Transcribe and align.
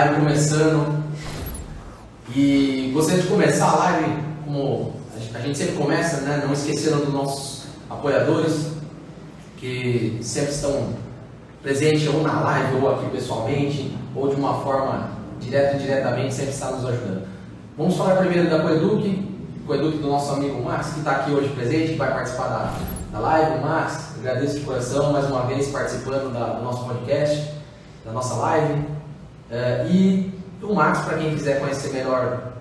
live 0.00 0.14
começando. 0.14 1.04
E 2.34 2.90
gostaria 2.94 3.22
de 3.22 3.28
começar 3.28 3.70
a 3.70 3.76
live 3.76 4.22
como 4.44 4.94
a 5.34 5.38
gente 5.40 5.58
sempre 5.58 5.74
começa, 5.76 6.22
né? 6.22 6.42
Não 6.44 6.52
esquecendo 6.52 7.04
dos 7.04 7.12
nossos 7.12 7.64
apoiadores 7.88 8.70
que 9.58 10.18
sempre 10.22 10.52
estão 10.52 10.94
presentes 11.62 12.08
ou 12.08 12.22
na 12.22 12.40
live 12.40 12.76
ou 12.76 12.94
aqui 12.94 13.10
pessoalmente 13.10 13.94
ou 14.14 14.28
de 14.28 14.36
uma 14.36 14.60
forma 14.62 15.10
direta 15.38 15.76
ou 15.76 15.82
indiretamente 15.82 16.34
sempre 16.34 16.52
está 16.52 16.70
nos 16.70 16.84
ajudando. 16.86 17.26
Vamos 17.76 17.96
falar 17.96 18.16
primeiro 18.16 18.48
da 18.48 18.60
Coeduc, 18.60 19.28
Coeduc 19.66 19.98
do 19.98 20.08
nosso 20.08 20.32
amigo 20.32 20.62
Max, 20.62 20.94
que 20.94 21.00
está 21.00 21.10
aqui 21.12 21.32
hoje 21.32 21.48
presente, 21.50 21.92
que 21.92 21.98
vai 21.98 22.12
participar 22.12 22.48
da, 22.48 22.74
da 23.12 23.18
live. 23.18 23.60
Max, 23.60 24.14
agradeço 24.18 24.60
de 24.60 24.64
coração 24.64 25.12
mais 25.12 25.26
uma 25.26 25.42
vez 25.42 25.68
participando 25.68 26.32
da, 26.32 26.54
do 26.54 26.62
nosso 26.62 26.84
podcast, 26.84 27.52
da 28.04 28.12
nossa 28.12 28.34
live. 28.34 28.99
Uh, 29.50 29.90
e 29.90 30.40
o 30.62 30.74
Max, 30.74 31.00
para 31.00 31.18
quem 31.18 31.34
quiser 31.34 31.60
conhecer 31.60 31.92
melhor 31.92 32.52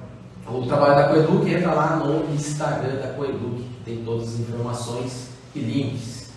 o 0.48 0.66
trabalho 0.66 0.95
da 0.95 1.07
Coeduc, 1.09 1.48
entra 1.49 1.73
lá 1.73 1.95
no 1.98 2.34
Instagram 2.34 2.95
da 2.95 3.09
Coeduc, 3.09 3.62
que 3.62 3.84
tem 3.85 4.03
todas 4.03 4.29
as 4.29 4.39
informações 4.39 5.29
e 5.53 5.59
links. 5.59 6.31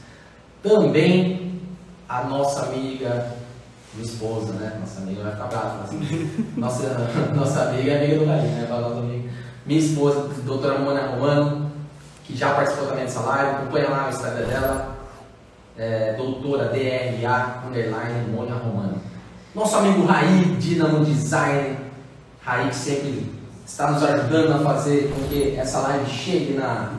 Também 0.63 1.61
a 2.09 2.25
nossa 2.25 2.67
amiga, 2.67 3.33
minha 3.95 4.07
esposa, 4.07 4.53
né? 4.53 4.77
Nossa 4.79 5.01
amiga 5.01 5.23
vai 5.23 5.33
ficar 5.33 5.47
brava. 5.47 5.85
Assim. 5.85 6.47
Nossa, 6.57 6.97
nossa 7.35 7.63
amiga 7.63 7.93
é 7.93 8.05
amiga 8.05 8.19
do 8.19 8.27
Galinho, 8.27 8.55
né? 8.55 8.67
Nossa 8.69 8.99
amiga. 8.99 9.31
Minha 9.65 9.81
esposa, 9.81 10.29
doutora 10.45 10.79
Mônica 10.79 11.07
Romano, 11.07 11.73
que 12.25 12.37
já 12.37 12.53
participou 12.55 12.89
também 12.89 13.05
dessa 13.05 13.21
live, 13.21 13.51
acompanha 13.51 13.89
lá 13.89 14.03
no 14.05 14.09
Instagram 14.11 14.47
dela, 14.47 14.97
é, 15.79 16.13
doutora 16.15 16.67
DRA, 16.67 17.63
underline, 17.67 18.31
Mônica 18.31 18.57
Romano. 18.57 19.01
Nosso 19.55 19.77
amigo 19.77 20.07
Raí, 20.07 20.57
Dinamo 20.59 21.05
Design, 21.05 21.77
Raí 22.41 22.71
que 22.71 22.75
sempre 22.75 23.31
está 23.67 23.91
nos 23.91 24.03
ajudando 24.03 24.51
a 24.53 24.59
fazer 24.61 25.13
com 25.13 25.29
que 25.29 25.57
essa 25.57 25.81
live 25.81 26.11
chegue 26.11 26.55
na, 26.55 26.93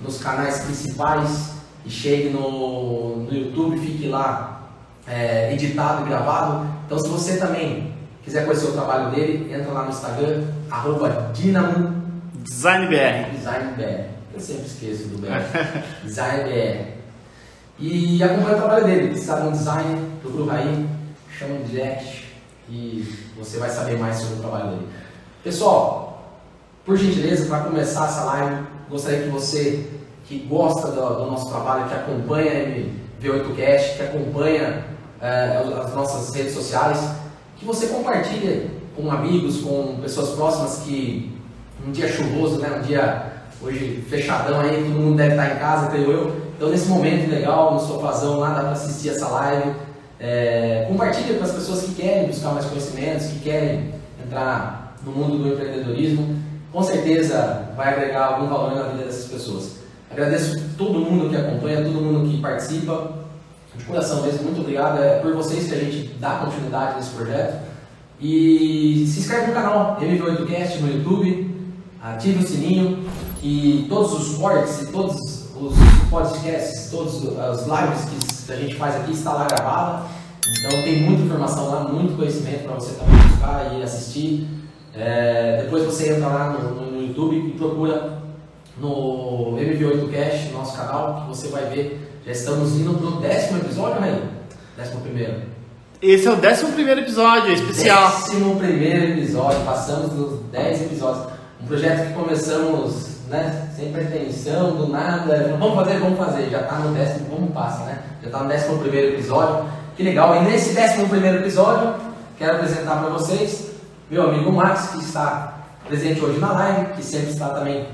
nos 0.00 0.22
canais 0.22 0.60
principais 0.60 1.54
e 1.84 1.90
chegue 1.90 2.30
no, 2.30 3.16
no 3.16 3.34
YouTube, 3.34 3.76
fique 3.80 4.06
lá 4.06 4.68
é, 5.04 5.52
editado 5.52 6.06
e 6.06 6.08
gravado. 6.08 6.64
Então, 6.86 6.96
se 6.96 7.08
você 7.08 7.38
também 7.38 7.92
quiser 8.22 8.44
conhecer 8.44 8.66
o 8.66 8.72
trabalho 8.72 9.10
dele, 9.10 9.52
entra 9.52 9.72
lá 9.72 9.82
no 9.82 9.90
Instagram, 9.90 10.44
arroba 10.70 11.32
Dinamo 11.34 12.04
DesignBR. 12.34 13.32
DesignBR. 13.32 14.04
Eu 14.32 14.38
sempre 14.38 14.66
esqueço 14.66 15.08
do 15.08 15.18
BR. 15.18 15.42
DesignBR. 16.04 17.00
E 17.80 18.22
acompanha 18.22 18.56
o 18.56 18.60
trabalho 18.60 18.84
dele. 18.84 19.18
Sabe 19.18 19.48
um 19.48 19.52
design, 19.52 20.00
procura 20.22 20.44
o 20.44 20.46
Raí, 20.46 20.99
chama 21.40 21.54
no 21.54 21.64
direct 21.64 22.28
e 22.68 23.16
você 23.34 23.58
vai 23.58 23.70
saber 23.70 23.98
mais 23.98 24.18
sobre 24.18 24.34
o 24.34 24.38
trabalho 24.40 24.70
dele. 24.72 24.88
Pessoal, 25.42 26.38
por 26.84 26.98
gentileza, 26.98 27.46
para 27.46 27.64
começar 27.64 28.04
essa 28.04 28.24
live, 28.24 28.66
gostaria 28.90 29.22
que 29.22 29.28
você 29.30 29.88
que 30.26 30.38
gosta 30.40 30.88
do, 30.88 31.00
do 31.00 31.30
nosso 31.30 31.48
trabalho, 31.48 31.88
que 31.88 31.94
acompanha 31.94 32.52
a 32.52 33.24
MV8Cast, 33.24 33.96
que 33.96 34.02
acompanha 34.02 34.84
é, 35.20 35.64
as 35.82 35.94
nossas 35.94 36.34
redes 36.34 36.52
sociais, 36.52 37.00
que 37.58 37.64
você 37.64 37.86
compartilhe 37.86 38.70
com 38.94 39.10
amigos, 39.10 39.62
com 39.62 39.98
pessoas 40.02 40.30
próximas 40.30 40.82
que 40.84 41.34
um 41.86 41.90
dia 41.90 42.12
chuvoso, 42.12 42.60
né, 42.60 42.70
um 42.78 42.82
dia 42.82 43.32
hoje 43.62 44.04
fechadão 44.10 44.60
aí, 44.60 44.76
todo 44.76 44.90
mundo 44.90 45.16
deve 45.16 45.30
estar 45.30 45.56
em 45.56 45.58
casa, 45.58 45.88
creio 45.88 46.12
eu. 46.12 46.36
Então 46.54 46.68
nesse 46.68 46.86
momento 46.86 47.30
legal, 47.30 47.72
no 47.72 47.80
sofazão, 47.80 48.38
lá 48.38 48.50
dá 48.50 48.60
para 48.60 48.72
assistir 48.72 49.08
essa 49.08 49.26
live. 49.26 49.74
É, 50.20 50.84
compartilhe 50.86 51.38
com 51.38 51.44
as 51.44 51.52
pessoas 51.52 51.82
que 51.82 51.94
querem 51.94 52.28
buscar 52.28 52.52
mais 52.52 52.66
conhecimentos, 52.66 53.28
que 53.28 53.38
querem 53.40 53.94
entrar 54.22 54.94
no 55.04 55.12
mundo 55.12 55.38
do 55.38 55.48
empreendedorismo, 55.48 56.36
com 56.70 56.82
certeza 56.82 57.70
vai 57.74 57.94
agregar 57.94 58.26
algum 58.26 58.46
valor 58.46 58.74
na 58.74 58.82
vida 58.82 59.04
dessas 59.04 59.30
pessoas. 59.30 59.76
Agradeço 60.10 60.60
todo 60.76 60.98
mundo 60.98 61.30
que 61.30 61.36
acompanha, 61.36 61.82
todo 61.82 62.00
mundo 62.00 62.28
que 62.28 62.40
participa. 62.40 63.18
De 63.76 63.84
coração 63.84 64.22
mesmo, 64.22 64.42
muito 64.42 64.60
obrigado. 64.60 65.00
É 65.00 65.20
por 65.20 65.32
vocês 65.32 65.68
que 65.68 65.74
a 65.74 65.78
gente 65.78 66.14
dá 66.18 66.40
continuidade 66.44 66.96
nesse 66.96 67.10
projeto. 67.10 67.64
E 68.20 69.06
se 69.08 69.20
inscreve 69.20 69.46
no 69.46 69.54
canal 69.54 69.96
MV8Cast 70.00 70.80
no 70.80 70.92
YouTube, 70.92 71.72
ative 72.02 72.44
o 72.44 72.46
sininho, 72.46 73.04
que 73.40 73.86
todos 73.88 74.12
os 74.12 74.36
cortes 74.36 74.82
e 74.82 74.86
todos 74.86 75.16
os 75.56 75.74
podcasts, 76.10 76.90
todas 76.90 77.38
as 77.38 77.66
lives 77.66 78.04
que 78.10 78.29
a 78.52 78.56
gente 78.56 78.74
faz 78.74 78.96
aqui 78.96 79.12
está 79.12 79.32
lá 79.32 79.46
gravada. 79.46 80.06
Então 80.58 80.82
tem 80.82 81.02
muita 81.02 81.22
informação 81.22 81.68
lá, 81.70 81.84
muito 81.84 82.16
conhecimento 82.16 82.64
para 82.64 82.74
você 82.74 82.94
também 82.94 83.16
buscar 83.28 83.72
e 83.74 83.82
assistir. 83.82 84.48
É, 84.94 85.62
depois 85.62 85.84
você 85.84 86.12
entra 86.12 86.28
lá 86.28 86.50
no, 86.50 86.90
no, 86.90 87.02
YouTube 87.02 87.36
e 87.36 87.50
procura 87.52 88.18
no 88.78 89.56
MV8Cast, 89.56 90.52
nosso 90.52 90.76
canal, 90.76 91.22
que 91.22 91.28
você 91.28 91.48
vai 91.48 91.66
ver. 91.66 92.20
Já 92.26 92.32
estamos 92.32 92.72
indo 92.76 92.94
para 92.94 93.06
o 93.06 93.20
décimo 93.20 93.58
episódio, 93.58 94.00
né? 94.00 94.20
Décimo 94.76 95.00
primeiro. 95.00 95.34
Esse 96.02 96.26
é 96.26 96.30
o 96.30 96.36
décimo 96.36 96.72
primeiro 96.72 97.00
episódio, 97.00 97.52
especial. 97.52 98.10
Décimo 98.10 98.56
primeiro 98.56 99.12
episódio, 99.12 99.60
passamos 99.64 100.10
dos 100.10 100.40
10 100.50 100.82
episódios. 100.82 101.26
Um 101.62 101.66
projeto 101.66 102.08
que 102.08 102.14
começamos 102.14 103.09
né, 103.30 103.68
sem 103.74 103.92
pretensão, 103.92 104.76
do 104.76 104.88
nada, 104.88 105.56
vamos 105.58 105.74
fazer, 105.76 105.98
vamos 105.98 106.18
fazer. 106.18 106.50
Já 106.50 106.60
está 106.62 106.76
no 106.76 106.94
décimo, 106.94 107.26
como 107.26 107.50
passa, 107.52 107.84
né? 107.84 107.98
Já 108.20 108.26
está 108.26 108.40
no 108.40 108.48
décimo 108.48 108.78
primeiro 108.78 109.14
episódio. 109.14 109.64
Que 109.96 110.02
legal. 110.02 110.36
E 110.36 110.44
nesse 110.44 110.74
décimo 110.74 111.08
primeiro 111.08 111.38
episódio, 111.38 111.94
quero 112.36 112.56
apresentar 112.56 112.96
para 112.96 113.10
vocês 113.10 113.70
meu 114.10 114.28
amigo 114.28 114.50
Max, 114.50 114.88
que 114.88 114.98
está 114.98 115.60
presente 115.86 116.20
hoje 116.20 116.40
na 116.40 116.52
live, 116.52 116.94
que 116.94 117.02
sempre 117.04 117.30
está 117.30 117.50
também 117.50 117.86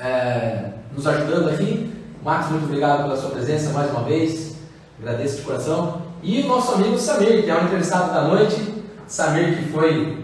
é, 0.00 0.70
nos 0.92 1.06
ajudando 1.06 1.50
aqui. 1.50 1.94
Max, 2.24 2.48
muito 2.50 2.64
obrigado 2.64 3.04
pela 3.04 3.16
sua 3.16 3.30
presença 3.30 3.70
mais 3.70 3.88
uma 3.92 4.02
vez, 4.02 4.56
agradeço 5.00 5.36
de 5.36 5.42
coração. 5.42 6.02
E 6.20 6.42
o 6.42 6.48
nosso 6.48 6.74
amigo 6.74 6.98
Samir, 6.98 7.44
que 7.44 7.50
é 7.50 7.54
o 7.54 7.62
entrevistado 7.62 8.12
da 8.12 8.22
noite, 8.22 8.74
Samir 9.06 9.56
que 9.56 9.70
foi 9.70 10.18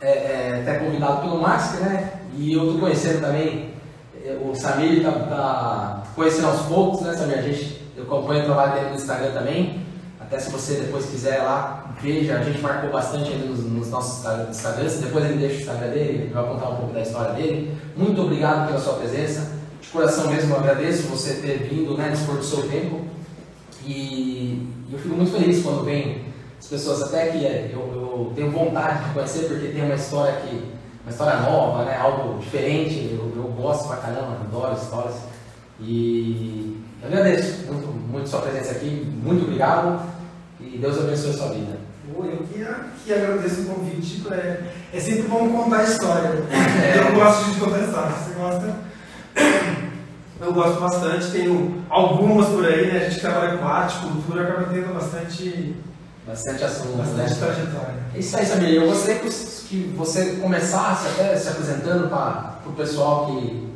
é, 0.00 0.08
é, 0.10 0.60
até 0.62 0.78
convidado 0.78 1.22
pelo 1.22 1.40
Max, 1.40 1.80
né? 1.80 2.12
E 2.36 2.52
eu 2.52 2.64
estou 2.64 2.78
conhecendo 2.78 3.20
também, 3.20 3.71
o 4.42 4.54
Samir 4.54 4.98
está 4.98 5.12
tá 5.12 6.02
conhecendo 6.14 6.48
aos 6.48 6.62
poucos, 6.62 7.00
né, 7.02 7.14
Samir? 7.14 7.38
A 7.38 7.42
gente, 7.42 7.82
eu 7.96 8.04
acompanho 8.04 8.42
o 8.42 8.44
trabalho 8.44 8.74
dele 8.74 8.90
no 8.90 8.96
Instagram 8.96 9.32
também. 9.32 9.82
Até 10.20 10.38
se 10.38 10.50
você 10.50 10.76
depois 10.76 11.06
quiser 11.06 11.42
lá, 11.42 11.94
veja, 12.00 12.38
a 12.38 12.42
gente 12.42 12.60
marcou 12.60 12.90
bastante 12.90 13.32
ali 13.32 13.46
nos, 13.46 13.64
nos 13.64 13.90
nossos 13.90 14.24
Instagrams, 14.48 14.98
depois 14.98 15.24
ele 15.24 15.38
deixa 15.38 15.56
o 15.56 15.60
Instagram 15.60 15.88
dele, 15.88 16.22
ele 16.22 16.32
vai 16.32 16.44
contar 16.44 16.68
um 16.70 16.76
pouco 16.76 16.94
da 16.94 17.02
história 17.02 17.32
dele. 17.34 17.76
Muito 17.96 18.22
obrigado 18.22 18.68
pela 18.68 18.78
sua 18.78 18.94
presença, 18.94 19.52
de 19.80 19.88
coração 19.88 20.30
mesmo 20.30 20.54
eu 20.54 20.60
agradeço 20.60 21.02
você 21.08 21.34
ter 21.34 21.68
vindo, 21.68 21.96
né, 21.98 22.08
dispor 22.10 22.36
do 22.36 22.44
seu 22.44 22.66
tempo. 22.68 23.00
E 23.84 24.66
eu 24.90 24.98
fico 24.98 25.14
muito 25.16 25.32
feliz 25.32 25.62
quando 25.62 25.84
vem 25.84 26.24
as 26.58 26.66
pessoas, 26.66 27.02
até 27.02 27.26
que 27.26 27.44
eu, 27.44 27.80
eu 27.80 28.32
tenho 28.34 28.50
vontade 28.52 29.04
de 29.04 29.14
conhecer, 29.14 29.48
porque 29.48 29.68
tem 29.68 29.84
uma 29.84 29.96
história 29.96 30.34
que, 30.36 30.54
uma 31.02 31.10
história 31.10 31.40
nova, 31.40 31.84
né, 31.84 31.96
algo 31.96 32.38
diferente, 32.38 33.10
eu 33.12 33.31
gosto 33.62 33.88
pra 33.88 33.96
caramba, 33.98 34.38
adoro 34.40 34.74
histórias. 34.74 35.14
E 35.80 36.82
eu 37.00 37.08
agradeço 37.08 37.66
muito, 37.66 37.86
muito 37.86 38.28
sua 38.28 38.40
presença 38.42 38.72
aqui, 38.72 39.10
muito 39.22 39.44
obrigado. 39.44 40.02
E 40.60 40.78
Deus 40.78 40.98
abençoe 40.98 41.30
a 41.30 41.34
sua 41.34 41.48
vida. 41.48 41.78
Eu 42.08 42.46
que, 42.52 42.66
que 43.04 43.12
agradeço 43.12 43.62
o 43.62 43.66
convite. 43.66 44.22
É, 44.30 44.64
é 44.92 45.00
sempre 45.00 45.22
bom 45.22 45.48
contar 45.50 45.84
história. 45.84 46.30
É. 46.82 46.98
Eu 46.98 47.14
gosto 47.14 47.50
de 47.50 47.60
contar 47.60 47.78
história. 47.80 48.10
Você 48.10 48.34
gosta? 48.34 48.74
Eu 50.40 50.52
gosto 50.52 50.80
bastante. 50.80 51.30
Tenho 51.30 51.84
algumas 51.88 52.48
por 52.48 52.66
aí, 52.66 52.92
né? 52.92 53.06
A 53.06 53.08
gente 53.08 53.20
trabalha 53.20 53.56
com 53.56 53.66
arte, 53.66 54.00
cultura, 54.00 54.42
acaba 54.42 54.72
tendo 54.72 54.92
bastante. 54.92 55.76
Bastante 56.26 56.62
assunto, 56.64 56.98
bastante 56.98 57.30
né? 57.30 57.36
trajetória. 57.36 57.94
É 58.14 58.18
isso 58.18 58.36
aí, 58.36 58.46
Samir. 58.46 58.74
Eu 58.74 58.86
gostaria 58.86 59.20
que 59.20 59.94
você 59.96 60.36
começasse 60.36 61.08
até 61.08 61.36
se 61.36 61.48
apresentando 61.48 62.08
para 62.08 62.60
o 62.64 62.72
pessoal 62.72 63.26
que, 63.26 63.68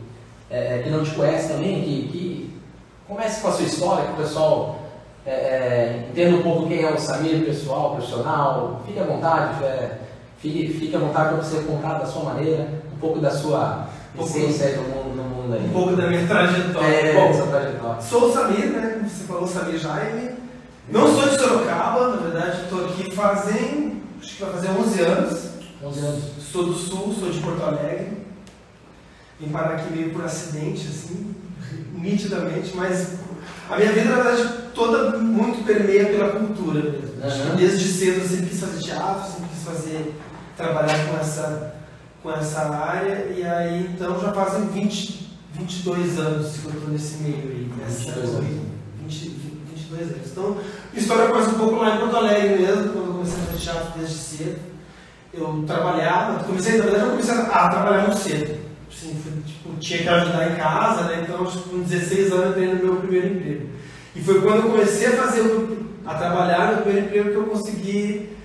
é, 0.49 0.79
que 0.79 0.91
não 0.91 1.03
te 1.03 1.11
conhece 1.11 1.49
também, 1.49 1.83
que, 1.83 2.09
que 2.09 2.61
comece 3.09 3.41
com 3.41 3.49
a 3.49 3.53
sua 3.53 3.65
história, 3.67 4.05
que 4.07 4.13
o 4.13 4.25
pessoal 4.25 4.79
é, 5.27 5.31
é, 5.31 6.09
entenda 6.09 6.37
um 6.37 6.43
pouco 6.43 6.69
quem 6.69 6.85
é 6.85 6.93
o 6.93 6.99
Samir 6.99 7.45
pessoal, 7.45 7.97
profissional, 7.97 8.81
fique 8.87 9.01
à 9.01 9.03
vontade, 9.03 9.65
é, 9.65 9.99
fique, 10.39 10.73
fique 10.73 10.95
à 10.95 11.01
vontade 11.01 11.35
para 11.35 11.43
você 11.43 11.63
contar 11.65 11.99
da 11.99 12.07
sua 12.07 12.23
maneira, 12.23 12.69
um 12.95 12.99
pouco 12.99 13.19
da 13.19 13.31
sua 13.31 13.89
essência 14.17 14.77
no 14.77 14.83
mundo, 14.85 15.17
no 15.17 15.25
mundo 15.25 15.55
aí. 15.55 15.67
Um 15.67 15.73
pouco 15.73 15.97
da 15.97 16.07
minha 16.07 16.25
trajetória. 16.29 16.87
É, 16.87 17.13
Bom, 17.15 17.35
sua 17.35 17.47
trajetória. 17.49 18.01
Sou 18.01 18.29
o 18.29 18.33
Samir, 18.33 18.67
né? 18.67 19.01
Você 19.03 19.25
falou 19.25 19.49
Samir 19.49 19.79
Jaime. 19.79 20.36
Não 20.89 21.09
sou 21.09 21.29
de 21.29 21.37
Sorocaba, 21.37 22.09
na 22.11 22.17
verdade, 22.17 22.63
estou 22.63 22.87
aqui 22.87 23.11
fazem, 23.11 24.03
acho 24.21 24.37
que 24.37 24.45
vai 24.45 24.53
fazer 24.53 24.71
11 24.71 25.01
anos. 25.01 25.49
11 25.83 26.01
anos. 26.01 26.25
Sou 26.53 26.65
do 26.65 26.75
Sul, 26.75 27.15
sou 27.19 27.31
de 27.31 27.41
Porto 27.41 27.63
Alegre. 27.63 28.19
Vim 29.41 29.49
parar 29.49 29.75
aqui 29.75 29.93
meio 29.93 30.11
por 30.13 30.25
acidente, 30.25 30.87
assim, 30.87 31.35
nitidamente, 31.93 32.75
mas 32.75 33.17
a 33.69 33.77
minha 33.77 33.93
vida, 33.93 34.11
na 34.11 34.23
verdade, 34.23 34.49
toda 34.75 35.19
muito 35.19 35.65
permeia 35.65 36.07
pela 36.07 36.31
cultura 36.31 36.83
mesmo. 36.83 37.17
Uhum. 37.17 37.57
Desde 37.57 37.85
cedo 37.85 38.21
eu 38.21 38.29
sempre 38.29 38.47
quis 38.47 38.61
fazer 38.61 38.79
teatro, 38.81 39.33
sempre 39.33 39.49
quis 39.49 39.65
fazer, 39.65 40.15
trabalhar 40.57 41.09
com 41.09 41.19
essa, 41.19 41.75
com 42.23 42.31
essa 42.31 42.61
área, 42.61 43.27
e 43.37 43.43
aí 43.43 43.91
então 43.93 44.21
já 44.21 44.33
fazem 44.33 44.69
20, 44.69 45.37
22 45.55 46.19
anos 46.19 46.57
que 46.57 46.67
eu 46.67 46.73
estou 46.73 46.91
nesse 46.91 47.17
meio 47.17 47.51
aí. 47.51 47.73
Nessa 47.77 48.13
22 48.13 48.35
anos. 48.37 48.47
20, 49.03 49.29
22 49.91 50.13
anos. 50.13 50.31
Então, 50.31 50.57
a 50.95 50.99
história 50.99 51.27
começa 51.27 51.51
um 51.51 51.59
pouco 51.59 51.77
lá 51.77 51.97
em 51.97 51.99
Porto 51.99 52.17
Alegre 52.17 52.63
mesmo, 52.63 52.93
quando 52.93 53.07
eu 53.07 53.13
comecei 53.15 53.41
a 53.41 53.47
fazer 53.47 53.59
teatro 53.59 53.99
desde 53.99 54.15
cedo. 54.15 54.59
Eu 55.33 55.65
trabalhava, 55.67 56.45
comecei, 56.45 56.79
na 56.79 56.85
verdade 56.85 57.05
eu 57.05 57.11
comecei 57.11 57.35
a 57.35 57.69
trabalhar 57.69 58.03
muito 58.03 58.19
cedo. 58.19 58.59
Assim, 58.91 59.15
fui, 59.23 59.33
tipo, 59.45 59.77
tinha 59.79 60.03
que 60.03 60.09
ajudar 60.09 60.53
em 60.53 60.57
casa, 60.57 61.03
né? 61.03 61.23
Então, 61.23 61.45
tipo, 61.45 61.69
com 61.69 61.81
16 61.81 62.33
anos 62.33 62.45
eu 62.45 62.51
entrei 62.51 62.75
no 62.75 62.85
meu 62.85 62.97
primeiro 62.97 63.27
emprego. 63.27 63.69
E 64.15 64.23
foi 64.23 64.41
quando 64.41 64.57
eu 64.57 64.71
comecei 64.71 65.09
a 65.09 65.23
fazer, 65.23 65.43
a 66.07 66.15
trabalhar 66.15 66.73
no 66.73 66.83
primeiro 66.83 67.07
emprego 67.07 67.31
que 67.31 67.37
eu 67.37 67.45
consegui 67.45 68.37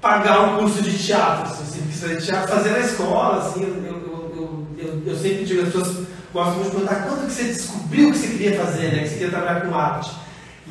pagar 0.00 0.40
um 0.40 0.58
curso 0.58 0.82
de 0.82 0.98
teatro. 0.98 1.52
Assim, 1.52 1.82
fazer 1.92 2.20
teatro, 2.20 2.48
fazer 2.48 2.70
na 2.70 2.80
escola, 2.80 3.38
assim, 3.38 3.62
eu, 3.62 3.84
eu, 3.84 4.32
eu, 4.36 4.66
eu, 4.78 5.02
eu 5.06 5.16
sempre 5.16 5.44
digo, 5.44 5.62
as 5.62 5.68
pessoas 5.68 6.06
gostam 6.32 6.54
muito 6.54 6.70
de 6.70 6.76
perguntar 6.76 7.06
quando 7.06 7.26
que 7.26 7.32
você 7.32 7.44
descobriu 7.44 8.10
que 8.10 8.18
você 8.18 8.26
queria 8.28 8.56
fazer, 8.56 8.92
né? 8.92 9.02
Que 9.02 9.08
você 9.08 9.14
queria 9.14 9.30
trabalhar 9.30 9.60
com 9.60 9.74
arte. 9.74 10.10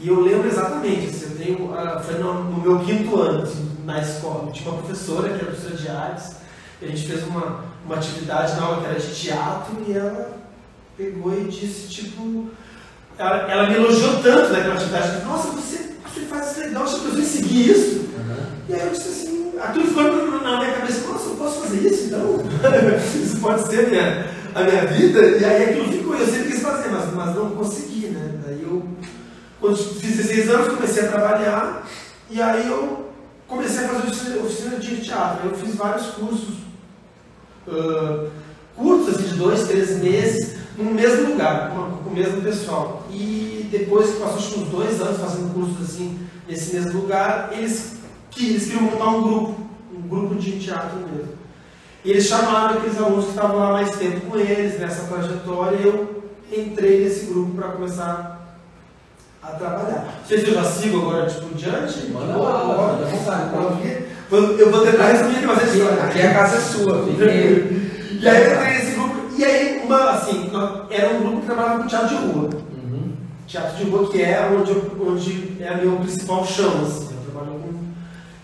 E 0.01 0.07
eu 0.07 0.22
lembro 0.22 0.48
exatamente, 0.48 1.07
assim, 1.07 1.25
eu 1.31 1.38
tenho, 1.46 1.74
ah, 1.78 2.00
foi 2.00 2.18
no, 2.19 2.44
no 2.46 2.62
meu 2.62 2.80
quinto 2.80 3.19
ano, 3.19 3.44
assim, 3.44 3.69
na 3.86 4.00
escola, 4.00 4.50
tinha 4.51 4.72
uma 4.72 4.81
professora 4.81 5.28
que 5.30 5.36
era 5.36 5.46
professora 5.46 5.75
de 5.75 5.90
artes, 5.90 6.31
e 6.81 6.86
a 6.86 6.88
gente 6.88 7.06
fez 7.07 7.24
uma, 7.28 7.66
uma 7.86 7.96
atividade 7.96 8.56
na 8.56 8.63
aula 8.63 8.80
que 8.81 8.86
era 8.86 9.00
de 9.00 9.13
teatro, 9.13 9.75
e 9.86 9.92
ela 9.94 10.38
pegou 10.98 11.34
e 11.34 11.46
disse, 11.46 11.88
tipo, 11.90 12.48
ela, 13.18 13.51
ela 13.51 13.69
me 13.69 13.75
elogiou 13.75 14.22
tanto 14.22 14.54
naquela 14.54 14.75
atividade, 14.75 15.19
que, 15.19 15.25
nossa, 15.25 15.50
você, 15.50 15.96
você 16.07 16.22
faz 16.22 16.51
isso 16.51 16.60
legal, 16.62 16.86
eu 16.86 17.12
vou 17.12 17.22
seguir 17.22 17.69
isso. 17.72 18.00
Uhum. 18.00 18.46
E 18.69 18.74
aí 18.74 18.81
eu 18.88 18.92
disse 18.92 19.10
assim, 19.10 19.51
aquilo 19.60 19.86
ficou 19.88 20.04
na- 20.04 20.40
na 20.51 20.57
minha 20.60 20.74
cabeça, 20.74 21.07
nossa, 21.07 21.30
eu 21.30 21.36
posso 21.36 21.60
fazer 21.62 21.88
isso 21.90 22.06
então? 22.06 22.38
isso 23.22 23.38
pode 23.42 23.68
ser 23.68 23.86
a 23.86 23.90
minha, 23.90 24.25
a 24.56 24.63
minha 24.63 24.86
vida? 24.86 25.22
E 25.38 25.44
aí 25.44 25.63
aquilo 25.72 25.92
ficou, 25.92 26.16
eu 26.16 26.25
sempre 26.25 26.51
quis 26.51 26.62
fazer, 26.62 26.88
mas, 26.90 27.13
mas 27.13 27.36
não 27.36 27.50
consegui, 27.51 28.07
né? 28.07 28.40
Daí 28.46 28.62
eu, 28.63 28.81
quando 29.59 29.77
fiz 29.77 30.17
16 30.17 30.50
anos, 30.50 30.73
comecei 30.73 31.03
a 31.03 31.11
trabalhar, 31.11 31.88
e 32.29 32.41
aí 32.41 32.67
eu 32.67 33.09
comecei 33.47 33.85
a 33.85 33.89
fazer 33.89 34.07
oficina, 34.07 34.38
oficina 34.38 34.75
de 34.77 35.01
teatro. 35.01 35.50
Eu 35.50 35.57
fiz 35.57 35.75
vários 35.75 36.07
cursos, 36.07 36.56
ah, 37.67 38.27
curtos, 38.75 39.15
assim, 39.15 39.29
de 39.29 39.35
dois, 39.35 39.67
três 39.67 40.01
meses, 40.01 40.57
no 40.77 40.91
mesmo 40.91 41.31
lugar, 41.31 41.71
com, 41.71 42.03
com 42.03 42.09
o 42.09 42.13
mesmo 42.13 42.41
pessoal. 42.41 43.06
E 43.11 43.67
depois 43.71 44.11
que 44.11 44.19
passou 44.19 44.59
uns 44.59 44.69
dois 44.69 45.01
anos 45.01 45.19
fazendo 45.19 45.53
cursos 45.53 45.81
assim, 45.81 46.19
nesse 46.47 46.75
mesmo 46.75 47.01
lugar, 47.01 47.50
eles, 47.51 47.97
que, 48.31 48.51
eles 48.51 48.65
queriam 48.65 48.83
montar 48.83 49.09
um 49.09 49.23
grupo, 49.23 49.55
um 49.94 50.01
grupo 50.07 50.35
de 50.35 50.59
teatro 50.59 51.00
mesmo. 51.00 51.39
E 52.05 52.12
eles 52.12 52.27
chamaram 52.27 52.77
aqueles 52.77 52.97
alunos 52.97 53.25
que 53.25 53.31
estavam 53.31 53.57
lá 53.57 53.73
mais 53.73 53.91
tempo 53.97 54.21
com 54.21 54.38
eles, 54.38 54.79
nessa 54.79 55.05
trajetória, 55.07 55.77
e 55.77 55.85
eu 55.85 56.23
entrei 56.50 57.03
nesse 57.03 57.25
grupo 57.25 57.55
para 57.55 57.69
começar 57.69 58.38
a 59.54 59.56
trabalhar. 59.57 60.19
Não 60.22 60.25
se 60.28 60.34
eu 60.48 60.54
já 60.54 60.63
sigo 60.63 61.01
agora, 61.01 61.25
tipo, 61.28 61.54
diante. 61.56 62.07
Manda 62.12 62.34
Boa, 62.34 62.50
lá, 62.50 62.63
manda 62.66 63.06
à 63.06 63.10
vontade. 63.10 63.98
Vou- 64.30 64.40
Eu 64.57 64.72
vou 64.72 64.81
tentar 64.86 65.07
resumir 65.07 65.46
mas 65.46 65.57
a 65.60 65.62
Aqui, 65.63 65.78
história. 65.78 66.04
aqui 66.04 66.22
a 66.22 66.34
casa 66.34 66.56
é 66.57 66.60
sua, 66.60 67.04
filho. 67.06 67.90
E 68.22 68.28
aí 68.28 68.44
eu 68.46 68.54
entrei 68.54 68.74
nesse 68.78 68.92
grupo, 68.92 69.16
e 69.38 69.44
aí, 69.46 69.81
uma, 69.86 70.10
assim, 70.12 70.51
era 70.92 71.13
um 71.16 71.19
grupo 71.22 71.40
que 71.42 71.46
trabalhava 71.46 71.80
com 71.81 71.88
teatro 71.88 72.10
de 72.10 72.16
rua. 72.16 72.50
Uhum. 72.84 73.12
Teatro 73.48 73.78
de 73.78 73.90
rua 73.90 74.10
que 74.12 74.22
é 74.22 74.50
onde, 74.60 74.72
onde 75.01 75.57
é 75.62 75.75
meu 75.75 75.94
principal 75.98 76.46
chão, 76.46 76.84
assim. 76.86 77.07
Eu 77.25 77.31
trabalho 77.31 77.60
com... 77.60 77.69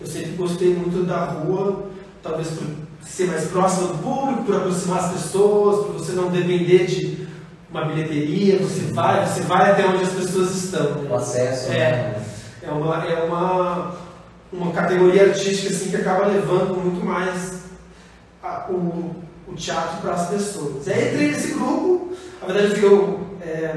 Eu 0.00 0.06
sempre 0.06 0.30
gostei 0.32 0.74
muito 0.74 1.06
da 1.06 1.24
rua, 1.26 1.84
talvez 2.22 2.48
por 2.48 2.66
ser 3.06 3.26
mais 3.28 3.44
próximo 3.44 3.88
do 3.88 3.98
público, 3.98 4.42
por 4.44 4.56
aproximar 4.56 4.98
as 4.98 5.12
pessoas, 5.12 5.86
por 5.86 5.92
você 5.94 6.12
não 6.12 6.28
depender 6.30 6.86
de 6.86 7.25
uma 7.70 7.84
bilheteria, 7.84 8.58
você 8.58 8.80
vai, 8.92 9.26
você 9.26 9.40
vai 9.42 9.70
até 9.72 9.86
onde 9.86 10.04
as 10.04 10.12
pessoas 10.12 10.54
estão. 10.54 11.04
O 11.10 11.14
acesso. 11.14 11.70
É. 11.72 11.74
né? 11.90 12.22
É 12.62 12.70
uma, 12.70 13.04
é 13.04 13.22
uma, 13.24 13.94
uma 14.52 14.72
categoria 14.72 15.24
artística 15.28 15.72
assim, 15.72 15.90
que 15.90 15.96
acaba 15.96 16.26
levando 16.26 16.76
muito 16.76 17.04
mais 17.04 17.60
a- 18.42 18.66
o, 18.70 19.14
o 19.48 19.54
teatro 19.54 19.98
para 20.00 20.12
as 20.14 20.28
pessoas. 20.28 20.86
E 20.86 20.92
aí 20.92 21.08
entrei 21.12 21.28
nesse 21.32 21.52
grupo, 21.54 22.12
na 22.46 22.52
verdade 22.52 22.82
eu, 22.82 23.20
é, 23.40 23.74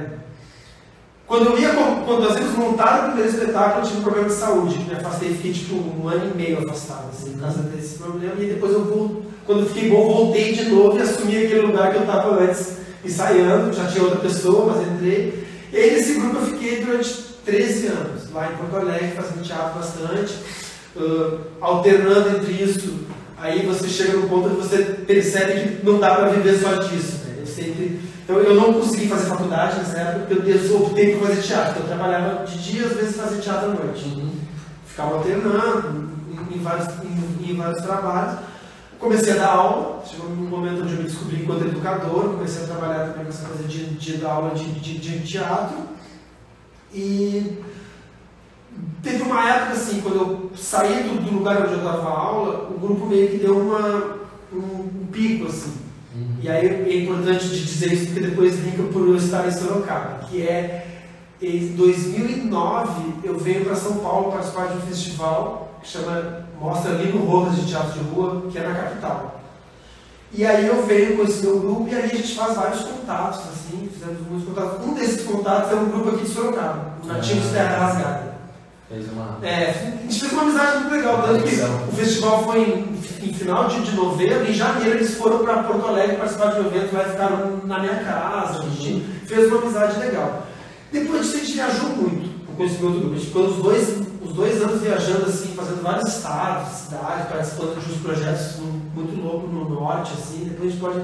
quando 1.28 1.46
eu 1.48 1.60
ia, 1.60 1.70
quando 1.70 2.24
nós 2.24 2.36
íamos 2.40 2.56
montar 2.58 3.00
o 3.02 3.06
primeiro 3.12 3.30
espetáculo, 3.30 3.84
eu 3.84 3.88
tive 3.88 4.00
um 4.00 4.04
problema 4.04 4.28
de 4.30 4.34
saúde, 4.34 4.80
me 4.80 4.96
afastei, 4.96 5.30
fiquei 5.36 5.54
tipo 5.54 5.76
um 5.76 6.08
ano 6.08 6.32
e 6.34 6.38
meio 6.38 6.58
afastado, 6.60 7.10
assim, 7.12 7.34
por 7.34 7.42
causa 7.42 7.62
desse 7.64 8.00
problema, 8.00 8.34
e 8.40 8.48
depois 8.48 8.74
eu 8.74 9.24
quando 9.46 9.62
eu 9.62 9.66
fiquei 9.68 9.90
bom, 9.90 10.08
voltei 10.08 10.54
de 10.54 10.70
novo 10.70 10.98
e 10.98 11.02
assumi 11.02 11.38
aquele 11.38 11.62
lugar 11.62 11.92
que 11.92 11.98
eu 11.98 12.02
estava 12.02 12.40
antes 12.44 12.78
ensaiando, 13.04 13.74
já 13.74 13.88
tinha 13.88 14.04
outra 14.04 14.20
pessoa, 14.20 14.74
mas 14.74 14.88
entrei. 14.88 15.48
E 15.72 15.78
aí 15.78 15.92
nesse 15.92 16.14
grupo 16.16 16.38
eu 16.38 16.46
fiquei 16.48 16.84
durante 16.84 17.30
13 17.46 17.88
anos, 17.88 18.32
lá 18.34 18.52
em 18.52 18.58
Porto 18.58 18.76
Alegre, 18.78 19.12
fazendo 19.16 19.44
teatro 19.44 19.80
bastante, 19.80 20.36
ah, 20.98 21.38
alternando 21.62 22.38
entre 22.38 22.52
isso. 22.54 23.00
Aí 23.38 23.66
você 23.66 23.88
chega 23.88 24.18
no 24.18 24.28
ponto 24.28 24.50
que 24.50 24.56
você 24.56 24.78
percebe 25.08 25.78
que 25.78 25.86
não 25.86 26.00
dá 26.00 26.16
para 26.16 26.30
viver 26.30 26.60
só 26.60 26.74
disso. 26.76 27.26
Né? 27.26 27.36
Eu 27.40 27.48
sempre. 27.48 28.02
Eu, 28.28 28.44
eu 28.44 28.54
não 28.54 28.74
consegui 28.74 29.08
fazer 29.08 29.28
faculdade 29.28 29.78
nessa 29.78 29.98
época 29.98 30.36
porque 30.36 30.52
eu, 30.52 30.82
optei 30.84 31.16
por 31.16 31.28
fazer 31.28 31.42
teatro. 31.42 31.82
Eu 31.82 31.88
trabalhava 31.88 32.46
de 32.46 32.58
dia, 32.60 32.86
às 32.86 32.94
vezes 32.94 33.16
fazia 33.16 33.40
teatro 33.40 33.72
à 33.72 33.74
noite. 33.74 34.06
Uhum. 34.06 34.32
Ficava 34.86 35.16
alternando 35.16 36.10
em, 36.30 36.56
em 36.56 36.62
vários, 36.62 36.88
em, 37.04 37.52
em 37.52 37.56
vários 37.56 37.82
trabalhos. 37.82 38.40
Comecei 39.00 39.32
a 39.32 39.36
dar 39.38 39.48
aula, 39.48 40.04
chegou 40.06 40.28
um 40.28 40.36
momento 40.36 40.82
onde 40.82 40.92
eu 40.92 40.98
me 40.98 41.04
descobri 41.04 41.42
enquanto 41.42 41.64
educador, 41.64 42.34
comecei 42.34 42.64
a 42.64 42.68
trabalhar 42.68 43.08
também 43.08 43.24
com 43.24 43.30
essa 43.30 43.48
coisa 43.48 43.64
de, 43.64 43.86
de 43.96 44.18
dar 44.18 44.34
aula 44.34 44.54
de, 44.54 44.66
de, 44.72 44.98
de 44.98 45.20
teatro. 45.26 45.78
E 46.94 47.60
teve 49.02 49.24
uma 49.24 49.48
época 49.50 49.72
assim, 49.72 50.02
quando 50.02 50.16
eu 50.16 50.52
saí 50.54 51.04
do, 51.04 51.24
do 51.24 51.38
lugar 51.38 51.62
onde 51.62 51.76
eu 51.76 51.84
dava 51.84 52.10
aula, 52.10 52.70
o 52.70 52.78
grupo 52.78 53.06
meio 53.06 53.30
que 53.30 53.38
deu 53.38 53.58
uma, 53.58 54.18
um, 54.52 54.58
um 54.58 55.08
pico 55.10 55.48
assim. 55.48 55.76
Uhum. 56.14 56.36
E 56.42 56.50
aí 56.50 56.66
é 56.68 57.04
importante 57.04 57.48
de 57.48 57.64
dizer 57.64 57.94
isso 57.94 58.08
porque 58.08 58.28
depois 58.28 58.60
linka 58.66 58.84
por 58.84 59.08
eu 59.08 59.16
estar 59.16 59.48
em 59.48 59.52
Sorocaba, 59.52 60.26
que 60.26 60.42
é 60.42 61.00
em 61.42 61.68
2009 61.68 63.14
eu 63.24 63.40
venho 63.40 63.64
para 63.64 63.76
São 63.76 64.00
Paulo 64.00 64.34
participar 64.34 64.68
de 64.68 64.78
um 64.78 64.82
festival 64.82 65.80
que 65.82 65.88
chama 65.88 66.49
Mostra 66.60 66.92
Lino 66.94 67.26
Rojas 67.26 67.56
de 67.56 67.68
Teatro 67.68 67.94
de 67.94 68.10
Rua, 68.10 68.44
que 68.52 68.58
é 68.58 68.68
na 68.68 68.76
capital. 68.76 69.40
E 70.32 70.46
aí 70.46 70.68
eu 70.68 70.86
venho 70.86 71.18
com 71.18 71.24
esse 71.24 71.44
meu 71.44 71.60
grupo 71.60 71.88
e 71.90 71.96
aí 71.96 72.04
a 72.04 72.08
gente 72.08 72.36
faz 72.36 72.56
vários 72.56 72.82
contatos, 72.82 73.40
assim, 73.40 73.90
fizemos 73.92 74.20
muitos 74.30 74.48
contatos. 74.48 74.86
Um 74.86 74.94
desses 74.94 75.24
contatos 75.26 75.72
é 75.72 75.76
um 75.76 75.86
grupo 75.90 76.10
aqui 76.10 76.24
de 76.24 76.30
Sorocaba, 76.30 76.94
o 77.04 77.08
Nativos 77.08 77.48
Ah. 77.48 77.54
Terra 77.54 77.78
Rasgada. 77.78 78.30
Fez 78.90 79.12
uma. 79.12 79.38
É, 79.42 79.70
a 79.70 80.02
gente 80.02 80.20
fez 80.20 80.32
uma 80.34 80.42
amizade 80.44 80.80
muito 80.80 80.96
legal, 80.96 81.22
tanto 81.22 81.44
que 81.44 81.56
o 81.56 81.96
festival 81.96 82.44
foi 82.44 82.60
em, 82.60 83.28
em 83.30 83.34
final 83.34 83.68
de, 83.68 83.96
novembro, 83.96 84.50
em 84.50 84.54
janeiro 84.54 84.98
eles 84.98 85.16
foram 85.16 85.40
para 85.40 85.64
Porto 85.64 85.88
Alegre 85.88 86.18
participar 86.18 86.54
de 86.54 86.62
um 86.62 86.66
evento, 86.68 86.96
lá 86.96 87.04
ficaram 87.04 87.62
na 87.66 87.80
minha 87.80 88.04
casa, 88.04 88.64
a 88.64 88.64
gente 88.64 89.06
fez 89.28 89.48
uma 89.52 89.62
amizade 89.62 90.00
legal. 90.00 90.44
Depois 90.92 91.22
disso 91.22 91.36
a 91.36 91.40
gente 91.40 91.54
viajou 91.54 91.90
muito 91.90 92.56
com 92.56 92.64
esse 92.64 92.82
meu 92.82 92.92
grupo, 92.92 93.14
a 93.14 93.16
gente 93.16 93.28
ficou 93.28 93.46
os 93.46 93.58
dois, 93.58 94.02
os 94.30 94.36
dois 94.36 94.62
anos 94.62 94.82
viajando 94.82 95.26
assim, 95.26 95.54
fazendo 95.56 95.82
vários 95.82 96.08
estados, 96.08 96.78
cidades, 96.78 97.28
participando 97.28 97.80
de 97.80 97.92
uns 97.92 97.98
projetos 97.98 98.58
muito 98.96 99.20
loucos 99.20 99.52
no 99.52 99.70
norte, 99.70 100.14
assim, 100.14 100.46
depois 100.46 100.70
a 100.70 100.72
gente 100.72 100.80
pode, 100.80 101.02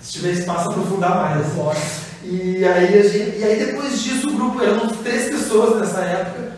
se 0.00 0.12
tiver 0.12 0.32
espaço, 0.32 0.70
aprofundar 0.70 1.16
mais. 1.16 1.46
E 2.22 2.64
aí, 2.64 2.98
a 2.98 3.02
gente, 3.02 3.38
e 3.38 3.44
aí 3.44 3.64
depois 3.64 4.02
disso 4.02 4.28
o 4.28 4.32
grupo, 4.32 4.62
eram 4.62 4.86
três 4.88 5.30
pessoas 5.30 5.80
nessa 5.80 6.00
época, 6.00 6.52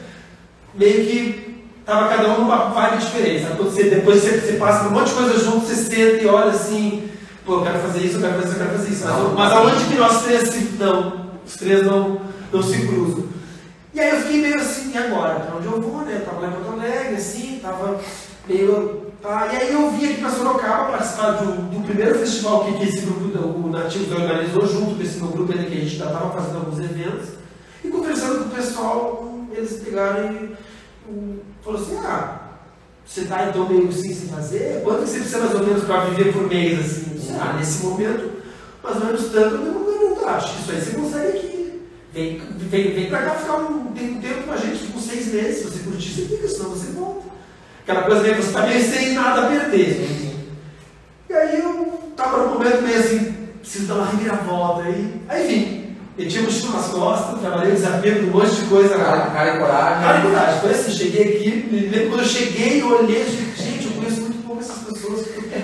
meio 0.75 1.07
que 1.07 1.65
tava 1.87 2.09
cada 2.09 2.29
um 2.31 2.41
numa 2.41 2.71
vibe 2.71 2.99
diferente. 2.99 3.43
Sabe? 3.45 3.57
Quando 3.57 3.71
você, 3.71 3.85
depois 3.85 4.21
você, 4.21 4.41
você 4.41 4.53
passa 4.55 4.89
um 4.89 4.91
monte 4.91 5.09
de 5.09 5.15
coisa 5.15 5.45
junto, 5.45 5.67
você 5.67 5.77
senta 5.77 6.23
e 6.23 6.27
olha 6.27 6.51
assim, 6.51 7.09
pô, 7.45 7.55
eu 7.55 7.63
quero 7.63 7.79
fazer 7.79 8.01
isso, 8.01 8.17
eu 8.17 8.21
quero 8.21 8.35
fazer 8.35 8.49
isso, 8.49 8.57
eu 8.57 8.67
quero 8.67 8.79
fazer 8.79 8.93
isso. 8.93 9.05
Mas, 9.05 9.35
mas 9.35 9.53
aonde 9.53 9.85
que 9.85 9.95
nós 9.95 10.23
três 10.23 10.49
se. 10.49 10.61
Não, 10.79 11.31
os 11.47 11.55
três 11.55 11.87
não, 11.87 12.21
não 12.53 12.63
se 12.63 12.87
cruzam. 12.87 13.40
E 13.93 14.01
aí 14.01 14.11
eu 14.11 14.21
fiquei 14.21 14.41
meio 14.41 14.61
assim, 14.61 14.93
e 14.95 14.99
agora? 14.99 15.41
Pra 15.41 15.57
onde 15.57 15.67
eu 15.67 15.81
vou, 15.81 16.03
né? 16.03 16.17
Eu 16.21 16.25
tava 16.25 16.41
lá 16.41 16.49
em 16.49 16.53
Porto 16.53 16.73
Alegre, 16.73 17.17
assim, 17.17 17.59
tava 17.61 18.01
meio. 18.47 19.11
Tá? 19.21 19.49
E 19.53 19.57
aí 19.57 19.73
eu 19.73 19.91
vim 19.91 20.07
aqui 20.07 20.21
pra 20.21 20.31
Sorocaba 20.31 20.93
participar 20.93 21.33
do, 21.33 21.53
do 21.71 21.85
primeiro 21.85 22.19
festival 22.19 22.65
que, 22.65 22.79
que 22.79 22.89
esse 22.89 23.01
grupo, 23.01 23.39
o 23.39 23.69
Nativos 23.69 24.13
organizou, 24.13 24.67
junto 24.67 24.95
com 24.95 25.03
esse 25.03 25.19
meu 25.19 25.29
grupo 25.29 25.53
ainda 25.53 25.65
que 25.65 25.77
a 25.77 25.81
gente 25.81 25.97
já 25.97 26.07
tava 26.07 26.31
fazendo 26.31 26.57
alguns 26.57 26.79
eventos. 26.79 27.29
E 27.85 27.89
conversando 27.89 28.45
com 28.45 28.51
o 28.51 28.57
pessoal, 28.57 29.31
eles 29.53 29.83
pegaram 29.83 30.33
e 30.33 30.57
um, 31.11 31.39
falou 31.63 31.81
assim, 31.81 31.97
ah, 31.99 32.41
você 33.05 33.25
tá 33.25 33.49
então 33.49 33.69
meio 33.69 33.89
assim 33.89 34.15
sem 34.15 34.29
fazer? 34.29 34.83
Quanto 34.85 35.03
que 35.03 35.09
você 35.09 35.19
precisa 35.19 35.39
mais 35.41 35.55
ou 35.55 35.67
menos 35.67 35.85
para 35.85 36.05
viver 36.05 36.33
por 36.33 36.47
mês 36.47 36.79
assim? 36.79 37.35
Eu 37.35 37.43
Ah, 37.43 37.57
nesse 37.59 37.85
momento, 37.85 38.31
mais 38.83 38.97
ou 38.97 39.05
menos 39.05 39.25
tanto, 39.33 39.55
eu 39.57 39.61
não 39.61 39.73
vou 39.75 39.85
perguntar. 39.93 40.37
Acho 40.37 40.55
que 40.55 40.63
isso 40.63 40.71
aí 40.71 40.81
você 40.81 40.91
consegue 40.93 41.39
aqui. 41.39 41.50
Vem, 42.13 42.41
vem, 42.57 42.95
vem 42.95 43.09
pra 43.09 43.23
cá 43.23 43.31
ficar 43.35 43.57
um, 43.57 43.93
tem 43.93 44.11
um 44.11 44.21
tempo 44.21 44.45
com 44.45 44.53
a 44.53 44.57
gente, 44.57 44.79
tipo 44.79 45.01
seis 45.01 45.33
meses, 45.33 45.59
se 45.59 45.65
você 45.65 45.79
curtir, 45.81 46.11
você 46.11 46.23
fica, 46.23 46.49
senão 46.49 46.71
você 46.71 46.93
volta. 46.93 47.29
Aquela 47.83 48.03
coisa 48.03 48.23
meio 48.23 48.37
que 48.37 48.43
você 48.43 48.53
tá 48.53 48.67
meio 48.67 48.85
sem 48.85 49.13
nada 49.15 49.43
a 49.43 49.47
perder. 49.49 50.09
E 51.29 51.33
aí 51.33 51.61
eu 51.61 52.13
tava 52.17 52.45
num 52.45 52.55
momento 52.55 52.83
meio 52.83 52.99
assim, 52.99 53.35
preciso 53.61 53.87
dar 53.87 53.95
uma 53.95 54.07
reviravolta. 54.07 54.83
Aí, 54.83 55.21
aí 55.29 55.45
enfim, 55.45 55.97
eu 56.19 56.29
tinha 56.29 56.43
mochila 56.43 56.75
nas 56.75 56.89
costas, 56.89 57.41
trabalhei 57.41 57.73
desapego, 57.73 58.27
um 58.27 58.31
monte 58.31 58.55
de 58.55 58.67
coisa. 58.67 58.97
Cara, 58.97 59.31
cara 59.31 59.55
e 59.55 59.59
coragem. 59.59 60.03
Cara 60.03 60.19
e 60.19 60.23
coragem. 60.23 60.61
Foi 60.61 60.71
assim, 60.71 60.93
cheguei 60.93 61.23
aqui, 61.23 61.69
me 61.71 61.81
lembro 61.87 62.09
quando 62.11 62.23
eu 62.23 62.29
cheguei, 62.29 62.83
eu 62.83 62.89
olhei 62.89 63.23
e 63.23 63.25
disse, 63.25 63.63
gente, 63.63 63.70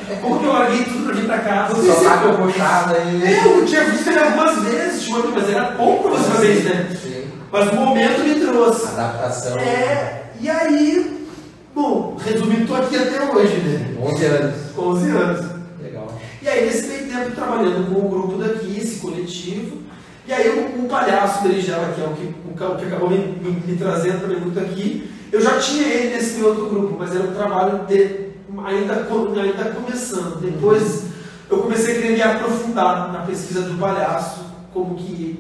pessoas. 0.07 0.21
Como 0.21 0.41
que 0.41 0.47
eu 0.47 0.53
larguei 0.53 0.85
tudo 0.85 1.05
pra 1.05 1.15
vir 1.15 1.27
pra 1.27 1.69
sei 1.69 1.93
Só 1.93 2.05
tá 2.05 2.19
com 2.19 2.43
puxada 2.43 2.97
aí. 2.97 3.23
É, 3.23 3.47
eu 3.47 3.67
tinha 3.67 3.85
visto 3.85 4.09
ele 4.09 4.19
algumas 4.19 4.63
vezes, 4.63 5.03
tipo, 5.03 5.29
mas 5.35 5.51
era 5.51 5.65
pouco 5.73 6.09
pra 6.09 6.19
você 6.19 6.31
fazer 6.31 6.53
isso, 6.53 6.69
né? 6.69 6.97
Sim. 7.03 7.25
Mas 7.51 7.73
o 7.73 7.75
momento 7.77 8.21
me 8.23 8.35
trouxe. 8.41 8.87
Adaptação. 8.87 9.59
É, 9.59 10.23
e 10.41 10.51
aí, 10.51 11.27
bom, 11.75 12.17
resumindo, 12.25 12.67
tô 12.67 12.75
aqui 12.75 12.97
até 12.97 13.23
hoje, 13.23 13.57
né? 13.59 13.97
11 14.01 14.25
anos. 14.25 14.55
11 14.79 15.11
anos. 15.11 15.47
Legal. 15.83 16.07
E 16.43 16.49
aí, 16.49 16.67
nesse 16.67 16.87
meio 16.89 17.07
tempo, 17.09 17.35
trabalhando 17.35 17.93
com 17.93 18.07
o 18.07 18.09
grupo 18.09 18.37
daqui, 18.37 18.79
esse 18.79 19.01
coletivo, 19.01 19.79
e 20.27 20.33
aí 20.33 20.49
o, 20.49 20.85
o 20.85 20.89
palhaço 20.89 21.43
Berinjela, 21.43 21.93
que 21.95 22.01
é 22.01 22.05
o 22.05 22.13
que, 22.15 22.35
o, 22.49 22.77
que 22.77 22.85
acabou 22.85 23.09
me, 23.09 23.19
me, 23.19 23.51
me 23.65 23.77
trazendo 23.77 24.21
também 24.21 24.41
muito 24.41 24.59
aqui, 24.59 25.09
eu 25.33 25.41
já 25.41 25.59
tinha 25.59 25.87
ele 25.87 26.15
nesse 26.15 26.39
meu 26.39 26.49
outro 26.49 26.67
grupo, 26.67 26.97
mas 26.99 27.15
era 27.15 27.25
um 27.25 27.35
trabalho 27.35 27.87
de, 27.87 28.26
ainda, 28.65 28.95
ainda 29.41 29.65
começando. 29.75 30.41
Depois 30.41 31.05
eu 31.51 31.59
comecei 31.59 31.97
a 31.99 32.01
querer 32.03 32.15
me 32.17 32.23
aprofundar 32.23 33.13
na 33.13 33.21
pesquisa 33.21 33.63
do 33.63 33.79
palhaço, 33.79 34.41
como 34.73 34.95
que 34.97 35.39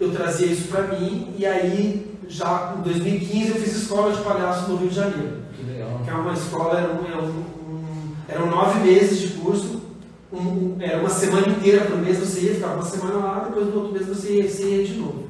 eu 0.00 0.10
trazia 0.12 0.46
isso 0.48 0.68
para 0.68 0.82
mim, 0.82 1.34
e 1.38 1.46
aí 1.46 2.14
já 2.28 2.74
em 2.78 2.82
2015 2.82 3.48
eu 3.50 3.54
fiz 3.56 3.76
escola 3.76 4.12
de 4.12 4.22
palhaço 4.22 4.68
no 4.70 4.76
Rio 4.76 4.88
de 4.88 4.94
Janeiro 4.94 5.42
Que 5.56 5.62
legal. 5.64 6.00
que 6.04 6.10
é 6.10 6.14
uma 6.14 6.32
escola, 6.32 6.78
era 6.80 6.92
um- 6.92 7.06
era 7.06 7.22
um- 7.22 7.28
um- 7.70 8.12
eram 8.28 8.46
nove 8.46 8.80
meses 8.80 9.18
de 9.20 9.28
curso, 9.38 9.80
era 10.80 10.98
uma 10.98 11.10
semana 11.10 11.48
inteira 11.48 11.84
por 11.84 11.96
mês 11.98 12.18
você 12.18 12.40
ia, 12.40 12.54
ficava 12.54 12.74
uma 12.74 12.84
semana 12.84 13.14
lá, 13.18 13.44
depois 13.46 13.66
no 13.68 13.76
outro 13.76 13.92
mês 13.92 14.06
você 14.06 14.32
ia, 14.42 14.50
você 14.50 14.62
ia 14.64 14.84
de 14.84 14.94
novo. 14.94 15.24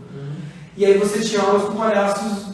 E 0.77 0.85
aí 0.85 0.97
você 0.99 1.21
tinha 1.21 1.43
aulas 1.43 1.65
com 1.65 1.75
palhaços 1.77 2.47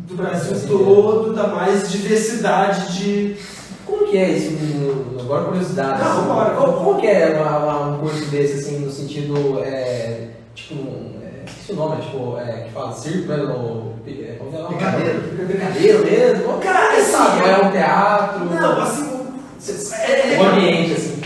do 0.00 0.14
Brasil 0.16 0.50
Brasil 0.50 0.68
todo, 0.68 1.32
da 1.32 1.46
mais 1.48 1.90
diversidade 1.92 2.98
de. 2.98 3.36
Que 4.10 4.18
é 4.18 4.28
isso? 4.30 4.56
Agora 5.20 5.44
curiosidade. 5.44 6.02
Não, 6.02 6.40
assim. 6.40 6.54
Como, 6.56 6.72
como 6.84 7.00
que 7.00 7.06
é 7.06 7.28
uma- 7.40 7.58
uma- 7.58 7.86
um 7.94 7.98
curso 7.98 8.24
desse, 8.26 8.54
assim, 8.54 8.78
no 8.80 8.90
sentido, 8.90 9.60
é, 9.64 10.28
tipo, 10.54 10.84
é, 11.22 11.44
esqueci 11.46 11.72
o 11.72 11.76
nome, 11.76 11.96
é, 11.96 12.04
tipo, 12.04 12.36
é, 12.38 12.52
que 12.64 12.72
fala 12.72 12.92
circo, 12.92 13.28
né, 13.28 13.36
no, 13.36 13.94
é, 14.06 14.10
é 14.10 14.38
o 14.40 14.50
nome? 14.50 14.74
Picadeiro. 14.74 15.20
Picadeiro 15.46 16.04
mesmo? 16.04 16.58
Cara, 16.58 16.94
Você 16.96 17.02
sabe, 17.02 17.40
assim, 17.40 17.50
é 17.50 17.66
um 17.66 17.70
teatro? 17.70 18.44
Não, 18.46 18.82
assim, 18.82 19.20
é- 19.94 20.34
é- 20.34 20.40
ambiente, 20.40 20.92
assim. 20.94 21.20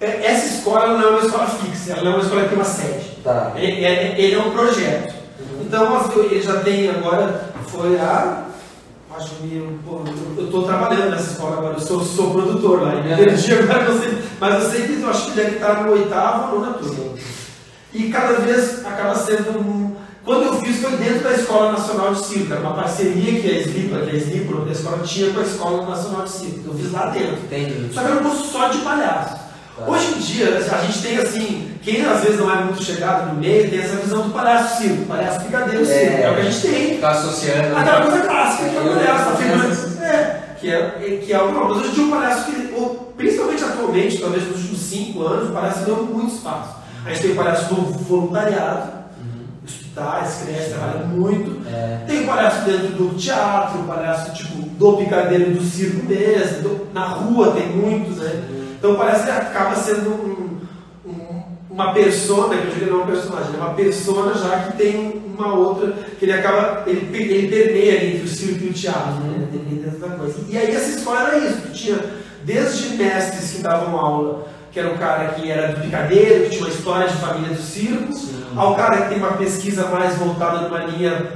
é- 0.00 0.26
essa 0.26 0.46
escola 0.58 0.86
não 0.98 1.02
é 1.02 1.10
uma 1.10 1.20
escola 1.26 1.46
fixa, 1.46 1.92
ela 1.92 2.02
não 2.04 2.12
é 2.12 2.14
uma 2.14 2.22
escola 2.22 2.42
que 2.42 2.48
tem 2.48 2.58
uma 2.58 2.64
sede. 2.64 3.10
Tá. 3.24 3.52
Ele, 3.56 3.84
é- 3.84 4.14
ele 4.20 4.34
é 4.34 4.38
um 4.38 4.50
projeto. 4.50 5.14
Então, 5.60 5.96
assim, 5.96 6.20
ele 6.30 6.40
já 6.42 6.60
tem 6.60 6.90
agora, 6.90 7.46
foi 7.66 7.98
a. 7.98 8.44
Acho 9.16 9.30
que 9.36 9.56
eu- 9.56 9.78
pô, 9.86 10.00
eu 10.36 10.44
estou 10.46 10.64
trabalhando 10.64 11.10
nessa 11.10 11.32
escola 11.32 11.58
agora, 11.58 11.74
eu 11.74 11.80
sou, 11.80 12.04
sou 12.04 12.32
produtor 12.32 12.82
lá. 12.82 12.92
Perdi 13.16 13.52
agora, 13.54 13.98
sei, 13.98 14.18
mas 14.40 14.64
eu 14.64 14.70
sei 14.70 14.86
que 14.86 15.00
eu 15.00 15.08
acho 15.10 15.26
que 15.26 15.30
deve 15.32 15.50
estar 15.56 15.84
no 15.84 15.92
oitavo 15.92 16.54
ou 16.56 16.60
nona 16.60 16.72
turma. 16.78 17.14
E 17.92 18.08
cada 18.10 18.32
vez 18.40 18.84
acaba 18.84 19.14
sendo 19.14 19.58
um. 19.58 19.94
Quando 20.24 20.42
eu 20.46 20.54
fiz 20.54 20.80
foi 20.80 20.92
dentro 20.96 21.22
da 21.22 21.32
Escola 21.32 21.72
Nacional 21.72 22.14
de 22.14 22.24
Circo, 22.24 22.52
era 22.52 22.60
uma 22.62 22.72
parceria 22.72 23.40
que 23.40 23.46
a 23.48 23.60
SLIPA, 23.60 23.98
que 24.06 24.10
a 24.10 24.18
SLIPA, 24.18 24.68
a 24.68 24.72
escola 24.72 24.98
tinha 25.04 25.30
com 25.32 25.40
a 25.40 25.42
Escola 25.42 25.86
Nacional 25.86 26.22
de 26.24 26.30
Circo. 26.30 26.60
Eu 26.66 26.74
fiz 26.74 26.90
lá 26.92 27.06
dentro. 27.10 27.34
Entendi. 27.44 27.94
Só 27.94 28.00
que 28.00 28.06
era 28.06 28.16
um 28.20 28.22
curso 28.22 28.44
só 28.50 28.68
de 28.68 28.78
palhaço. 28.78 29.43
Tá. 29.76 29.90
Hoje 29.90 30.14
em 30.14 30.18
dia, 30.18 30.56
a 30.58 30.78
gente 30.84 31.02
tem 31.02 31.18
assim, 31.18 31.70
quem 31.82 32.04
às 32.06 32.20
vezes 32.20 32.38
não 32.38 32.50
é 32.52 32.62
muito 32.62 32.82
chegado 32.82 33.32
no 33.34 33.40
meio, 33.40 33.68
tem 33.68 33.80
essa 33.80 33.96
visão 33.96 34.22
do 34.22 34.30
palhaço 34.32 34.78
circo, 34.82 35.04
palhaço 35.06 35.40
picadeiro 35.44 35.84
circo. 35.84 36.16
É 36.22 36.30
o 36.30 36.34
que 36.36 36.40
a 36.40 36.44
gente 36.44 36.60
tem. 36.60 36.94
Ficar 36.94 37.10
associando. 37.10 37.76
Aquela 37.76 38.02
coisa 38.02 38.20
clássica 38.20 38.68
que 38.68 38.76
é 38.76 38.80
o 38.80 38.84
palhaço, 38.94 39.28
a 39.30 39.36
figura. 39.36 39.68
Essas- 39.68 40.00
É, 40.00 40.40
que 40.60 40.70
é, 40.70 41.20
que 41.24 41.32
é 41.32 41.38
o 41.42 41.48
problema. 41.48 41.68
Mas 41.70 41.78
hoje 41.78 41.88
em 41.90 41.94
dia 41.94 42.04
o 42.04 42.10
palhaço, 42.10 42.44
que, 42.44 42.72
ou, 42.74 43.12
principalmente 43.16 43.64
atualmente, 43.64 44.18
talvez 44.18 44.44
nos 44.46 44.58
últimos 44.60 44.80
cinco 44.80 45.22
anos, 45.26 45.50
o 45.50 45.52
palhaço 45.52 45.84
deu 45.84 45.96
muito 46.04 46.34
espaço. 46.36 46.76
A 47.04 47.08
gente 47.08 47.22
tem 47.22 47.32
o 47.32 47.36
palhaço 47.36 47.74
do 47.74 47.82
voluntariado, 48.04 48.92
hospitais, 49.66 50.42
creches, 50.44 50.72
trabalha 50.72 51.04
muito. 51.06 51.66
É. 51.68 51.98
Tem 52.06 52.22
o 52.22 52.26
palhaço 52.26 52.64
dentro 52.64 52.88
do 52.88 53.14
teatro, 53.18 53.80
o 53.80 53.84
palhaço 53.84 54.32
tipo 54.34 54.62
do 54.62 54.96
picadeiro 54.98 55.50
do 55.52 55.62
circo 55.64 56.06
mesmo, 56.06 56.62
do- 56.62 56.88
na 56.94 57.06
rua 57.06 57.52
tem 57.52 57.68
muitos, 57.68 58.18
né? 58.18 58.42
Então 58.84 58.96
palhaço 58.96 59.22
ele 59.22 59.30
acaba 59.30 59.74
sendo 59.76 60.10
um- 60.10 60.60
um- 61.08 61.42
uma 61.70 61.94
persona, 61.94 62.54
que 62.54 62.66
eu 62.66 62.70
que 62.72 62.84
não 62.84 63.00
é 63.00 63.02
uma 63.02 63.06
personagem, 63.06 63.54
é 63.54 63.56
uma 63.56 63.72
persona 63.72 64.34
já 64.34 64.58
que 64.58 64.76
tem 64.76 65.22
uma 65.26 65.54
outra, 65.54 65.90
que 66.18 66.26
ele 66.26 66.34
acaba, 66.34 66.82
ele, 66.86 67.08
ele 67.16 67.48
permeia 67.48 67.98
ali 67.98 68.16
entre 68.16 68.26
o 68.26 68.28
circo 68.28 68.62
e 68.62 68.68
o 68.68 68.72
teatro, 68.74 69.24
né? 69.24 69.48
Dependendo 69.50 69.98
da 69.98 70.08
coisa. 70.08 70.34
E 70.50 70.58
aí 70.58 70.70
essa 70.76 70.98
escola 70.98 71.28
era 71.28 71.38
isso, 71.38 71.70
tinha 71.72 71.98
desde 72.44 72.94
mestres 72.96 73.52
que 73.52 73.62
davam 73.62 73.98
aula, 73.98 74.48
que 74.70 74.78
era 74.78 74.90
um 74.90 74.98
cara 74.98 75.28
que 75.28 75.50
era 75.50 75.68
do 75.68 75.80
picadeiro, 75.80 76.44
que 76.44 76.50
tinha 76.50 76.64
uma 76.64 76.68
história 76.68 77.08
de 77.08 77.14
família 77.14 77.54
do 77.56 77.62
circo, 77.62 78.12
ao 78.54 78.74
cara 78.74 78.98
que 79.00 79.08
tem 79.08 79.16
uma 79.16 79.32
pesquisa 79.32 79.86
mais 79.86 80.14
voltada 80.18 80.68
numa 80.68 80.84
linha 80.84 81.32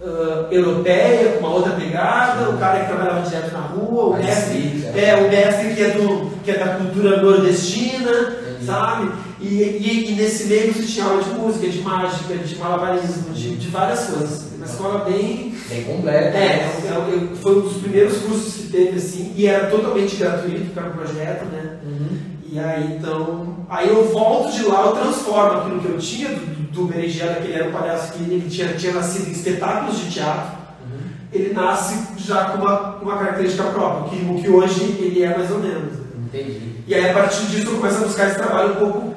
ah, 0.00 0.46
europeia, 0.50 1.32
com 1.32 1.40
uma 1.40 1.54
outra 1.54 1.72
pegada, 1.72 2.48
o 2.48 2.56
cara 2.56 2.80
que 2.80 2.86
trabalhava 2.86 3.20
direto 3.28 3.52
na 3.52 3.60
rua, 3.60 4.16
o 4.16 4.22
mestre, 4.22 4.86
é, 4.96 5.14
o 5.16 5.28
mestre 5.28 5.74
que 5.74 5.82
é, 5.82 5.90
do, 5.90 6.37
que 6.48 6.52
é 6.52 6.58
da 6.64 6.76
cultura 6.76 7.22
nordestina, 7.22 8.10
Entendi. 8.10 8.64
sabe? 8.64 9.10
E, 9.38 9.46
e, 9.46 10.10
e 10.10 10.14
nesse 10.14 10.46
meio 10.46 10.72
você 10.72 10.82
tinha 10.84 11.04
aula 11.04 11.22
de 11.22 11.30
música, 11.30 11.68
de 11.68 11.82
mágica, 11.82 12.34
de 12.34 12.56
malabarismo, 12.56 13.34
de, 13.34 13.56
de 13.56 13.68
várias 13.68 14.06
coisas. 14.06 14.46
Uma 14.56 14.64
escola 14.64 15.04
bem. 15.04 15.54
Bem 15.68 15.84
completo. 15.84 16.36
É, 16.36 16.40
é, 16.40 16.52
é, 16.54 17.36
foi 17.42 17.58
um 17.58 17.60
dos 17.60 17.76
primeiros 17.76 18.16
cursos 18.18 18.54
que 18.54 18.68
teve 18.68 18.96
assim, 18.96 19.34
e 19.36 19.46
era 19.46 19.66
totalmente 19.66 20.16
gratuito, 20.16 20.64
porque 20.64 20.78
era 20.78 20.88
um 20.88 20.92
projeto, 20.92 21.44
né? 21.52 21.76
Uhum. 21.84 22.18
E 22.50 22.58
aí 22.58 22.96
então, 22.98 23.56
aí 23.68 23.88
eu 23.88 24.08
volto 24.10 24.50
de 24.50 24.62
lá, 24.62 24.86
eu 24.86 24.92
transformo 24.92 25.58
aquilo 25.60 25.80
que 25.80 25.88
eu 25.88 25.98
tinha 25.98 26.30
do, 26.30 26.72
do 26.72 26.84
Berinjela, 26.86 27.34
que 27.34 27.48
ele 27.48 27.56
era 27.56 27.68
um 27.68 27.72
palhaço 27.72 28.14
que 28.14 28.22
ele 28.22 28.48
tinha, 28.48 28.68
tinha 28.68 28.94
nascido 28.94 29.28
em 29.28 29.32
espetáculos 29.32 29.98
de 30.00 30.10
teatro, 30.10 30.56
Uhum. 30.80 30.98
ele 31.30 31.52
nasce 31.52 31.94
já 32.16 32.46
com 32.46 32.62
uma, 32.62 32.96
uma 33.02 33.18
característica 33.18 33.64
própria, 33.64 34.08
que, 34.08 34.24
o 34.24 34.40
que 34.40 34.48
hoje 34.48 34.96
ele 34.98 35.22
é 35.22 35.36
mais 35.36 35.50
ou 35.50 35.58
menos. 35.58 36.07
Entendi. 36.28 36.74
E 36.86 36.94
aí 36.94 37.10
a 37.10 37.14
partir 37.14 37.46
disso 37.46 37.68
eu 37.70 37.76
começo 37.76 37.98
a 37.98 38.06
buscar 38.06 38.26
esse 38.28 38.36
trabalho 38.36 38.72
um 38.72 38.76
pouco, 38.76 39.14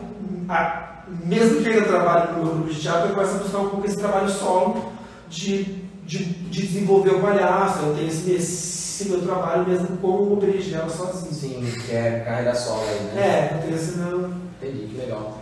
a- 0.50 1.04
mesmo 1.26 1.62
que 1.62 1.70
ainda 1.70 1.84
trabalhe 1.86 2.32
no 2.34 2.44
meu 2.44 2.54
grupo 2.56 2.74
de 2.74 2.80
teatro, 2.80 3.10
eu 3.10 3.16
começo 3.16 3.36
a 3.36 3.40
buscar 3.40 3.58
um 3.60 3.70
pouco 3.70 3.86
esse 3.86 3.98
trabalho 3.98 4.30
solo 4.30 4.92
de, 5.30 5.64
de, 6.06 6.24
de 6.26 6.68
desenvolver 6.68 7.12
o 7.12 7.20
palhaço, 7.20 7.80
eu 7.86 7.96
tenho 7.96 8.08
esse, 8.08 8.32
esse 8.32 9.10
meu 9.10 9.22
trabalho 9.22 9.68
mesmo 9.68 9.98
com 9.98 10.08
o 10.34 10.36
Berinjela 10.38 10.90
sozinho. 10.90 11.34
Sim, 11.34 11.74
que 11.86 11.92
é 11.94 12.22
carreira 12.26 12.56
solo 12.56 12.82
aí, 12.90 13.00
né? 13.16 13.22
É, 13.22 13.56
eu 13.56 13.62
tenho 13.64 13.76
esse 13.76 13.98
meu... 13.98 14.32
Entendi, 14.62 14.88
que 14.88 14.98
legal. 14.98 15.38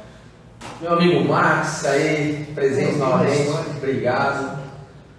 Meu 0.82 0.94
amigo 0.94 1.28
Max, 1.28 1.86
aí, 1.86 2.48
presente 2.56 2.98
novamente, 2.98 3.50
obrigado 3.78 4.60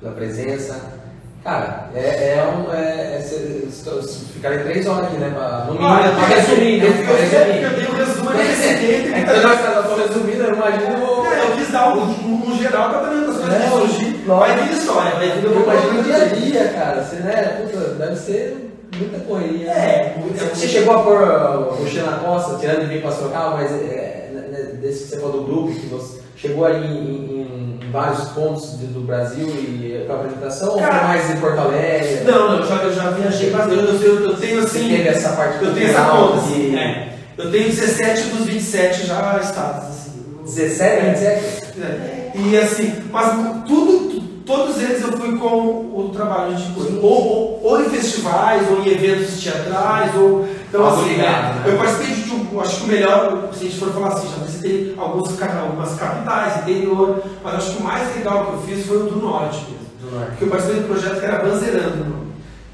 pela 0.01 0.13
presença. 0.15 1.00
Cara, 1.43 1.89
é, 1.95 1.99
é 2.39 2.45
um. 2.55 2.73
É, 2.75 3.17
é, 3.17 4.59
três 4.65 4.87
horas 4.87 5.07
aqui, 5.07 5.17
né? 5.17 5.31
Pra, 5.35 5.65
no 5.67 5.73
mínimo, 5.73 5.89
Olha, 5.91 6.11
pra 6.13 6.27
resumir, 6.27 6.79
né? 6.83 6.87
eu, 6.89 7.05
Pra 7.05 7.17
resumir. 7.17 7.63
eu, 7.63 7.71
eu 7.71 7.77
dei 7.77 7.87
um 7.87 7.95
resumo 7.97 8.31
nesse 8.31 8.69
É, 8.69 8.75
tempo. 8.75 9.17
é 9.17 9.23
que 9.23 9.41
nós 9.47 9.55
estamos 9.61 9.99
resumindo, 9.99 10.43
eu 10.45 10.55
imagino. 10.55 11.27
É, 11.27 11.43
eu 11.47 11.57
quis 11.57 11.71
dar 11.71 11.97
um, 11.97 12.03
um, 12.03 12.59
geral 12.59 12.91
para 12.91 13.01
também 13.01 13.27
das 13.27 13.37
coisas 13.37 13.55
É, 13.55 13.69
surgir. 13.69 14.11
Vai 14.27 14.57
vir 14.57 14.73
história, 14.73 15.11
vai 15.13 15.31
vir 15.31 15.45
Eu 15.45 15.63
imagino 15.63 16.01
o 16.01 16.03
dia 16.05 16.17
a 16.17 16.25
dia, 16.27 16.69
cara. 16.75 17.03
Você, 17.03 17.17
né? 17.17 17.63
Puta, 17.63 17.79
deve 17.95 18.17
ser 18.17 18.71
muita 18.99 19.19
correria. 19.21 19.71
É, 19.71 20.15
Você- 20.15 20.21
muito. 20.21 20.57
Você 20.57 20.69
chegou 20.69 20.95
a 20.95 21.03
pôr 21.03 21.23
o 21.23 21.81
mochila 21.81 22.11
na 22.11 22.17
costa, 22.19 22.59
tirando 22.59 22.81
de 22.81 22.87
vir 22.87 23.01
para 23.03 23.13
Sorocaba, 23.13 23.57
mas 23.57 23.73
é, 23.73 24.31
né, 24.33 24.41
né, 24.51 24.59
desse 24.81 25.05
que 25.05 25.09
você 25.11 25.17
falou 25.21 25.41
do 25.41 25.47
grupo, 25.47 25.73
que 25.73 25.87
você 25.87 26.20
chegou 26.41 26.65
aí 26.65 26.85
em, 26.87 26.91
em- 26.91 27.79
em 27.87 27.91
vários 27.91 28.29
pontos 28.31 28.79
de- 28.79 28.87
do 28.87 29.01
Brasil 29.01 29.47
e 29.49 30.05
para 30.07 30.17
apresentação, 30.17 30.69
ou 30.73 30.79
foi 30.79 30.89
Cara, 30.89 31.09
mais 31.09 31.31
em 31.31 31.37
Porto 31.37 31.59
Alegre? 31.59 32.21
Não, 32.25 32.49
não, 32.53 32.59
eu 32.59 32.67
já, 32.67 32.75
eu 32.77 32.93
já 32.95 33.11
viajei 33.11 33.51
bastante. 33.51 33.75
Eu, 33.77 33.85
eu, 34.03 34.21
eu 34.31 34.37
tenho 34.37 34.61
Você 34.63 34.79
assim. 34.79 34.89
teve 34.89 35.09
essa 35.09 35.31
parte 35.31 35.65
Eu 35.65 35.75
tenho 35.75 35.91
essa 35.91 36.05
conta, 36.05 36.33
de 36.35 36.39
assim. 36.39 36.77
É. 36.79 37.15
Eu 37.37 37.51
tenho 37.51 37.69
17 37.69 38.23
dos 38.29 38.47
27 38.47 39.07
já 39.07 39.39
estados, 39.43 39.89
assim. 39.89 40.11
17, 40.45 41.07
27? 41.07 41.81
É. 41.81 42.31
E 42.35 42.57
assim, 42.59 42.95
mas 43.11 43.33
tudo, 43.67 44.21
todos 44.47 44.81
eles 44.83 45.03
eu 45.03 45.13
fui 45.13 45.37
com 45.39 45.47
o 45.95 46.11
trabalho 46.15 46.55
de 46.55 46.73
coisa. 46.73 46.99
Ou, 47.01 47.03
ou, 47.03 47.61
ou 47.65 47.81
em 47.83 47.89
festivais, 47.91 48.69
ou 48.71 48.83
em 48.83 48.89
eventos 48.89 49.41
teatrais, 49.43 50.15
ou. 50.17 50.47
Então, 50.71 50.87
assim, 50.87 51.09
ligado, 51.09 51.57
né, 51.57 51.63
né? 51.65 51.73
eu 51.73 51.79
participei 51.79 52.15
de 52.15 52.31
um 52.31 52.61
acho 52.61 52.77
que 52.77 52.85
o 52.85 52.87
melhor, 52.87 53.49
se 53.53 53.59
a 53.59 53.69
gente 53.69 53.79
for 53.79 53.93
falar 53.93 54.09
assim, 54.09 54.29
já 54.29 54.45
visitei 54.45 54.95
alguns, 54.97 55.43
algumas 55.43 55.95
capitais, 55.97 56.63
interior, 56.63 57.23
mas 57.43 57.55
acho 57.55 57.73
que 57.73 57.83
o 57.83 57.85
mais 57.85 58.17
legal 58.17 58.47
que 58.47 58.53
eu 58.53 58.63
fiz 58.63 58.87
foi 58.87 58.99
o 58.99 59.11
do 59.11 59.17
norte 59.17 59.59
mesmo. 59.63 59.87
Do 60.01 60.17
norte. 60.17 60.31
Porque 60.31 60.45
eu 60.45 60.49
participei 60.49 60.81
do 60.83 60.87
projeto 60.87 61.19
que 61.19 61.27
era 61.27 61.43
Banzeirando, 61.43 61.95
o 61.95 62.09
nome, 62.09 62.33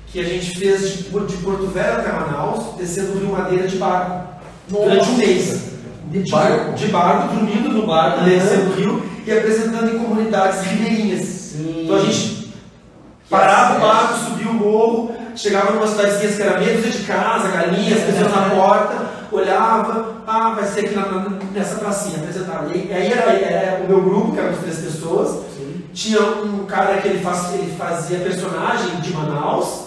que 0.08 0.20
a 0.20 0.24
gente 0.24 0.58
fez 0.58 0.82
de, 0.82 1.02
de 1.04 1.36
Porto 1.38 1.66
Velho 1.68 1.92
até 1.94 2.12
Manaus, 2.12 2.76
descendo 2.76 3.12
o 3.12 3.18
Rio 3.18 3.32
Madeira 3.32 3.66
de 3.66 3.76
barco, 3.78 4.28
durante 4.68 5.08
um 5.08 5.16
mês. 5.16 5.76
De 6.10 6.30
barco? 6.30 6.72
De 6.74 6.86
barco, 6.88 7.34
dormindo 7.34 7.70
no 7.70 7.86
barco, 7.86 8.18
Aham. 8.18 8.28
descendo 8.28 8.70
o 8.70 8.74
rio 8.74 9.02
e 9.26 9.32
apresentando 9.32 9.94
em 9.94 9.98
comunidades 9.98 10.60
ribeirinhas. 10.66 11.22
Sim. 11.24 11.82
Então 11.84 11.96
a 11.96 12.00
gente 12.00 12.52
parava 13.30 13.78
o 13.78 13.80
barco, 13.80 14.18
subia 14.18 14.50
o 14.50 14.54
morro, 14.54 15.15
chegava 15.36 15.72
numa 15.72 15.86
cidadezinha 15.86 16.32
que 16.32 16.42
era 16.42 16.58
dúzia 16.58 16.90
de 16.90 17.02
casa, 17.04 17.48
galinhas, 17.48 18.00
pessoas 18.02 18.32
na 18.32 18.50
porta, 18.50 19.06
olhava, 19.30 20.14
ah, 20.26 20.54
vai 20.54 20.64
ser 20.66 20.80
aqui 20.86 20.94
na- 20.94 21.28
nessa 21.52 21.76
pracinha, 21.76 22.18
apresentava. 22.18 22.74
E 22.74 22.92
aí 22.92 23.12
era, 23.12 23.32
era 23.32 23.84
o 23.84 23.88
meu 23.88 24.00
grupo, 24.02 24.32
que 24.32 24.38
eram 24.40 24.50
as 24.50 24.58
três 24.58 24.78
pessoas, 24.78 25.30
Sim. 25.56 25.82
tinha 25.92 26.20
um 26.20 26.64
cara 26.66 26.98
que 26.98 27.08
ele, 27.08 27.18
faz, 27.22 27.52
ele 27.54 27.74
fazia 27.76 28.18
personagem 28.20 28.96
de 29.00 29.12
Manaus, 29.12 29.86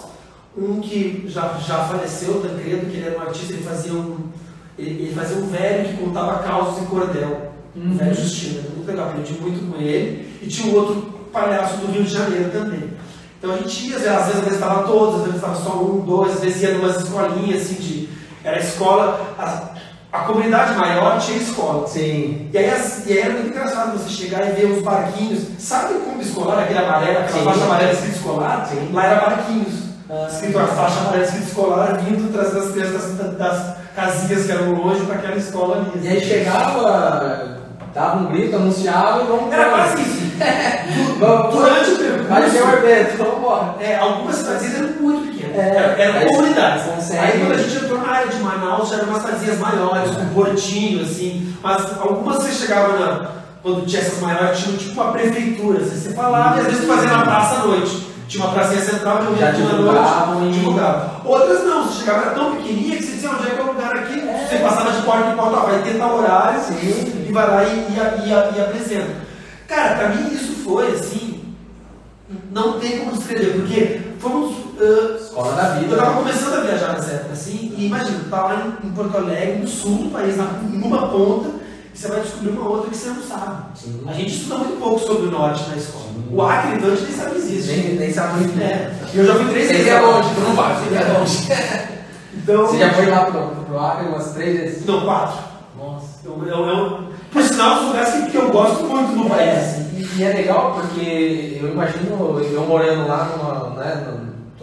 um 0.56 0.80
que 0.80 1.24
já, 1.28 1.54
já 1.66 1.78
faleceu, 1.84 2.40
Tancredo, 2.40 2.86
que 2.86 2.96
ele 2.96 3.06
era 3.06 3.18
um 3.18 3.22
artista, 3.22 3.52
ele 3.52 3.62
fazia 3.62 3.92
um, 3.92 4.18
ele, 4.78 5.02
ele 5.04 5.14
fazia 5.14 5.36
um 5.36 5.46
velho 5.48 5.88
que 5.88 6.02
contava 6.02 6.42
causos 6.42 6.82
em 6.82 6.86
cordel. 6.86 7.50
Um 7.76 7.90
Uhum. 7.90 7.96
velho 7.96 8.14
Justino, 8.14 8.58
era 8.60 8.68
muito 8.74 8.88
legal, 8.88 9.08
aprendi 9.10 9.32
muito 9.34 9.70
com 9.72 9.80
ele. 9.80 10.38
E 10.42 10.46
tinha 10.48 10.72
um 10.72 10.76
outro 10.76 11.02
palhaço 11.32 11.76
do 11.76 11.92
Rio 11.92 12.02
de 12.02 12.10
Janeiro 12.12 12.50
também. 12.50 12.82
Então 13.42 13.54
a 13.54 13.56
gente 13.56 13.88
ia, 13.88 13.96
às 13.96 14.26
vezes, 14.26 14.52
estava 14.52 14.82
todos, 14.82 15.14
às 15.16 15.20
vezes 15.22 15.36
estava 15.36 15.54
só 15.56 15.70
um, 15.78 16.00
dois, 16.00 16.34
às 16.34 16.40
vezes 16.40 16.60
ia 16.62 16.74
numas 16.74 16.96
escolinhas 17.02 17.62
assim 17.62 17.74
de. 17.74 18.08
Era 18.44 18.58
escola. 18.58 19.18
A, 19.38 19.70
a 20.12 20.18
comunidade 20.24 20.74
maior 20.76 21.18
tinha 21.18 21.38
escola. 21.38 21.86
Sim. 21.86 22.50
E 22.52 22.58
aí, 22.58 22.68
as- 22.70 23.06
e 23.06 23.12
aí 23.14 23.18
era 23.20 23.32
muito 23.34 23.48
engraçado 23.48 23.96
você 23.96 24.10
chegar 24.10 24.46
e 24.46 24.52
ver 24.52 24.66
uns 24.66 24.82
barquinhos. 24.82 25.40
Sabe 25.58 25.94
o 25.94 26.00
clube 26.00 26.22
escolar, 26.22 26.58
aquele 26.58 26.80
amarelo, 26.80 27.18
aquela 27.20 27.38
Sim. 27.38 27.44
faixa 27.44 27.64
amarela 27.64 27.92
escrito 27.92 28.16
escolar? 28.16 28.66
Sim. 28.70 28.90
Lá 28.92 29.06
era 29.06 29.20
barquinhos. 29.20 29.74
Ah. 30.10 30.26
Escrito 30.30 30.58
a 30.58 30.66
faixa 30.66 31.00
amarela 31.00 31.24
escrito 31.24 31.46
escolar, 31.48 31.98
vindo 31.98 32.32
trazendo 32.32 32.58
as 32.66 32.72
crianças 32.72 33.14
das, 33.16 33.36
das 33.38 33.76
casinhas 33.96 34.44
que 34.46 34.52
eram 34.52 34.72
longe 34.74 35.00
para 35.06 35.14
aquela 35.14 35.36
escola 35.36 35.76
ali. 35.76 36.04
E 36.06 36.08
aí 36.08 36.20
chegava, 36.20 37.58
dava 37.94 38.18
um 38.18 38.26
grito, 38.26 38.56
anunciava 38.56 39.22
e 39.22 39.26
vamos 39.26 39.52
Era 39.52 39.70
quase 39.70 40.02
isso. 40.02 40.19
Vamos- 41.18 41.54
Durante 41.54 41.90
o 41.90 41.96
percurso. 41.98 42.28
Vai 42.28 42.50
ter 42.50 42.62
um 42.62 42.72
evento, 42.72 43.16
vamos 43.18 43.38
embora. 43.38 43.74
É, 43.80 43.96
algumas 43.96 44.36
cidadezinhas 44.36 44.74
eram 44.76 44.88
muito 45.00 45.32
pequenas. 45.32 45.56
É, 45.56 45.96
eram 45.98 46.28
comunidades. 46.28 46.82
consegue- 46.86 47.18
Aí 47.18 47.38
quando 47.40 47.52
a 47.52 47.56
gente 47.62 47.84
entrou 47.84 47.98
na 48.00 48.10
área 48.12 48.28
de 48.28 48.36
Manaus, 48.42 48.88
já 48.88 48.96
eram 48.96 49.08
umas 49.08 49.22
cidadezinhas 49.22 49.58
maiores, 49.58 50.10
com 50.10 50.26
portinho, 50.34 51.02
assim. 51.04 51.54
Mas 51.62 51.82
algumas 52.00 52.36
você 52.38 52.52
chegava 52.52 52.98
na. 52.98 53.40
Quando 53.62 53.84
tinha 53.84 54.00
essas 54.00 54.20
maiores, 54.20 54.58
tinha 54.58 54.76
tipo 54.78 55.00
uma 55.00 55.12
prefeitura. 55.12 55.80
Assim, 55.80 56.00
você 56.00 56.12
falava 56.14 56.56
e 56.56 56.60
às 56.60 56.66
vezes 56.66 56.86
fazia 56.88 57.10
na 57.10 57.22
praça 57.24 57.56
à 57.56 57.66
noite. 57.66 58.08
Tinha 58.26 58.44
uma 58.44 58.54
pracinha 58.54 58.80
central 58.80 59.18
que 59.18 59.38
Já 59.40 59.46
na 59.46 59.52
divulgavam 59.52 60.40
noite. 60.40 60.54
Divulgava. 60.58 61.10
Outras 61.24 61.64
não, 61.64 61.84
você 61.84 61.98
chegava, 61.98 62.22
era 62.26 62.30
tão 62.30 62.52
pequenininha 62.56 62.96
que 62.96 63.02
você 63.02 63.12
dizia 63.12 63.30
onde 63.30 63.48
é 63.48 63.50
que 63.50 63.60
é 63.60 63.62
o 63.62 63.66
lugar 63.66 63.92
aqui. 63.96 64.20
É. 64.20 64.46
Você 64.48 64.56
passava 64.58 64.92
de 64.92 65.02
porta 65.02 65.30
em 65.30 65.36
porta, 65.36 65.56
vai 65.66 65.82
ter 65.82 65.98
tal 65.98 66.16
horário 66.16 66.60
Sim. 66.60 67.24
e 67.28 67.32
vai 67.32 67.46
lá 67.50 67.64
e, 67.64 67.66
e, 67.66 68.28
e, 68.28 68.28
e 68.56 68.60
apresenta. 68.62 69.29
Cara, 69.70 69.94
pra 69.94 70.08
mim 70.08 70.34
isso 70.34 70.52
foi 70.64 70.88
assim, 70.92 71.54
não 72.50 72.80
tem 72.80 72.98
como 72.98 73.12
descrever, 73.12 73.52
porque 73.60 74.00
fomos. 74.18 74.56
ah, 74.80 75.16
Escola 75.20 75.52
da 75.54 75.76
eu 75.76 75.80
vida. 75.82 75.96
tava 75.96 76.16
começando 76.16 76.54
a 76.54 76.60
viajar 76.62 76.92
nessa 76.94 77.12
época 77.12 77.32
assim, 77.34 77.72
e 77.78 77.86
imagina, 77.86 78.18
tu 78.18 78.28
tá 78.30 78.42
lá 78.42 78.72
em, 78.82 78.90
Porto 78.90 79.16
Alegre, 79.16 79.60
no 79.60 79.68
sul 79.68 79.98
do 79.98 80.10
país, 80.10 80.36
na, 80.36 80.60
em 80.72 80.82
uma 80.82 81.06
ponta, 81.08 81.50
e 81.94 81.96
você 81.96 82.08
vai 82.08 82.20
descobrir 82.20 82.50
uma 82.50 82.68
outra 82.68 82.90
que 82.90 82.96
você 82.96 83.10
não 83.10 83.22
sabe. 83.22 83.62
Sim. 83.78 84.02
A 84.08 84.12
gente 84.12 84.34
estuda 84.34 84.56
muito 84.58 84.80
pouco 84.80 84.98
sobre 84.98 85.28
o 85.28 85.30
norte 85.30 85.68
na 85.70 85.76
escola. 85.76 86.04
Sim. 86.06 86.34
O 86.34 86.42
Acre, 86.42 86.74
então, 86.76 86.88
a 86.92 86.96
gente 86.96 87.04
nem 87.04 87.16
sabe 87.16 87.30
que 87.30 87.36
existe. 87.38 87.72
Nem, 87.72 87.94
nem 87.94 88.12
sabe 88.12 88.40
muito. 88.40 88.60
É. 88.60 88.92
Eu 89.14 89.24
já 89.24 89.34
fui 89.36 89.44
três 89.50 89.66
Você 89.68 89.72
vezes. 89.74 89.88
é 89.88 90.00
lá. 90.00 90.08
longe, 90.16 90.34
tu 90.34 90.40
não 90.40 90.54
vai, 90.56 90.74
você 90.74 90.94
é 90.96 91.18
longe. 91.18 91.48
Então. 92.34 92.66
Você 92.66 92.78
já 92.78 92.92
foi 92.94 93.06
lá 93.06 93.24
pro, 93.26 93.46
pro 93.64 93.78
Acre 93.78 94.06
umas 94.08 94.32
três 94.32 94.58
vezes? 94.60 94.86
Não, 94.86 95.00
quatro. 95.02 95.38
Nossa. 95.78 96.06
Eu, 96.24 96.42
eu, 96.46 96.66
eu, 96.68 97.09
por 97.32 97.42
sinal, 97.42 97.76
são 97.76 97.86
lugares 97.88 98.14
que, 98.24 98.30
que 98.30 98.36
eu 98.36 98.50
gosto 98.50 98.84
muito 98.84 99.14
país. 99.28 99.58
assim. 99.58 99.80
É, 99.96 100.00
e, 100.00 100.18
e 100.18 100.24
é 100.24 100.32
legal 100.32 100.74
porque 100.74 101.58
eu 101.60 101.70
imagino 101.72 102.16
eu 102.40 102.66
morando 102.66 103.06
lá 103.08 103.24
numa. 103.36 103.70
Né, 103.84 104.04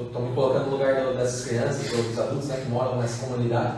tô 0.06 0.20
me 0.20 0.34
colocando 0.36 0.66
no 0.66 0.72
lugar 0.72 0.96
do- 0.96 1.16
dessas 1.18 1.46
crianças, 1.46 1.90
dos 1.92 2.20
adultos 2.20 2.48
né, 2.50 2.58
que 2.64 2.70
moram 2.70 2.98
nessa 2.98 3.26
comunidade. 3.26 3.74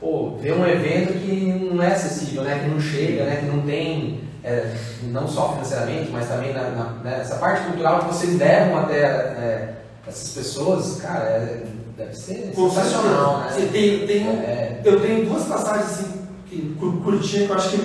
Pô, 0.00 0.36
ver 0.40 0.52
um 0.52 0.66
evento 0.66 1.14
que 1.14 1.70
não 1.72 1.82
é 1.82 1.88
acessível, 1.92 2.42
né, 2.42 2.60
que 2.62 2.68
não 2.70 2.80
chega, 2.80 3.24
né, 3.24 3.36
que 3.36 3.46
não 3.46 3.62
tem, 3.62 4.20
é, 4.44 4.74
não 5.04 5.26
só 5.26 5.52
financeiramente, 5.52 6.10
mas 6.12 6.28
também 6.28 6.52
na, 6.52 6.62
na- 6.70 6.90
né, 7.02 7.18
essa 7.20 7.36
parte 7.36 7.64
cultural 7.66 8.00
que 8.00 8.06
vocês 8.06 8.38
levam 8.38 8.78
até 8.80 9.00
é, 9.00 9.74
essas 10.06 10.34
pessoas, 10.34 11.00
cara, 11.00 11.24
é- 11.24 11.62
deve 11.96 12.14
ser 12.14 12.52
sensacional, 12.54 13.38
né? 13.38 13.52
tem, 13.72 14.06
tem, 14.06 14.28
É, 14.28 14.80
Eu 14.84 15.00
tenho 15.00 15.24
duas 15.24 15.44
passagens 15.44 15.86
assim, 15.86 16.20
que 16.48 16.76
cur- 16.78 17.00
curtinhas 17.02 17.46
que 17.46 17.50
eu 17.52 17.56
acho 17.56 17.70
que, 17.70 17.76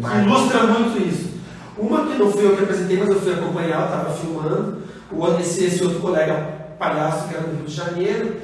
marca. 0.00 0.18
ilustra 0.18 0.62
muito 0.64 1.08
isso. 1.08 1.32
Uma 1.78 2.06
que 2.06 2.18
não 2.18 2.30
fui 2.30 2.44
eu 2.44 2.56
que 2.56 2.62
apresentei, 2.62 2.98
mas 2.98 3.08
eu 3.08 3.20
fui 3.20 3.32
acompanhar, 3.32 3.80
eu 3.80 3.84
estava 3.86 4.14
filmando. 4.14 4.82
O 5.10 5.20
outro, 5.20 5.40
esse, 5.40 5.64
esse 5.64 5.82
outro 5.82 6.00
colega 6.00 6.62
palhaço 6.78 7.28
que 7.28 7.34
era 7.34 7.44
do 7.44 7.56
Rio 7.56 7.66
de 7.66 7.74
Janeiro, 7.74 8.36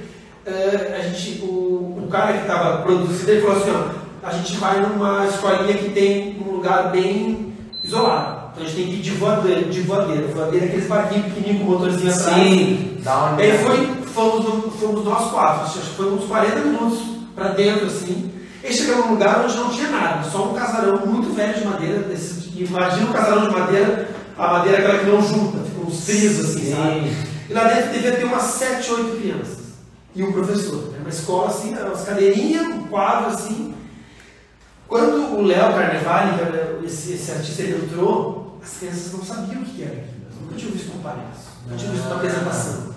eh, 0.46 0.96
a 0.98 1.02
gente, 1.02 1.42
o, 1.42 2.04
o 2.04 2.08
cara 2.10 2.34
que 2.34 2.40
estava 2.42 2.82
produzindo, 2.82 3.30
ele 3.30 3.40
falou 3.40 3.56
assim, 3.56 3.70
ó, 3.70 4.26
a 4.26 4.32
gente 4.32 4.56
vai 4.56 4.80
numa 4.80 5.26
escolinha 5.26 5.74
que 5.74 5.90
tem 5.90 6.42
um 6.46 6.52
lugar 6.52 6.90
bem 6.90 7.52
isolado. 7.84 8.50
Então 8.52 8.64
a 8.64 8.66
gente 8.66 8.76
tem 8.76 8.86
que 8.86 8.94
ir 8.94 9.02
de 9.02 9.10
voadeira, 9.12 9.62
de 9.62 9.80
voadeira. 9.82 10.26
Voadeira 10.28 10.66
é 10.66 10.68
aqueles 10.68 10.88
barquinhos 10.88 11.26
pequenininhos 11.26 11.64
com 11.64 11.72
motorzinho 11.72 12.12
atrás. 12.12 12.36
sim, 12.36 13.00
dá 13.02 13.16
uma 13.18 13.36
Aí 13.36 13.58
foi, 13.58 13.86
fomos, 14.06 14.74
fomos 14.80 15.04
nós 15.04 15.30
quatro, 15.30 15.64
acho 15.64 15.80
que 15.80 15.96
foi 15.96 16.12
uns 16.12 16.24
40 16.24 16.56
minutos 16.60 16.98
pra 17.34 17.48
dentro, 17.48 17.86
assim. 17.86 18.32
E 18.64 18.72
chegamos 18.72 19.06
num 19.06 19.12
lugar 19.12 19.44
onde 19.44 19.56
não 19.56 19.70
tinha 19.70 19.88
nada, 19.90 20.28
só 20.28 20.50
um 20.50 20.54
casarão 20.54 21.06
muito 21.06 21.32
velho 21.34 21.54
de 21.58 21.64
madeira. 21.64 22.00
Desses, 22.00 22.48
imagina 22.56 23.08
um 23.08 23.12
casarão 23.12 23.48
de 23.48 23.54
madeira, 23.54 24.08
a 24.36 24.48
madeira 24.54 24.78
é 24.78 24.80
aquela 24.80 24.98
que 24.98 25.06
não 25.06 25.22
junta, 25.22 25.58
fica 25.64 25.80
uns 25.86 26.04
trilhos 26.04 26.40
assim, 26.40 26.72
sabe? 26.74 27.16
E 27.48 27.52
lá 27.54 27.64
dentro 27.64 27.92
devia 27.92 28.12
ter 28.16 28.24
umas 28.24 28.42
7, 28.42 28.90
8 28.92 29.16
crianças. 29.20 29.58
E 30.14 30.22
um 30.22 30.32
professor. 30.32 30.90
Era 30.92 31.00
uma 31.00 31.08
escola 31.08 31.48
assim, 31.48 31.74
umas 31.78 32.02
cadeirinhas, 32.02 32.66
um 32.66 32.82
quadro 32.88 33.30
assim. 33.30 33.74
Quando 34.88 35.36
o 35.38 35.42
Léo 35.42 35.72
Carnevale, 35.74 36.40
era 36.40 36.80
esse, 36.84 37.12
esse 37.12 37.30
artista, 37.30 37.62
ele 37.62 37.84
entrou, 37.84 38.58
as 38.62 38.78
crianças 38.78 39.12
não 39.12 39.22
sabiam 39.22 39.62
o 39.62 39.64
que 39.64 39.82
era 39.82 39.92
aquilo. 39.92 40.16
Elas 40.26 40.40
nunca 40.42 40.54
tinham 40.56 40.72
visto 40.72 40.96
um 40.96 41.00
palhaço, 41.00 41.48
nunca 41.64 41.76
tinham 41.76 41.92
visto 41.92 42.06
uma 42.06 42.16
apresentação. 42.16 42.88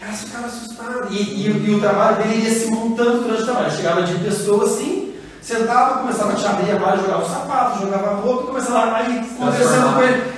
Elas 0.00 0.20
ficavam 0.24 0.46
assustadas. 0.46 1.10
E, 1.10 1.14
e- 1.16 1.66
e 1.70 1.74
o 1.74 1.80
trabalho 1.80 2.16
dele 2.18 2.44
ia 2.44 2.54
se 2.54 2.66
montando 2.70 3.22
durante 3.22 3.42
o 3.42 3.44
trabalho. 3.44 3.70
Chegava 3.70 4.02
de 4.02 4.14
pessoa 4.24 4.64
assim, 4.64 5.01
sentava, 5.42 5.98
começava 6.00 6.32
a 6.32 6.36
te 6.36 6.46
abrir 6.46 6.70
a 6.72 6.78
malha, 6.78 6.96
jogava 6.98 7.24
o 7.24 7.28
sapato, 7.28 7.80
jogava 7.80 8.10
a 8.10 8.14
roupa, 8.14 8.44
e 8.44 8.46
começava 8.46 8.96
aí 8.96 9.24
conversando 9.36 9.94
com 9.94 10.02
ele. 10.02 10.32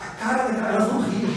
A 0.00 0.24
cara 0.24 0.42
da 0.44 0.54
cara, 0.54 0.74
elas 0.74 0.92
não 0.92 1.00
riam. 1.00 1.34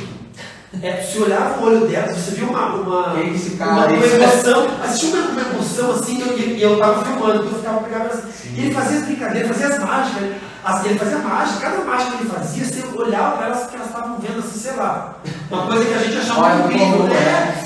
É, 0.83 1.01
se 1.01 1.17
olhava 1.19 1.59
o 1.59 1.65
olho 1.65 1.87
delas, 1.87 2.15
você 2.17 2.31
viu 2.35 2.49
uma, 2.49 2.75
uma, 2.75 3.19
esse 3.23 3.49
uma, 3.55 3.57
cara 3.57 3.71
uma 3.73 3.85
aí? 3.87 4.21
emoção, 4.21 4.67
assistiu 4.83 5.09
uma, 5.17 5.29
uma 5.29 5.41
emoção 5.41 5.91
assim, 5.91 6.17
e 6.21 6.61
eu, 6.61 6.71
eu 6.73 6.77
tava 6.79 7.03
filmando, 7.03 7.35
então 7.45 7.51
eu 7.51 7.57
ficava 7.57 7.79
pegando 7.79 8.05
assim. 8.07 8.53
E 8.55 8.59
ele 8.65 8.75
fazia 8.75 8.99
as 8.99 9.05
brincadeiras, 9.05 9.47
fazia 9.57 9.67
as 9.75 9.83
mágicas, 9.83 10.21
ele- 10.23 10.99
fazia 10.99 11.17
mágica, 11.19 11.59
cada 11.61 11.83
mágica 11.83 12.11
que 12.11 12.23
ele 12.23 12.29
fazia, 12.29 12.65
você 12.65 12.83
olhava 12.95 13.37
para 13.37 13.45
elas 13.47 13.67
que 13.67 13.75
elas 13.75 13.87
estavam 13.87 14.17
vendo 14.19 14.39
assim, 14.39 14.59
sei 14.59 14.73
lá. 14.73 15.15
Uma 15.49 15.65
coisa 15.65 15.85
que 15.85 15.93
a 15.93 15.97
gente 15.97 16.17
achava 16.17 16.55
incrível, 16.59 17.03
né? 17.05 17.63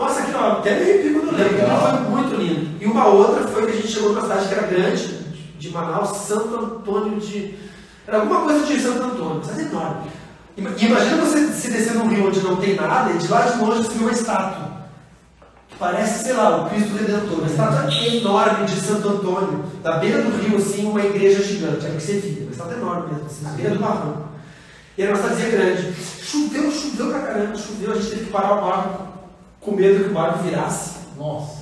É. 0.00 0.04
Nossa, 0.04 0.20
aqui 0.20 0.32
ó, 0.34 0.52
até 0.52 0.74
me 0.76 0.82
arrepio 0.82 1.20
quando 1.20 1.36
lembro, 1.36 1.56
foi 1.58 2.10
muito 2.10 2.34
lindo. 2.36 2.82
E 2.82 2.86
uma 2.86 3.06
outra 3.06 3.46
foi 3.48 3.66
que 3.66 3.72
a 3.72 3.76
gente 3.76 3.88
chegou 3.88 4.10
numa 4.12 4.22
cidade 4.22 4.48
que 4.48 4.54
era 4.54 4.66
grande, 4.66 5.20
de- 5.58 5.70
Manaus, 5.70 6.16
Santo 6.16 6.56
Antônio 6.56 7.20
de. 7.20 7.54
Era 8.06 8.18
alguma 8.20 8.40
coisa 8.42 8.66
de 8.66 8.80
Santo 8.80 9.02
Antônio, 9.02 9.44
cidade 9.44 9.62
enorme. 9.68 10.10
Ima- 10.56 10.70
E 10.76 10.86
imagina 10.86 11.16
você 11.24 11.46
se 11.48 11.70
descer 11.70 11.94
num 11.94 12.08
rio 12.08 12.26
onde 12.26 12.40
não 12.40 12.56
tem 12.56 12.74
nada 12.74 13.12
e 13.12 13.18
de 13.18 13.28
lá 13.28 13.42
de 13.42 13.58
longe 13.58 13.82
você 13.84 13.92
vê 13.98 14.04
uma 14.04 14.10
estátua. 14.12 14.70
Parece, 15.78 16.24
sei 16.24 16.32
lá, 16.34 16.58
o 16.66 16.68
Cristo 16.70 16.94
Redentor, 16.94 17.38
uma 17.38 17.46
estátua 17.46 17.90
enorme 18.06 18.66
de 18.66 18.80
Santo 18.80 19.08
Antônio, 19.08 19.64
da 19.82 19.92
beira 19.98 20.20
do 20.22 20.36
rio, 20.42 20.58
assim, 20.58 20.86
uma 20.86 21.00
igreja 21.02 21.42
gigante, 21.42 21.84
era 21.86 21.94
o 21.94 21.96
que 21.96 22.02
você 22.02 22.12
via, 22.14 22.42
uma 22.42 22.52
estátua 22.52 22.74
enorme 22.74 23.12
mesmo, 23.12 23.26
assim, 23.26 23.44
na 23.44 23.50
beira 23.50 23.70
do 23.74 23.78
barranco. 23.80 24.28
E 24.98 25.02
era 25.02 25.14
uma 25.14 25.22
cidadezinha 25.22 25.50
grande. 25.50 25.94
Choveu, 26.22 26.70
choveu 26.70 27.10
pra 27.10 27.20
caramba, 27.20 27.56
choveu, 27.56 27.92
a 27.92 27.94
gente 27.94 28.10
teve 28.10 28.24
que 28.26 28.30
parar 28.30 28.52
o 28.58 28.60
barco 28.60 29.19
com 29.60 29.72
medo 29.72 30.04
que 30.04 30.10
o 30.10 30.14
barco 30.14 30.42
virasse. 30.42 30.90
Nossa. 31.18 31.60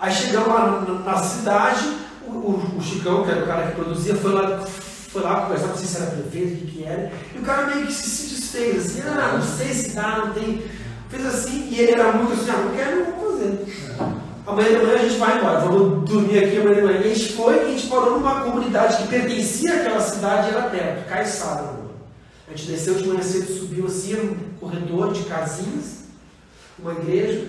Aí 0.00 0.12
chegamos 0.12 0.48
lá 0.48 0.84
na, 1.04 1.16
cidade, 1.22 1.84
o, 2.26 2.30
o- 2.32 2.74
o 2.78 2.82
Chicão, 2.82 3.24
que 3.24 3.30
era 3.30 3.42
o 3.44 3.46
cara 3.46 3.66
que 3.68 3.74
produzia, 3.76 4.14
foi 4.16 4.32
lá, 4.32 4.60
foi 4.66 5.22
lá 5.22 5.42
conversar, 5.42 5.68
não 5.68 5.76
sei 5.76 5.86
se 5.86 5.96
era 5.96 6.06
prefeito, 6.10 6.54
o 6.54 6.56
que, 6.58 6.66
que 6.72 6.84
era, 6.84 7.12
e 7.34 7.38
o 7.38 7.42
cara 7.42 7.66
meio 7.66 7.86
que 7.86 7.92
se, 7.92 8.08
se 8.08 8.34
desfez, 8.34 8.86
assim, 8.86 9.02
ah, 9.08 9.38
não 9.38 9.42
sei 9.42 9.72
se 9.72 9.90
dá, 9.94 10.18
não 10.26 10.32
tem. 10.34 10.62
Fez 11.08 11.26
assim, 11.26 11.68
e 11.70 11.78
ele 11.78 11.92
era 11.92 12.12
muito 12.12 12.32
assim, 12.32 12.50
ah, 12.50 12.56
não 12.64 12.74
quero, 12.74 12.96
não 13.04 13.12
vou 13.16 13.32
fazer. 13.32 13.66
amanhã 14.46 14.68
de 14.70 14.76
manhã 14.84 14.94
a 14.94 14.98
gente 14.98 15.18
vai 15.18 15.38
embora, 15.38 15.60
vamos 15.60 16.08
dormir 16.08 16.38
aqui 16.44 16.56
amanhã 16.58 16.74
de 16.74 16.82
manhã. 16.82 16.98
E 17.00 17.10
a 17.12 17.14
gente 17.14 17.32
foi 17.34 17.56
e 17.56 17.60
a 17.60 17.68
gente 17.68 17.86
parou 17.86 18.18
numa 18.18 18.40
comunidade 18.42 18.96
que 19.02 19.08
pertencia 19.08 19.74
àquela 19.80 20.00
cidade 20.00 20.48
e 20.48 20.50
era 20.54 20.62
perto, 20.68 21.08
Caiçara. 21.08 21.82
A 22.48 22.56
gente 22.56 22.70
desceu 22.72 22.94
de 22.94 23.06
manhã 23.06 23.22
cedo, 23.22 23.46
subiu 23.58 23.86
assim, 23.86 24.14
era 24.14 24.22
um 24.24 24.36
corredor 24.58 25.12
de 25.12 25.22
casinhas, 25.24 26.01
uma 26.78 26.92
igreja, 26.92 27.48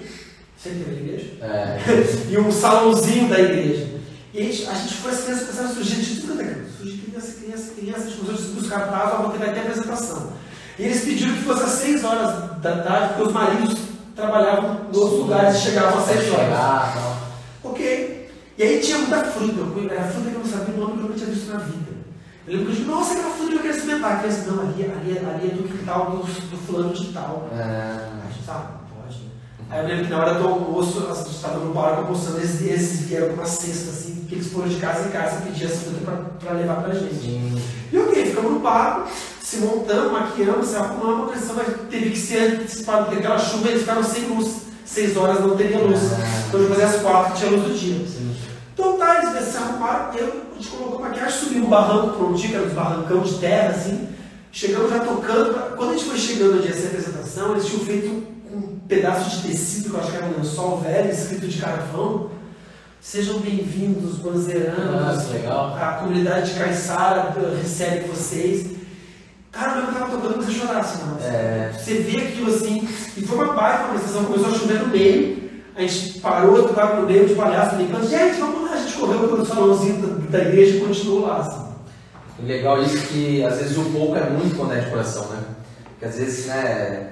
que 0.61 0.69
era 0.69 0.77
igreja, 0.77 1.31
É. 1.41 1.79
e 2.31 2.37
um 2.37 2.51
salãozinho 2.51 3.29
da 3.29 3.39
igreja. 3.39 3.87
E 4.33 4.39
a 4.39 4.43
gente, 4.43 4.65
a 4.67 4.73
gente 4.73 4.93
foi, 4.95 5.11
as 5.11 5.21
crianças 5.21 5.45
começaram 5.45 5.69
a 5.69 5.73
surgir 5.73 5.95
de 6.01 6.21
tudo 6.21 6.27
quanto 6.27 6.41
é 6.41 6.45
canto. 6.45 6.69
Surgir 6.77 6.97
criança, 6.97 7.33
criança, 7.39 7.71
criança, 7.75 7.99
a 7.99 8.09
gente 8.09 8.17
começou 8.17 8.65
a 8.65 8.79
cartazes, 8.79 9.13
ó, 9.13 9.21
vou 9.21 9.31
ter 9.31 9.53
ter 9.53 9.59
apresentação. 9.59 10.33
E 10.79 10.83
eles 10.83 11.05
pediram 11.05 11.33
que 11.35 11.43
fosse 11.43 11.63
às 11.63 11.69
6 11.69 12.03
horas 12.03 12.61
da 12.61 12.77
tarde, 12.83 13.07
porque 13.09 13.27
os 13.27 13.33
maridos 13.33 13.77
trabalhavam 14.15 14.85
nos 14.85 14.97
outros 14.97 15.19
lugares 15.19 15.57
e 15.57 15.61
chegavam 15.61 15.99
às 15.99 16.05
6 16.05 16.31
horas. 16.31 16.45
Chegar, 16.45 16.93
tal. 16.93 17.71
Ok. 17.71 18.29
E 18.57 18.63
aí 18.63 18.79
tinha 18.79 18.97
muita 18.97 19.23
fruta. 19.23 19.93
Era 19.93 20.03
fruta 20.07 20.29
que 20.29 20.35
eu 20.35 20.39
não 20.39 20.49
sabia 20.49 20.75
o 20.75 20.79
nome 20.79 20.93
que 20.93 20.99
eu 20.99 21.03
nunca 21.03 21.13
tinha 21.13 21.29
visto 21.29 21.51
na 21.51 21.59
vida. 21.59 21.93
Eu 22.47 22.57
lembro 22.57 22.65
que 22.65 22.71
eu 22.71 22.75
disse, 22.75 22.89
nossa, 22.89 23.13
aquela 23.13 23.33
fruta 23.35 23.53
eu 23.53 23.59
quero 23.59 23.75
experimentar. 23.75 24.13
A 24.13 24.19
criança, 24.19 24.51
não, 24.51 24.63
ali, 24.63 24.83
ali, 24.83 25.17
ali 25.19 25.47
é 25.47 25.53
do 25.53 25.63
quintal 25.63 26.11
do, 26.11 26.17
do 26.23 26.57
fulano 26.65 26.93
de 26.93 27.13
tal. 27.13 27.49
É. 27.53 27.61
A 27.61 28.31
gente 28.31 28.47
né? 28.47 28.82
Aí 29.73 29.79
eu 29.81 29.87
lembro 29.87 30.03
que 30.05 30.11
na 30.11 30.19
hora 30.19 30.33
do 30.35 30.47
almoço, 30.47 31.07
a 31.09 31.15
gente 31.15 31.31
estava 31.35 31.57
no 31.57 31.73
barco 31.73 32.01
almoçando, 32.03 32.37
eles, 32.37 32.61
eles 32.61 32.99
vieram 33.07 33.29
com 33.29 33.33
uma 33.33 33.45
cesta, 33.45 33.89
assim, 33.89 34.23
que 34.29 34.35
eles 34.35 34.47
foram 34.51 34.67
de 34.67 34.75
casa 34.75 35.07
em 35.07 35.11
casa 35.11 35.41
pedir 35.41 35.65
essa 35.65 35.77
fruta 35.77 35.99
pra, 36.05 36.15
pra 36.39 36.51
levar 36.59 36.83
pra 36.83 36.93
gente. 36.93 37.15
Sim. 37.15 37.59
E 37.91 37.97
ok, 37.97 38.25
ficamos 38.27 38.51
no 38.51 38.59
barco, 38.59 39.07
se 39.41 39.57
montamos, 39.57 40.11
maquiamos, 40.11 40.67
se 40.67 40.75
arrumamos, 40.75 41.27
a 41.27 41.31
pressão 41.31 41.55
mas 41.55 41.67
teve 41.89 42.11
que 42.11 42.19
ser 42.19 42.53
antecipado, 42.53 43.05
porque 43.05 43.17
aquela 43.19 43.39
chuva 43.39 43.67
eles 43.69 43.81
ficaram 43.81 44.03
sem 44.03 44.25
luz. 44.27 44.61
Seis 44.85 45.17
horas 45.17 45.39
não 45.39 45.55
teria 45.57 45.79
luz. 45.79 45.99
Ah. 46.13 46.43
Então 46.47 46.59
depois 46.61 46.79
às 46.83 47.01
quatro 47.01 47.35
tinha 47.39 47.49
luz 47.51 47.63
do 47.63 47.73
dia. 47.73 48.05
Sim. 48.07 48.35
Então 48.75 48.97
tá, 48.99 49.23
eles 49.23 49.47
se 49.49 49.57
arrumaram, 49.57 50.13
eu, 50.15 50.27
a 50.51 50.55
gente 50.55 50.67
colocou 50.69 50.99
maquiagem, 51.01 51.39
subimos 51.39 51.65
um 51.67 51.69
barranco 51.71 52.09
para 52.17 52.25
um 52.27 52.33
dia, 52.33 52.49
que 52.49 52.55
era 52.55 52.65
um 52.65 52.69
barrancão 52.75 53.21
de 53.21 53.33
terra, 53.39 53.69
assim. 53.69 54.07
Chegamos 54.51 54.91
já 54.91 54.99
tocando. 54.99 55.51
pra- 55.51 55.75
Quando 55.75 55.89
a 55.89 55.93
gente 55.93 56.05
foi 56.05 56.17
chegando 56.19 56.55
no 56.57 56.61
dia 56.61 56.71
dessa 56.71 56.87
apresentação, 56.87 57.51
eles 57.53 57.65
tinham 57.65 57.83
feito 57.83 58.23
pedaço 58.87 59.29
de 59.41 59.47
tecido, 59.49 59.89
que 59.89 59.95
eu 59.95 59.99
acho 59.99 60.11
que 60.11 60.17
era 60.17 60.25
um 60.25 60.37
lençol 60.37 60.77
velho, 60.79 61.11
escrito 61.11 61.47
de 61.47 61.61
carvão. 61.61 62.29
Sejam 63.01 63.39
bem-vindos, 63.39 64.19
Ah, 64.19 64.23
banzeiranos. 64.23 65.23
que 65.25 65.33
legal. 65.33 65.75
A 65.75 65.93
comunidade 66.01 66.53
de 66.53 66.59
Caiçara 66.59 67.33
eh, 67.37 67.57
recebe 67.61 68.07
vocês. 68.07 68.67
Cara, 69.51 69.79
eu 69.81 69.87
tava 69.87 70.09
tocando, 70.11 70.33
comecei 70.33 70.55
a 70.55 70.59
chorar 70.65 70.79
assim, 70.79 71.03
mano. 71.03 71.17
É. 71.21 71.71
Você 71.77 71.95
vê 71.95 72.17
aquilo 72.17 72.53
assim, 72.53 72.87
e 73.17 73.21
foi 73.21 73.37
uma 73.37 73.53
baita 73.53 73.87
manifestação, 73.87 74.25
começou 74.25 74.49
a 74.51 74.57
chover 74.57 74.79
no 74.79 74.87
meio, 74.87 75.51
a 75.75 75.81
gente 75.81 76.19
parou, 76.19 76.57
eu 76.57 76.73
tava 76.73 77.01
no 77.01 77.07
meio 77.07 77.27
de 77.27 77.35
palhaço, 77.35 77.75
brincando, 77.75 78.07
gente, 78.07 78.39
vamos 78.39 78.63
lá, 78.69 78.75
a 78.75 78.77
gente 78.77 78.93
correu 78.93 79.19
pelo 79.19 79.45
salãozinho 79.45 80.01
da, 80.01 80.37
da 80.37 80.43
igreja 80.45 80.77
e 80.77 80.79
continuou 80.79 81.27
lá, 81.27 81.37
assim. 81.37 81.63
O 82.39 82.45
legal 82.47 82.81
é 82.81 82.85
isso 82.85 83.07
que 83.07 83.43
às 83.43 83.57
vezes 83.57 83.77
o 83.77 83.83
pouco 83.85 84.15
é 84.15 84.27
muito 84.29 84.55
quando 84.55 84.73
é 84.73 84.79
de 84.79 84.89
coração, 84.89 85.27
né? 85.29 85.43
Porque 85.89 86.05
às 86.05 86.15
vezes, 86.15 86.47
né, 86.47 87.11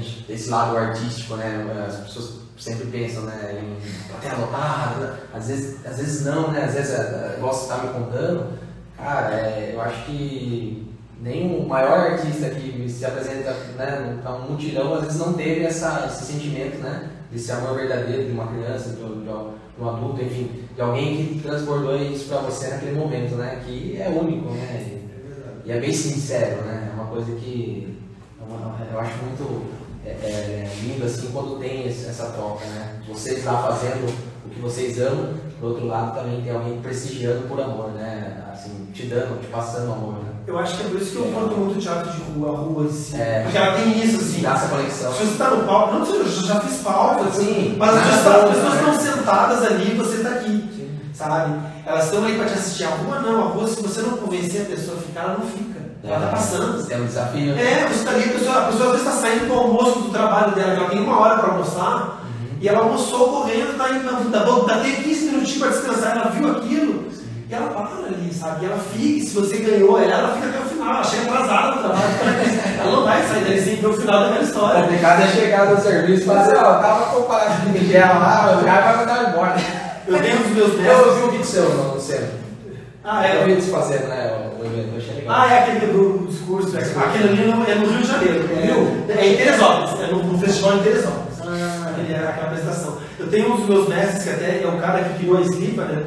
gente, 0.00 0.24
esse 0.28 0.48
lado 0.50 0.76
artístico, 0.76 1.36
né, 1.36 1.66
as 1.86 1.96
pessoas 2.06 2.34
sempre 2.58 2.86
pensam, 2.86 3.22
né, 3.22 3.60
em 3.62 4.08
plateia 4.08 4.34
lotada, 4.36 5.06
né? 5.06 5.18
às 5.32 5.46
vezes, 5.48 5.86
às 5.86 5.96
vezes 5.96 6.24
não, 6.24 6.50
né, 6.50 6.64
às 6.64 6.74
vezes, 6.74 6.90
é, 6.92 6.96
é, 7.34 7.34
igual 7.38 7.52
você 7.52 7.68
tá 7.68 7.78
me 7.78 7.88
contando, 7.92 8.58
cara, 8.96 9.34
é, 9.34 9.72
eu 9.74 9.80
acho 9.80 10.04
que 10.06 10.86
nem 11.20 11.56
o 11.60 11.66
maior 11.68 12.12
artista 12.12 12.50
que 12.50 12.88
se 12.88 13.04
apresenta, 13.04 13.52
né, 13.76 14.20
num 14.24 14.36
um 14.36 14.50
mutirão, 14.52 14.94
às 14.94 15.02
vezes 15.04 15.18
não 15.18 15.32
teve 15.34 15.64
essa, 15.64 16.06
esse 16.06 16.32
sentimento, 16.32 16.78
né, 16.78 17.10
desse 17.30 17.52
amor 17.52 17.76
verdadeiro 17.76 18.24
de 18.26 18.32
uma 18.32 18.46
criança, 18.46 18.90
de, 18.90 19.02
um- 19.02 19.20
de 19.22 19.58
de 19.78 19.84
um 19.84 19.88
adulto, 19.90 20.20
enfim, 20.20 20.64
de 20.74 20.80
alguém 20.82 21.24
que 21.26 21.40
transbordou 21.40 21.96
isso 21.96 22.24
pra 22.28 22.38
você 22.38 22.66
naquele 22.68 22.98
momento, 22.98 23.36
né, 23.36 23.62
que 23.64 23.96
é 24.00 24.08
único, 24.08 24.50
né, 24.50 24.98
e, 25.64 25.68
e 25.68 25.72
é 25.72 25.78
bem 25.78 25.92
sincero, 25.92 26.62
né, 26.62 26.90
é 26.90 26.94
uma 27.00 27.06
coisa 27.06 27.30
que 27.36 27.96
é 28.40 28.94
eu 28.94 29.00
acho 29.00 29.12
muito 29.24 29.66
é, 30.22 30.26
é, 30.26 30.70
lindo, 30.82 31.04
assim, 31.04 31.28
quando 31.32 31.58
tem 31.58 31.86
essa 31.86 32.26
troca, 32.26 32.64
né, 32.66 33.00
vocês 33.08 33.44
lá 33.44 33.62
fazendo 33.62 34.08
o 34.46 34.48
que 34.48 34.60
vocês 34.60 35.00
amam, 35.00 35.34
do 35.60 35.66
outro 35.66 35.86
lado 35.86 36.18
também 36.18 36.40
tem 36.40 36.52
alguém 36.52 36.80
prestigiando 36.80 37.48
por 37.48 37.60
amor, 37.60 37.90
né, 37.90 38.44
assim, 38.52 38.88
te 38.92 39.06
dando, 39.06 39.40
te 39.40 39.48
passando 39.48 39.92
amor, 39.92 40.14
né. 40.14 40.28
Eu 40.48 40.58
acho 40.58 40.78
que 40.78 40.86
é 40.86 40.88
por 40.88 40.98
isso 40.98 41.10
que 41.12 41.16
eu 41.18 41.24
curto 41.24 41.54
muito 41.56 41.78
teatro 41.78 42.10
de 42.10 42.22
rua, 42.22 42.48
a 42.48 42.56
rua 42.56 42.86
assim. 42.86 43.20
É. 43.20 43.42
Porque 43.42 43.58
ela 43.58 43.76
tem 43.76 44.02
isso, 44.02 44.16
assim. 44.16 44.40
Dá 44.40 44.54
essa 44.54 44.68
conexão. 44.68 45.12
Se 45.12 45.26
você 45.26 45.36
tá 45.36 45.50
no 45.50 45.64
palco, 45.64 45.98
não 45.98 46.06
sei, 46.06 46.20
eu 46.20 46.26
já 46.26 46.58
fiz 46.60 46.78
palco, 46.78 47.24
assim, 47.24 47.44
Sim, 47.44 47.76
mas 47.76 47.94
as 47.94 48.06
pessoas, 48.06 48.48
pessoas 48.48 48.74
né? 48.74 48.80
estão 48.80 49.14
sentadas 49.14 49.62
ali 49.62 49.90
e 49.92 49.94
você 49.94 50.22
tá 50.22 50.30
aqui. 50.30 50.70
Sim. 50.74 50.98
sabe? 51.12 51.54
Elas 51.84 52.04
estão 52.06 52.24
ali 52.24 52.38
para 52.38 52.46
te 52.46 52.54
assistir. 52.54 52.84
A 52.84 52.96
rua 52.96 53.20
não, 53.20 53.42
a 53.42 53.48
rua, 53.48 53.68
se 53.68 53.82
você 53.82 54.00
não 54.00 54.16
convencer 54.16 54.62
a 54.62 54.64
pessoa 54.64 54.96
a 54.96 55.02
ficar, 55.02 55.20
ela 55.24 55.38
não 55.38 55.46
fica. 55.46 55.80
Ela 56.04 56.20
tá 56.20 56.26
passando. 56.28 56.86
É 56.92 56.96
um 56.96 57.04
desafio. 57.06 57.54
É, 57.58 57.88
você 57.88 58.04
tá 58.04 58.10
ali, 58.12 58.24
a 58.24 58.32
pessoa, 58.32 58.58
a 58.58 58.64
pessoa 58.66 58.84
às 58.86 59.00
vezes 59.00 59.06
está 59.06 59.20
saindo 59.20 59.46
do 59.48 59.54
almoço 59.54 59.98
do 60.00 60.10
trabalho 60.10 60.52
dela, 60.52 60.72
que 60.74 60.80
ela 60.80 60.90
tem 60.90 61.00
uma 61.00 61.18
hora 61.20 61.38
para 61.38 61.52
almoçar, 61.52 62.22
e 62.60 62.68
ela 62.68 62.78
almoçou 62.80 63.28
correndo, 63.28 63.76
tá 63.76 63.90
indo, 63.90 64.30
tá, 64.30 64.40
bom, 64.44 64.60
tá, 64.64 64.78
tem 64.78 64.94
15 64.96 65.24
minutinhos 65.26 65.58
para 65.58 65.68
descansar, 65.70 66.16
ela 66.16 66.30
viu 66.30 66.50
aquilo, 66.52 67.08
e 67.50 67.54
ela 67.54 67.68
para 67.70 68.06
ali, 68.06 68.32
sabe? 68.32 68.64
E 68.64 68.68
ela 68.68 68.78
fica, 68.78 69.04
e 69.04 69.20
se 69.22 69.34
você 69.34 69.56
ganhou 69.58 69.98
ela, 69.98 70.12
ela 70.12 70.34
fica 70.34 70.48
até 70.48 70.58
o 70.60 70.62
final, 70.68 70.88
ela 70.94 71.04
chega 71.04 71.22
atrasada 71.32 71.70
no 71.76 71.82
trabalho, 71.82 72.02
ela 72.80 72.90
não 72.92 73.04
vai 73.04 73.22
sair 73.22 73.44
dali 73.44 73.60
sem 73.62 73.76
ver 73.76 73.86
o 73.86 73.92
final 73.92 74.20
daquela 74.20 74.40
O 74.40 74.44
história. 74.44 74.82
complicado 74.82 75.22
é 75.22 75.28
chegar 75.28 75.66
no 75.66 75.80
serviço 75.80 76.22
e 76.22 76.26
falar 76.26 76.40
assim, 76.42 76.52
ó, 76.56 76.74
tava 76.74 77.06
comparado 77.16 77.62
com 77.62 77.68
o 77.68 77.72
Miguel 77.72 78.06
lá, 78.06 78.58
o 78.60 78.64
cara 78.64 78.80
vai 78.92 78.96
mandar 78.98 79.28
embora. 79.30 79.56
Eu 80.06 80.22
tenho 80.22 80.40
os 80.40 80.46
meus 80.54 80.72
Eu 80.72 80.78
mestres. 80.78 81.06
ouvi 81.06 81.22
um 81.22 81.30
vídeo 81.32 81.44
seu 81.46 81.68
no 81.68 81.94
Luciano. 81.94 82.47
Ah, 83.10 83.26
Eu 83.26 83.40
é. 83.40 83.44
vi 83.46 83.52
eles 83.52 83.68
fazendo, 83.70 84.06
né, 84.08 84.50
o 84.60 84.64
evento, 84.66 84.88
eu 84.92 84.98
achei 84.98 85.14
legal. 85.14 85.34
Ah, 85.40 85.52
é 85.52 85.58
aquele 85.60 85.92
do 85.92 86.26
discurso. 86.28 86.76
é. 86.76 86.80
Aquele 86.80 87.28
ali 87.28 87.46
no- 87.50 87.64
é 87.64 87.74
no 87.74 87.86
Rio 87.86 88.02
de 88.02 88.06
Janeiro, 88.06 88.40
viu? 88.46 89.14
É 89.16 89.26
em 89.26 89.36
Teresópolis, 89.36 90.00
é 90.00 90.12
no, 90.12 90.22
no 90.24 90.38
festival 90.38 90.74
em 90.76 90.82
Teresópolis. 90.82 91.38
Ah. 91.40 91.90
Aquele, 91.90 92.14
aquela 92.14 92.46
apresentação. 92.48 92.98
Eu 93.18 93.28
tenho 93.28 93.52
um 93.52 93.56
dos 93.56 93.66
meus 93.68 93.88
mestres, 93.88 94.22
que 94.24 94.28
até 94.30 94.62
é 94.62 94.66
o 94.68 94.78
cara 94.78 95.04
que 95.04 95.18
criou 95.20 95.38
a 95.38 95.40
Slipa, 95.40 95.84
né? 95.84 96.04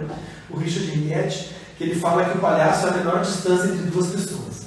o 0.52 0.58
Richard 0.60 0.92
Henriette, 0.92 1.56
que 1.78 1.84
ele 1.86 1.96
fala 1.96 2.26
que 2.26 2.38
o 2.38 2.42
palhaço 2.42 2.86
é 2.86 2.90
a 2.90 2.94
menor 2.94 3.22
distância 3.22 3.66
entre 3.70 3.90
duas 3.90 4.08
pessoas. 4.08 4.66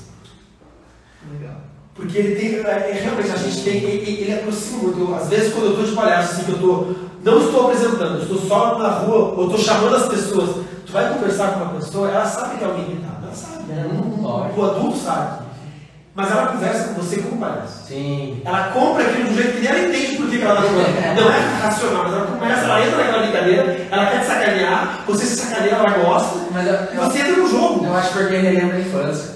Legal. 1.33 1.57
Porque 1.95 2.19
ele 2.19 2.35
tem, 2.35 2.55
é, 2.67 2.91
é, 2.91 3.01
realmente, 3.01 3.31
a 3.31 3.37
gente 3.37 3.63
tem, 3.63 3.77
ele, 3.77 4.23
ele 4.23 4.33
aproxima 4.35 4.79
muito. 4.83 4.99
Eu, 5.01 5.15
às 5.15 5.29
vezes, 5.29 5.53
quando 5.53 5.67
eu 5.67 5.71
estou 5.73 5.87
de 5.87 5.93
palhaço, 5.93 6.33
assim, 6.33 6.45
que 6.45 6.51
eu 6.53 6.59
tô, 6.59 6.87
não 7.23 7.39
estou 7.47 7.67
apresentando, 7.67 8.17
eu 8.17 8.23
estou 8.23 8.39
só 8.39 8.77
na 8.79 8.89
rua, 8.89 9.35
ou 9.37 9.45
estou 9.47 9.59
chamando 9.59 9.95
as 9.97 10.09
pessoas, 10.09 10.64
vai 10.95 11.13
conversar 11.13 11.49
com 11.53 11.65
uma 11.65 11.75
pessoa, 11.75 12.09
ela 12.09 12.25
sabe 12.25 12.57
que 12.57 12.65
é 12.65 12.67
alguém 12.67 12.85
irritado, 12.85 13.27
ela 13.27 13.35
sabe, 13.35 13.65
né? 13.65 13.87
Um- 13.93 14.21
um- 14.21 14.23
Lógico. 14.23 14.61
o 14.61 14.65
adulto 14.71 14.97
sabe. 14.99 15.45
Mas 16.15 16.31
ela 16.31 16.47
conversa 16.47 16.85
com 16.89 17.03
você 17.03 17.17
como 17.23 17.41
palhaço. 17.41 17.89
Sim. 17.89 18.41
Ela 18.45 18.69
compra 18.69 19.03
aquilo 19.03 19.25
de 19.25 19.31
um 19.31 19.35
jeito 19.37 19.53
que 19.55 19.61
nem 19.63 19.69
ela 19.69 19.89
entende 19.89 20.17
por 20.17 20.31
que 20.31 20.41
ela 20.41 20.61
está 20.61 20.69
falando. 20.73 21.17
Não 21.21 21.33
é 21.33 21.39
racional, 21.61 22.05
mas 22.05 22.13
ela 22.15 22.27
começa, 22.27 22.65
ela 22.67 22.87
entra 22.87 22.97
naquela 22.99 23.23
brincadeira, 23.25 23.87
ela 23.91 24.07
quer 24.07 24.21
te 24.21 24.27
sacanear, 24.27 25.01
você 25.09 25.27
se 25.27 25.37
sacaneia, 25.37 25.73
ela 25.75 25.91
gosta, 25.99 26.39
Mas 26.53 26.67
eu, 26.69 26.75
e 26.75 26.97
você 26.99 27.19
entra 27.19 27.33
no 27.43 27.49
jogo. 27.51 27.85
eu 27.85 27.97
acho 27.97 28.13
porque 28.13 28.37
relembra 28.37 28.77
a 28.77 28.81
infância. 28.81 29.35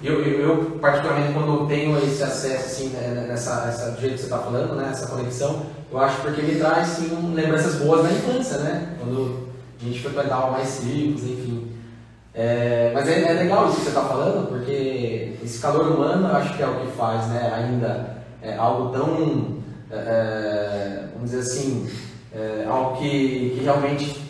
Eu, 0.00 0.22
eu, 0.22 0.40
eu, 0.40 0.78
particularmente, 0.80 1.32
quando 1.32 1.52
eu 1.62 1.66
tenho 1.66 1.98
esse 1.98 2.22
acesso, 2.22 2.66
assim, 2.66 2.88
né, 2.90 3.26
nessa, 3.28 3.64
essa, 3.68 3.90
do 3.90 4.00
jeito 4.00 4.14
que 4.14 4.20
você 4.20 4.26
está 4.26 4.38
falando, 4.38 4.76
né, 4.76 4.90
essa 4.92 5.08
conexão, 5.08 5.62
eu 5.90 5.98
acho 6.00 6.16
porque 6.18 6.42
me 6.42 6.54
traz, 6.54 6.86
sim, 6.86 7.12
um- 7.12 7.34
lembranças 7.34 7.74
boas 7.74 8.04
da 8.04 8.12
infância, 8.12 8.58
né? 8.58 8.90
Quando 9.00 9.47
a 9.80 9.88
gente 9.88 10.00
frequentava 10.00 10.50
mais 10.50 10.68
círculos, 10.68 11.22
enfim. 11.22 11.72
É, 12.34 12.92
mas 12.94 13.08
é, 13.08 13.22
é 13.22 13.32
legal 13.32 13.66
isso 13.68 13.78
que 13.78 13.82
você 13.82 13.88
está 13.88 14.02
falando, 14.02 14.48
porque 14.48 15.36
esse 15.42 15.58
calor 15.58 15.92
humano, 15.92 16.28
eu 16.28 16.36
acho 16.36 16.56
que 16.56 16.62
é 16.62 16.66
o 16.66 16.80
que 16.80 16.92
faz, 16.92 17.26
né, 17.28 17.52
ainda 17.52 18.18
é, 18.40 18.56
algo 18.56 18.90
tão, 18.90 19.58
é, 19.90 21.08
vamos 21.14 21.30
dizer 21.30 21.40
assim, 21.40 21.90
é, 22.32 22.64
algo 22.68 22.98
que, 22.98 23.54
que 23.56 23.64
realmente 23.64 24.22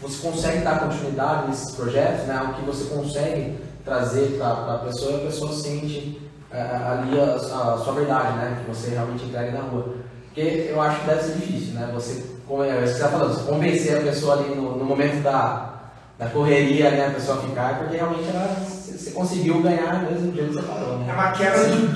você 0.00 0.28
consegue 0.28 0.58
dar 0.58 0.78
continuidade 0.80 1.48
nesses 1.48 1.74
projetos, 1.74 2.26
né, 2.26 2.36
algo 2.38 2.54
que 2.54 2.64
você 2.64 2.84
consegue 2.94 3.56
trazer 3.84 4.36
para 4.38 4.74
a 4.74 4.78
pessoa 4.78 5.12
e 5.12 5.16
a 5.16 5.26
pessoa 5.26 5.52
sente 5.52 6.20
é, 6.52 6.60
ali 6.60 7.18
a, 7.20 7.34
a 7.34 7.78
sua 7.78 7.92
verdade, 7.94 8.36
né, 8.36 8.62
que 8.62 8.70
você 8.72 8.90
realmente 8.90 9.24
entrega 9.24 9.50
na 9.50 9.62
rua. 9.62 9.96
Porque 10.26 10.68
eu 10.70 10.80
acho 10.80 11.00
que 11.00 11.06
deve 11.06 11.22
ser 11.22 11.32
difícil, 11.32 11.74
né, 11.74 11.90
você, 11.92 12.24
como 12.48 12.62
é 12.64 12.68
isso 12.68 12.94
que 12.94 12.98
você 13.00 13.04
está 13.04 13.08
falando, 13.08 13.46
convencer 13.46 13.98
a 13.98 14.00
pessoa 14.00 14.34
ali 14.38 14.54
no, 14.54 14.76
no 14.78 14.84
momento 14.84 15.22
da, 15.22 15.74
da 16.18 16.26
correria, 16.26 16.90
né, 16.90 17.06
a 17.08 17.10
pessoa 17.10 17.40
ficar, 17.42 17.78
porque 17.78 17.96
realmente 17.96 18.28
ela, 18.28 18.56
você 18.66 19.10
conseguiu 19.10 19.60
ganhar 19.62 20.02
mesmo 20.02 20.30
do 20.30 20.34
jeito 20.36 20.48
que 20.48 20.54
você 20.54 20.62
falou, 20.62 20.98
né. 20.98 21.06
É 21.10 21.12
uma 21.12 21.32
quebra 21.32 21.64
do, 21.68 21.86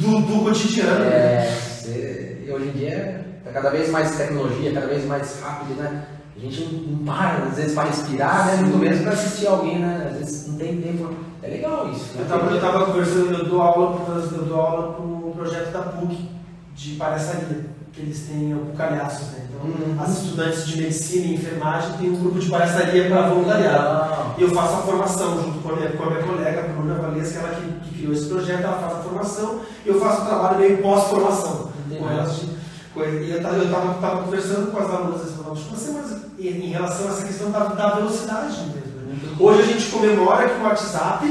do, 0.00 0.20
do, 0.26 0.44
cotidiano. 0.44 1.04
É, 1.04 1.48
você- 1.48 2.42
e 2.46 2.50
hoje 2.52 2.68
em 2.68 2.72
dia 2.72 3.24
é 3.46 3.50
cada 3.52 3.70
vez 3.70 3.88
mais 3.90 4.16
tecnologia, 4.16 4.72
cada 4.72 4.86
vez 4.86 5.04
mais 5.06 5.40
rápido, 5.40 5.74
né? 5.80 6.04
A 6.36 6.40
gente 6.40 6.62
não 6.88 7.04
para, 7.04 7.44
às 7.50 7.56
vezes, 7.56 7.74
para 7.74 7.88
respirar, 7.88 8.46
né? 8.46 8.56
Muito 8.62 8.78
menos 8.78 9.00
para 9.02 9.12
assistir 9.12 9.46
alguém, 9.46 9.78
né? 9.78 10.08
Às 10.10 10.18
vezes 10.18 10.48
não 10.48 10.56
tem 10.56 10.80
tempo. 10.80 11.14
É 11.42 11.48
legal 11.48 11.90
isso. 11.90 12.14
né? 12.14 12.20
Eu 12.20 12.22
estava 12.22 12.50
eu 12.50 12.60
tava 12.60 12.86
conversando, 12.86 13.32
eu 13.32 13.44
dou 13.46 13.60
aula 13.60 14.02
eu 14.32 14.44
dou 14.44 14.60
aula 14.60 14.92
pro 14.94 15.32
projeto 15.36 15.70
da 15.70 15.80
PUC 15.80 16.30
de 16.74 16.94
palhaçaria, 16.96 17.66
que 17.92 18.00
eles 18.00 18.20
têm 18.28 18.54
o 18.54 18.72
calhaços, 18.76 19.28
né? 19.32 19.46
Então, 19.48 19.60
Uhum. 19.70 19.96
as 20.00 20.22
estudantes 20.22 20.66
de 20.66 20.80
medicina 20.82 21.26
e 21.26 21.34
enfermagem 21.34 21.92
têm 21.98 22.10
um 22.10 22.16
grupo 22.16 22.38
de 22.38 22.48
palhaçaria 22.48 23.08
para 23.10 23.28
voluntariado. 23.28 24.34
E 24.38 24.42
eu 24.42 24.50
faço 24.50 24.74
a 24.74 24.78
formação 24.78 25.42
junto 25.42 25.58
com 25.58 25.70
a 25.72 25.76
minha, 25.76 25.90
com 25.90 26.02
a 26.04 26.10
minha 26.10 26.22
colega, 26.22 26.62
Bruna 26.62 26.94
Valesca, 26.94 27.40
ela 27.40 27.54
que, 27.56 27.88
que 27.90 27.94
criou 27.98 28.12
esse 28.14 28.26
projeto, 28.26 28.62
ela 28.62 28.78
faz 28.78 28.92
a 28.94 29.02
formação 29.02 29.60
e 29.84 29.88
eu 29.88 30.00
faço 30.00 30.22
o 30.22 30.24
trabalho 30.26 30.58
meio 30.58 30.78
pós-formação. 30.78 31.70
Com 31.98 32.08
elas 32.08 32.36
de, 32.36 32.46
com, 32.94 33.00
e 33.02 33.30
eu 33.30 33.36
estava 33.36 34.22
conversando 34.24 34.70
com 34.70 34.78
as 34.78 34.90
alunas 34.90 35.22
esse 35.26 35.36
final 35.36 35.54
de 35.54 35.76
semana 35.78 36.20
em, 36.38 36.46
em 36.46 36.70
relação 36.70 37.06
a 37.08 37.10
essa 37.10 37.26
questão 37.26 37.50
da, 37.50 37.58
da 37.64 37.90
velocidade 37.96 38.56
mesmo. 38.60 39.00
né? 39.06 39.16
Hoje 39.38 39.60
a 39.60 39.66
gente 39.66 39.86
comemora 39.90 40.48
que 40.48 40.58
o 40.60 40.64
WhatsApp 40.64 41.26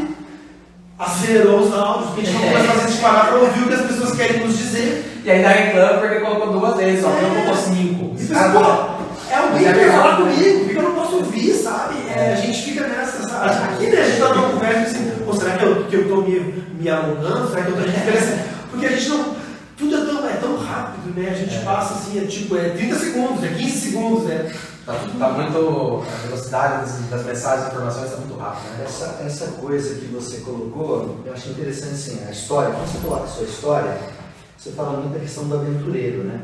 acelerou 1.00 1.62
os 1.62 1.74
áudios, 1.74 2.08
porque 2.08 2.22
a 2.22 2.26
gente 2.26 2.42
não 2.44 2.50
começa 2.52 2.74
a 2.74 2.88
gente 2.88 3.02
parar 3.02 3.28
para 3.28 3.38
ouvir 3.38 3.64
o 3.64 3.68
que 3.68 3.74
as 3.74 3.82
pessoas 3.82 4.16
querem 4.18 4.46
nos 4.46 4.58
dizer. 4.58 5.22
E 5.24 5.32
ainda 5.32 5.48
reclama 5.48 6.00
porque 6.00 6.20
colocou 6.20 6.60
duas 6.60 6.76
vezes, 6.76 7.02
só 7.02 7.10
colocou 7.10 7.56
cinco. 7.56 8.16
E 8.20 8.26
pensa, 8.26 8.50
pô, 8.50 8.60
é 9.32 9.36
alguém 9.36 9.68
é 9.68 9.74
que 9.74 9.80
quer 9.80 9.92
falar 9.92 10.18
comigo, 10.18 10.60
por 10.60 10.70
que 10.70 10.76
eu 10.76 10.82
não 10.84 10.96
posso 10.96 11.16
ouvir, 11.18 11.54
sabe? 11.54 11.96
É, 12.14 12.34
a 12.34 12.36
gente 12.36 12.62
fica 12.64 12.88
nessa, 12.88 13.28
sabe? 13.30 13.50
Aqui 13.74 13.88
né, 13.88 14.02
a 14.02 14.06
gente 14.06 14.20
tá 14.20 14.34
numa 14.34 14.50
conversa 14.50 14.82
assim, 14.82 15.12
pô, 15.26 15.34
será 15.34 15.52
que 15.58 15.64
eu, 15.64 15.84
que 15.86 15.96
eu 15.96 16.08
tô 16.10 16.16
me, 16.22 16.64
me 16.80 16.90
alongando? 16.90 17.50
Será 17.50 17.64
que 17.64 17.72
eu 17.72 17.76
tô 17.78 17.82
diferença? 17.82 18.46
Porque 18.70 18.86
a 18.86 18.90
gente 18.90 19.10
não. 19.10 19.40
Tudo 19.78 19.96
é 19.96 20.02
tão, 20.06 20.30
é 20.30 20.34
tão 20.34 20.58
rápido, 20.58 21.14
né? 21.16 21.30
A 21.32 21.34
gente 21.36 21.56
É. 21.56 21.60
passa 21.60 21.94
assim, 21.94 22.20
é 22.22 22.26
tipo, 22.28 22.58
é 22.58 22.70
30 22.72 22.96
segundos, 22.96 23.44
é 23.46 23.48
15 23.48 23.72
segundos, 23.80 24.24
né? 24.26 24.52
Tá, 24.90 24.96
tá 25.20 25.30
muito. 25.34 26.04
A 26.04 26.28
velocidade 26.28 26.82
das, 26.82 27.10
das 27.12 27.24
mensagens 27.24 27.68
e 27.68 27.70
informações 27.70 28.06
está 28.06 28.18
muito 28.18 28.36
rápida, 28.40 28.70
né? 28.72 28.86
Essa, 28.86 29.06
essa 29.24 29.48
coisa 29.52 30.00
que 30.00 30.06
você 30.08 30.38
colocou, 30.38 31.22
eu 31.24 31.32
achei 31.32 31.52
interessante 31.52 31.94
assim, 31.94 32.26
a 32.28 32.32
história, 32.32 32.74
quando 32.74 32.88
você 32.88 32.98
coloca 33.08 33.24
a 33.26 33.28
sua 33.28 33.44
história, 33.46 34.00
você 34.58 34.72
fala 34.72 35.00
muito 35.00 35.14
da 35.14 35.20
questão 35.20 35.48
do 35.48 35.56
aventureiro, 35.60 36.24
né? 36.24 36.42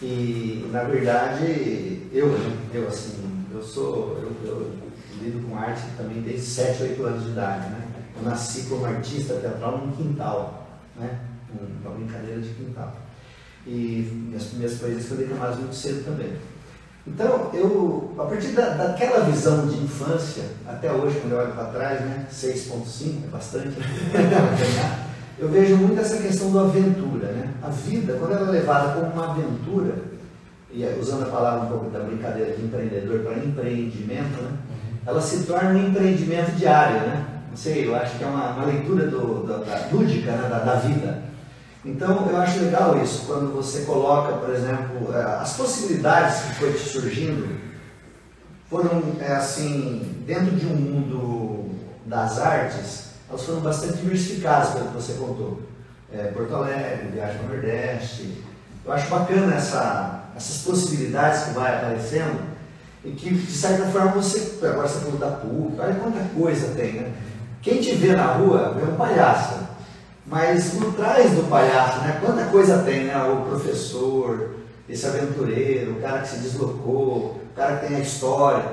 E 0.00 0.66
na 0.72 0.84
verdade, 0.84 2.08
eu, 2.10 2.28
né? 2.28 2.56
eu 2.72 2.88
assim, 2.88 3.44
eu 3.52 3.62
sou, 3.62 4.18
eu, 4.18 4.32
eu 4.48 4.72
lido 5.20 5.46
com 5.46 5.54
arte 5.58 5.82
também 5.98 6.22
desde 6.22 6.46
7, 6.46 6.82
8 6.84 7.04
anos 7.04 7.24
de 7.24 7.30
idade, 7.32 7.68
né? 7.68 7.86
Eu 8.16 8.22
nasci 8.22 8.62
como 8.62 8.86
artista 8.86 9.34
teatral 9.34 9.76
num 9.76 9.92
quintal, 9.92 10.68
né? 10.96 11.20
Um- 11.52 11.86
Uma 11.86 11.96
brincadeira 11.96 12.40
de 12.40 12.48
quintal. 12.48 12.96
E 13.66 14.08
minhas 14.26 14.44
primeiras 14.44 14.78
poesias 14.78 15.04
foram 15.04 15.20
declamadas 15.20 15.58
muito 15.58 15.74
cedo 15.74 16.02
também. 16.06 16.32
Então, 17.06 17.50
eu, 17.52 18.14
a 18.18 18.24
partir 18.24 18.48
da, 18.48 18.70
daquela 18.70 19.26
visão 19.26 19.66
de 19.66 19.76
infância, 19.76 20.44
até 20.66 20.90
hoje, 20.90 21.20
quando 21.20 21.32
eu 21.32 21.38
olho 21.38 21.52
para 21.52 21.64
trás, 21.64 22.00
né, 22.00 22.26
6.5 22.32 23.24
é 23.24 23.26
bastante, 23.28 23.76
eu 25.38 25.48
vejo 25.50 25.76
muito 25.76 26.00
essa 26.00 26.16
questão 26.16 26.50
do 26.50 26.60
aventura. 26.60 27.26
Né? 27.26 27.50
A 27.62 27.68
vida, 27.68 28.14
quando 28.18 28.32
ela 28.32 28.48
é 28.48 28.52
levada 28.52 28.94
como 28.94 29.12
uma 29.12 29.32
aventura, 29.32 29.96
e 30.70 30.82
aí, 30.82 30.98
usando 30.98 31.24
a 31.24 31.30
palavra 31.30 31.66
um 31.66 31.68
pouco 31.68 31.90
da 31.90 32.00
brincadeira 32.00 32.52
de 32.56 32.64
empreendedor 32.64 33.20
para 33.20 33.38
empreendimento, 33.38 34.42
né, 34.42 34.52
ela 35.06 35.20
se 35.20 35.44
torna 35.44 35.70
um 35.70 35.88
empreendimento 35.88 36.52
diário. 36.52 37.00
Né? 37.00 37.26
Não 37.50 37.56
sei, 37.56 37.86
eu 37.86 37.94
acho 37.94 38.16
que 38.16 38.24
é 38.24 38.26
uma, 38.26 38.52
uma 38.52 38.64
leitura 38.64 39.06
do, 39.08 39.46
da, 39.46 39.58
da 39.58 39.88
lúdica 39.92 40.32
né, 40.32 40.48
da, 40.48 40.58
da 40.60 40.74
vida. 40.76 41.22
Então, 41.84 42.30
eu 42.30 42.36
acho 42.38 42.60
legal 42.60 42.98
isso, 43.02 43.26
quando 43.26 43.54
você 43.54 43.82
coloca, 43.82 44.38
por 44.38 44.48
exemplo, 44.54 45.14
eh, 45.14 45.38
as 45.40 45.52
possibilidades 45.52 46.40
que 46.40 46.54
foi 46.54 46.72
te 46.72 46.78
surgindo 46.78 47.60
foram, 48.70 49.02
é, 49.20 49.32
assim, 49.32 50.22
dentro 50.26 50.56
de 50.56 50.64
um 50.64 50.74
mundo 50.74 51.74
das 52.06 52.38
artes, 52.38 53.10
elas 53.28 53.42
foram 53.42 53.60
bastante 53.60 53.98
diversificadas, 53.98 54.70
pelo 54.70 54.86
que 54.86 54.94
você 54.94 55.12
contou. 55.14 55.60
Eh, 56.10 56.32
Porto 56.34 56.54
Alegre, 56.54 57.08
viagem 57.12 57.38
para 57.38 57.46
o 57.46 57.52
Nordeste. 57.52 58.42
Eu 58.84 58.92
acho 58.92 59.10
bacana 59.10 59.54
essa, 59.54 60.24
essas 60.34 60.62
possibilidades 60.62 61.44
que 61.44 61.50
vai 61.50 61.76
aparecendo 61.76 62.40
e 63.04 63.10
que, 63.10 63.28
de 63.34 63.52
certa 63.52 63.84
forma, 63.86 64.12
você, 64.12 64.58
agora 64.66 64.88
você 64.88 65.00
falou 65.00 65.18
da 65.18 65.30
PUC, 65.32 65.78
olha 65.78 65.94
quanta 65.96 66.20
coisa 66.34 66.74
tem, 66.74 66.94
né? 66.94 67.12
Quem 67.60 67.80
te 67.80 67.94
vê 67.94 68.14
na 68.14 68.32
rua 68.34 68.74
vê 68.74 68.90
um 68.90 68.96
palhaço. 68.96 69.63
Mas 70.26 70.70
por 70.70 70.94
trás 70.94 71.32
do 71.32 71.48
palhaço, 71.48 72.00
né? 72.00 72.18
Quanta 72.24 72.44
coisa 72.46 72.78
tem, 72.78 73.04
né? 73.04 73.16
O 73.24 73.48
professor, 73.48 74.56
esse 74.88 75.06
aventureiro, 75.06 75.92
o 75.92 76.00
cara 76.00 76.20
que 76.20 76.28
se 76.28 76.38
deslocou, 76.38 77.40
o 77.52 77.56
cara 77.56 77.76
que 77.76 77.88
tem 77.88 77.96
a 77.96 78.00
história. 78.00 78.64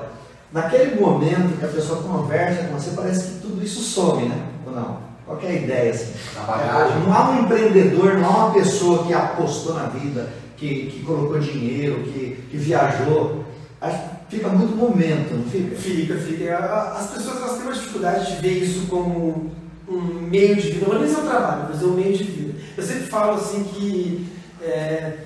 Naquele 0.52 1.00
momento 1.00 1.58
que 1.58 1.64
a 1.64 1.68
pessoa 1.68 2.02
conversa 2.02 2.64
com 2.64 2.74
você, 2.74 2.90
parece 2.96 3.32
que 3.32 3.40
tudo 3.40 3.62
isso 3.62 3.80
some, 3.80 4.28
né? 4.28 4.46
Ou 4.66 4.72
não? 4.72 4.98
Qual 5.26 5.38
que 5.38 5.46
é 5.46 5.50
a 5.50 5.54
ideia 5.54 5.90
assim? 5.92 6.12
Bagagem. 6.46 7.02
Não 7.04 7.14
há 7.14 7.30
um 7.30 7.42
empreendedor, 7.42 8.18
não 8.18 8.28
há 8.28 8.44
uma 8.44 8.54
pessoa 8.54 9.04
que 9.04 9.14
apostou 9.14 9.74
na 9.74 9.86
vida, 9.86 10.28
que, 10.56 10.86
que 10.86 11.02
colocou 11.04 11.38
dinheiro, 11.38 12.02
que, 12.02 12.44
que 12.50 12.56
viajou. 12.56 13.44
Acho 13.80 14.12
fica 14.32 14.48
muito 14.48 14.74
momento, 14.74 15.34
não 15.34 15.44
fica? 15.44 15.76
Fica, 15.76 16.16
fica. 16.16 16.56
As 16.98 17.10
pessoas 17.10 17.36
elas 17.36 17.52
têm 17.52 17.62
uma 17.62 17.72
dificuldade 17.72 18.34
de 18.34 18.40
ver 18.40 18.62
isso 18.62 18.86
como 18.86 19.52
um 19.92 20.22
meio 20.22 20.56
de 20.56 20.70
vida. 20.70 20.86
Não 20.86 20.96
é 20.96 20.98
nem 21.00 21.14
seu 21.14 21.22
trabalho, 21.24 21.66
mas 21.70 21.82
é 21.82 21.86
um 21.86 21.94
meio 21.94 22.16
de 22.16 22.24
vida. 22.24 22.60
Eu 22.76 22.82
sempre 22.82 23.06
falo 23.06 23.34
assim 23.34 23.64
que 23.64 24.26
é, 24.62 25.18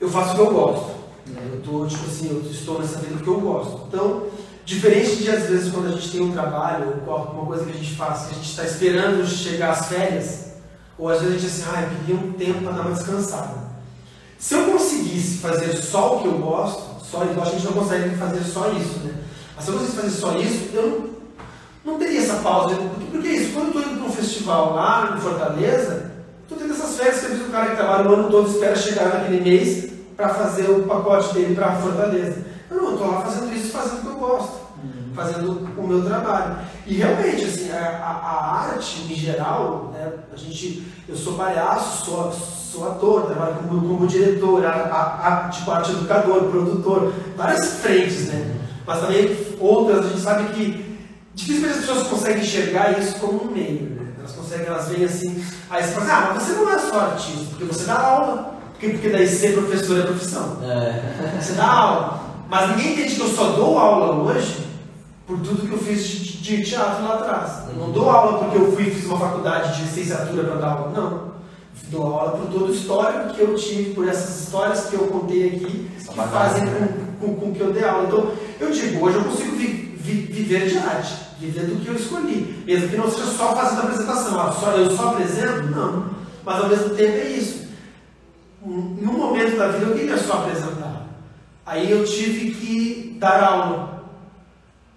eu 0.00 0.08
faço 0.08 0.32
o 0.32 0.34
que 0.34 0.40
eu 0.40 0.52
gosto. 0.52 0.90
né? 1.26 1.42
Eu 1.52 1.60
tô, 1.62 1.86
tipo 1.86 2.06
assim, 2.06 2.28
eu 2.30 2.50
estou 2.50 2.80
nessa 2.80 2.98
vida 2.98 3.14
porque 3.14 3.30
eu 3.30 3.40
gosto. 3.40 3.86
Então, 3.88 4.26
diferente 4.64 5.16
de 5.16 5.30
às 5.30 5.44
vezes 5.44 5.72
quando 5.72 5.88
a 5.88 5.92
gente 5.92 6.10
tem 6.10 6.20
um 6.20 6.32
trabalho 6.32 7.02
ou 7.06 7.12
alguma 7.12 7.46
coisa 7.46 7.64
que 7.64 7.70
a 7.72 7.74
gente 7.74 7.94
faz, 7.94 8.26
que 8.26 8.32
a 8.32 8.34
gente 8.34 8.50
está 8.50 8.64
esperando 8.64 9.26
chegar 9.26 9.70
às 9.70 9.86
férias, 9.86 10.52
ou 10.98 11.08
às 11.08 11.20
vezes 11.20 11.34
a 11.34 11.38
gente 11.38 11.50
diz 11.50 11.62
assim, 11.62 11.76
ah, 11.76 11.82
eu 11.82 11.98
queria 11.98 12.14
um 12.14 12.32
tempo 12.32 12.62
para 12.62 12.72
dar 12.72 12.82
uma 12.82 12.94
descansada. 12.94 13.72
Se 14.38 14.54
eu 14.54 14.64
conseguisse 14.72 15.38
fazer 15.38 15.72
só 15.74 16.16
o 16.16 16.22
que 16.22 16.28
eu 16.28 16.38
gosto, 16.38 17.04
só 17.04 17.24
que 17.24 17.40
a 17.40 17.44
gente 17.44 17.64
não 17.64 17.72
consegue 17.72 18.16
fazer 18.16 18.42
só 18.44 18.72
isso, 18.72 18.98
né? 19.04 19.14
Mas 19.54 19.64
se 19.64 19.70
eu 19.70 19.78
conseguisse 19.78 20.00
fazer 20.00 20.16
só 20.16 20.36
isso, 20.38 20.70
eu 20.74 20.88
não, 20.88 21.11
não 21.84 21.98
teria 21.98 22.20
essa 22.20 22.36
pausa. 22.36 22.76
Porque, 23.10 23.28
é 23.28 23.32
isso, 23.32 23.52
quando 23.52 23.66
eu 23.74 23.80
estou 23.80 23.82
indo 23.92 24.00
para 24.00 24.08
um 24.08 24.12
festival 24.12 24.74
lá 24.74 25.14
em 25.16 25.20
Fortaleza, 25.20 26.10
estou 26.42 26.58
tendo 26.58 26.72
essas 26.72 26.96
férias 26.96 27.18
que 27.20 27.26
às 27.26 27.32
vezes 27.32 27.46
o 27.48 27.50
cara 27.50 27.70
que 27.70 27.76
trabalha 27.76 28.08
o 28.08 28.14
ano 28.14 28.30
todo 28.30 28.48
espera 28.50 28.76
chegar 28.76 29.06
naquele 29.14 29.40
mês 29.40 29.90
para 30.16 30.28
fazer 30.28 30.70
o 30.70 30.82
pacote 30.84 31.34
dele 31.34 31.54
para 31.54 31.72
Fortaleza. 31.76 32.44
Eu 32.70 32.76
não, 32.76 32.84
eu 32.86 32.92
estou 32.94 33.10
lá 33.10 33.20
fazendo 33.22 33.54
isso, 33.54 33.72
fazendo 33.72 33.98
o 33.98 34.00
que 34.02 34.06
eu 34.08 34.14
gosto, 34.16 34.60
fazendo 35.14 35.68
o 35.76 35.86
meu 35.86 36.04
trabalho. 36.04 36.56
E 36.86 36.94
realmente, 36.94 37.44
assim, 37.44 37.70
a, 37.70 37.76
a- 37.76 38.28
a 38.30 38.60
arte 38.72 39.02
em 39.10 39.14
geral, 39.14 39.90
né, 39.94 40.10
a 40.32 40.36
gente, 40.36 40.86
eu 41.08 41.16
sou 41.16 41.34
palhaço, 41.34 42.04
sou, 42.06 42.32
sou 42.32 42.90
ator, 42.90 43.26
trabalho 43.26 43.56
como, 43.56 43.86
como 43.88 44.06
diretor, 44.06 44.64
a, 44.64 44.70
a- 44.70 45.46
a- 45.46 45.48
tipo 45.48 45.70
arte 45.70 45.90
educador, 45.92 46.44
produtor, 46.44 47.12
várias 47.36 47.74
frentes, 47.80 48.28
né? 48.28 48.56
Mas 48.86 49.00
também 49.00 49.36
outras, 49.60 50.06
a 50.06 50.08
gente 50.08 50.20
sabe 50.20 50.44
que 50.54 50.81
dificilmente 51.34 51.78
as 51.78 51.84
pessoas 51.84 52.06
conseguem 52.08 52.42
enxergar 52.42 52.98
isso 52.98 53.14
como 53.18 53.44
um 53.44 53.50
meio, 53.52 53.90
né? 53.90 54.06
Elas 54.18 54.32
conseguem, 54.32 54.66
elas 54.66 54.88
veem 54.88 55.04
assim, 55.04 55.44
aí 55.70 55.82
você 55.82 55.90
fala 55.92 56.04
assim, 56.06 56.12
ah, 56.12 56.30
mas 56.34 56.42
você 56.42 56.52
não 56.52 56.70
é 56.72 56.78
só 56.78 57.00
artista, 57.00 57.44
porque 57.50 57.64
você 57.64 57.84
dá 57.84 57.98
aula, 57.98 58.54
porque, 58.72 58.88
porque 58.90 59.08
daí 59.08 59.26
ser 59.28 59.54
professor 59.54 59.98
é 60.00 60.02
profissão. 60.02 60.58
É. 60.62 61.38
Você 61.40 61.52
dá 61.54 61.66
aula, 61.66 62.20
mas 62.48 62.70
ninguém 62.70 62.92
entende 62.94 63.14
que 63.14 63.20
eu 63.20 63.28
só 63.28 63.52
dou 63.52 63.78
aula 63.78 64.14
hoje 64.24 64.66
por 65.26 65.38
tudo 65.38 65.66
que 65.66 65.72
eu 65.72 65.78
fiz 65.78 66.04
de, 66.04 66.36
de 66.38 66.62
teatro 66.64 67.04
lá 67.04 67.14
atrás. 67.14 67.68
Eu 67.68 67.74
não 67.78 67.92
dou 67.92 68.10
aula 68.10 68.38
porque 68.38 68.58
eu 68.58 68.72
fui 68.72 68.84
fiz 68.90 69.06
uma 69.06 69.18
faculdade 69.18 69.76
de 69.76 69.82
licenciatura 69.84 70.44
para 70.44 70.56
dar 70.56 70.66
aula, 70.72 70.92
não. 71.00 71.32
Dou 71.88 72.04
aula 72.06 72.32
por 72.38 72.46
todo 72.50 72.66
o 72.66 72.74
histórico 72.74 73.34
que 73.34 73.40
eu 73.40 73.54
tive, 73.54 73.94
por 73.94 74.08
essas 74.08 74.40
histórias 74.42 74.86
que 74.86 74.94
eu 74.94 75.06
contei 75.06 75.46
aqui, 75.48 75.88
que 75.98 76.14
fazem 76.14 76.64
né? 76.64 76.88
com, 77.20 77.34
com, 77.34 77.40
com 77.40 77.52
que 77.54 77.60
eu 77.60 77.72
dê 77.72 77.84
aula. 77.84 78.04
Então, 78.08 78.32
eu 78.60 78.70
digo, 78.72 79.04
hoje 79.06 79.16
eu 79.16 79.24
consigo 79.24 79.56
vi- 79.56 79.91
vi- 79.91 79.91
viver 80.10 80.68
de 80.68 80.78
arte, 80.78 81.12
viver 81.38 81.66
do 81.66 81.76
que 81.76 81.88
eu 81.88 81.94
escolhi. 81.94 82.62
Mesmo 82.66 82.88
que 82.88 82.96
não 82.96 83.10
seja 83.10 83.26
só 83.26 83.54
fazendo 83.54 83.80
a 83.80 83.82
apresentação. 83.84 84.40
Ah, 84.40 84.52
só, 84.52 84.70
eu 84.72 84.90
só 84.96 85.10
apresento? 85.10 85.64
Não. 85.70 86.06
Mas 86.44 86.60
ao 86.62 86.68
mesmo 86.68 86.90
tempo 86.90 87.16
é 87.18 87.28
isso. 87.30 87.62
Num 88.64 89.12
momento 89.12 89.56
da 89.56 89.68
vida 89.68 89.86
eu 89.86 89.94
queria 89.96 90.16
só 90.18 90.34
apresentar. 90.44 91.06
Aí 91.66 91.90
eu 91.90 92.04
tive 92.04 92.50
que 92.52 93.16
dar 93.18 93.42
aula. 93.42 94.04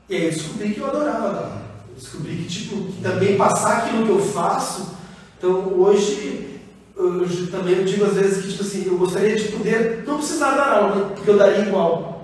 E 0.10 0.16
aí 0.16 0.24
eu 0.26 0.32
descobri 0.32 0.74
que 0.74 0.80
eu 0.80 0.88
adorava 0.88 1.30
dar 1.30 1.40
aula. 1.40 1.62
Eu 1.90 1.96
descobri 1.96 2.36
que, 2.36 2.46
tipo, 2.46 2.76
que 2.92 3.02
também 3.02 3.38
passar 3.38 3.78
aquilo 3.78 4.04
que 4.06 4.10
eu 4.12 4.20
faço. 4.20 4.96
Então 5.38 5.74
hoje, 5.80 6.60
eu 6.96 7.28
j- 7.28 7.48
também 7.48 7.76
eu 7.78 7.86
digo 7.86 8.06
às 8.06 8.14
vezes 8.14 8.44
que, 8.44 8.52
tipo 8.52 8.64
assim, 8.64 8.84
eu 8.86 8.98
gostaria 8.98 9.36
de 9.36 9.50
poder 9.50 10.04
não 10.06 10.18
precisar 10.18 10.52
dar 10.56 10.74
aula, 10.78 11.10
porque 11.16 11.30
eu 11.30 11.38
daria 11.38 11.66
igual. 11.66 12.15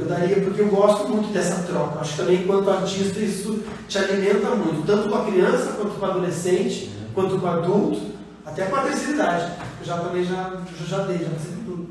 Eu 0.00 0.06
daria 0.06 0.40
porque 0.40 0.62
eu 0.62 0.68
gosto 0.68 1.08
muito 1.08 1.30
dessa 1.32 1.62
troca. 1.64 2.00
Acho 2.00 2.12
que 2.12 2.16
também, 2.16 2.42
enquanto 2.42 2.70
artista, 2.70 3.20
isso 3.20 3.62
te 3.86 3.98
alimenta 3.98 4.50
muito, 4.50 4.86
tanto 4.86 5.10
com 5.10 5.14
a 5.14 5.26
criança, 5.26 5.72
quanto 5.72 5.98
com 5.98 6.06
o 6.06 6.10
adolescente, 6.10 6.90
quanto 7.14 7.38
com 7.38 7.46
o 7.46 7.50
adulto, 7.50 8.00
até 8.46 8.64
com 8.64 8.76
a 8.76 8.80
terceira 8.80 9.12
idade. 9.12 9.52
Eu 9.80 9.86
já 9.86 9.98
também 9.98 10.24
já, 10.24 10.52
eu 10.80 10.86
já 10.86 10.98
dei, 11.04 11.18
já 11.18 11.30
passei 11.30 11.52
tudo. 11.66 11.88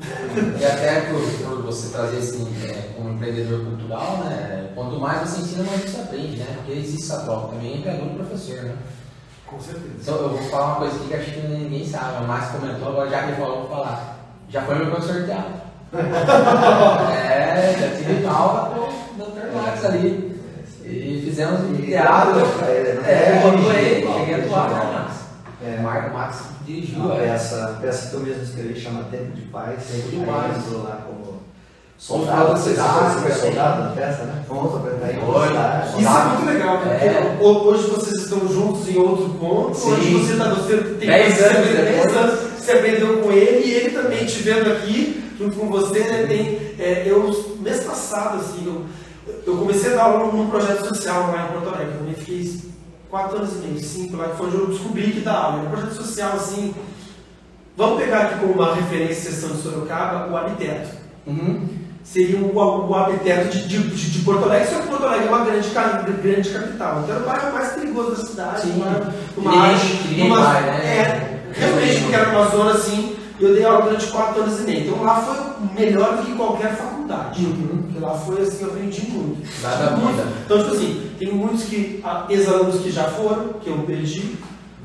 E 0.60 0.64
até 0.64 1.00
por, 1.02 1.20
por 1.20 1.62
você 1.62 1.92
trazer 1.92 2.18
assim, 2.18 2.48
é, 2.64 2.94
como 2.96 3.10
empreendedor 3.10 3.64
cultural, 3.64 4.18
né? 4.24 4.70
Quanto 4.74 4.98
mais 4.98 5.28
você 5.28 5.42
ensina, 5.42 5.62
mais 5.62 5.82
você 5.82 6.00
aprende, 6.00 6.36
né? 6.36 6.46
Porque 6.56 6.72
existe 6.72 7.04
essa 7.04 7.22
troca 7.22 7.48
também 7.48 7.78
entre 7.78 7.90
aluno 7.90 8.14
e 8.14 8.16
professor, 8.16 8.62
né? 8.64 8.74
Com 9.46 9.60
certeza. 9.60 9.94
Então, 10.00 10.16
eu 10.16 10.28
vou 10.30 10.42
falar 10.50 10.66
uma 10.66 10.76
coisa 10.76 10.96
aqui 10.96 11.08
que 11.08 11.14
acho 11.14 11.30
que 11.30 11.46
ninguém 11.46 11.86
sabe, 11.86 12.26
Márcia 12.26 12.58
comentou, 12.58 12.88
agora 12.88 13.10
já 13.10 13.22
que 13.26 13.40
falou, 13.40 13.60
vou 13.60 13.68
falar. 13.68 14.16
Já 14.48 14.62
foi 14.62 14.74
meu 14.76 14.90
professor 14.90 15.20
de 15.20 15.26
teatro. 15.26 15.69
É, 15.92 17.76
já 17.78 17.88
tive 17.96 18.26
aula 18.26 18.70
com 18.74 18.80
o 19.22 19.26
Dr. 19.26 19.54
Max 19.56 19.84
ali. 19.84 20.30
E 20.84 21.22
fizemos 21.24 21.60
um 21.60 21.76
teatro. 21.76 22.40
É, 22.66 23.40
eu 23.42 23.48
adorei, 23.48 24.06
cheguei 24.06 24.34
a 24.34 24.38
atuar, 24.38 24.70
né, 24.70 24.92
Max? 24.92 25.20
É. 25.64 25.76
O 25.78 25.82
Marco 25.82 26.14
Max 26.16 26.36
dirigiu 26.66 27.12
A 27.12 27.16
é. 27.16 27.18
peça, 27.28 27.64
a 27.64 27.80
peça 27.80 28.08
que 28.10 28.14
eu 28.14 28.20
mesmo 28.20 28.42
escrevi 28.42 28.80
chama 28.80 29.04
Tempo 29.10 29.32
de 29.32 29.42
Paz. 29.42 29.74
Tempo 29.92 30.08
de 30.08 30.16
Paz. 30.26 30.56
entrou 30.56 30.82
lá 30.82 30.98
como 31.06 31.20
Como 31.24 31.40
soldado. 31.98 32.56
Você 32.56 32.74
soldado, 32.74 32.98
foi, 32.98 33.08
você 33.10 33.20
foi 33.20 33.30
também. 33.30 33.38
soldado 33.54 33.82
na 33.84 33.90
peça, 33.90 34.22
né? 34.24 34.42
Fomos 34.48 34.74
apresentar 34.76 35.06
em 35.12 35.20
cidade. 35.48 35.88
Isso 36.00 36.08
é 36.08 36.24
muito 36.24 36.46
legal, 36.46 36.78
né? 36.78 36.98
É. 37.02 37.08
Porque 37.20 37.44
ho- 37.44 37.62
hoje 37.68 37.86
vocês 37.90 38.22
estão 38.22 38.48
juntos 38.48 38.88
em 38.88 38.96
outro 38.98 39.28
ponto, 39.38 39.76
Sim. 39.76 39.92
hoje 39.92 40.14
você 40.14 40.32
está 40.32 40.48
você 40.54 40.76
tem 40.98 41.08
Dez 41.08 41.34
você 41.34 41.44
anos 41.44 41.56
aprendeu- 41.58 41.84
depois. 41.84 42.02
dez 42.04 42.16
anos, 42.16 42.40
você 42.58 42.72
aprendeu 42.72 43.16
com 43.18 43.30
ele 43.32 43.66
e 43.66 43.74
ele 43.74 43.90
também 43.90 44.24
te 44.24 44.42
vendo 44.42 44.72
aqui, 44.72 45.19
junto 45.40 45.56
com 45.56 45.66
você, 45.68 46.00
né? 46.00 46.26
Tem, 46.28 46.74
é, 46.78 47.04
eu, 47.06 47.56
mês 47.60 47.80
passado, 47.84 48.38
assim, 48.40 48.64
eu, 48.66 48.84
eu 49.46 49.56
comecei 49.56 49.92
a 49.92 49.96
dar 49.96 50.02
aula 50.04 50.32
num 50.32 50.48
projeto 50.50 50.86
social 50.88 51.32
lá 51.32 51.46
em 51.48 51.52
Porto 51.52 51.74
Alegre, 51.74 51.94
eu 52.08 52.14
fiz 52.24 52.64
quatro 53.08 53.38
anos 53.38 53.54
e 53.54 53.66
meio, 53.66 53.80
cinco 53.80 54.16
lá, 54.16 54.28
que 54.28 54.36
foi 54.36 54.46
onde 54.48 54.56
eu 54.56 54.66
descobri 54.68 55.12
que 55.12 55.20
dá 55.20 55.32
aula. 55.32 55.62
É 55.62 55.66
um 55.66 55.70
projeto 55.70 55.94
social, 55.94 56.32
assim, 56.34 56.74
vamos 57.76 58.00
pegar 58.00 58.18
aqui 58.20 58.40
como 58.40 58.52
uma 58.52 58.74
referência 58.74 59.30
sessão 59.30 59.50
de 59.56 59.62
Sorocaba, 59.62 60.30
o 60.30 60.36
Habiteto 60.36 61.00
Uhum. 61.26 61.68
seria 62.02 62.38
o, 62.38 62.54
o 62.56 62.94
habitat 62.94 63.44
de, 63.50 63.68
de, 63.68 63.78
de- 63.78 64.10
de 64.10 64.18
Porto 64.20 64.44
Alegre, 64.44 64.68
só 64.68 64.80
que 64.80 64.88
Porto 64.88 65.04
Alegre 65.04 65.26
é 65.26 65.30
uma 65.30 65.44
grande, 65.44 65.68
grande 66.22 66.48
capital. 66.50 67.00
Então 67.02 67.14
era 67.16 67.24
o 67.24 67.26
bairro 67.28 67.52
mais 67.52 67.72
perigoso 67.72 68.10
da 68.12 68.24
cidade. 68.26 68.60
Sim. 68.62 68.82
Uma, 69.36 69.74
que 69.78 70.08
ninguém 70.08 70.30
vai, 70.30 70.62
né? 70.62 70.86
É, 70.96 71.40
realmente, 71.52 72.00
porque 72.00 72.14
era 72.16 72.30
uma 72.30 72.48
zona 72.48 72.72
assim, 72.72 73.16
eu 73.44 73.54
dei 73.54 73.64
aula 73.64 73.82
durante 73.82 74.06
quatro 74.08 74.42
anos 74.42 74.60
e 74.60 74.62
meio. 74.64 74.86
Então 74.88 75.02
lá 75.02 75.20
foi 75.20 75.68
melhor 75.74 76.16
do 76.16 76.26
que 76.26 76.32
qualquer 76.32 76.76
faculdade. 76.76 77.44
Uhum. 77.44 77.82
Porque 77.82 77.98
lá 77.98 78.14
foi 78.14 78.42
assim, 78.42 78.64
eu 78.64 78.70
aprendi 78.70 79.10
muito. 79.10 79.62
Dá 79.62 79.74
da 79.74 79.96
vida. 79.96 80.26
Então, 80.44 80.58
tipo 80.58 80.74
assim, 80.74 81.10
tem 81.18 81.32
muitos 81.32 81.64
que, 81.64 82.02
ex-alunos 82.28 82.80
que 82.82 82.90
já 82.90 83.04
foram, 83.04 83.54
que 83.54 83.68
eu 83.68 83.78
perdi, 83.78 84.36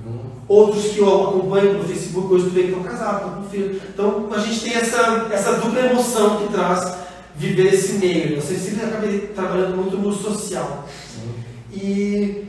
Uhum. 0.06 0.20
outros 0.48 0.86
que 0.92 1.00
eu 1.00 1.30
acompanho 1.30 1.80
no 1.80 1.84
Facebook, 1.84 2.32
hoje 2.32 2.46
tu 2.46 2.52
vê 2.52 2.62
que 2.64 2.68
estão 2.70 2.84
casados, 2.84 3.22
estão 3.22 3.42
com 3.42 3.50
filho. 3.50 3.82
Então 3.92 4.28
a 4.32 4.38
gente 4.38 4.62
tem 4.62 4.74
essa, 4.76 5.28
essa 5.32 5.54
dupla 5.54 5.80
emoção 5.80 6.38
que 6.38 6.54
traz 6.54 6.96
viver 7.36 7.74
esse 7.74 7.94
meio. 7.94 8.36
Eu 8.36 8.42
sempre 8.42 8.86
acabei 8.86 9.20
trabalhando 9.36 9.76
muito 9.76 9.98
no 9.98 10.14
social. 10.14 10.86
E 11.74 12.46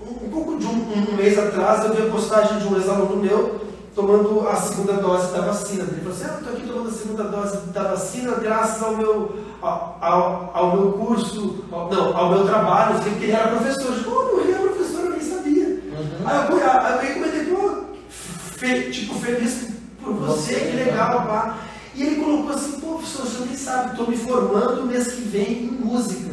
um, 0.00 0.26
um 0.26 0.30
pouco 0.30 0.58
de 0.58 0.66
um, 0.66 0.70
um 0.70 1.16
mês 1.16 1.38
atrás 1.38 1.84
eu 1.84 1.94
vi 1.94 2.02
a 2.02 2.10
postagem 2.10 2.58
de 2.58 2.68
um 2.68 2.76
ex-aluno 2.76 3.16
meu 3.16 3.69
tomando 3.94 4.48
a 4.48 4.56
segunda 4.56 4.94
dose 4.94 5.32
da 5.32 5.40
vacina. 5.42 5.82
Ele 5.84 6.00
falou 6.00 6.12
assim, 6.12 6.24
ah, 6.28 6.38
estou 6.38 6.52
aqui 6.52 6.66
tomando 6.66 6.88
a 6.88 6.92
segunda 6.92 7.24
dose 7.24 7.56
da 7.68 7.82
vacina 7.84 8.32
graças 8.36 8.82
ao 8.82 8.96
meu, 8.96 9.36
ao, 9.60 9.98
ao, 10.00 10.50
ao 10.54 10.76
meu 10.76 10.92
curso, 10.92 11.64
ao, 11.72 11.90
não, 11.90 12.16
ao 12.16 12.30
meu 12.30 12.46
trabalho, 12.46 12.96
Eu 12.96 13.02
sei 13.02 13.14
que 13.14 13.24
ele 13.24 13.32
era 13.32 13.48
professor. 13.48 13.86
Eu 13.86 13.98
digo, 13.98 14.10
oh, 14.10 14.40
ele 14.40 14.52
é 14.52 14.58
professor, 14.58 15.00
eu 15.04 15.10
nem 15.10 15.20
sabia. 15.20 15.64
Uhum. 15.66 16.26
Aí 16.26 16.36
eu, 16.50 17.10
e 17.10 17.14
comentei, 17.14 17.44
pô, 17.54 17.84
fe- 18.08 18.90
tipo, 18.90 19.14
feliz 19.16 19.68
por 20.02 20.14
você, 20.14 20.54
que 20.54 20.76
legal, 20.76 21.26
pá. 21.26 21.58
E 21.94 22.02
ele 22.02 22.22
colocou 22.24 22.50
assim, 22.54 22.80
pô, 22.80 22.94
professor, 22.94 23.26
você 23.26 23.44
nem 23.44 23.56
sabe, 23.56 23.90
estou 23.90 24.08
me 24.08 24.16
formando 24.16 24.86
mês 24.86 25.08
que 25.12 25.22
vem 25.22 25.64
em 25.64 25.70
música. 25.70 26.30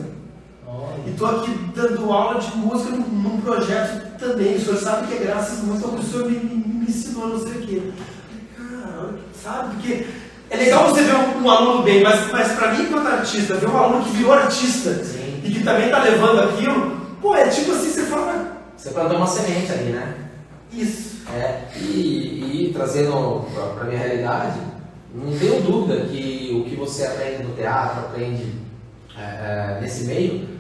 E 1.05 1.11
estou 1.11 1.27
aqui 1.27 1.51
dando 1.75 2.11
aula 2.11 2.39
de 2.39 2.55
música 2.57 2.95
num, 2.95 3.07
num 3.07 3.41
projeto 3.41 4.17
também. 4.17 4.55
O 4.55 4.59
senhor 4.59 4.77
sabe 4.77 5.07
que 5.07 5.13
é 5.15 5.25
graças 5.25 5.59
ao 5.83 5.91
que 5.91 5.99
o 5.99 6.03
senhor 6.03 6.29
me, 6.29 6.37
me, 6.37 6.55
me 6.55 6.85
ensinou, 6.87 7.29
não 7.29 7.39
sei 7.39 7.51
o 7.51 7.67
quê. 7.67 7.81
Cara, 8.57 9.09
sabe? 9.43 9.75
Porque 9.75 10.07
é 10.49 10.57
legal 10.57 10.89
você 10.89 11.03
ver 11.03 11.15
um, 11.15 11.43
um 11.43 11.49
aluno 11.49 11.83
bem, 11.83 12.03
mas, 12.03 12.31
mas 12.31 12.51
para 12.53 12.73
mim, 12.73 12.83
enquanto 12.83 13.07
artista, 13.07 13.55
ver 13.55 13.69
um 13.69 13.77
aluno 13.77 14.03
que 14.05 14.11
virou 14.11 14.33
artista 14.33 15.03
Sim. 15.03 15.41
e 15.43 15.51
que 15.51 15.63
também 15.63 15.85
está 15.85 16.03
levando 16.03 16.41
aquilo, 16.41 16.97
pô, 17.21 17.35
é 17.35 17.47
tipo 17.47 17.71
assim, 17.71 17.89
você 17.89 18.03
fala, 18.03 18.57
Você 18.75 18.91
plantou 18.91 19.17
uma 19.17 19.27
semente 19.27 19.71
ali, 19.71 19.91
né? 19.91 20.27
isso. 20.71 21.17
É, 21.33 21.63
e, 21.75 22.67
e 22.69 22.73
trazendo 22.73 23.45
para 23.75 23.83
a 23.83 23.85
minha 23.85 23.99
realidade, 23.99 24.59
não 25.13 25.37
tenho 25.37 25.61
dúvida 25.61 26.05
que 26.05 26.63
o 26.65 26.69
que 26.69 26.75
você 26.75 27.05
aprende 27.05 27.43
no 27.43 27.53
teatro, 27.53 27.99
aprende 27.99 28.53
é, 29.17 29.21
é, 29.21 29.81
nesse 29.81 30.05
meio, 30.05 30.56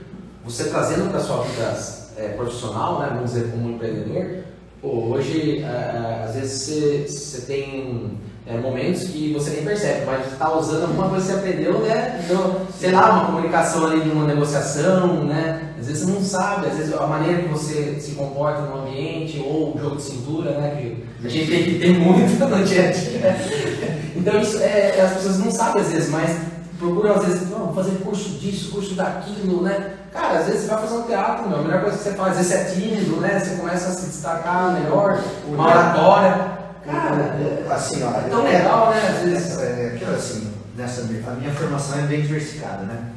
você 0.47 0.65
trazendo 0.65 1.09
para 1.09 1.19
a 1.19 1.23
sua 1.23 1.43
vida 1.43 1.77
é, 2.17 2.29
profissional, 2.29 2.99
né, 2.99 3.09
vamos 3.13 3.33
dizer, 3.33 3.51
como 3.51 3.69
empreendedor, 3.69 4.43
pô, 4.81 4.87
hoje, 5.11 5.63
é, 5.63 5.65
é, 5.65 6.23
às 6.25 6.35
vezes, 6.35 7.09
você, 7.09 7.41
tem 7.41 8.17
é, 8.45 8.57
momentos 8.57 9.03
que 9.03 9.33
você 9.33 9.49
nem 9.51 9.63
percebe, 9.63 10.05
mas 10.05 10.31
está 10.31 10.51
usando 10.57 10.83
alguma 10.83 11.09
coisa 11.09 11.25
que 11.25 11.31
você 11.31 11.37
aprendeu, 11.37 11.79
né? 11.79 12.21
Então, 12.23 12.61
sei 12.79 12.91
lá, 12.91 13.11
uma 13.11 13.25
comunicação 13.25 13.85
ali 13.85 14.01
de 14.01 14.09
uma 14.09 14.25
negociação, 14.25 15.25
né? 15.25 15.73
Às 15.77 15.87
vezes 15.87 16.05
você 16.05 16.11
não 16.11 16.21
sabe, 16.21 16.67
às 16.67 16.77
vezes 16.77 16.93
a 16.93 17.05
maneira 17.05 17.41
que 17.41 17.49
você 17.49 17.97
se 17.99 18.11
comporta 18.11 18.61
no 18.61 18.83
ambiente, 18.83 19.43
ou 19.45 19.75
o 19.75 19.79
jogo 19.79 19.97
de 19.97 20.03
cintura, 20.03 20.51
né? 20.51 20.77
Que 20.79 21.27
a 21.27 21.29
gente 21.29 21.51
tem 21.51 21.63
que 21.63 21.79
ter 21.79 21.93
muito 21.99 22.39
no 22.47 22.63
dia 22.63 22.87
a 22.87 22.91
dia. 22.91 23.37
Então 24.15 24.39
isso 24.39 24.59
é, 24.59 25.01
as 25.01 25.13
pessoas 25.13 25.39
não 25.39 25.51
sabem 25.51 25.81
às 25.81 25.91
vezes, 25.91 26.09
mas 26.09 26.56
procuram 26.77 27.15
às 27.15 27.25
vezes, 27.25 27.49
não, 27.49 27.73
fazer 27.73 27.97
curso 28.03 28.29
disso, 28.39 28.71
curso 28.71 28.93
daquilo, 28.93 29.63
né? 29.63 29.95
Cara, 30.11 30.39
às 30.39 30.45
vezes 30.45 30.61
você 30.61 30.67
vai 30.67 30.81
fazer 30.81 30.95
um 30.95 31.03
teatro, 31.03 31.49
meu, 31.49 31.59
a 31.59 31.61
melhor 31.61 31.81
coisa 31.81 31.97
que 31.97 32.03
você 32.03 32.13
faz, 32.13 32.31
às 32.31 32.37
vezes 32.37 32.51
você 32.51 32.57
é 32.57 32.63
tímido, 32.73 33.17
né? 33.17 33.39
Você 33.39 33.55
começa 33.55 33.89
a 33.89 33.93
se 33.93 34.05
destacar 34.07 34.73
melhor, 34.73 35.21
uma 35.47 35.67
oratória. 35.67 36.57
Cara, 36.85 37.21
é 37.21 37.67
assim, 37.69 38.03
ó, 38.03 38.11
é 38.11 38.29
tão 38.29 38.43
legal, 38.43 38.91
né? 38.91 39.07
Às 39.09 39.23
vezes. 39.23 39.51
Essa, 39.51 39.61
é, 39.63 39.95
que, 39.97 40.05
assim, 40.05 40.53
nessa, 40.75 41.01
a 41.01 41.33
minha 41.33 41.51
formação 41.53 41.99
é 41.99 42.03
bem 42.03 42.21
diversificada, 42.21 42.83
né? 42.83 43.11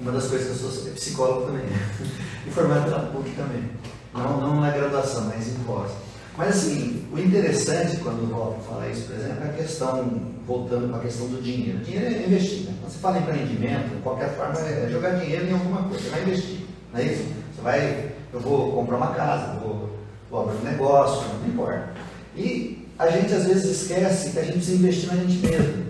Uma 0.00 0.12
das 0.12 0.26
coisas 0.26 0.46
que 0.46 0.64
eu 0.64 0.70
sou 0.70 0.88
é 0.88 0.90
psicólogo 0.90 1.46
também, 1.46 1.64
e 2.46 2.50
formado 2.50 2.84
pela 2.84 3.00
PUC 3.00 3.30
também. 3.30 3.70
Não, 4.12 4.40
não 4.40 4.60
na 4.60 4.70
graduação, 4.70 5.30
mas 5.34 5.48
em 5.48 5.54
pós. 5.64 5.90
Mas 6.36 6.48
assim, 6.48 7.04
o 7.12 7.18
interessante 7.18 7.96
quando 7.98 8.24
o 8.24 8.34
Walter 8.34 8.60
fala 8.68 8.88
isso, 8.88 9.06
por 9.06 9.16
exemplo, 9.16 9.44
é 9.44 9.50
a 9.50 9.52
questão, 9.52 10.20
voltando 10.46 10.88
para 10.88 10.98
a 10.98 11.02
questão 11.02 11.28
do 11.28 11.40
dinheiro. 11.40 11.78
Dinheiro 11.78 12.06
é 12.06 12.26
investir, 12.26 12.64
né? 12.64 12.74
Quando 12.80 12.92
você 12.92 12.98
fala 12.98 13.18
em 13.18 13.22
empreendimento, 13.22 13.94
de 13.94 14.02
qualquer 14.02 14.30
forma, 14.36 14.58
é 14.58 14.88
jogar 14.90 15.10
dinheiro 15.10 15.46
em 15.46 15.52
alguma 15.52 15.84
coisa, 15.84 16.02
você 16.02 16.10
vai 16.10 16.22
investir, 16.22 16.58
não 16.92 17.00
é 17.00 17.04
isso? 17.04 17.24
Você 17.54 17.62
vai, 17.62 18.12
eu 18.32 18.40
vou 18.40 18.72
comprar 18.72 18.96
uma 18.96 19.14
casa, 19.14 19.60
vou, 19.60 19.96
vou 20.28 20.42
abrir 20.42 20.56
um 20.56 20.70
negócio, 20.70 21.24
não 21.40 21.48
importa. 21.48 21.90
E 22.36 22.84
a 22.98 23.08
gente 23.08 23.32
às 23.32 23.44
vezes 23.44 23.82
esquece 23.82 24.30
que 24.30 24.38
a 24.38 24.42
gente 24.42 24.56
precisa 24.56 24.76
investir 24.76 25.14
na 25.14 25.22
gente 25.22 25.46
mesmo. 25.46 25.84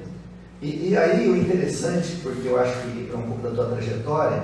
E, 0.60 0.90
e 0.90 0.96
aí 0.96 1.28
o 1.28 1.36
interessante, 1.36 2.16
porque 2.22 2.48
eu 2.48 2.60
acho 2.60 2.74
que 2.82 3.10
é 3.12 3.16
um 3.16 3.22
pouco 3.22 3.42
da 3.42 3.50
tua 3.50 3.76
trajetória, 3.76 4.42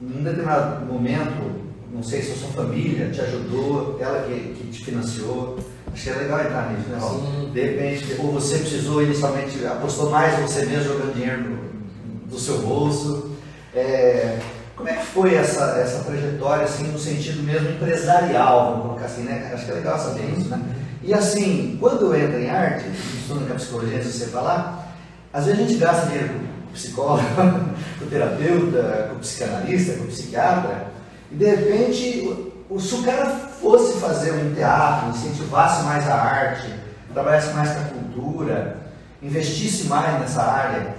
num 0.00 0.22
determinado 0.22 0.84
momento, 0.86 1.65
não 1.92 2.02
sei 2.02 2.22
se 2.22 2.32
a 2.32 2.36
sua 2.36 2.48
família 2.48 3.10
te 3.10 3.20
ajudou, 3.20 3.96
ela 4.00 4.22
que, 4.24 4.54
que 4.54 4.70
te 4.70 4.84
financiou, 4.84 5.58
acho 5.92 6.02
que 6.02 6.10
é 6.10 6.14
legal 6.14 6.40
entrar 6.40 6.72
nisso, 6.72 6.88
né, 6.88 6.98
Raul? 6.98 7.20
Sim. 7.20 7.50
De 7.52 7.60
repente, 7.60 8.16
ou 8.18 8.32
você 8.32 8.58
precisou 8.58 9.02
inicialmente, 9.02 9.64
apostou 9.66 10.10
mais 10.10 10.38
você 10.40 10.66
mesmo 10.66 10.84
jogando 10.84 11.14
dinheiro 11.14 11.42
do, 11.42 12.30
do 12.30 12.38
seu 12.38 12.58
bolso. 12.58 13.32
É, 13.74 14.38
como 14.76 14.88
é 14.88 14.92
que 14.94 15.06
foi 15.06 15.34
essa, 15.34 15.78
essa 15.78 16.04
trajetória, 16.04 16.64
assim, 16.64 16.88
no 16.88 16.98
sentido 16.98 17.42
mesmo 17.42 17.70
empresarial, 17.70 18.72
vamos 18.72 18.86
colocar 18.86 19.06
assim, 19.06 19.22
né? 19.22 19.50
Acho 19.52 19.64
que 19.64 19.70
é 19.70 19.74
legal 19.74 19.98
saber 19.98 20.34
isso, 20.36 20.48
né? 20.48 20.60
E 21.02 21.14
assim, 21.14 21.78
quando 21.80 22.14
entra 22.14 22.38
em 22.38 22.50
arte, 22.50 22.84
estudo 23.20 23.48
na 23.48 23.54
psicologia, 23.54 24.02
se 24.02 24.12
você 24.12 24.26
falar, 24.26 24.94
às 25.32 25.46
vezes 25.46 25.60
a 25.60 25.62
gente 25.62 25.78
gasta 25.78 26.06
dinheiro 26.06 26.28
com 26.28 26.70
o 26.70 26.72
psicólogo, 26.72 27.24
com 27.98 28.04
o 28.04 28.08
terapeuta, 28.08 29.06
com 29.08 29.16
o 29.16 29.18
psicanalista, 29.20 29.94
com 29.94 30.04
o 30.04 30.08
psiquiatra, 30.08 30.95
de 31.36 31.44
repente, 31.44 32.54
se 32.78 32.94
o 32.94 33.02
cara 33.02 33.26
fosse 33.60 34.00
fazer 34.00 34.32
um 34.32 34.54
teatro, 34.54 35.10
incentivasse 35.10 35.84
mais 35.84 36.08
a 36.08 36.14
arte, 36.14 36.72
trabalhasse 37.12 37.52
mais 37.52 37.70
com 37.72 37.80
a 37.80 37.84
cultura, 37.84 38.76
investisse 39.22 39.86
mais 39.86 40.18
nessa 40.18 40.42
área, 40.42 40.94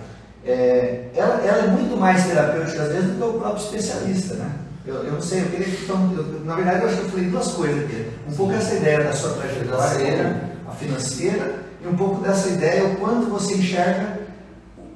é, 0.45 1.05
ela, 1.15 1.41
ela 1.43 1.63
é 1.63 1.67
muito 1.67 1.97
mais 1.97 2.25
terapêutica 2.25 2.83
às 2.83 2.89
vezes 2.89 3.09
do 3.11 3.15
que 3.15 3.23
o 3.23 3.39
próprio 3.39 3.63
especialista, 3.63 4.35
né? 4.35 4.51
Eu, 4.85 5.03
eu 5.03 5.13
não 5.13 5.21
sei, 5.21 5.41
eu 5.41 5.47
queria 5.47 5.65
que 5.65 5.83
então, 5.83 6.13
eu, 6.15 6.45
na 6.45 6.55
verdade 6.55 6.83
eu 6.83 6.87
acho 6.87 6.97
que 6.97 7.03
eu 7.03 7.09
falei 7.09 7.25
duas 7.25 7.47
coisas 7.49 7.83
aqui. 7.83 8.07
Um 8.29 8.35
pouco 8.35 8.53
essa 8.53 8.75
ideia 8.75 9.03
da 9.03 9.11
sua 9.11 9.31
trajetória, 9.31 10.41
a 10.67 10.71
financeira, 10.71 11.55
e 11.83 11.87
um 11.87 11.95
pouco 11.95 12.21
dessa 12.21 12.47
ideia, 12.49 12.85
o 12.85 12.95
quanto 12.95 13.27
você 13.27 13.55
enxerga 13.55 14.19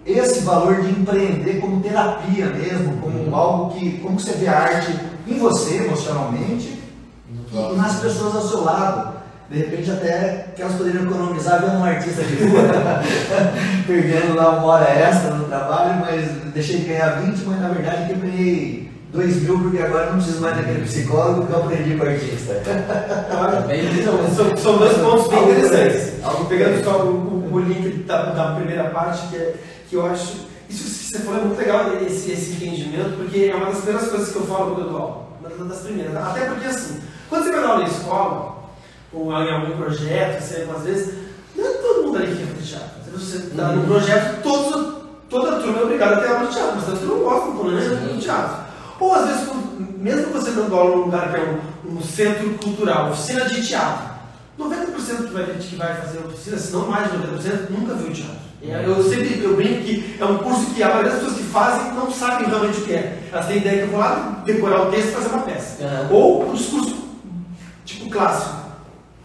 esse 0.06 0.42
valor 0.42 0.82
de 0.82 0.92
empreender 0.92 1.60
como 1.60 1.82
terapia 1.82 2.46
mesmo, 2.46 2.98
como 3.02 3.36
algo 3.36 3.74
que, 3.74 3.98
como 4.00 4.20
você 4.20 4.34
vê 4.34 4.48
a 4.48 4.60
arte 4.60 5.11
em 5.32 5.40
você 5.40 5.78
emocionalmente 5.78 6.80
e 7.52 7.76
nas 7.76 8.00
pessoas 8.00 8.36
ao 8.36 8.48
seu 8.48 8.64
lado. 8.64 9.22
De 9.50 9.58
repente 9.58 9.92
até 9.92 10.48
que 10.56 10.62
elas 10.62 10.76
poderiam 10.76 11.04
economizar 11.04 11.60
vendo 11.60 11.80
um 11.80 11.84
artista 11.84 12.24
de 12.24 12.36
rua, 12.46 12.62
perdendo 13.86 14.36
lá 14.36 14.52
uma 14.52 14.66
hora 14.66 14.90
extra 14.90 15.32
no 15.32 15.44
trabalho, 15.44 16.00
mas 16.00 16.26
deixei 16.54 16.78
de 16.78 16.86
ganhar 16.86 17.22
20, 17.22 17.44
mas 17.44 17.60
na 17.60 17.68
verdade 17.68 18.08
quebrei 18.08 18.90
2000, 19.12 19.60
porque 19.60 19.78
agora 19.80 20.06
não 20.06 20.18
preciso 20.18 20.40
mais 20.40 20.56
daquele 20.56 20.86
psicólogo 20.86 21.46
que 21.46 21.52
eu 21.52 21.60
aprendi 21.60 21.98
com 21.98 22.06
o 22.06 22.08
artista. 22.08 22.62
então, 24.00 24.36
são, 24.36 24.58
são 24.58 24.78
dois 24.78 24.98
pontos 24.98 25.28
bem 25.28 25.44
interessantes. 25.44 26.24
Algo 26.24 26.46
pegando 26.46 26.84
só 26.84 27.04
o, 27.04 27.50
o, 27.52 27.54
o 27.54 27.60
link 27.60 28.04
da, 28.04 28.32
da, 28.32 28.56
primeira 28.56 28.86
parte, 28.86 29.28
que, 29.28 29.36
é, 29.36 29.54
que 29.90 29.96
eu 29.96 30.06
acho. 30.06 30.51
Isso 30.72 30.84
que 30.84 31.18
você 31.18 31.20
falou 31.20 31.42
é 31.42 31.44
muito 31.46 31.60
legal, 31.60 31.94
esse, 32.02 32.32
esse 32.32 32.52
entendimento, 32.54 33.18
porque 33.18 33.52
é 33.52 33.56
uma 33.56 33.68
das 33.68 33.82
primeiras 33.82 34.10
coisas 34.10 34.30
que 34.30 34.36
eu 34.38 34.46
falo 34.46 34.76
quando 34.76 34.88
eu 34.88 34.90
dou 34.90 35.02
aula. 35.02 35.28
Uma 35.58 35.66
das 35.66 35.80
primeiras. 35.80 36.16
Até 36.16 36.46
porque, 36.46 36.68
assim, 36.68 37.02
quando 37.30 37.44
você 37.44 37.52
vai 37.52 37.62
dar 37.62 37.68
aula 37.68 37.84
na 37.84 37.90
escola, 37.90 38.62
ou 39.14 39.34
em 39.34 39.52
algum 39.52 39.78
projeto, 39.78 40.42
você, 40.42 40.68
às 40.74 40.84
vezes, 40.84 41.14
não 41.56 41.66
é 41.66 41.74
todo 41.74 42.04
mundo 42.04 42.18
ali 42.18 42.28
que 42.28 42.38
quer 42.38 42.48
fazer 42.48 42.64
teatro. 42.64 43.02
Você 43.14 43.38
está 43.38 43.70
uhum. 43.70 43.76
no 43.76 43.86
projeto, 43.86 44.42
todos, 44.42 44.94
toda 45.30 45.58
a 45.58 45.60
turma 45.60 45.80
é 45.80 45.84
obrigada 45.84 46.16
a 46.16 46.22
ter 46.22 46.28
aula 46.30 46.48
de 46.48 46.54
teatro, 46.54 46.76
mas 46.76 46.86
você 46.86 47.06
não 47.06 47.20
gosta 47.20 47.52
do 47.52 47.60
planejamento 47.60 48.14
de 48.16 48.22
teatro. 48.22 48.64
Ou 49.00 49.14
às 49.14 49.28
vezes, 49.28 49.50
mesmo 49.98 50.32
você 50.32 50.52
dando 50.52 50.76
aula 50.76 50.96
num 50.96 51.04
lugar 51.04 51.30
que 51.30 51.38
é 51.38 51.60
um, 51.86 51.98
um 51.98 52.02
centro 52.02 52.50
cultural, 52.64 53.12
oficina 53.12 53.46
de 53.46 53.68
teatro, 53.68 54.12
90% 54.58 54.91
que 55.18 55.34
vai, 55.34 55.46
que 55.46 55.76
vai 55.76 56.02
fazer 56.02 56.20
a 56.20 56.28
oficina, 56.28 56.58
se 56.58 56.74
não 56.74 56.88
mais 56.88 57.12
de 57.12 57.18
90%, 57.18 57.70
nunca 57.70 57.94
viu 57.96 58.14
teatro. 58.14 58.52
É, 58.64 58.86
eu 58.86 59.04
sempre 59.04 59.42
eu 59.44 59.56
brinco 59.56 59.82
que 59.82 60.18
é 60.20 60.26
um 60.26 60.38
curso 60.38 60.68
que 60.68 60.84
a 60.84 60.90
maioria 60.90 61.12
das 61.12 61.22
pessoas 61.22 61.38
que 61.38 61.48
fazem 61.48 61.94
não 61.94 62.12
sabem 62.12 62.48
realmente 62.48 62.80
o 62.80 62.84
que 62.84 62.94
é. 62.94 63.30
Elas 63.32 63.48
têm 63.48 63.58
ideia 63.58 63.78
que 63.78 63.84
eu 63.86 63.90
vou 63.90 64.00
lá 64.00 64.44
decorar 64.46 64.88
o 64.88 64.92
texto 64.92 65.10
e 65.10 65.12
fazer 65.14 65.28
uma 65.30 65.42
peça. 65.42 65.84
Uhum. 65.84 66.16
Ou 66.16 66.50
um 66.50 66.54
discurso 66.54 66.96
tipo 67.84 68.10
clássico, 68.12 68.56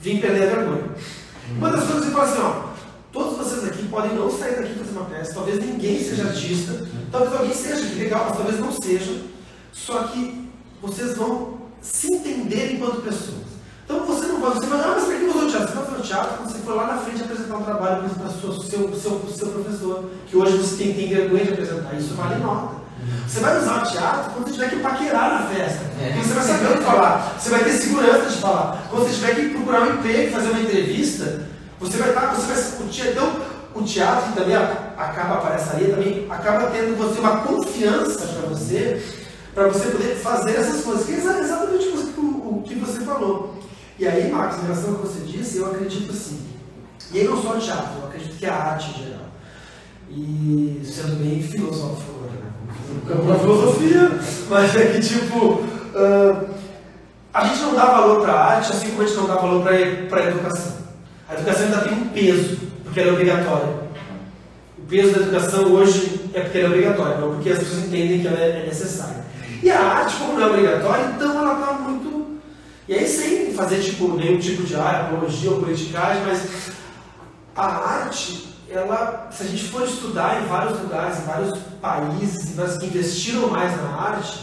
vim 0.01 0.21
perder 0.21 0.45
a 0.45 0.57
vergonha. 0.57 0.85
Uhum. 0.85 1.59
Uma 1.59 1.71
das 1.71 1.85
coisas 1.85 2.05
que 2.05 2.11
eu 2.11 2.15
falo 2.15 2.31
assim, 2.31 2.41
ó, 2.41 2.67
todos 3.13 3.37
vocês 3.37 3.65
aqui 3.65 3.87
podem 3.89 4.15
não 4.15 4.31
sair 4.31 4.57
daqui 4.57 4.75
fazer 4.75 4.93
uma 4.93 5.05
peça, 5.05 5.35
talvez 5.35 5.63
ninguém 5.63 6.03
seja 6.03 6.29
artista, 6.29 6.87
talvez 7.13 7.35
alguém 7.35 7.55
seja, 7.55 7.87
que 7.87 7.99
legal, 7.99 8.25
mas 8.29 8.39
talvez 8.39 8.59
não 8.59 8.73
seja. 8.73 9.21
Só 9.71 10.05
que 10.05 10.49
vocês 10.81 11.15
vão 11.15 11.59
se 11.83 12.13
entender 12.13 12.73
enquanto 12.73 13.03
pessoas. 13.03 13.56
Então 13.87 14.05
você 14.05 14.27
não 14.27 14.41
vai, 14.41 14.51
você 14.51 14.67
vai, 14.67 14.81
ah, 14.81 14.95
mas 14.97 15.05
para 15.05 15.17
que 15.17 15.25
você 15.27 15.47
teatro? 15.47 15.69
Você 15.69 15.75
vai 15.75 15.85
fazer 15.87 16.03
teatro 16.03 16.37
quando 16.37 16.51
você 16.51 16.59
for 16.59 16.75
lá 16.75 16.87
na 16.89 16.99
frente 16.99 17.23
apresentar 17.23 17.57
um 17.57 17.63
trabalho 17.63 18.11
para 18.11 18.27
o 18.27 18.63
seu, 18.63 18.93
seu, 18.97 19.21
seu 19.31 19.49
professor, 19.49 20.05
que 20.27 20.37
hoje 20.37 20.57
você 20.57 20.77
tem, 20.77 20.95
tem 20.95 21.09
vergonha 21.09 21.45
de 21.45 21.53
apresentar. 21.53 21.95
Isso 21.95 22.15
vale 22.15 22.43
nota. 22.43 22.87
Você 23.29 23.41
vai 23.41 23.59
usar 23.59 23.85
o 23.85 23.91
teatro 23.91 24.33
quando 24.33 24.47
você 24.47 24.53
tiver 24.55 24.71
que 24.71 24.81
paquerar 24.81 25.43
na 25.43 25.47
festa. 25.49 25.85
É. 26.01 26.21
Você 26.21 26.35
vai 26.35 26.45
saber 26.45 26.73
o 26.73 26.79
que 26.79 26.85
falar. 26.85 27.37
Você 27.39 27.51
vai 27.51 27.65
ter 27.65 27.73
segurança 27.73 28.31
de 28.31 28.39
falar. 28.39 28.87
Quando 28.91 29.05
você 29.05 29.15
tiver 29.15 29.35
que 29.37 29.49
procurar 29.51 29.83
um 29.83 29.95
emprego, 29.95 30.33
fazer 30.33 30.51
uma 30.51 30.61
entrevista, 30.61 31.47
você 31.79 31.97
vai 31.97 32.09
estar. 32.09 32.35
Você 32.35 32.53
vai, 32.53 32.87
o 32.87 32.91
teatro, 32.91 33.13
então, 33.13 33.57
o 33.75 33.83
teatro 33.85 34.33
também 34.33 34.57
acaba 34.57 35.35
a 35.35 35.41
palhaçaria, 35.41 35.95
também 35.95 36.27
acaba 36.29 36.71
tendo 36.71 36.97
você 36.97 37.21
uma 37.21 37.39
confiança 37.39 38.27
para 38.27 38.49
você 38.49 39.03
para 39.55 39.69
você 39.69 39.89
poder 39.89 40.17
fazer 40.17 40.55
essas 40.55 40.85
coisas, 40.85 41.07
que 41.07 41.15
é 41.15 41.17
exatamente 41.17 41.89
o, 41.89 42.63
que 42.63 42.75
você 42.75 43.01
falou. 43.01 43.55
E 43.99 44.07
aí, 44.07 44.31
Marcos, 44.31 44.59
em 44.59 44.63
relação 44.63 44.91
ao 44.91 44.97
que 44.97 45.07
você 45.09 45.21
disse, 45.21 45.59
eu 45.59 45.67
acredito 45.67 46.13
assim, 46.13 46.47
e 47.13 47.21
aí 47.21 47.29
não 47.29 47.41
só 47.41 47.57
o 47.57 47.59
teatro, 47.59 48.01
eu 48.01 48.09
acredito 48.09 48.37
que 48.37 48.47
a 48.47 48.55
arte 48.55 48.91
em 48.91 49.05
geral. 49.05 49.27
E 50.11 50.83
sendo 50.85 51.17
bem 51.17 51.43
filosófico 51.43 52.13
agora, 52.17 52.33
né? 52.33 53.23
Uma 53.23 53.39
filosofia, 53.39 54.11
mas 54.49 54.77
é 54.77 54.93
que 54.93 55.01
tipo, 55.01 55.47
uh, 55.47 56.49
a 57.33 57.45
gente 57.45 57.61
não 57.61 57.75
dá 57.75 57.87
valor 57.87 58.23
para 58.23 58.33
a 58.33 58.45
arte, 58.57 58.73
assim 58.73 58.91
como 58.91 59.03
a 59.03 59.07
gente 59.07 59.17
não 59.17 59.27
dá 59.27 59.35
valor 59.37 59.63
para 60.09 60.21
a 60.21 60.29
educação. 60.29 60.73
A 61.29 61.35
educação 61.35 61.65
ainda 61.65 61.81
tem 61.81 61.93
um 61.93 62.09
peso, 62.09 62.59
porque 62.85 63.01
ela 63.01 63.11
é 63.11 63.13
obrigatória. 63.13 63.87
O 64.79 64.83
peso 64.89 65.13
da 65.13 65.21
educação 65.21 65.73
hoje 65.73 66.31
é 66.33 66.41
porque 66.41 66.59
ela 66.59 66.69
é 66.69 66.71
obrigatória, 66.71 67.19
não 67.19 67.35
porque 67.35 67.51
as 67.51 67.59
pessoas 67.59 67.85
entendem 67.85 68.21
que 68.21 68.27
ela 68.27 68.39
é, 68.39 68.63
é 68.63 68.67
necessária. 68.67 69.25
E 69.63 69.71
a 69.71 69.81
arte, 69.81 70.17
como 70.17 70.35
não 70.35 70.47
é 70.47 70.51
obrigatória, 70.51 71.13
então 71.15 71.39
ela 71.39 71.55
está 71.55 71.73
muito. 71.75 72.16
E 72.89 72.95
aí, 72.95 73.09
sem 73.09 73.53
fazer 73.53 73.83
tipo, 73.83 74.17
nenhum 74.17 74.39
tipo 74.39 74.63
de 74.63 74.77
apologia 74.77 75.51
ou 75.51 75.61
politicagem, 75.61 76.23
mas 76.25 76.71
a 77.55 77.67
arte, 77.67 78.49
ela, 78.71 79.29
se 79.33 79.43
a 79.43 79.47
gente 79.47 79.65
for 79.65 79.83
estudar 79.83 80.43
em 80.43 80.47
vários 80.47 80.81
lugares, 80.81 81.19
em 81.19 81.27
vários 81.27 81.59
países, 81.81 82.57
em 82.57 82.79
que 82.79 82.87
investiram 82.87 83.49
mais 83.49 83.77
na 83.77 83.89
arte, 83.89 84.39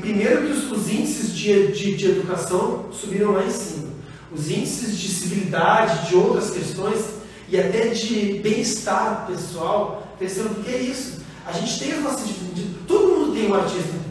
primeiro 0.00 0.46
que 0.46 0.52
os, 0.52 0.70
os 0.70 0.88
índices 0.88 1.34
de, 1.34 1.72
de, 1.72 1.96
de 1.96 2.10
educação 2.10 2.86
subiram 2.92 3.32
lá 3.32 3.44
em 3.44 3.50
cima. 3.50 3.90
Os 4.30 4.48
índices 4.48 4.96
de 4.96 5.08
civilidade, 5.08 6.08
de 6.08 6.14
outras 6.14 6.50
questões 6.50 7.04
e 7.48 7.58
até 7.58 7.88
de 7.88 8.40
bem-estar 8.42 9.26
pessoal 9.26 10.14
cresceram. 10.16 10.54
Porque 10.54 10.70
é 10.70 10.80
isso. 10.80 11.20
A 11.44 11.52
gente 11.52 11.78
tem 11.78 11.92
as 11.92 12.02
nossas. 12.02 12.30
Todo 12.86 13.08
mundo 13.08 13.34
tem 13.34 13.50
um 13.50 13.54
artista 13.54 14.01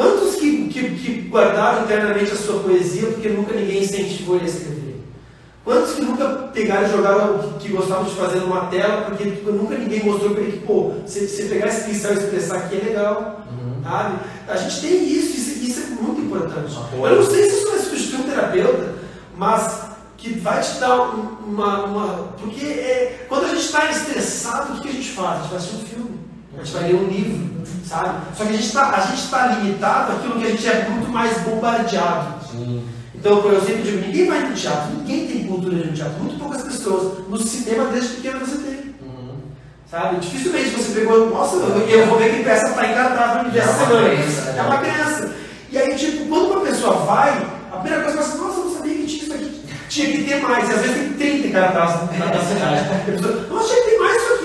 Quantos 0.00 0.36
que, 0.36 0.68
que, 0.68 0.94
que 0.94 1.28
guardaram 1.28 1.84
internamente 1.84 2.32
a 2.32 2.36
sua 2.36 2.60
poesia 2.60 3.08
porque 3.08 3.28
nunca 3.28 3.52
ninguém 3.52 3.82
incentivou 3.82 4.36
ele 4.36 4.46
a 4.46 4.48
escrever? 4.48 5.04
Quantos 5.62 5.92
que 5.92 6.00
nunca 6.00 6.26
pegaram 6.54 6.88
e 6.88 6.90
jogaram 6.90 7.34
o 7.34 7.38
que, 7.58 7.66
que 7.66 7.76
gostavam 7.76 8.04
de 8.04 8.14
fazer 8.14 8.38
numa 8.38 8.64
tela 8.68 9.02
porque 9.02 9.24
nunca 9.24 9.76
ninguém 9.76 10.02
mostrou 10.02 10.30
para 10.30 10.40
ele 10.40 10.52
que, 10.52 10.66
pô, 10.66 10.94
você, 11.04 11.28
você 11.28 11.42
pegar 11.42 11.66
esse 11.66 11.84
pincel 11.84 12.14
e 12.14 12.18
expressar 12.18 12.56
aqui 12.56 12.76
é 12.76 12.84
legal, 12.84 13.44
uhum. 13.50 13.82
sabe? 13.82 14.20
A 14.48 14.56
gente 14.56 14.80
tem 14.80 15.06
isso, 15.06 15.36
isso, 15.36 15.62
isso 15.62 15.80
é 15.80 16.02
muito 16.02 16.22
importante. 16.22 16.74
Eu 16.94 17.16
não 17.16 17.22
sei 17.22 17.42
se 17.42 17.56
isso 17.58 17.70
vai 17.70 17.78
substituir 17.80 18.20
um 18.20 18.22
terapeuta, 18.22 18.94
mas 19.36 19.82
que 20.16 20.32
vai 20.32 20.62
te 20.62 20.78
dar 20.78 20.98
uma. 20.98 21.84
uma 21.84 22.06
porque 22.40 22.64
é, 22.64 23.26
quando 23.28 23.44
a 23.44 23.48
gente 23.48 23.66
está 23.66 23.90
estressado, 23.90 24.78
o 24.78 24.80
que 24.80 24.88
a 24.88 24.92
gente 24.92 25.10
faz? 25.10 25.28
A 25.28 25.42
gente 25.42 25.48
vai 25.50 25.58
assistir 25.58 25.76
um 25.76 25.86
filme, 25.86 26.20
a 26.54 26.64
gente 26.64 26.72
vai 26.72 26.84
ler 26.84 26.94
um 26.94 27.06
livro, 27.06 27.59
sabe? 27.84 28.20
Só 28.36 28.44
que 28.44 28.50
a 28.50 28.52
gente 28.52 28.64
está 28.64 28.92
tá 29.30 29.46
limitado 29.46 30.12
àquilo 30.12 30.38
que 30.38 30.46
a 30.46 30.50
gente 30.50 30.68
é 30.68 30.88
muito 30.88 31.10
mais 31.10 31.38
bombardeado. 31.42 32.34
Sim. 32.50 32.86
Então, 33.14 33.42
por 33.42 33.52
exemplo, 33.52 33.82
digo, 33.82 34.06
ninguém 34.06 34.26
vai 34.26 34.40
no 34.40 34.54
teatro, 34.54 34.96
ninguém 34.96 35.26
tem 35.26 35.46
cultura 35.46 35.76
de 35.76 35.92
teatro, 35.92 36.22
muito 36.22 36.38
poucas 36.38 36.62
pessoas. 36.62 37.28
No 37.28 37.36
cinema, 37.36 37.90
desde 37.92 38.14
pequeno, 38.14 38.40
você 38.40 38.56
tem. 38.56 38.94
Uhum. 39.02 39.34
Sabe? 39.90 40.20
Dificilmente 40.20 40.70
você 40.70 41.00
pegou, 41.00 41.28
nossa, 41.28 41.56
eu, 41.56 42.06
vou 42.06 42.18
ver 42.18 42.34
que 42.34 42.44
peça 42.44 42.68
está 42.68 42.86
em 42.86 42.94
cartaz 42.94 43.54
essa 43.54 43.70
é 43.70 43.86
semana. 43.86 44.08
Criança, 44.08 44.54
é 44.56 44.62
uma 44.62 44.78
criança. 44.78 45.34
E 45.70 45.78
aí, 45.78 45.96
tipo, 45.96 46.26
quando 46.26 46.50
uma 46.50 46.60
pessoa 46.62 46.94
vai, 47.04 47.46
a 47.70 47.76
primeira 47.76 48.04
coisa 48.04 48.18
que 48.18 48.24
você 48.24 48.38
fala 48.38 48.48
assim, 48.48 48.58
nossa, 48.58 48.60
eu 48.60 48.64
não 48.64 48.74
sabia 48.74 48.94
que 48.94 49.06
tinha 49.06 49.22
isso 49.22 49.34
aqui. 49.34 49.60
Tinha 49.90 50.06
que 50.06 50.24
ter 50.24 50.40
mais. 50.40 50.68
E 50.68 50.72
às 50.72 50.80
vezes 50.80 50.96
tem 51.18 51.40
30 51.42 51.48
cartazes 51.50 52.18
na, 52.18 52.26
na 52.26 52.42
cidade. 52.42 53.50
nossa, 53.50 53.68
tinha 53.68 53.84
que 53.84 53.90
ter 53.90 53.98
mais 53.98 54.22
isso 54.22 54.32
aqui. 54.32 54.39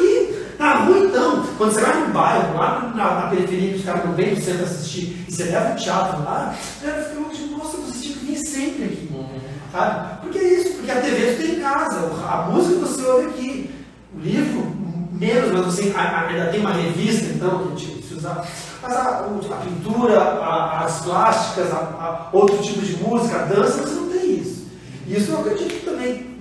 Rua, 0.85 0.99
então, 0.99 1.45
quando 1.57 1.73
você 1.73 1.81
vai 1.81 2.07
no 2.07 2.13
bairro, 2.13 2.57
lá 2.57 2.93
na, 2.95 3.21
na 3.21 3.27
periferia, 3.27 3.73
que 3.73 3.79
os 3.79 3.85
caras 3.85 4.05
não 4.05 4.13
vêm 4.13 4.35
no 4.35 4.41
centro 4.41 4.63
assistir, 4.63 5.25
e 5.27 5.31
você 5.31 5.43
leva 5.45 5.73
o 5.73 5.75
teatro 5.75 6.23
lá, 6.23 6.55
você 6.79 6.91
fica 6.91 7.29
tipo, 7.33 7.57
nossa, 7.57 7.77
você 7.77 7.99
tinha 7.99 8.17
que 8.17 8.25
vir 8.25 8.37
sempre 8.37 8.83
aqui. 8.85 9.09
Uhum. 9.13 9.39
Sabe? 9.71 10.21
Por 10.21 10.31
que 10.31 10.39
isso? 10.39 10.73
Porque 10.75 10.91
a 10.91 11.01
TV 11.01 11.35
você 11.35 11.43
tem 11.43 11.55
em 11.55 11.59
casa, 11.59 11.99
a 12.27 12.49
música 12.49 12.79
você 12.79 13.01
ouve 13.03 13.27
aqui, 13.27 13.69
o 14.15 14.19
livro, 14.19 14.75
menos, 15.11 15.51
mas 15.51 15.65
você 15.65 15.93
ainda 15.95 16.51
tem 16.51 16.59
uma 16.59 16.73
revista, 16.73 17.33
então, 17.33 17.59
que 17.59 17.73
a 17.73 17.77
gente 17.77 18.07
se 18.07 18.13
usar. 18.13 18.47
Mas 18.81 18.93
a, 18.93 19.19
a 19.19 19.57
pintura, 19.57 20.19
a, 20.19 20.85
as 20.85 21.01
plásticas, 21.01 21.71
a, 21.71 22.29
outro 22.31 22.57
tipo 22.59 22.81
de 22.81 22.97
música, 22.97 23.37
a 23.37 23.45
dança, 23.45 23.81
você 23.81 23.95
não 23.95 24.09
tem 24.09 24.35
isso. 24.35 24.67
E 25.07 25.15
isso 25.15 25.31
eu 25.31 25.39
acredito 25.39 25.85
também, 25.85 26.37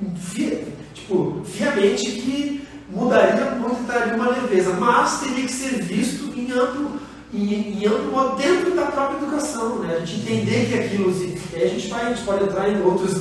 tipo, 0.95 1.43
fiamente 1.45 2.05
que 2.05 2.64
mudaria 2.95 3.51
muito 3.51 3.83
e 3.83 3.87
traria 3.87 4.15
uma 4.15 4.31
leveza, 4.31 4.71
mas 4.75 5.21
teria 5.21 5.45
que 5.45 5.53
ser 5.53 5.83
visto 5.83 6.33
em 6.39 6.51
amplo, 6.53 6.93
em, 7.33 7.83
em 7.83 7.87
amplo 7.87 8.13
modo 8.13 8.37
dentro 8.37 8.75
da 8.75 8.87
própria 8.87 9.17
educação, 9.17 9.81
né? 9.81 9.97
a 9.97 10.05
gente 10.05 10.21
entender 10.21 10.67
que 10.67 10.79
aquilo, 10.79 11.11
e 11.11 11.57
aí 11.57 11.65
a 11.65 11.69
gente, 11.69 11.89
vai, 11.89 12.07
a 12.07 12.09
gente 12.11 12.23
pode 12.23 12.45
entrar 12.45 12.69
em 12.69 12.81
outros, 12.83 13.15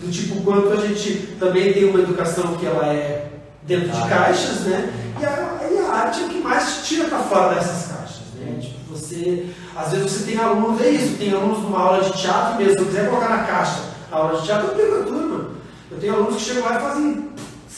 do 0.00 0.10
tipo 0.10 0.40
quanto 0.42 0.72
a 0.72 0.86
gente 0.86 1.36
também 1.38 1.72
tem 1.72 1.84
uma 1.84 2.00
educação 2.00 2.56
que 2.56 2.64
ela 2.64 2.86
é 2.86 3.30
dentro 3.62 3.88
de 3.88 4.08
caixas, 4.08 4.60
né? 4.60 4.90
E 5.20 5.26
a, 5.26 5.68
e 5.70 5.78
a 5.78 5.92
arte 5.92 6.22
é 6.22 6.26
o 6.26 6.28
que 6.28 6.40
mais 6.40 6.76
te 6.76 6.84
tira 6.84 7.08
para 7.08 7.18
fora 7.18 7.54
dessas 7.54 7.92
caixas, 7.92 8.22
né? 8.38 8.58
Tipo, 8.60 8.96
você, 8.96 9.46
às 9.76 9.90
vezes 9.90 10.10
você 10.10 10.24
tem 10.24 10.40
alunos, 10.40 10.80
é 10.80 10.88
isso, 10.88 11.18
tem 11.18 11.32
alunos 11.32 11.58
numa 11.58 11.80
aula 11.80 12.04
de 12.04 12.16
teatro 12.16 12.56
mesmo, 12.56 12.74
se 12.74 12.78
eu 12.78 12.86
quiser 12.86 13.08
colocar 13.10 13.28
na 13.28 13.42
caixa 13.42 13.82
a 14.10 14.16
aula 14.16 14.40
de 14.40 14.46
teatro, 14.46 14.68
eu 14.68 14.74
pego 14.74 15.00
a 15.00 15.04
turma. 15.04 15.50
Eu 15.90 15.98
tenho 15.98 16.14
alunos 16.14 16.36
que 16.36 16.42
chegam 16.42 16.64
lá 16.64 16.76
e 16.76 16.80
fazem 16.80 17.28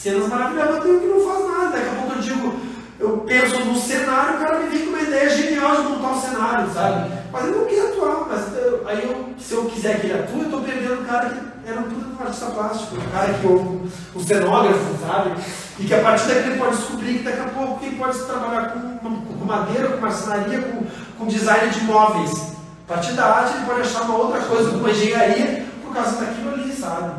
cenas 0.00 0.28
maravilhosas, 0.28 0.82
tenho 0.82 1.00
que 1.00 1.06
não 1.06 1.20
faz 1.20 1.46
nada. 1.46 1.76
Daqui 1.76 1.88
a 1.88 2.00
pouco 2.00 2.14
eu 2.14 2.22
digo, 2.22 2.54
eu 2.98 3.18
penso 3.18 3.64
num 3.64 3.76
cenário, 3.76 4.36
o 4.36 4.40
cara 4.40 4.58
me 4.60 4.70
vem 4.70 4.86
com 4.86 4.90
uma 4.90 5.02
ideia 5.02 5.28
genial 5.28 5.76
de 5.76 5.82
montar 5.88 6.08
um 6.08 6.20
cenário, 6.20 6.72
sabe? 6.72 7.12
Mas 7.30 7.44
eu 7.44 7.52
não 7.52 7.64
quero 7.66 7.88
atuar, 7.88 8.26
mas 8.28 8.56
eu, 8.56 8.88
aí 8.88 9.04
eu, 9.04 9.34
se 9.38 9.52
eu 9.52 9.64
quiser 9.66 10.00
que 10.00 10.06
ele 10.06 10.18
atue, 10.18 10.38
eu 10.38 10.44
estou 10.44 10.60
perdendo 10.62 11.02
o 11.02 11.04
cara 11.04 11.28
que 11.28 11.68
era 11.68 11.80
um 11.80 11.82
puta 11.82 12.24
artista 12.24 12.46
plástico, 12.46 12.96
o 12.96 13.10
cara 13.10 13.34
que 13.34 13.46
o, 13.46 13.88
o 14.14 14.20
cenógrafo, 14.24 15.06
sabe? 15.06 15.32
E 15.78 15.84
que 15.84 15.94
a 15.94 16.00
partir 16.00 16.28
daqui 16.28 16.48
ele 16.48 16.58
pode 16.58 16.76
descobrir 16.76 17.18
que 17.18 17.24
daqui 17.24 17.40
a 17.40 17.44
pouco 17.44 17.84
ele 17.84 17.96
pode 17.96 18.18
trabalhar 18.20 18.70
com, 18.70 18.98
com 19.38 19.44
madeira, 19.44 19.88
com 19.88 20.00
marcenaria, 20.00 20.62
com, 20.62 20.86
com 21.18 21.26
design 21.26 21.70
de 21.70 21.80
móveis. 21.84 22.54
A 22.88 22.94
partir 22.94 23.12
da 23.12 23.26
arte 23.26 23.54
ele 23.54 23.66
pode 23.66 23.80
achar 23.82 24.02
uma 24.02 24.16
outra 24.16 24.40
coisa, 24.40 24.70
uma 24.70 24.90
engenharia, 24.90 25.64
por 25.84 25.94
causa 25.94 26.24
daquilo 26.24 26.54
ali, 26.54 26.72
sabe? 26.72 27.12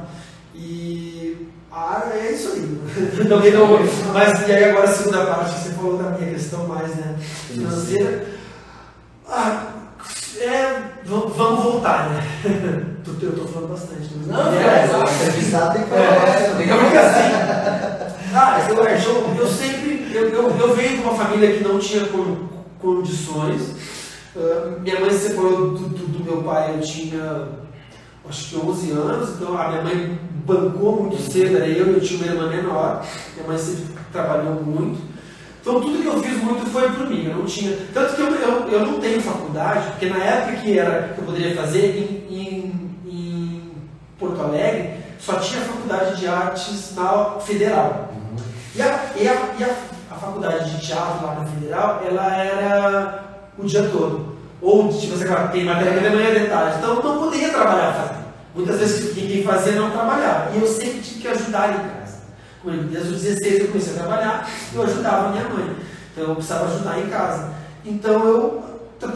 Ah, 1.72 2.11
é 2.13 2.32
isso 2.32 2.51
aí. 2.51 2.82
Também 3.30 3.53
não, 3.53 3.67
mas 4.13 4.47
e 4.47 4.51
aí 4.51 4.65
agora 4.65 4.89
a 4.89 4.93
segunda 4.93 5.26
parte, 5.26 5.59
você 5.59 5.69
falou 5.69 5.97
da 5.97 6.09
minha 6.09 6.34
questão 6.34 6.67
mais 6.67 6.95
né, 6.95 7.17
financeira. 7.19 8.28
Ah, 9.28 9.67
é, 10.38 10.82
vamos 11.05 11.63
voltar, 11.63 12.09
né? 12.09 12.24
Eu 13.22 13.34
tô 13.34 13.45
falando 13.45 13.69
bastante. 13.69 14.09
Mas 14.15 14.28
não, 14.28 14.53
é, 14.53 14.57
é, 14.57 14.89
é, 14.89 15.13
entrevistado 15.13 15.74
tem 15.74 15.84
que 15.84 15.89
falar. 15.89 16.03
É, 16.03 16.55
tem 16.55 16.67
que 16.67 16.74
falar 16.74 16.99
assim. 16.99 18.15
Ah, 18.34 18.65
eu, 18.69 18.76
eu, 18.76 19.36
eu 19.36 19.47
sempre. 19.47 20.11
Eu, 20.13 20.30
eu, 20.30 20.57
eu 20.57 20.76
venho 20.76 20.97
de 20.97 21.03
uma 21.03 21.13
família 21.13 21.55
que 21.55 21.63
não 21.63 21.78
tinha 21.78 22.07
condições. 22.80 23.61
Uh, 24.36 24.80
minha 24.82 24.99
mãe 24.99 25.11
se 25.11 25.30
separou 25.30 25.72
do, 25.72 25.89
do, 25.89 26.07
do, 26.07 26.24
meu 26.24 26.41
pai, 26.41 26.76
eu 26.76 26.82
tinha 26.82 27.47
acho 28.32 28.49
que 28.49 28.55
11 28.55 28.91
anos, 28.91 29.29
então 29.32 29.61
a 29.61 29.67
minha 29.67 29.82
mãe 29.82 30.19
bancou 30.45 31.03
muito 31.03 31.21
cedo, 31.21 31.57
era 31.57 31.67
eu, 31.67 31.88
eu 31.88 31.99
tinha 31.99 32.23
uma 32.23 32.34
irmã 32.34 32.49
menor, 32.49 33.05
minha 33.36 33.47
mãe 33.47 33.57
sempre 33.57 33.93
trabalhou 34.11 34.63
muito. 34.63 35.01
Então 35.59 35.82
tudo 35.82 36.01
que 36.01 36.07
eu 36.07 36.23
fiz 36.23 36.41
muito 36.41 36.65
foi 36.71 36.89
por 36.91 37.09
mim, 37.09 37.25
eu 37.25 37.36
não 37.36 37.45
tinha. 37.45 37.77
Tanto 37.93 38.15
que 38.15 38.21
eu, 38.21 38.34
eu, 38.34 38.67
eu 38.69 38.86
não 38.86 38.99
tenho 38.99 39.21
faculdade, 39.21 39.91
porque 39.91 40.05
na 40.07 40.17
época 40.17 40.61
que, 40.61 40.79
era, 40.79 41.09
que 41.09 41.19
eu 41.19 41.25
poderia 41.25 41.55
fazer 41.55 42.23
em, 42.29 42.36
em, 42.36 42.95
em 43.05 43.71
Porto 44.17 44.41
Alegre, 44.41 44.93
só 45.19 45.36
tinha 45.36 45.61
faculdade 45.61 46.17
de 46.17 46.27
artes 46.27 46.95
na 46.95 47.38
federal. 47.41 48.13
Uhum. 48.13 48.43
E, 48.75 48.82
a, 48.82 49.11
e, 49.17 49.27
a, 49.27 49.34
e 49.59 49.63
a, 49.63 49.75
a, 50.09 50.15
faculdade 50.15 50.71
de 50.71 50.88
teatro 50.88 51.25
lá 51.27 51.36
na 51.36 51.45
federal, 51.45 52.01
ela 52.07 52.36
era 52.38 53.23
o 53.57 53.65
dia 53.65 53.84
todo. 53.91 54.38
Ou, 54.61 54.88
tipo, 54.88 55.17
você 55.17 55.25
tem 55.51 55.65
matéria 55.65 55.99
de 55.99 56.15
manhã 56.15 56.29
e 56.29 56.39
de 56.39 56.45
tarde. 56.47 56.77
Então 56.77 56.95
eu 56.95 57.03
não 57.03 57.19
poderia 57.19 57.49
trabalhar. 57.49 58.20
Muitas 58.54 58.80
vezes 58.80 59.14
quem 59.14 59.43
fazia 59.43 59.74
não 59.74 59.91
trabalhava. 59.91 60.52
E 60.56 60.62
eu 60.62 60.68
sempre 60.68 60.99
tive 60.99 61.22
que 61.22 61.28
ajudar 61.28 61.70
em 61.70 61.89
casa. 61.89 62.22
Desde 62.64 63.14
os 63.14 63.22
16 63.22 63.60
eu 63.60 63.68
comecei 63.70 63.93
a 63.93 63.97
trabalhar, 63.97 64.49
eu 64.74 64.84
ajudava 64.84 65.30
minha 65.30 65.49
mãe. 65.49 65.76
Então 66.12 66.26
eu 66.26 66.36
precisava 66.36 66.66
ajudar 66.66 66.99
em 66.99 67.08
casa. 67.08 67.54
Então 67.86 68.28
eu 68.28 68.64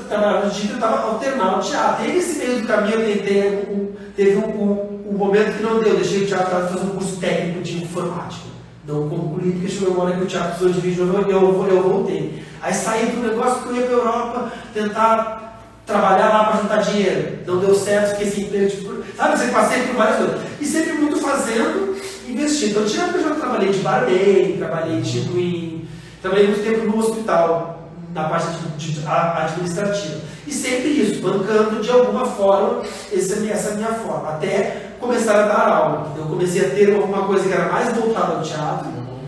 trabalhava 0.08 0.50
de 0.50 0.62
dia, 0.62 0.74
tentava 0.74 1.12
alternar 1.12 1.60
o 1.60 1.62
teatro. 1.62 2.06
E 2.06 2.14
nesse 2.14 2.40
meio 2.40 2.62
do 2.62 2.68
caminho 2.68 3.02
eu 3.02 3.06
tentei, 3.06 3.96
teve 4.16 4.38
um, 4.38 4.48
um, 4.48 5.10
um, 5.12 5.18
momento 5.18 5.58
que 5.58 5.64
não 5.64 5.80
deu, 5.80 5.90
eu 5.90 5.96
deixei 5.98 6.24
o 6.24 6.28
teatro 6.28 6.50
para 6.50 6.68
fazer 6.68 6.86
um 6.86 6.90
curso 6.90 7.18
técnico 7.18 7.62
de 7.62 7.84
informática. 7.84 8.46
Não 8.88 9.10
concluí, 9.10 9.52
porque 9.52 9.68
chegou 9.68 9.94
uma 9.94 10.06
hora 10.06 10.16
que 10.16 10.24
o 10.24 10.28
teatro 10.28 10.50
precisou 10.50 10.74
de 10.74 10.80
vídeo, 10.80 11.08
eu, 11.08 11.30
eu, 11.30 11.68
eu 11.68 11.84
voltei. 11.84 12.44
Aí 12.62 12.74
saí 12.74 13.08
do 13.08 13.28
negócio 13.28 13.64
que 13.64 13.70
eu 13.70 13.76
ia 13.76 13.82
para 13.84 13.96
a 13.96 13.98
Europa 13.98 14.52
tentar 14.74 15.46
trabalhar 15.86 16.30
lá 16.30 16.44
para 16.46 16.62
juntar 16.62 16.78
dinheiro. 16.78 17.40
Não 17.46 17.60
deu 17.60 17.76
certo, 17.76 18.12
fiquei 18.12 18.32
sem 18.32 18.44
emprego. 18.46 18.72
Tipo, 18.72 19.04
sabe, 19.16 19.38
você 19.38 19.47
passei 19.47 19.84
por 19.84 19.95
várias 19.95 20.18
coisas. 20.18 20.41
E 20.59 20.66
sempre 20.66 20.93
muito 20.93 21.20
fazendo 21.20 21.95
investir. 22.28 22.70
Então, 22.70 22.86
tinha 22.86 23.09
que 23.09 23.18
eu 23.18 23.24
já 23.24 23.36
trabalhei 23.36 23.72
de 23.72 23.80
barbeiro, 23.80 24.57
trabalhei 24.57 25.01
tipo 25.01 25.38
em. 25.38 25.86
Trabalhei 26.22 26.47
muito 26.47 26.63
tempo 26.63 26.86
no 26.86 26.97
hospital, 26.97 27.91
na 28.13 28.24
parte 28.30 28.47
de, 28.78 28.93
de, 28.93 29.07
administrativa. 29.07 30.22
E 30.47 30.51
sempre 30.51 30.89
isso, 30.89 31.22
bancando 31.22 31.82
de 31.82 31.91
alguma 31.91 32.26
forma 32.26 32.84
essa, 33.11 33.45
essa 33.45 33.76
minha 33.76 33.93
forma. 33.93 34.30
Até 34.30 34.93
começar 34.99 35.43
a 35.43 35.47
dar 35.47 35.68
aula. 35.68 36.16
Eu 36.18 36.26
comecei 36.26 36.66
a 36.66 36.70
ter 36.70 36.95
alguma 36.95 37.28
coisa 37.28 37.47
que 37.47 37.53
era 37.53 37.72
mais 37.72 37.95
voltada 37.95 38.38
ao 38.38 38.41
teatro 38.41 38.88
uhum. 38.88 39.20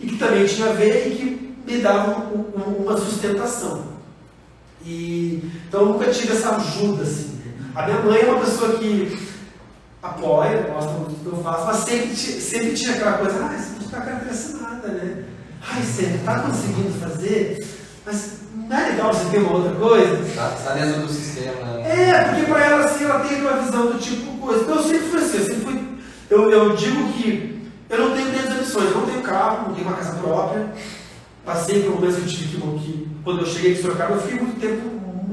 e 0.00 0.06
que 0.06 0.16
também 0.16 0.44
tinha 0.46 0.68
a 0.68 0.72
ver 0.72 1.08
e 1.08 1.16
que 1.16 1.54
me 1.66 1.80
dava 1.80 2.20
um, 2.32 2.44
um, 2.56 2.82
uma 2.84 2.96
sustentação. 2.96 3.94
E, 4.84 5.50
então 5.66 5.80
eu 5.80 5.86
nunca 5.86 6.10
tive 6.10 6.32
essa 6.32 6.56
ajuda 6.56 7.02
assim. 7.02 7.40
A 7.74 7.86
minha 7.86 7.98
mãe 8.00 8.20
é 8.20 8.26
uma 8.26 8.40
pessoa 8.40 8.78
que 8.78 9.18
apoia, 10.04 10.68
muito 10.98 11.10
do 11.10 11.30
que 11.30 11.36
eu 11.36 11.42
faço, 11.42 11.64
mas 11.64 11.76
sempre, 11.78 12.14
sempre 12.14 12.74
tinha 12.74 12.92
aquela 12.92 13.12
coisa, 13.14 13.42
ah, 13.42 13.56
você 13.56 13.70
não 13.70 13.86
está 13.86 14.00
com 14.02 14.62
nada, 14.62 14.88
né? 14.88 15.24
Ai, 15.66 15.82
você 15.82 16.02
está 16.02 16.40
conseguindo 16.40 16.92
fazer, 17.00 17.66
mas 18.04 18.32
não 18.54 18.76
é 18.76 18.90
legal 18.90 19.14
você 19.14 19.30
ter 19.30 19.38
uma 19.38 19.52
outra 19.52 19.74
coisa? 19.74 20.20
Está 20.26 20.48
tá 20.50 20.74
dentro 20.74 21.00
do 21.02 21.08
sistema. 21.08 21.54
Né? 21.54 22.10
É, 22.10 22.24
porque 22.24 22.42
para 22.42 22.64
ela 22.66 22.84
assim, 22.84 23.04
ela 23.04 23.20
tem 23.20 23.40
uma 23.40 23.56
visão 23.56 23.86
do 23.86 23.98
tipo 23.98 24.36
coisa. 24.38 24.62
Então 24.62 24.76
eu 24.76 24.82
sempre 24.82 25.08
fui 25.08 25.18
assim, 25.20 25.38
eu 25.38 25.44
sempre 25.44 25.60
fui. 25.62 25.84
Eu, 26.28 26.50
eu 26.50 26.76
digo 26.76 27.12
que 27.14 27.70
eu 27.88 27.98
não 27.98 28.14
tenho 28.14 28.30
grandes 28.30 28.50
ambições, 28.50 28.90
eu 28.90 29.00
não 29.00 29.06
tenho 29.06 29.22
carro, 29.22 29.68
não 29.68 29.74
tenho 29.74 29.86
uma 29.86 29.96
casa 29.96 30.18
própria. 30.18 30.66
Passei 31.46 31.82
por 31.82 31.94
um 31.94 32.00
mês 32.00 32.16
que 32.16 32.22
eu 32.22 32.26
tive 32.26 32.60
que, 32.60 32.78
que 32.78 33.08
quando 33.24 33.40
eu 33.40 33.46
cheguei 33.46 33.72
em 33.72 33.76
Sorocaba, 33.76 34.14
eu 34.14 34.20
fiquei 34.20 34.38
muito 34.38 34.60
tempo 34.60 34.82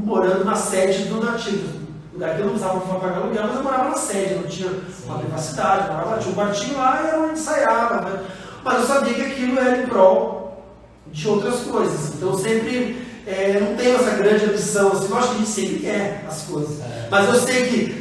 morando 0.05 0.45
na 0.45 0.55
sede 0.55 1.05
do 1.05 1.22
Nativo 1.22 1.81
lugar 2.14 2.36
que 2.36 2.41
eu 2.41 2.45
não 2.45 2.53
precisava 2.53 2.80
pagar 2.99 3.18
aluguel, 3.18 3.43
mas 3.47 3.55
eu 3.55 3.64
morava 3.64 3.89
na 3.89 3.95
sede, 3.95 4.36
não 4.36 4.43
tinha 4.43 4.72
uma 5.05 5.20
privacidade, 5.20 5.89
morava 5.89 6.09
lá, 6.12 6.18
tinha 6.18 6.32
um 6.32 6.36
quartinho 6.36 6.78
lá 6.78 7.09
e 7.12 7.18
onde 7.18 7.34
ensaiava. 7.34 8.01
Né? 8.01 8.24
Mas 8.64 8.80
eu 8.80 8.88
sabia 8.88 9.14
que 9.14 9.22
aquilo 9.22 9.59
era 9.59 9.82
em 9.82 9.88
prol 9.88 10.64
de 11.07 11.28
outras 11.28 11.62
coisas. 11.62 12.16
Então 12.16 12.30
eu 12.30 12.38
sempre 12.38 13.07
é, 13.26 13.59
não 13.59 13.76
tenho 13.76 13.95
essa 13.95 14.12
grande 14.12 14.45
ambição, 14.45 14.91
assim, 14.91 15.09
eu 15.09 15.18
acho 15.18 15.28
que 15.30 15.36
a 15.36 15.38
gente 15.38 15.49
sempre 15.49 15.80
quer 15.80 16.26
as 16.28 16.43
coisas. 16.43 16.80
É. 16.82 17.07
Mas 17.09 17.28
eu 17.28 17.39
sei 17.41 17.68
que 17.68 18.01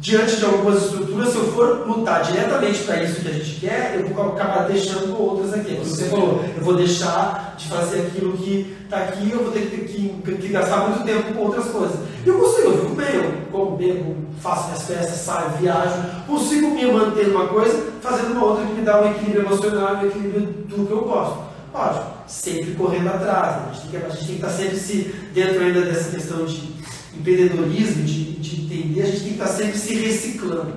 diante 0.00 0.36
de 0.36 0.44
algumas 0.44 0.84
estruturas, 0.84 1.30
se 1.30 1.36
eu 1.36 1.52
for 1.52 1.86
lutar 1.86 2.22
diretamente 2.22 2.84
para 2.84 3.02
isso 3.02 3.20
que 3.20 3.28
a 3.28 3.32
gente 3.32 3.60
quer, 3.60 3.96
eu 3.96 4.08
vou 4.08 4.32
acabar 4.32 4.68
deixando 4.68 5.20
outras 5.20 5.52
aqui. 5.54 5.74
Como 5.74 5.84
você 5.84 6.04
falou, 6.04 6.44
eu 6.56 6.64
vou 6.64 6.74
deixar 6.76 7.54
de 7.58 7.68
fazer 7.68 8.06
aquilo 8.06 8.36
que 8.36 8.76
está 8.84 8.98
aqui, 8.98 9.30
eu 9.30 9.42
vou 9.42 9.52
ter 9.52 9.62
que, 9.62 9.78
que, 10.22 10.36
que, 10.36 10.48
gastar 10.48 10.88
muito 10.88 11.04
tempo 11.04 11.34
com 11.34 11.44
outras 11.44 11.66
coisas. 11.66 11.96
E 12.24 12.28
eu 12.28 12.38
consigo, 12.38 12.68
eu 12.68 12.78
fico 12.78 12.94
bem, 12.94 13.14
eu 13.14 13.32
como, 13.50 13.76
bebo, 13.76 14.16
faço 14.40 14.66
minhas 14.66 14.82
festas, 14.82 15.18
saio, 15.18 15.50
viajo, 15.60 15.94
consigo 16.26 16.70
me 16.70 16.86
manter 16.86 17.28
numa 17.28 17.48
coisa, 17.48 17.92
fazendo 18.00 18.32
uma 18.32 18.44
outra 18.44 18.66
que 18.66 18.72
me 18.72 18.82
dá 18.82 19.02
um 19.02 19.10
equilíbrio 19.10 19.42
emocional 19.46 19.96
um 19.96 20.06
equilíbrio 20.06 20.42
do 20.42 20.86
que 20.86 20.92
eu 20.92 21.00
gosto. 21.02 21.48
Lógico, 21.74 22.06
sempre 22.26 22.74
correndo 22.74 23.08
atrás, 23.08 23.56
a, 23.56 23.72
gente 23.72 23.88
tem 23.88 24.00
que, 24.00 24.06
a 24.06 24.08
gente 24.08 24.18
tem 24.18 24.26
que 24.26 24.32
estar 24.34 24.50
sempre 24.50 24.76
se, 24.76 25.14
dentro 25.34 25.60
ainda 25.60 25.82
dessa 25.82 26.10
questão 26.10 26.46
de 26.46 26.78
empreendedorismo, 27.16 28.04
de, 28.04 28.32
de 28.34 28.62
entender, 28.62 29.02
a 29.02 29.06
gente 29.06 29.20
tem 29.20 29.28
que 29.28 29.34
estar 29.34 29.48
sempre 29.48 29.78
se 29.78 29.94
reciclando, 29.94 30.74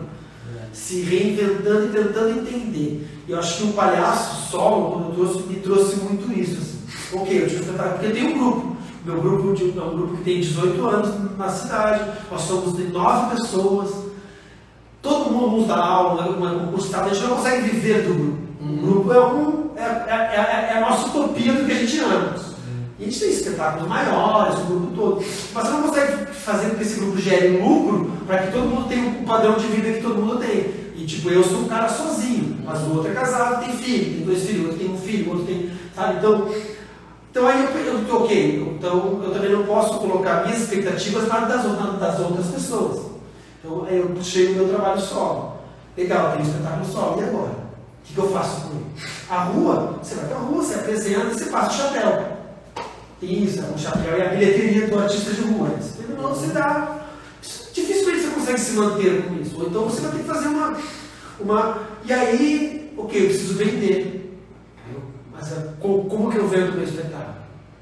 é. 0.55 0.67
se 0.73 1.01
reinventando 1.01 1.87
e 1.87 1.89
tentando 1.89 2.39
entender. 2.39 3.07
E 3.27 3.31
eu 3.31 3.39
acho 3.39 3.57
que 3.57 3.63
o 3.63 3.73
palhaço 3.73 4.49
solo, 4.49 4.91
quando 4.91 5.15
trouxe, 5.15 5.47
me 5.47 5.55
trouxe 5.57 5.95
muito 5.97 6.31
isso. 6.39 6.57
Assim. 6.57 7.21
Ok, 7.21 7.43
eu 7.43 7.47
tive 7.47 7.61
que 7.61 7.71
tentar, 7.71 7.89
porque 7.89 8.05
eu 8.07 8.13
tenho 8.13 8.29
um 8.29 8.39
grupo. 8.39 8.77
Meu 9.03 9.19
grupo 9.19 9.53
de, 9.53 9.77
é 9.77 9.81
um 9.81 9.95
grupo 9.95 10.17
que 10.17 10.23
tem 10.23 10.39
18 10.39 10.85
anos 10.85 11.37
na 11.37 11.49
cidade, 11.49 12.11
nós 12.29 12.41
somos 12.41 12.77
de 12.77 12.83
9 12.83 13.35
pessoas, 13.35 13.95
todo 15.01 15.31
mundo 15.31 15.67
dá 15.67 15.77
aula, 15.77 16.29
uma 16.29 16.65
concurso, 16.65 16.95
a 16.95 17.09
gente 17.09 17.21
não 17.21 17.37
consegue 17.37 17.69
viver 17.69 18.03
do 18.03 18.13
grupo. 18.13 18.41
O 18.59 18.63
uhum. 18.63 18.77
grupo 18.77 19.11
é, 19.13 19.25
um, 19.25 19.69
é, 19.75 19.81
é, 19.81 20.69
é, 20.69 20.73
é 20.73 20.77
a 20.77 20.81
nossa 20.81 21.07
utopia 21.07 21.53
do 21.53 21.65
que 21.65 21.71
a 21.71 21.75
gente 21.75 21.99
ama. 21.99 22.35
E 23.01 23.05
a 23.05 23.09
gente 23.09 23.19
tem 23.19 23.29
espetáculos 23.31 23.87
maiores, 23.87 24.59
o 24.59 24.65
grupo 24.65 24.95
todo. 24.95 25.25
Mas 25.55 25.63
você 25.63 25.71
não 25.71 25.81
consegue 25.81 26.25
fazer 26.33 26.69
com 26.69 26.75
que 26.75 26.83
esse 26.83 26.99
grupo 26.99 27.19
gere 27.19 27.57
lucro 27.57 28.11
para 28.27 28.43
que 28.43 28.51
todo 28.51 28.67
mundo 28.67 28.87
tenha 28.87 29.09
o 29.09 29.25
padrão 29.25 29.55
de 29.55 29.65
vida 29.65 29.91
que 29.93 30.03
todo 30.03 30.21
mundo 30.21 30.37
tem. 30.37 30.71
E 30.95 31.03
tipo, 31.07 31.31
eu 31.31 31.43
sou 31.43 31.61
um 31.61 31.67
cara 31.67 31.89
sozinho, 31.89 32.59
mas 32.63 32.79
o 32.81 32.93
outro 32.93 33.09
é 33.09 33.15
casado, 33.15 33.65
tem 33.65 33.75
filho, 33.75 34.17
tem 34.17 34.23
dois 34.23 34.43
filhos, 34.43 34.65
outro 34.65 34.77
tem 34.77 34.93
um 34.93 34.97
filho, 34.97 35.31
outro 35.31 35.45
tem. 35.47 35.71
Sabe? 35.95 36.19
Então, 36.19 36.47
então 37.31 37.47
aí 37.47 37.63
eu, 37.63 38.05
eu 38.07 38.15
ok, 38.17 38.75
então 38.77 39.19
eu 39.23 39.31
também 39.33 39.51
não 39.51 39.63
posso 39.63 39.97
colocar 39.97 40.45
minhas 40.45 40.61
expectativas 40.61 41.27
na 41.27 41.39
das, 41.39 41.63
das 41.99 42.19
outras 42.19 42.45
pessoas. 42.49 43.01
Então 43.59 43.83
aí 43.83 43.97
eu 43.97 44.09
puxei 44.09 44.49
o 44.49 44.55
meu 44.57 44.69
trabalho 44.69 45.01
solo. 45.01 45.53
Legal, 45.97 46.33
tem 46.33 46.41
um 46.41 46.47
espetáculo 46.47 46.85
solo, 46.85 47.19
e 47.19 47.23
agora? 47.23 47.49
O 47.49 48.03
que, 48.03 48.13
que 48.13 48.19
eu 48.19 48.29
faço 48.29 48.61
com 48.61 48.75
ele? 48.75 48.85
A 49.27 49.43
rua, 49.45 49.95
você 50.03 50.13
vai 50.13 50.25
para 50.25 50.37
a 50.37 50.41
rua, 50.41 50.61
você 50.61 50.75
apresenta 50.75 51.25
e 51.25 51.33
você 51.33 51.45
passa 51.45 51.71
o 51.71 51.73
chapéu. 51.73 52.30
É 53.23 53.71
um 53.71 53.77
chapéu 53.77 54.17
e 54.17 54.21
a 54.23 54.29
bilheteria 54.29 54.87
do 54.87 54.97
artista 54.97 55.31
de 55.31 55.41
rua. 55.41 55.69
Você 55.79 56.01
terminou, 56.01 56.29
você 56.29 56.47
dá. 56.47 57.05
Dificilmente 57.71 58.21
você 58.21 58.27
consegue 58.31 58.59
se 58.59 58.71
manter 58.71 59.21
com 59.21 59.35
isso. 59.35 59.59
Ou 59.59 59.67
então 59.67 59.83
você 59.83 60.01
vai 60.01 60.11
ter 60.11 60.17
que 60.17 60.23
fazer 60.23 60.47
uma. 60.47 60.77
uma 61.39 61.79
e 62.03 62.11
aí, 62.11 62.91
ok, 62.97 63.21
eu 63.21 63.27
preciso 63.27 63.53
vender. 63.53 64.39
Mas 65.31 65.51
é, 65.51 65.67
como, 65.79 66.31
que 66.31 66.37
eu 66.37 66.47
vendo 66.47 66.71
o 66.71 66.73
meu 66.73 66.83
espetáculo? 66.83 67.35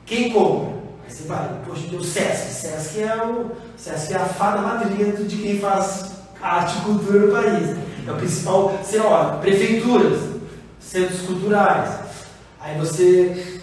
Quem 0.06 0.34
compra? 0.34 0.74
Aí 1.06 1.10
você 1.10 1.24
vai, 1.26 1.62
poxa, 1.66 1.88
tem 1.90 1.98
o 1.98 2.04
Sesc. 2.04 2.54
Sesc 2.54 3.02
é, 3.02 3.26
o, 3.26 3.52
Sesc 3.78 4.14
é 4.14 4.18
a 4.18 4.26
fada 4.26 4.62
madrinha 4.62 5.14
de 5.14 5.38
quem 5.38 5.58
faz 5.58 6.12
arte 6.42 6.78
e 6.80 6.82
cultura 6.82 7.20
no 7.20 7.32
país. 7.32 7.78
É 8.06 8.12
o 8.12 8.16
principal, 8.16 8.78
sei 8.84 9.00
lá, 9.00 9.38
prefeituras, 9.38 10.20
centros 10.82 11.22
culturais. 11.22 12.00
Aí 12.60 12.78
você 12.78 13.59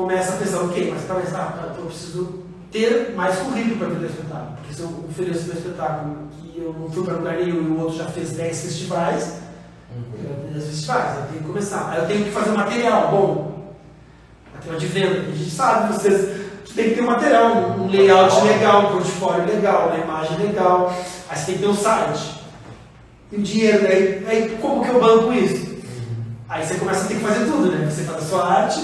começa 0.00 0.34
a 0.34 0.36
pensar, 0.36 0.60
ok, 0.60 0.90
mas 0.92 1.04
talvez 1.06 1.34
ah, 1.34 1.74
eu 1.78 1.86
preciso 1.86 2.44
ter 2.70 3.14
mais 3.16 3.36
currículo 3.38 3.76
para 3.76 3.88
vender 3.88 4.06
espetáculo. 4.06 4.56
Porque 4.56 4.74
se 4.74 4.80
eu 4.80 5.04
ofereço 5.08 5.46
meu 5.46 5.56
espetáculo 5.56 6.16
que 6.40 6.58
eu 6.58 6.74
não 6.78 6.90
fui 6.90 7.04
para 7.04 7.14
lugar 7.14 7.36
nenhum 7.36 7.62
e 7.62 7.70
o 7.70 7.80
outro 7.80 7.96
já 7.96 8.06
fez 8.06 8.30
10 8.32 8.60
festivais, 8.60 9.34
uhum. 9.94 10.02
eu 10.24 10.36
tenho 10.36 10.54
10 10.54 10.64
festivais, 10.66 11.16
eu 11.16 11.26
tenho 11.26 11.40
que 11.40 11.46
começar. 11.46 11.90
Aí 11.90 11.98
eu 11.98 12.06
tenho 12.06 12.24
que 12.24 12.30
fazer 12.30 12.50
material 12.50 13.10
bom, 13.10 13.74
material 14.54 14.78
de 14.78 14.86
venda. 14.86 15.20
A 15.20 15.36
gente 15.36 15.50
sabe, 15.50 15.92
vocês 15.92 16.40
tem 16.74 16.90
que 16.90 16.94
ter 16.94 17.02
um 17.02 17.06
material, 17.06 17.52
um 17.78 17.88
layout 17.88 18.44
legal, 18.44 18.86
um 18.86 18.92
portfólio 18.92 19.46
legal, 19.46 19.88
uma 19.88 19.98
imagem 19.98 20.38
legal. 20.38 20.94
Aí 21.28 21.36
você 21.36 21.46
tem 21.46 21.54
que 21.56 21.60
ter 21.62 21.68
um 21.68 21.74
site. 21.74 22.40
E 23.32 23.36
o 23.36 23.42
dinheiro, 23.42 23.86
aí, 23.86 24.26
aí 24.26 24.58
como 24.60 24.82
que 24.82 24.90
eu 24.90 25.00
banco 25.00 25.32
isso? 25.32 25.66
Uhum. 25.66 26.24
Aí 26.48 26.64
você 26.64 26.74
começa 26.74 27.04
a 27.04 27.08
ter 27.08 27.14
que 27.14 27.20
fazer 27.20 27.44
tudo, 27.44 27.70
né? 27.72 27.88
Você 27.90 28.02
faz 28.02 28.18
a 28.18 28.26
sua 28.26 28.44
arte, 28.46 28.80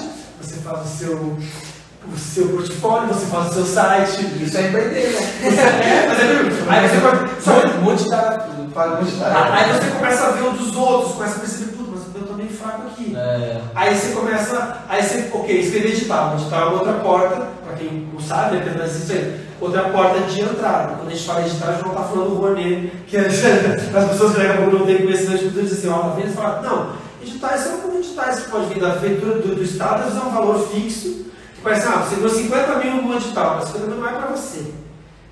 faz 0.66 0.84
o 0.84 0.98
seu, 0.98 1.16
o 1.16 2.18
seu 2.18 2.48
portfólio, 2.48 3.08
você 3.08 3.26
faz 3.26 3.50
o 3.50 3.54
seu 3.54 3.64
site. 3.64 4.42
Isso 4.42 4.58
é 4.58 4.68
empreender, 4.68 5.12
né? 5.12 5.20
É, 5.44 6.06
mas 6.08 6.18
é, 6.18 6.70
aí 6.70 6.88
você 6.88 7.00
pode. 7.00 7.42
Sabe, 7.42 7.78
Multitarefa. 7.78 8.56
Aí 8.76 9.72
você 9.72 9.90
começa 9.90 10.26
a 10.26 10.30
ver 10.32 10.42
o 10.42 10.50
dos 10.50 10.76
outros, 10.76 11.14
começa 11.14 11.36
a 11.36 11.40
perceber, 11.40 11.72
putz, 11.72 11.88
mas 11.90 12.14
eu 12.14 12.26
tô 12.26 12.34
meio 12.34 12.50
fraco 12.50 12.82
aqui. 12.88 13.16
É. 13.16 13.60
Aí 13.74 13.96
você 13.96 14.12
começa, 14.12 14.78
aí 14.88 15.02
você, 15.02 15.30
ok, 15.32 15.60
escrever 15.60 15.88
edital. 15.90 16.34
Edital 16.34 16.68
é 16.68 16.72
outra 16.72 16.92
porta, 16.94 17.46
para 17.64 17.76
quem 17.76 18.08
não 18.12 18.20
sabe, 18.20 18.56
é 18.56 18.60
apenas 18.60 18.94
isso 18.96 19.12
aí, 19.12 19.40
outra 19.60 19.84
porta 19.84 20.20
de 20.20 20.40
entrada. 20.42 20.94
Quando 20.96 21.08
a 21.08 21.12
gente 21.12 21.26
fala 21.26 21.40
edital, 21.40 21.68
a 21.68 21.72
gente 21.72 21.84
não 21.84 21.92
está 21.92 22.04
falando 22.04 22.28
do 22.30 22.36
Ronê, 22.36 22.90
que 23.06 23.16
as 23.16 24.10
pessoas 24.10 24.32
que 24.32 24.38
daqui 24.38 24.52
a 24.52 24.56
pouco 24.56 24.78
não 24.78 24.86
têm 24.86 24.98
conhecimento 24.98 25.38
de 25.38 25.44
cultura 25.44 25.64
dizem 25.64 25.90
assim, 25.90 26.00
ó, 26.00 26.10
vem 26.10 26.26
e 26.26 26.30
fala, 26.30 26.60
não, 26.62 27.05
editais 27.26 27.60
são 27.60 27.78
como 27.78 27.98
editais 27.98 28.40
que 28.40 28.50
pode 28.50 28.66
vir 28.66 28.80
da 28.80 28.90
prefeitura 28.90 29.40
do, 29.40 29.54
do 29.54 29.62
estado, 29.62 30.04
vezes 30.04 30.18
é 30.18 30.24
um 30.24 30.30
valor 30.30 30.68
fixo, 30.68 31.08
que 31.08 31.62
parece, 31.62 31.86
ah, 31.88 31.98
você 31.98 32.16
deu 32.16 32.28
50 32.28 32.74
mil 32.78 33.02
no 33.02 33.16
edital, 33.16 33.56
mas 33.56 33.66
50 33.68 33.86
mil 33.86 33.96
não 33.96 34.08
é 34.08 34.12
para 34.12 34.26
você. 34.28 34.72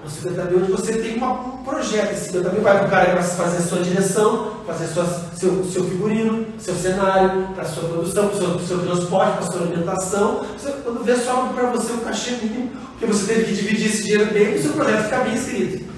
É 0.05 0.09
50 0.09 0.45
mil 0.45 0.59
onde 0.59 0.73
você 0.73 0.93
tem 0.99 1.17
uma, 1.17 1.33
um 1.33 1.65
projeto. 1.65 2.13
Esse 2.13 2.27
50 2.27 2.51
mil 2.51 2.63
vai 2.63 2.79
para 2.79 2.87
o 2.87 2.91
cara 2.91 3.07
que 3.07 3.13
vai 3.13 3.23
fazer 3.23 3.57
a 3.57 3.63
sua 3.63 3.79
direção, 3.79 4.53
fazer 4.67 4.87
sua, 4.89 5.07
seu, 5.35 5.65
seu 5.65 5.85
figurino, 5.85 6.47
seu 6.59 6.75
cenário, 6.75 7.49
para 7.55 7.63
a 7.63 7.67
sua 7.67 7.89
produção, 7.89 8.29
para 8.29 8.37
o 8.37 8.39
seu, 8.39 8.59
seu 8.61 8.79
transporte, 8.81 9.33
para 9.39 9.47
a 9.47 9.51
sua 9.51 9.63
alimentação. 9.63 10.45
Você, 10.59 10.73
quando 10.85 11.03
vê, 11.05 11.17
sobra 11.17 11.55
para 11.55 11.71
você 11.71 11.93
um 11.93 11.99
cachê 11.99 12.33
mínimo, 12.33 12.73
porque 12.91 13.07
você 13.07 13.33
teve 13.33 13.45
que 13.45 13.55
dividir 13.55 13.87
esse 13.87 14.03
dinheiro 14.03 14.27
bem 14.27 14.49
para 14.49 14.59
o 14.59 14.63
seu 14.63 14.73
projeto 14.73 15.05
ficar 15.05 15.21
bem 15.25 15.35
escrito. 15.35 15.95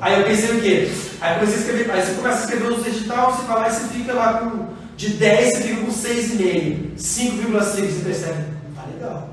Aí 0.00 0.20
eu 0.20 0.26
pensei 0.26 0.56
o 0.56 0.60
quê? 0.60 0.90
Aí 1.20 1.34
comecei 1.34 1.56
a 1.56 1.60
escrever, 1.60 1.90
aí 1.90 2.02
você 2.02 2.12
começa 2.14 2.38
a 2.38 2.40
escrever 2.40 2.70
nos 2.70 2.86
edital, 2.86 3.32
você 3.34 3.46
vai 3.46 3.56
lá 3.58 3.68
e 3.68 3.72
você 3.72 3.84
fica 3.88 4.12
lá 4.14 4.34
com 4.34 4.83
de 4.96 5.08
10, 5.10 5.48
você 5.56 5.62
fica 5.62 5.80
com 5.80 5.90
6,5, 5.92 6.96
5,5, 6.96 7.60
você 7.60 8.02
percebe, 8.04 8.44
não 8.68 8.74
tá 8.74 8.88
legal. 8.92 9.28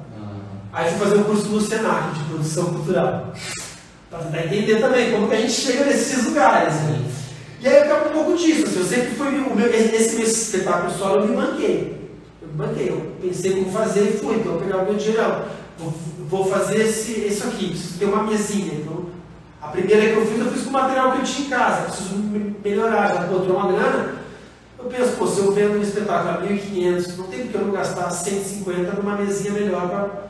Aí 0.73 0.89
fui 0.89 0.99
fazer 0.99 1.15
um 1.19 1.23
curso 1.23 1.45
no 1.49 1.61
Senac 1.61 2.17
de 2.17 2.23
produção 2.25 2.65
cultural. 2.65 3.33
Pra 4.09 4.19
tentar 4.19 4.45
entender 4.45 4.79
também 4.79 5.11
como 5.11 5.27
que 5.27 5.35
a 5.35 5.39
gente 5.41 5.53
chega 5.53 5.85
nesses 5.85 6.25
lugares. 6.25 6.73
Né? 6.75 7.01
E 7.61 7.67
aí 7.67 7.77
acaba 7.83 8.09
um 8.09 8.13
pouco 8.13 8.35
disso. 8.37 8.65
Assim, 8.65 8.79
eu 8.79 8.85
sempre 8.85 9.11
fui. 9.11 9.27
O 9.27 9.55
meu, 9.55 9.67
esse 9.73 10.15
meu 10.15 10.25
espetáculo 10.25 10.91
solo 10.97 11.21
eu 11.21 11.27
me 11.27 11.35
manquei. 11.35 12.09
Eu 12.41 12.47
me 12.49 12.55
manquei. 12.55 12.89
Eu 12.89 13.11
pensei 13.21 13.51
como 13.53 13.71
fazer 13.71 14.01
e 14.15 14.17
fui. 14.17 14.35
Então 14.37 14.53
eu 14.53 14.59
pegar 14.61 14.77
o 14.77 14.85
meu 14.85 14.95
dinheiro. 14.95 15.43
Vou, 15.77 15.93
vou 16.29 16.45
fazer 16.49 16.81
esse, 16.81 17.11
isso 17.27 17.45
aqui. 17.47 17.69
Preciso 17.69 17.99
ter 17.99 18.05
uma 18.05 18.23
mesinha. 18.23 18.73
Então, 18.73 19.05
a 19.61 19.67
primeira 19.67 20.01
que 20.13 20.17
eu 20.19 20.25
fiz, 20.25 20.39
eu 20.39 20.51
fiz 20.51 20.63
com 20.63 20.69
o 20.69 20.73
material 20.73 21.11
que 21.13 21.17
eu 21.19 21.23
tinha 21.23 21.47
em 21.47 21.49
casa. 21.49 21.81
Preciso 21.83 22.15
me- 22.15 22.55
melhorar. 22.63 23.13
Já 23.15 23.23
encontrei 23.25 23.55
uma 23.55 23.71
grana. 23.71 24.20
Eu 24.83 24.89
penso, 24.89 25.11
pô, 25.15 25.27
se 25.27 25.39
eu 25.39 25.51
vendo 25.51 25.77
um 25.77 25.81
espetáculo 25.81 26.29
a 26.29 26.41
1.500, 26.41 27.15
não 27.17 27.27
tem 27.27 27.41
porque 27.41 27.57
eu 27.57 27.61
não 27.61 27.71
gastar 27.71 28.09
150 28.09 28.93
numa 28.93 29.15
mesinha 29.15 29.53
melhor 29.53 29.87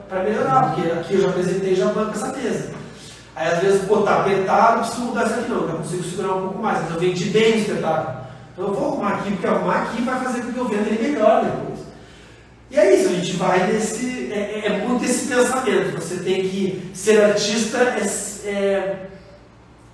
para 0.09 0.23
melhorar, 0.23 0.73
porque 0.73 0.91
aqui 0.91 1.13
eu 1.13 1.21
já 1.21 1.29
apresentei 1.29 1.73
já 1.73 1.85
banco 1.85 2.11
essa 2.11 2.33
mesa. 2.33 2.71
Aí 3.33 3.47
às 3.47 3.59
vezes, 3.59 3.85
pô, 3.85 4.01
tá 4.01 4.19
apertado, 4.19 4.73
não 4.73 4.83
preciso 4.83 5.07
mudar 5.07 5.25
isso 5.25 5.33
aqui 5.35 5.49
não, 5.49 5.67
já 5.67 5.73
consigo 5.75 6.03
segurar 6.03 6.35
um 6.35 6.41
pouco 6.41 6.59
mais, 6.61 6.81
mas 6.81 6.91
eu 6.91 6.99
vendi 6.99 7.25
bem 7.29 7.53
o 7.53 7.57
espetáculo. 7.59 8.17
Então 8.51 8.67
eu 8.67 8.73
vou 8.73 8.87
arrumar 8.87 9.09
aqui, 9.13 9.31
porque 9.31 9.47
arrumar 9.47 9.83
aqui 9.83 10.01
vai 10.01 10.21
fazer 10.21 10.41
com 10.41 10.51
que 10.51 10.59
eu 10.59 10.67
venda 10.67 10.89
ele 10.89 11.11
melhor 11.11 11.45
depois. 11.45 11.79
E 12.69 12.77
é 12.77 12.93
isso, 12.93 13.07
a 13.07 13.13
gente 13.13 13.33
vai 13.37 13.71
nesse. 13.71 14.31
É, 14.33 14.63
é 14.65 14.85
muito 14.85 15.05
esse 15.05 15.27
pensamento. 15.27 15.95
Você 15.95 16.17
tem 16.17 16.41
que 16.47 16.91
ser 16.93 17.23
artista, 17.23 17.77
é, 17.77 18.49
é 18.49 19.07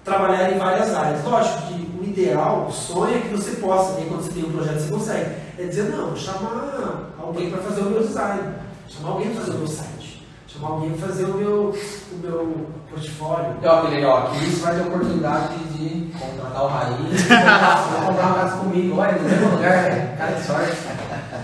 trabalhar 0.07 0.53
em 0.53 0.57
várias 0.57 0.95
áreas. 0.95 1.23
Lógico 1.25 1.67
que 1.67 1.99
o 1.99 2.03
ideal, 2.05 2.67
o 2.69 2.71
sonho 2.71 3.17
é 3.17 3.19
que 3.19 3.27
você 3.27 3.51
possa, 3.57 3.99
e 3.99 4.05
quando 4.05 4.23
você 4.23 4.31
tem 4.31 4.45
um 4.45 4.51
projeto 4.51 4.79
você 4.79 4.89
consegue. 4.89 5.29
É 5.59 5.63
dizer, 5.65 5.89
não, 5.89 6.15
chamar 6.15 7.11
alguém 7.21 7.51
para 7.51 7.61
fazer 7.61 7.81
o 7.81 7.89
meu 7.89 8.01
design, 8.01 8.41
chamar 8.87 9.09
alguém 9.09 9.31
para 9.31 9.41
fazer 9.41 9.51
o 9.51 9.59
meu 9.59 9.67
site, 9.67 10.25
chamar 10.47 10.69
alguém 10.69 10.91
para 10.91 11.07
fazer 11.07 11.25
o 11.25 11.33
meu, 11.33 11.75
o 12.13 12.17
meu 12.21 12.67
portfólio. 12.89 13.55
E 13.61 13.67
ó, 13.67 13.81
que 13.81 13.95
legal, 13.95 14.17
aqui 14.27 14.45
você 14.45 14.61
vai 14.61 14.75
ter 14.75 14.81
a 14.81 14.85
oportunidade 14.85 15.55
de 15.73 16.11
contratar 16.17 16.63
o 16.63 16.67
Raí 16.67 16.93
e 17.11 18.05
comprar 18.05 18.27
uma 18.27 18.35
casa 18.35 18.57
comigo. 18.57 18.97
Olha, 18.97 19.11
no 19.11 19.29
mesmo 19.29 19.49
lugar, 19.49 19.83
né? 19.83 20.15
cara 20.17 20.31
de 20.31 20.43
sorte. 20.45 20.77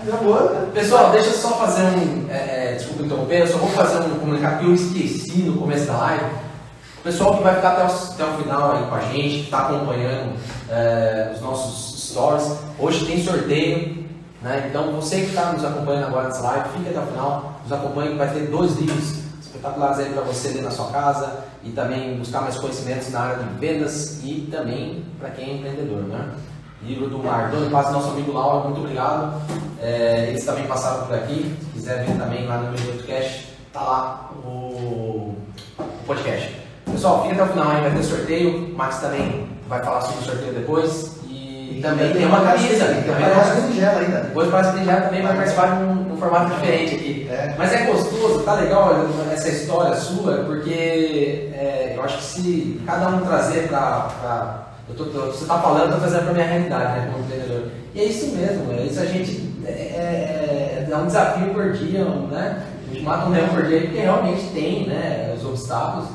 Na 0.06 0.16
boa, 0.16 0.68
Pessoal, 0.72 1.12
deixa 1.12 1.30
eu 1.30 1.34
só 1.34 1.48
fazer 1.58 1.82
um. 1.82 2.30
é, 2.30 2.72
é, 2.72 2.74
desculpa 2.76 3.02
interromper, 3.04 3.40
eu 3.40 3.46
só 3.46 3.58
vou 3.58 3.70
fazer 3.70 3.98
um 4.00 4.18
comunicado 4.18 4.60
que 4.60 4.66
eu 4.66 4.74
esqueci 4.74 5.42
no 5.42 5.58
começo 5.58 5.86
da 5.86 5.96
live. 5.98 6.24
Pessoal 7.04 7.36
que 7.36 7.42
vai 7.42 7.56
ficar 7.56 7.72
até 7.72 7.82
o, 7.82 7.86
até 7.86 8.24
o 8.24 8.38
final 8.38 8.72
aí 8.72 8.86
com 8.86 8.94
a 8.94 9.00
gente, 9.00 9.34
que 9.40 9.44
está 9.44 9.66
acompanhando 9.66 10.38
é, 10.70 11.32
os 11.34 11.40
nossos 11.42 12.08
stories, 12.08 12.56
hoje 12.78 13.04
tem 13.04 13.22
sorteio. 13.22 14.08
Né? 14.40 14.68
Então 14.70 14.90
você 14.92 15.16
que 15.16 15.26
está 15.26 15.52
nos 15.52 15.62
acompanhando 15.62 16.06
agora 16.06 16.28
nessa 16.28 16.40
live, 16.40 16.78
fica 16.78 16.88
até 16.88 17.00
o 17.00 17.06
final, 17.12 17.60
nos 17.62 17.72
acompanhe, 17.72 18.12
que 18.12 18.16
vai 18.16 18.32
ter 18.32 18.46
dois 18.46 18.78
livros 18.78 19.18
espetaculares 19.38 19.98
aí 19.98 20.14
para 20.14 20.22
você 20.22 20.48
ler 20.48 20.62
na 20.62 20.70
sua 20.70 20.86
casa 20.86 21.44
e 21.62 21.72
também 21.72 22.16
buscar 22.16 22.40
mais 22.40 22.56
conhecimentos 22.56 23.10
na 23.10 23.20
área 23.20 23.44
de 23.44 23.58
vendas 23.58 24.24
e 24.24 24.48
também 24.50 25.04
para 25.20 25.28
quem 25.28 25.50
é 25.50 25.54
empreendedor. 25.56 26.04
Né? 26.04 26.30
Livro 26.82 27.08
do 27.08 27.18
Mardoni 27.18 27.68
Paz, 27.68 27.92
nosso 27.92 28.12
amigo 28.12 28.32
Laura, 28.32 28.64
muito 28.64 28.80
obrigado. 28.80 29.42
É, 29.78 30.28
eles 30.30 30.42
também 30.42 30.66
passaram 30.66 31.04
por 31.04 31.16
aqui. 31.16 31.54
Se 31.64 31.70
quiser 31.72 32.06
ver 32.06 32.16
também 32.16 32.46
lá 32.46 32.56
no 32.56 32.72
meu 32.72 32.80
podcast, 32.80 33.52
tá 33.74 33.82
lá 33.82 34.30
o, 34.42 35.36
o 35.78 36.06
podcast. 36.06 36.63
Pessoal, 37.04 37.22
fica 37.28 37.34
até 37.34 37.42
o 37.44 37.46
final 37.52 37.70
aí, 37.70 37.80
vai 37.82 37.90
ter 37.90 38.02
sorteio. 38.02 38.56
O 38.72 38.78
Max 38.78 38.96
também 38.96 39.46
vai 39.68 39.84
falar 39.84 40.00
sobre 40.00 40.20
o 40.20 40.24
sorteio 40.24 40.54
depois. 40.54 41.16
E, 41.28 41.78
também 41.82 42.14
tem 42.14 42.24
uma 42.24 42.40
camisa. 42.40 42.86
Tem 42.86 43.04
uma 43.14 43.20
palhaço 43.20 43.60
singela 43.60 44.00
ainda. 44.00 44.20
Depois 44.20 44.50
parece 44.50 44.72
que 44.78 44.84
já 44.86 45.00
também 45.02 45.20
vai 45.22 45.36
participar 45.36 45.66
de 45.76 45.84
um, 45.84 46.14
um 46.14 46.16
formato 46.16 46.54
diferente 46.54 46.94
aqui. 46.94 47.28
É. 47.30 47.54
Mas 47.58 47.74
é 47.74 47.82
gostoso, 47.84 48.38
tá 48.44 48.54
legal 48.54 49.04
essa 49.30 49.50
história 49.50 49.94
sua, 49.96 50.44
porque 50.46 51.50
é, 51.52 51.92
eu 51.94 52.02
acho 52.02 52.16
que 52.16 52.24
se 52.24 52.80
cada 52.86 53.08
um 53.08 53.20
trazer 53.20 53.68
pra. 53.68 54.08
pra- 54.22 54.68
eu 54.88 54.94
tô- 54.94 55.04
tô- 55.04 55.26
você 55.26 55.44
tá 55.44 55.58
falando, 55.58 55.88
eu 55.88 55.92
tô 55.92 55.98
trazendo 55.98 56.24
pra 56.24 56.32
minha 56.32 56.46
realidade, 56.46 57.00
né, 57.00 57.10
como 57.12 57.22
empreendedor. 57.24 57.64
E 57.94 58.00
é 58.00 58.04
isso 58.04 58.34
mesmo, 58.34 58.72
é 58.72 58.82
isso 58.82 59.00
a 59.00 59.04
gente. 59.04 59.52
É, 59.66 59.70
é, 59.70 60.88
é 60.90 60.96
um 60.96 61.04
desafio 61.06 61.52
por 61.52 61.70
dia, 61.72 62.02
né? 62.02 62.62
A 62.90 62.94
gente 62.94 63.04
mata 63.04 63.26
um 63.26 63.30
leão 63.32 63.48
por 63.48 63.62
dia 63.66 63.82
porque 63.82 63.98
realmente 63.98 64.44
tem, 64.54 64.86
né? 64.86 65.34
Os 65.36 65.44
obstáculos. 65.44 66.06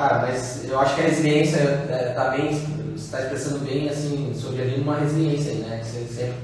Cara, 0.00 0.20
mas 0.20 0.64
eu 0.66 0.80
acho 0.80 0.94
que 0.94 1.02
a 1.02 1.04
resiliência 1.04 1.58
é, 1.90 2.12
tá 2.16 2.30
bem, 2.30 2.54
você 2.96 3.04
está 3.04 3.20
expressando 3.20 3.58
bem 3.58 3.86
assim, 3.86 4.32
sobre 4.34 4.62
ali 4.62 4.80
uma 4.80 4.96
resiliência 4.96 5.52
aí, 5.52 5.58
né? 5.58 5.80
Que 5.82 5.90
você 5.90 6.06
sempre 6.14 6.36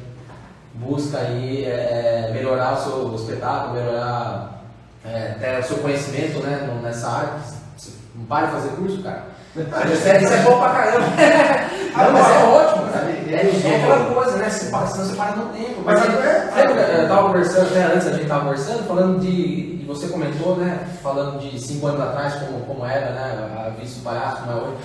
busca 0.75 1.17
aí 1.17 1.65
é, 1.65 2.33
melhorar 2.35 2.75
o 2.75 2.77
seu 2.77 3.15
espetáculo, 3.15 3.81
melhorar 3.81 4.61
é, 5.03 5.33
até 5.37 5.59
o 5.59 5.63
seu 5.63 5.79
conhecimento 5.79 6.39
né, 6.41 6.69
nessa 6.83 7.09
área. 7.09 7.31
Você 7.79 7.93
não 8.15 8.27
para 8.27 8.45
de 8.45 8.53
fazer 8.53 8.69
curso, 8.77 9.03
cara. 9.03 9.23
Isso 9.57 10.07
é, 10.07 10.23
isso 10.23 10.35
é 10.35 10.43
bom 10.43 10.59
pra 10.59 10.69
caramba. 10.69 11.07
Não, 11.97 12.13
mas 12.13 12.29
é 12.29 12.45
ótimo, 12.45 12.93
cara. 12.93 13.07
É, 13.07 13.33
é 13.33 13.77
aquela 13.77 14.15
coisa, 14.15 14.37
né? 14.37 14.51
Você 14.51 14.67
para, 14.67 14.87
senão 14.87 15.07
você 15.07 15.17
para 15.17 15.37
no 15.37 15.47
tempo. 15.47 15.81
Mas 15.83 15.99
Porque- 15.99 16.13
é- 16.13 16.51
Lembra, 16.55 16.83
eu 16.83 17.03
estava 17.05 17.27
conversando, 17.29 17.69
até 17.71 17.85
antes 17.85 18.07
a 18.07 18.11
gente 18.11 18.23
estava 18.25 18.45
conversando, 18.45 18.87
falando 18.87 19.19
de. 19.19 19.76
Você 19.87 20.09
comentou, 20.09 20.57
né? 20.57 20.87
Falando 21.03 21.39
de 21.41 21.61
cinco 21.61 21.87
anos 21.87 22.01
atrás, 22.01 22.35
como, 22.35 22.61
como 22.67 22.85
era, 22.85 23.13
né? 23.13 23.55
A 23.67 23.71
Vício 23.81 24.03
Palhaço, 24.03 24.43
como 24.43 24.53
é 24.53 24.63
hoje. 24.63 24.77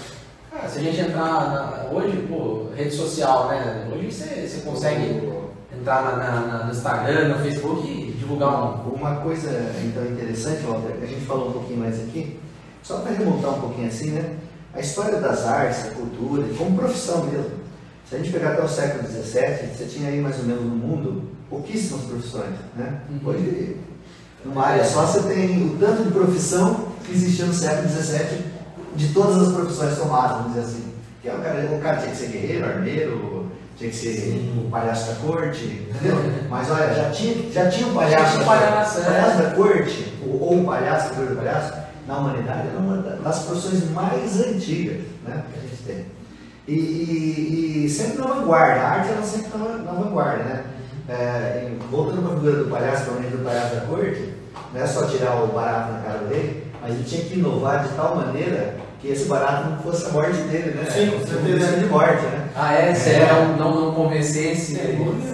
Cara, 0.52 0.68
se 0.70 0.80
a 0.80 0.82
gente 0.82 1.00
entrar 1.00 1.24
na- 1.26 1.90
hoje, 1.92 2.18
pô, 2.30 2.68
rede 2.76 2.92
social, 2.94 3.48
né? 3.50 3.88
Hoje 3.92 4.12
você, 4.12 4.48
você 4.48 4.62
consegue 4.62 5.32
entrar 5.76 6.04
na, 6.04 6.16
na- 6.18 6.64
no 6.66 6.72
Instagram, 6.72 7.30
no 7.30 7.40
Facebook 7.40 7.88
e 7.88 8.12
divulgar 8.18 8.50
um. 8.86 8.94
Uma 8.94 9.16
coisa 9.18 9.50
então 9.84 10.06
interessante, 10.06 10.62
Walter, 10.64 10.98
que 10.98 11.06
a 11.06 11.08
gente 11.08 11.26
falou 11.26 11.50
um 11.50 11.54
pouquinho 11.54 11.80
mais 11.80 12.00
aqui, 12.00 12.40
só 12.84 12.98
para 13.00 13.12
remontar 13.14 13.52
um 13.58 13.62
pouquinho 13.62 13.88
assim, 13.88 14.12
né? 14.12 14.36
A 14.74 14.80
história 14.80 15.20
das 15.20 15.46
artes, 15.48 15.84
da 15.84 15.90
cultura, 15.92 16.44
como 16.58 16.78
profissão 16.78 17.24
mesmo. 17.26 17.62
Se 18.08 18.16
a 18.16 18.18
gente 18.20 18.32
pegar 18.32 18.52
até 18.54 18.64
o 18.64 18.68
século 18.70 19.08
XVII, 19.08 19.68
você 19.76 19.86
tinha 19.86 20.10
aí 20.10 20.20
mais 20.22 20.38
ou 20.40 20.46
menos 20.46 20.64
no 20.64 20.76
mundo 20.76 21.24
pouquíssimas 21.50 22.04
profissões, 22.06 22.54
né? 22.76 23.00
Uhum. 23.10 23.20
Numa 24.46 24.66
área 24.68 24.84
só, 24.86 25.06
você 25.06 25.22
tem 25.34 25.68
o 25.68 25.78
tanto 25.78 26.04
de 26.04 26.12
profissão 26.12 26.88
que 27.06 27.12
existia 27.14 27.46
no 27.46 27.54
século 27.54 27.88
XVII, 27.90 28.44
de 28.96 29.08
todas 29.14 29.48
as 29.48 29.54
profissões 29.54 29.96
somadas, 29.98 30.38
vamos 30.38 30.54
dizer 30.54 30.62
assim. 30.66 30.92
Que 31.22 31.30
é 31.30 31.34
o, 31.34 31.40
cara, 31.40 31.70
o 31.72 31.80
cara 31.82 31.98
tinha 31.98 32.12
que 32.12 32.18
ser 32.18 32.28
guerreiro, 32.28 32.66
armeiro, 32.68 33.46
tinha 33.78 33.90
que 33.92 33.96
ser 33.96 34.14
Sim. 34.16 34.64
o 34.66 34.70
palhaço 34.72 35.08
da 35.12 35.16
corte, 35.16 35.66
entendeu? 35.90 36.18
Mas 36.50 36.70
olha, 36.72 36.94
já 36.94 37.10
tinha, 37.12 37.52
já 37.52 37.70
tinha 37.70 37.88
um 37.88 37.94
palhaço, 37.94 38.24
Já 38.24 38.30
tinha 38.32 38.42
um 38.42 38.46
da- 38.46 38.46
palhaço, 38.56 39.00
é. 39.00 39.04
palhaço 39.04 39.38
da 39.38 39.50
corte, 39.52 40.14
ou, 40.26 40.42
ou 40.42 40.54
um 40.56 40.66
palhaço, 40.66 41.10
figura 41.10 41.28
do 41.30 41.36
palhaço, 41.36 41.74
na 42.08 42.18
humanidade 42.18 42.68
era 42.70 42.80
uma 42.80 42.98
das 42.98 43.40
profissões 43.44 43.90
mais 43.92 44.40
antigas 44.40 44.98
né, 45.28 45.44
que 45.54 45.60
a 45.60 45.62
gente 45.62 45.84
tem. 45.86 46.06
E, 46.68 46.74
e- 46.74 47.86
e 47.86 47.90
sempre 47.90 48.18
na 48.20 48.26
vanguarda, 48.28 48.82
a 48.82 48.90
arte 48.90 49.10
ela 49.12 49.24
sempre 49.24 49.46
estava 49.48 49.78
na 49.78 49.92
vanguarda, 49.92 50.44
né? 50.44 50.64
É, 51.12 51.70
voltando 51.90 52.22
para 52.22 52.32
a 52.32 52.36
figura 52.36 52.64
do 52.64 52.70
palhaço, 52.70 53.04
para 53.12 53.30
do 53.30 53.44
palhaço 53.44 53.76
da 53.76 53.82
corte, 53.82 54.34
não 54.74 54.82
é 54.82 54.88
só 54.88 55.06
tirar 55.08 55.44
o 55.44 55.48
barato 55.48 55.92
na 55.94 56.00
cara 56.00 56.20
dele, 56.20 56.64
mas 56.82 56.92
ele 56.96 57.04
tinha 57.04 57.26
que 57.26 57.34
inovar 57.38 57.84
de 57.86 57.94
tal 57.96 58.16
maneira 58.16 58.76
que 59.02 59.10
esse 59.10 59.26
barato 59.26 59.70
não 59.72 59.78
fosse 59.80 60.06
a 60.06 60.10
morte 60.10 60.38
dele, 60.44 60.72
né? 60.76 60.86
Sim, 60.90 61.12
com 61.12 61.26
certeza. 61.28 61.78
de 61.80 61.86
morte, 61.88 62.22
né? 62.28 62.48
Ah, 62.56 62.74
é? 62.76 62.94
Se 62.94 63.10
é 63.10 63.34
um 63.34 63.58
não, 63.58 63.82
não 63.88 63.94
convencesse. 63.94 64.76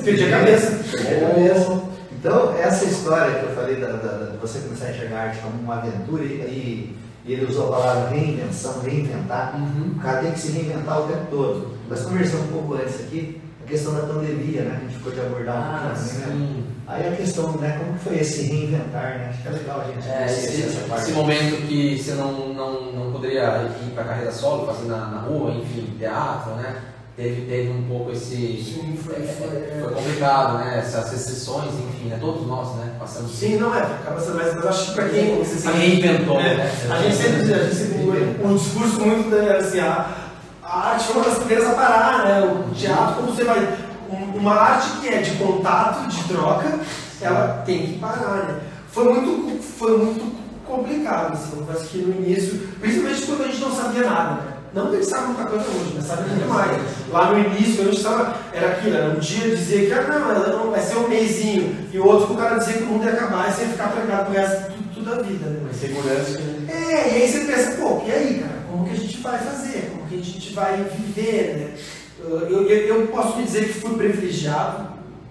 perdi 0.04 0.24
a 0.26 0.30
cabeça. 0.40 0.80
Perdi 0.92 1.24
a 1.24 1.28
cabeça. 1.30 1.82
Então, 2.20 2.56
essa 2.58 2.86
história 2.86 3.36
que 3.40 3.46
eu 3.46 3.52
falei 3.56 3.76
da, 3.76 3.88
da- 3.90 4.18
da- 4.18 4.32
de 4.32 4.38
você 4.38 4.60
começar 4.60 4.88
a 4.88 4.90
enxergar 4.92 5.18
a 5.18 5.22
arte 5.26 5.40
como 5.40 5.62
uma 5.62 5.76
aventura 5.76 6.24
e, 6.24 6.96
e 7.24 7.34
ele 7.34 7.46
usou 7.46 7.68
a 7.68 7.78
palavra 7.78 8.10
reinvenção, 8.10 8.80
reinventar. 8.82 9.54
Uhum. 9.56 9.92
O 9.96 10.00
cara 10.00 10.22
tem 10.22 10.32
que 10.32 10.40
se 10.40 10.52
reinventar 10.54 11.02
o 11.02 11.08
tempo 11.08 11.28
todo. 11.30 11.68
Nós 11.90 12.02
conversamos 12.04 12.48
um 12.48 12.54
pouco 12.54 12.74
antes 12.76 12.96
aqui, 13.02 13.40
a 13.68 13.70
questão 13.70 13.94
da 13.96 14.02
pandemia, 14.04 14.62
né? 14.62 14.78
Que 14.80 14.86
a 14.86 14.88
gente 14.88 14.98
ficou 14.98 15.12
de 15.12 15.20
abordar 15.20 15.56
um 15.56 15.60
Ah, 15.60 15.94
pouquinho 15.94 16.20
né? 16.20 16.26
sim. 16.32 16.64
Aí 16.88 17.08
a 17.08 17.12
questão, 17.18 17.52
né? 17.58 17.78
Como 17.80 17.98
que 17.98 18.04
foi 18.06 18.18
esse 18.20 18.44
reinventar, 18.44 19.18
né? 19.18 19.28
Acho 19.30 19.42
que 19.42 19.48
é 19.50 19.52
legal 19.52 19.82
a 19.82 19.84
gente 19.92 20.08
É, 20.08 20.26
esse, 20.26 20.64
essa 20.64 20.88
parte. 20.88 21.04
esse 21.04 21.12
momento 21.12 21.68
que 21.68 22.02
você 22.02 22.12
não, 22.14 22.54
não, 22.54 22.92
não 22.94 23.12
poderia 23.12 23.70
ir 23.86 23.92
para 23.94 24.06
carreira 24.06 24.32
solo, 24.32 24.66
fazer 24.66 24.88
na, 24.88 25.08
na 25.08 25.18
rua, 25.20 25.52
enfim, 25.52 25.86
teatro, 26.00 26.52
né? 26.56 26.78
Teve, 27.18 27.42
teve 27.42 27.70
um 27.72 27.82
pouco 27.90 28.12
esse. 28.12 28.36
Sim, 28.64 28.98
foi- 29.04 29.16
é, 29.16 29.20
foi- 29.24 29.48
é, 29.58 29.80
foi 29.84 29.94
complicado, 29.96 30.60
né? 30.60 30.78
Essas 30.80 31.12
restrições, 31.12 31.74
enfim, 31.74 32.08
né? 32.10 32.18
Todos 32.22 32.48
nós, 32.48 32.76
né? 32.78 32.94
Passamos. 32.98 33.32
Sim, 33.32 33.58
não 33.58 33.76
é, 33.76 33.82
acaba 33.82 34.20
sendo 34.22 34.36
mais, 34.36 34.54
mas 34.54 34.64
eu 34.64 34.70
acho 34.70 34.86
que 34.86 34.92
para 34.94 35.10
quem 35.10 35.38
Você 35.40 35.56
se 35.58 35.68
reinventou, 35.68 36.40
É, 36.40 36.56
né? 36.56 36.72
A 36.90 37.02
gente 37.02 37.16
sempre, 37.16 37.54
a 37.54 37.64
gente 37.64 37.76
sempre 37.76 37.98
um, 38.46 38.52
um 38.52 38.56
discurso 38.56 39.00
muito 39.02 39.30
né, 39.30 39.58
assim, 39.58 39.80
a, 39.80 40.27
a 40.78 40.92
arte 40.92 41.06
foi 41.06 41.16
uma 41.16 41.26
das 41.26 41.38
primeiras 41.40 41.68
a 41.68 41.72
parar, 41.74 42.26
né? 42.26 42.42
O 42.42 42.74
teatro, 42.74 43.16
como 43.16 43.34
você 43.34 43.44
vai. 43.44 43.60
um- 44.10 44.38
uma 44.38 44.54
arte 44.54 45.00
que 45.02 45.08
é 45.10 45.18
de 45.22 45.32
contato, 45.32 46.08
de 46.08 46.24
troca, 46.26 46.80
ela 47.22 47.64
tem 47.66 47.88
que 47.88 48.00
parar, 48.00 48.46
né? 48.48 48.60
Foi 48.92 49.04
muito, 49.04 49.62
foi 49.62 49.98
muito 49.98 50.34
complicado, 50.66 51.34
assim, 51.34 51.50
eu 51.54 51.66
confesso 51.66 51.88
que 51.90 51.98
no 52.00 52.14
início, 52.26 52.58
principalmente 52.80 53.22
quando 53.26 53.44
a 53.44 53.48
gente 53.48 53.60
não 53.62 53.72
sabia 53.76 54.04
nada, 54.04 54.32
né? 54.36 54.42
Não 54.74 54.88
que 54.90 54.96
a 54.96 55.00
gente 55.00 55.10
sabe 55.10 55.28
muita 55.28 55.46
coisa 55.46 55.66
hoje, 55.66 55.94
mas 55.96 56.06
sabe 56.06 56.30
muito 56.30 56.48
mais. 56.48 56.78
Lá 57.12 57.32
no 57.32 57.40
início, 57.40 57.82
a 57.82 57.86
gente 57.86 57.98
estava, 57.98 58.36
era 58.54 58.68
aquilo, 58.68 58.96
era 58.96 59.10
um 59.10 59.20
dia 59.20 59.56
dizer 59.56 59.88
que 59.88 59.94
ah, 59.94 60.04
não, 60.48 60.58
não 60.66 60.72
vai 60.72 60.80
ser 60.82 60.98
um 60.98 61.08
mêsinho, 61.10 61.76
e 61.92 61.98
o 62.00 62.06
outro 62.06 62.34
o 62.34 62.38
cara 62.38 62.58
dizer 62.60 62.74
que 62.78 62.84
o 62.84 62.86
mundo 62.88 63.06
ia 63.06 63.14
acabar 63.14 63.50
e 63.50 63.54
você 63.54 63.64
ia 63.64 63.70
ficar 63.70 63.88
pregado 63.90 64.26
pro 64.26 64.34
resto 64.40 64.72
tudo, 64.72 64.94
tudo 64.94 65.16
da 65.16 65.22
vida, 65.24 65.50
né? 65.50 65.70
Segurança. 65.74 66.40
É, 66.70 67.18
e 67.18 67.22
aí 67.24 67.32
você 67.32 67.40
pensa, 67.46 67.72
pô, 67.72 68.04
e 68.06 68.12
aí, 68.12 68.40
cara, 68.40 68.62
como 68.72 68.86
que 68.86 68.92
a 68.92 68.96
gente 68.98 69.18
vai 69.22 69.38
fazer? 69.40 69.97
Que 70.18 70.22
a 70.22 70.34
gente 70.34 70.54
vai 70.54 70.84
viver, 70.84 71.56
né? 71.56 71.78
Eu, 72.20 72.68
eu, 72.68 72.68
eu 72.68 73.08
posso 73.08 73.42
dizer 73.42 73.68
que 73.68 73.80
fui 73.80 73.96
privilegiado, 73.96 74.88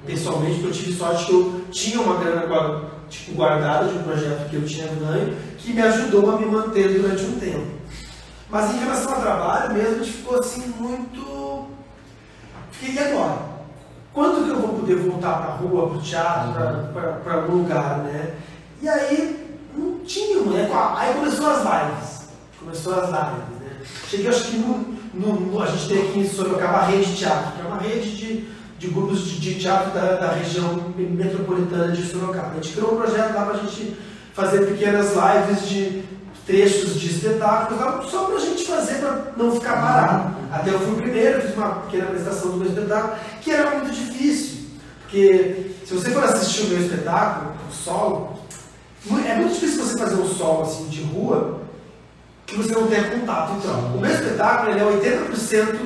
pessoalmente, 0.06 0.60
porque 0.60 0.68
eu 0.68 0.72
tive 0.72 0.92
sorte 0.92 1.26
que 1.26 1.32
eu 1.32 1.60
tinha 1.70 2.00
uma 2.00 2.16
grana 2.16 2.88
tipo, 3.08 3.32
guardada 3.32 3.88
de 3.88 3.98
um 3.98 4.02
projeto 4.02 4.48
que 4.48 4.56
eu 4.56 4.64
tinha 4.64 4.86
ganho, 4.86 5.36
que 5.58 5.72
me 5.72 5.82
ajudou 5.82 6.30
a 6.30 6.38
me 6.38 6.46
manter 6.46 7.00
durante 7.00 7.24
um 7.24 7.38
tempo. 7.40 7.66
Mas 8.48 8.72
em 8.74 8.78
relação 8.78 9.14
ao 9.14 9.20
trabalho 9.20 9.74
mesmo, 9.74 9.96
a 9.96 9.98
gente 10.04 10.12
ficou 10.12 10.38
assim 10.38 10.72
muito. 10.78 11.66
Fiquei, 12.70 12.94
e 12.94 12.98
agora? 12.98 13.38
Quando 14.12 14.44
que 14.44 14.50
eu 14.50 14.60
vou 14.60 14.80
poder 14.80 14.96
voltar 14.96 15.38
para 15.38 15.52
a 15.52 15.56
rua, 15.56 15.88
para 15.88 15.98
o 15.98 16.02
teatro, 16.02 16.52
para 17.24 17.34
algum 17.34 17.56
lugar, 17.56 17.98
né? 17.98 18.36
E 18.80 18.88
aí 18.88 19.58
não 19.76 19.98
tinha, 20.00 20.40
né? 20.42 20.70
Aí 20.96 21.14
começou 21.14 21.50
as 21.50 21.58
lives. 21.58 22.28
Começou 22.58 22.94
as 22.94 23.08
lives? 23.08 23.55
Cheguei, 24.10 24.28
acho 24.28 24.44
que 24.44 24.56
no, 24.58 24.94
no- 25.14 25.40
no- 25.40 25.62
a 25.62 25.66
gente 25.66 25.88
tem 25.88 26.02
aqui 26.08 26.18
em 26.20 26.28
Sorocaba 26.28 26.78
a 26.78 26.86
Rede 26.86 27.16
Teatro, 27.16 27.52
que 27.52 27.60
é 27.60 27.64
uma 27.68 27.78
rede 27.78 28.16
de, 28.16 28.44
de 28.78 28.86
grupos 28.88 29.24
de, 29.26 29.40
de 29.40 29.54
teatro 29.56 29.90
da, 29.92 30.14
da 30.16 30.32
região 30.32 30.92
metropolitana 30.96 31.92
de 31.92 32.04
Sorocaba. 32.06 32.52
A 32.52 32.54
gente 32.54 32.72
criou 32.74 32.94
um 32.94 32.96
projeto 32.96 33.34
lá 33.34 33.44
para 33.46 33.54
a 33.54 33.58
gente 33.58 33.96
fazer 34.34 34.66
pequenas 34.66 35.08
lives 35.14 35.68
de 35.68 36.02
trechos 36.46 37.00
de 37.00 37.06
espetáculos, 37.08 38.10
só 38.10 38.24
para 38.26 38.36
a 38.36 38.40
gente 38.40 38.64
fazer, 38.64 38.94
para 39.00 39.32
não 39.36 39.50
ficar 39.52 39.72
parado. 39.80 40.36
Até 40.52 40.70
eu 40.70 40.78
fui 40.78 40.92
o 40.92 40.96
primeiro, 40.96 41.40
fiz 41.42 41.56
uma 41.56 41.70
pequena 41.70 42.04
apresentação 42.04 42.52
do 42.52 42.56
meu 42.58 42.68
espetáculo, 42.68 43.14
que 43.42 43.50
era 43.50 43.70
muito 43.78 43.90
difícil. 43.92 44.66
Porque 45.02 45.72
se 45.84 45.94
você 45.94 46.10
for 46.10 46.22
assistir 46.22 46.62
o 46.62 46.68
meu 46.68 46.80
espetáculo, 46.82 47.52
o 47.68 47.72
solo, 47.72 48.38
é 49.26 49.34
muito 49.36 49.54
difícil 49.54 49.84
você 49.84 49.98
fazer 49.98 50.14
um 50.16 50.28
solo 50.28 50.62
assim, 50.62 50.86
de 50.88 51.02
rua 51.02 51.60
que 52.46 52.56
você 52.56 52.72
não 52.74 52.86
tenha 52.86 53.10
contato. 53.10 53.54
Então, 53.58 53.96
o 53.96 54.00
meu 54.00 54.10
espetáculo 54.10 54.70
ele 54.70 54.80
é 54.80 54.84
80% 54.84 55.76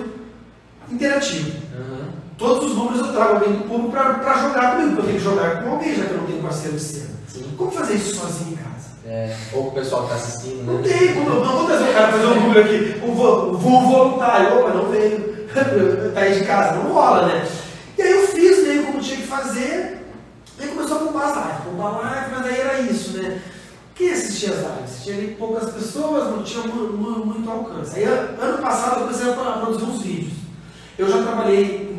interativo. 0.90 1.50
Uhum. 1.76 2.08
Todos 2.36 2.70
os 2.70 2.76
números 2.76 2.98
eu 3.06 3.12
trago 3.12 3.34
alguém 3.34 3.52
do 3.52 3.64
público 3.64 3.90
para 3.92 4.38
jogar 4.42 4.76
comigo, 4.76 4.96
porque 4.96 5.00
eu 5.00 5.06
tenho 5.06 5.18
que 5.18 5.24
jogar 5.24 5.62
com 5.62 5.70
alguém, 5.72 5.94
já 5.94 6.04
que 6.04 6.10
eu 6.10 6.18
não 6.18 6.26
tenho 6.26 6.42
parceiro 6.42 6.76
de 6.76 6.82
cena. 6.82 7.10
Sim. 7.28 7.54
Como 7.56 7.70
fazer 7.70 7.94
isso 7.94 8.16
sozinho 8.16 8.52
em 8.52 8.56
casa? 8.56 8.70
É, 9.06 9.36
ou 9.52 9.68
o 9.68 9.72
pessoal 9.72 10.06
que 10.06 10.14
está 10.14 10.24
assistindo, 10.24 10.64
Não 10.66 10.80
né? 10.80 10.88
tem, 10.88 11.14
como, 11.14 11.30
não 11.30 11.56
vou 11.56 11.66
trazer 11.66 11.90
o 11.90 11.92
cara 11.92 12.12
fazer 12.12 12.26
um 12.26 12.40
número 12.40 12.60
aqui, 12.60 13.00
o 13.02 13.12
voo 13.12 13.56
voluntário, 13.58 14.58
opa, 14.58 14.70
não 14.70 14.90
veio, 14.90 15.46
tá 16.14 16.20
aí 16.20 16.38
de 16.38 16.44
casa, 16.46 16.76
não 16.76 16.92
rola, 16.92 17.26
né? 17.26 17.46
E 17.98 18.02
aí 18.02 18.10
eu 18.12 18.28
fiz 18.28 18.62
meio 18.66 18.84
como 18.84 19.00
tinha 19.00 19.16
que 19.16 19.26
fazer, 19.26 20.04
aí 20.60 20.68
começou 20.68 20.96
a 20.96 21.00
bombar 21.00 21.28
as 21.28 21.36
lives, 21.36 21.64
bombar 21.64 22.00
live, 22.00 22.30
mas 22.36 22.46
aí 22.46 22.60
era 22.60 22.80
isso, 22.80 23.16
né? 23.16 23.40
Quem 24.00 24.12
assistia 24.12 24.48
as 24.54 24.56
lives? 24.60 25.04
Tinha 25.04 25.16
ali 25.16 25.36
poucas 25.38 25.70
pessoas, 25.74 26.24
não 26.34 26.42
tinha 26.42 26.62
mu- 26.66 26.88
mu- 26.96 27.26
muito 27.26 27.50
alcance. 27.50 27.96
Aí 27.96 28.04
an- 28.04 28.34
ano 28.40 28.58
passado 28.62 29.00
eu 29.00 29.06
comecei 29.06 29.30
a 29.30 29.34
pro- 29.34 29.60
produzir 29.60 29.84
uns 29.84 30.00
vídeos. 30.02 30.32
Eu 30.98 31.06
já 31.10 31.22
trabalhei 31.22 31.90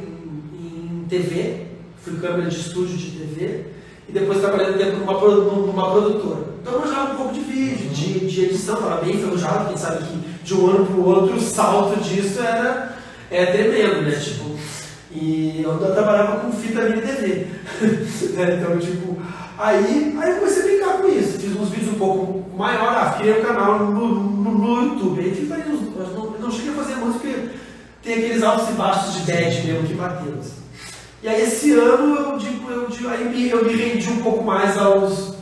em, 0.58 1.04
em 1.04 1.06
TV, 1.08 1.68
fui 2.04 2.18
câmera 2.20 2.50
de 2.50 2.56
estúdio 2.60 2.98
de 2.98 3.12
TV, 3.12 3.66
e 4.10 4.12
depois 4.12 4.40
trabalhei 4.40 4.74
dentro 4.74 4.96
de 4.98 5.04
uma, 5.04 5.14
numa 5.14 5.92
produtora. 5.92 6.44
Então 6.60 6.74
eu 6.74 6.80
manjava 6.80 7.14
um 7.14 7.18
pouco 7.18 7.34
de 7.36 7.40
vídeo, 7.42 7.90
de, 7.92 8.20
de 8.28 8.46
edição, 8.46 8.74
estava 8.76 9.02
bem 9.02 9.16
enferrujado, 9.18 9.68
quem 9.68 9.78
sabe 9.78 10.04
que 10.04 10.32
de 10.44 10.54
um 10.56 10.70
ano 10.72 10.86
para 10.88 10.96
o 10.96 11.06
outro 11.08 11.36
o 11.36 11.40
salto 11.40 12.00
disso 12.02 12.40
era 12.42 12.98
é 13.30 13.46
tremendo, 13.46 14.02
né? 14.02 14.12
Tipo, 14.20 14.50
e 15.14 15.62
eu 15.64 15.78
trabalhava 15.94 16.40
com 16.40 16.52
fita 16.52 16.82
mini 16.82 17.02
TV. 17.02 17.48
né? 18.34 18.60
Então, 18.60 18.80
tipo, 18.80 19.18
aí, 19.62 20.18
aí 20.22 20.30
eu 20.32 20.36
comecei 20.38 20.62
a 20.62 20.66
brincar 20.66 20.98
com 21.02 21.08
isso. 21.08 21.40
Fiz 21.40 21.56
uns 21.56 21.70
vídeos 21.70 21.94
um 21.94 21.98
pouco 21.98 22.58
maior, 22.58 22.90
ah, 22.98 23.16
criei 23.18 23.40
um 23.40 23.46
canal 23.46 23.80
no, 23.80 24.08
no, 24.08 24.52
no 24.52 24.84
YouTube. 24.84 25.22
Aí 25.22 25.34
fiz 25.36 25.52
aí 25.52 25.62
uns, 25.70 25.82
eu 25.96 26.08
não, 26.16 26.34
eu 26.36 26.40
não 26.40 26.52
cheguei 26.52 26.72
a 26.72 26.76
fazer 26.76 26.96
muito 26.96 27.20
porque 27.20 27.50
tem 28.04 28.16
aqueles 28.16 28.44
altos 28.44 28.70
e 28.70 28.74
baixos 28.74 29.14
de 29.16 29.22
dead 29.22 29.64
mesmo 29.66 29.88
que 29.88 29.94
bateu. 29.94 30.34
assim. 30.40 30.54
E 31.24 31.28
aí 31.28 31.42
esse 31.44 31.72
ano 31.74 32.16
eu 32.16 32.38
digo, 32.38 32.70
eu 32.72 33.10
aí 33.10 33.30
me- 33.30 33.50
eu 33.50 33.64
me 33.64 33.74
rendi 33.76 34.10
um 34.10 34.22
pouco 34.24 34.44
mais 34.44 34.76
aos, 34.78 35.36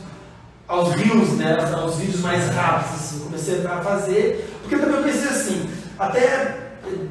aos 0.68 0.92
reels, 0.94 1.30
né? 1.38 1.56
aos, 1.74 1.96
vídeos 1.96 2.20
mais 2.20 2.48
rápidos, 2.50 2.94
assim. 3.00 3.18
Comecei 3.20 3.64
a 3.66 3.80
fazer, 3.80 4.50
porque 4.62 4.76
também 4.76 4.96
eu 4.98 5.02
pensei 5.02 5.28
assim, 5.28 5.66
até 5.98 6.58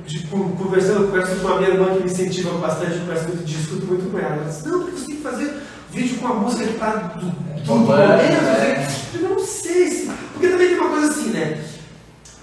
de, 0.06 0.28
con- 0.28 0.50
conversando, 0.56 1.08
com 1.10 1.48
uma 1.48 1.58
minha 1.58 1.70
irmã 1.72 1.86
que 1.96 2.04
me 2.04 2.12
incentiva 2.12 2.52
bastante, 2.60 2.94
eu 2.94 3.00
converso 3.02 3.28
muito, 3.30 3.44
discuto 3.44 3.86
muito 3.88 4.12
com 4.12 4.20
ela. 4.20 4.36
Ela 4.36 4.46
disse, 4.46 4.68
não, 4.68 4.80
porque 4.82 4.98
você 5.00 5.06
tem 5.08 5.16
que 5.16 5.22
fazer 5.24 5.56
vídeo 5.92 6.18
com 6.20 6.28
a 6.28 6.34
música 6.36 6.66
que 6.66 6.74
tá 6.80 6.90
do, 7.16 7.26
do, 7.26 7.76
momento. 7.76 7.98
né? 7.98 8.88
Eu 9.14 9.30
não 9.30 9.40
sei 9.40 9.90
se. 9.90 10.12
Porque 10.34 10.48
também 10.48 10.68
tem 10.70 10.78
uma 10.80 10.90
coisa 10.90 11.08
assim, 11.12 11.30
né? 11.30 11.64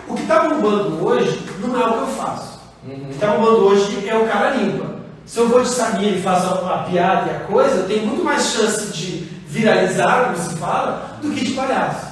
O 0.09 0.15
que 0.15 0.27
tá 0.27 0.41
bombando 0.49 1.05
hoje 1.07 1.41
não 1.61 1.81
é 1.81 1.87
o 1.87 1.93
que 1.93 1.99
eu 2.01 2.07
faço. 2.09 2.57
O 2.85 2.89
Uhum. 2.91 3.05
que 3.07 3.15
está 3.15 3.29
bombando 3.33 3.65
hoje 3.67 4.09
é 4.09 4.17
o 4.17 4.27
cara 4.29 4.51
limpa. 4.51 4.97
Se 5.25 5.39
eu 5.41 5.49
vou 5.49 5.61
de 5.61 5.69
Samir 5.69 6.19
e 6.19 6.23
faço 6.23 6.47
a, 6.47 6.75
a 6.75 6.79
piada 6.85 7.31
e 7.33 7.35
a 7.37 7.41
coisa, 7.41 7.77
eu 7.79 7.89
tenho 7.89 8.07
muito 8.07 8.23
mais 8.23 8.45
chance 8.47 8.93
de 8.93 9.27
viralizar, 9.49 10.27
como 10.27 10.39
se 10.39 10.55
fala, 10.57 11.19
do 11.21 11.31
que 11.33 11.45
de 11.47 11.53
palhaço. 11.55 12.07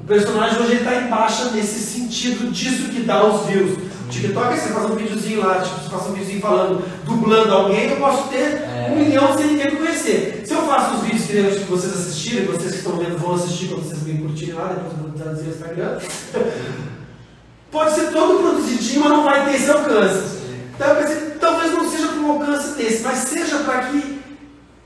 O 0.00 0.04
personagem 0.04 0.60
hoje 0.60 0.74
está 0.76 0.94
em 0.94 1.08
baixa 1.08 1.46
nesse 1.50 1.80
sentido 1.80 2.52
disso 2.52 2.88
que 2.90 3.00
dá 3.02 3.24
os 3.24 3.46
views. 3.46 3.78
TikTok 4.12 4.52
é 4.52 4.56
você 4.56 4.68
faz 4.72 4.90
um 4.90 4.94
videozinho 4.94 5.40
lá, 5.46 5.60
tipo, 5.60 5.80
você 5.80 5.88
faz 5.88 6.02
um 6.06 6.12
videozinho 6.12 6.40
falando, 6.40 6.84
dublando 7.04 7.52
alguém, 7.52 7.90
eu 7.90 7.96
posso 7.96 8.28
ter 8.28 8.38
É. 8.62 8.90
um 8.92 8.98
milhão 8.98 9.36
sem 9.36 9.46
ninguém 9.46 9.70
me 9.70 9.76
conhecer. 9.78 10.42
Se 10.44 10.52
eu 10.54 10.62
faço 10.62 10.96
os 10.96 11.02
vídeos 11.02 11.24
que 11.24 11.64
vocês 11.70 11.92
assistirem, 11.94 12.46
vocês 12.46 12.72
que 12.72 12.78
estão 12.78 12.96
vendo 12.96 13.16
vão 13.18 13.34
assistir 13.34 13.68
quando 13.68 13.84
vocês 13.88 14.02
me 14.02 14.18
curtirem 14.18 14.54
lá, 14.54 14.66
depois 14.74 14.92
eu 14.92 14.98
vou 14.98 15.10
traduzir 15.12 15.44
no 15.44 15.50
Instagram. 15.50 15.98
Pode 17.70 17.94
ser 17.94 18.12
todo 18.12 18.38
produzidinho, 18.42 19.00
mas 19.00 19.10
não 19.12 19.24
vai 19.24 19.44
ter 19.46 19.56
esse 19.56 19.70
alcance. 19.70 20.42
Então, 20.74 20.88
eu 20.88 20.96
pensei, 20.96 21.16
talvez 21.40 21.72
não 21.72 21.90
seja 21.90 22.08
com 22.08 22.20
um 22.20 22.32
alcance 22.32 22.76
desse, 22.76 23.02
mas 23.02 23.18
seja 23.18 23.58
para 23.60 23.84
que, 23.84 24.20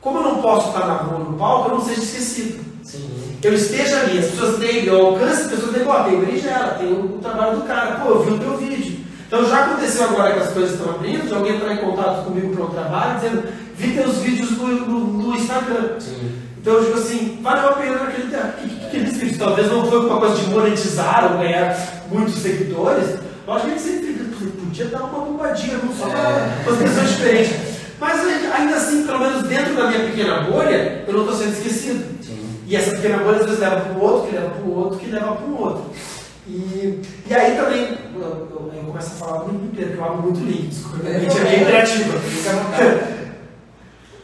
como 0.01 0.19
eu 0.19 0.23
não 0.23 0.37
posso 0.43 0.69
estar 0.69 0.87
na 0.87 0.95
rua, 0.95 1.19
no 1.19 1.37
palco, 1.37 1.71
eu 1.71 1.79
não 1.79 1.85
seja 1.85 2.01
esquecido. 2.01 2.65
Sim. 2.85 3.11
Eu 3.43 3.55
esteja 3.55 4.01
ali, 4.01 4.19
as 4.19 4.27
pessoas 4.27 4.59
tenham 4.59 4.95
o 5.03 5.07
alcance, 5.07 5.43
as 5.43 5.51
pessoas 5.51 5.73
tenham, 5.73 5.89
ó, 5.89 6.05
tem 6.05 6.15
o 6.17 6.21
Berinjela, 6.21 6.77
tem 6.79 6.93
o 6.93 7.19
trabalho 7.21 7.57
do 7.57 7.63
cara, 7.67 7.97
pô, 7.97 8.11
eu 8.11 8.23
vi 8.23 8.31
o 8.33 8.39
teu 8.39 8.57
vídeo. 8.57 8.96
Então 9.27 9.49
já 9.49 9.65
aconteceu 9.67 10.05
agora 10.05 10.35
que 10.35 10.41
as 10.41 10.51
coisas 10.53 10.73
estão 10.73 10.91
abrindo, 10.95 11.27
de 11.27 11.35
alguém 11.35 11.57
entrar 11.57 11.73
em 11.75 11.79
contato 11.79 12.25
comigo 12.25 12.55
para 12.55 12.65
um 12.65 12.69
trabalho, 12.71 13.15
dizendo, 13.17 13.43
vi 13.77 13.93
teus 13.93 14.17
vídeos 14.19 14.51
no, 14.53 14.67
no, 14.69 15.01
no 15.01 15.37
Instagram. 15.37 15.99
Sim. 15.99 16.33
Então 16.61 16.75
eu 16.75 16.85
digo 16.85 16.99
assim, 16.99 17.39
valeu 17.43 17.69
a 17.71 17.73
pena 17.73 17.95
aquele, 18.05 18.35
aquele- 18.37 18.87
aqueles 18.87 19.17
vídeos. 19.17 19.39
Talvez 19.39 19.71
não 19.71 19.87
foi 19.87 20.01
uma 20.07 20.19
coisa 20.19 20.37
de 20.37 20.47
monetizar 20.51 21.31
ou 21.33 21.39
ganhar 21.39 21.77
muitos 22.11 22.35
seguidores. 22.37 23.19
Lógico 23.47 23.69
que 23.71 23.75
a 23.75 23.79
gente 23.79 23.83
sempre 23.83 24.13
podia 24.61 24.85
dar 24.87 25.03
uma 25.05 25.25
bombadinha, 25.25 25.79
não 25.83 25.93
só 25.93 26.07
É. 26.09 26.63
para 26.65 26.73
as 26.73 26.79
pessoas 26.79 27.09
diferentes. 27.11 27.57
Mas 27.99 28.21
ainda 28.53 28.77
assim, 28.77 29.05
pelo 29.07 29.19
menos 29.21 29.43
dentro 29.45 29.75
da 29.75 29.89
minha 29.89 30.01
pequena 30.07 30.41
bolha, 30.43 31.05
eu 31.07 31.13
não 31.15 31.21
estou 31.23 31.37
sendo 31.37 31.53
esquecido. 31.53 32.05
Sim. 32.25 32.47
E 32.67 32.77
essa 32.77 32.91
pequena 32.97 33.19
bolha 33.19 33.39
às 33.39 33.45
vezes 33.47 33.61
leva 33.61 33.81
para 33.81 33.93
o 33.93 34.03
outro, 34.03 34.29
que 34.29 34.35
leva 34.37 34.51
para 34.51 34.63
o 34.65 34.77
outro, 34.79 34.99
que 34.99 35.07
leva 35.07 35.33
para 35.33 35.47
o 35.47 35.61
outro. 35.63 35.85
E, 36.49 37.03
e 37.29 37.35
aí 37.35 37.57
também, 37.57 37.99
eu, 38.15 38.21
eu, 38.21 38.73
eu 38.75 38.85
começo 38.85 39.09
a 39.09 39.27
falar 39.27 39.45
muito 39.45 39.65
inteiro, 39.65 39.91
porque 39.91 40.03
eu 40.03 40.05
abro 40.05 40.23
muito 40.23 40.41
link, 40.41 40.69
desculpa, 40.69 41.03
mente 41.03 41.39
é 41.39 41.45
bem 41.45 41.65
criativa. 41.65 43.17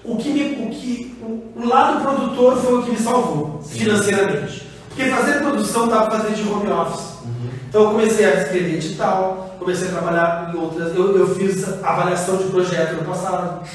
O 0.04 0.16
que, 0.16 0.30
me, 0.30 0.66
o, 0.66 0.70
que, 0.70 1.16
o, 1.22 1.60
o 1.62 1.68
lado 1.68 2.02
produtor 2.02 2.56
foi 2.56 2.78
o 2.78 2.82
que 2.82 2.90
me 2.90 2.98
salvou 2.98 3.60
Sim. 3.62 3.78
financeiramente. 3.78 4.66
Porque 4.88 5.08
fazer 5.08 5.38
produção 5.38 5.86
dá 5.88 6.02
para 6.02 6.18
fazer 6.18 6.34
de 6.34 6.42
home 6.42 6.68
office. 6.70 7.22
Uhum. 7.24 7.50
Então 7.68 7.82
eu 7.84 7.90
comecei 7.90 8.26
a 8.26 8.42
escrever 8.42 8.74
edital, 8.74 9.56
comecei 9.60 9.88
a 9.88 9.92
trabalhar 9.92 10.50
em 10.52 10.58
outras. 10.58 10.94
Eu, 10.96 11.16
eu 11.16 11.34
fiz 11.36 11.64
avaliação 11.84 12.36
de 12.36 12.44
projeto 12.44 12.96
no 12.96 13.04
passado. 13.04 13.66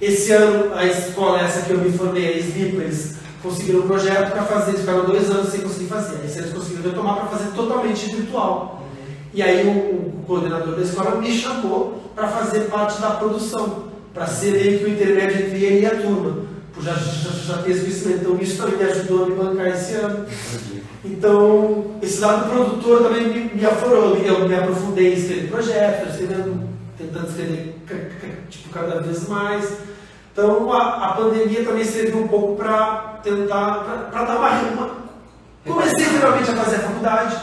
Esse 0.00 0.32
ano, 0.32 0.74
a 0.74 0.84
escola 0.84 1.40
essa 1.40 1.62
que 1.62 1.70
eu 1.70 1.78
me 1.78 1.92
formei, 1.92 2.26
a 2.26 2.38
SNIP, 2.38 2.76
eles 2.76 3.16
conseguiram 3.42 3.80
um 3.80 3.86
projeto 3.86 4.32
para 4.32 4.42
fazer, 4.42 4.70
eles 4.70 4.80
ficaram 4.80 5.04
dois 5.04 5.30
anos 5.30 5.50
sem 5.50 5.60
conseguir 5.60 5.86
fazer. 5.86 6.16
Aí 6.16 6.30
eles 6.36 6.52
conseguiram 6.52 6.82
retomar 6.82 7.16
para 7.16 7.26
fazer 7.26 7.50
totalmente 7.52 8.14
virtual. 8.14 8.82
Uhum. 8.82 9.04
E 9.34 9.42
aí 9.42 9.66
o, 9.66 9.70
o, 9.70 10.24
coordenador 10.26 10.74
da 10.74 10.82
escola 10.82 11.16
me 11.16 11.30
chamou 11.30 12.02
para 12.14 12.28
fazer 12.28 12.60
parte 12.68 13.00
da 13.00 13.10
produção, 13.10 13.84
para 14.12 14.26
ser 14.26 14.52
meio 14.52 14.78
que 14.78 14.84
o 14.84 14.88
intermédio 14.88 15.46
entre 15.46 15.64
ele 15.64 15.80
e 15.80 15.86
a 15.86 15.90
turma. 15.90 16.48
Já, 16.80 16.94
já, 16.94 17.30
já 17.30 17.62
fez 17.62 17.80
conhecimento, 17.80 18.20
então 18.20 18.38
isso 18.40 18.56
também 18.56 18.76
me 18.76 18.84
ajudou 18.84 19.24
a 19.24 19.28
me 19.28 19.34
bancar 19.34 19.66
esse 19.66 19.94
ano. 19.94 20.26
Então, 21.04 21.96
esse 22.00 22.20
lado 22.20 22.50
produtor 22.50 23.02
também 23.02 23.28
me, 23.28 23.54
me 23.54 23.64
eu 23.64 24.48
me 24.48 24.54
aprofundei 24.54 25.12
em 25.12 25.16
escrever 25.16 25.48
projetos, 25.48 26.12
escrevendo, 26.12 26.68
tentando 26.96 27.28
escrever 27.28 27.74
tipo, 28.48 28.68
cada 28.70 29.00
vez 29.00 29.28
mais. 29.28 29.78
Então, 30.38 30.72
a, 30.72 31.06
a 31.06 31.12
pandemia 31.14 31.64
também 31.64 31.84
serviu 31.84 32.18
um 32.18 32.28
pouco 32.28 32.54
para 32.54 33.18
tentar, 33.24 34.08
para 34.08 34.22
dar 34.22 34.36
uma, 34.36 34.50
uma... 34.50 34.90
Comecei 35.66 36.16
realmente 36.16 36.48
a 36.48 36.54
fazer 36.54 36.76
a 36.76 36.78
faculdade, 36.78 37.36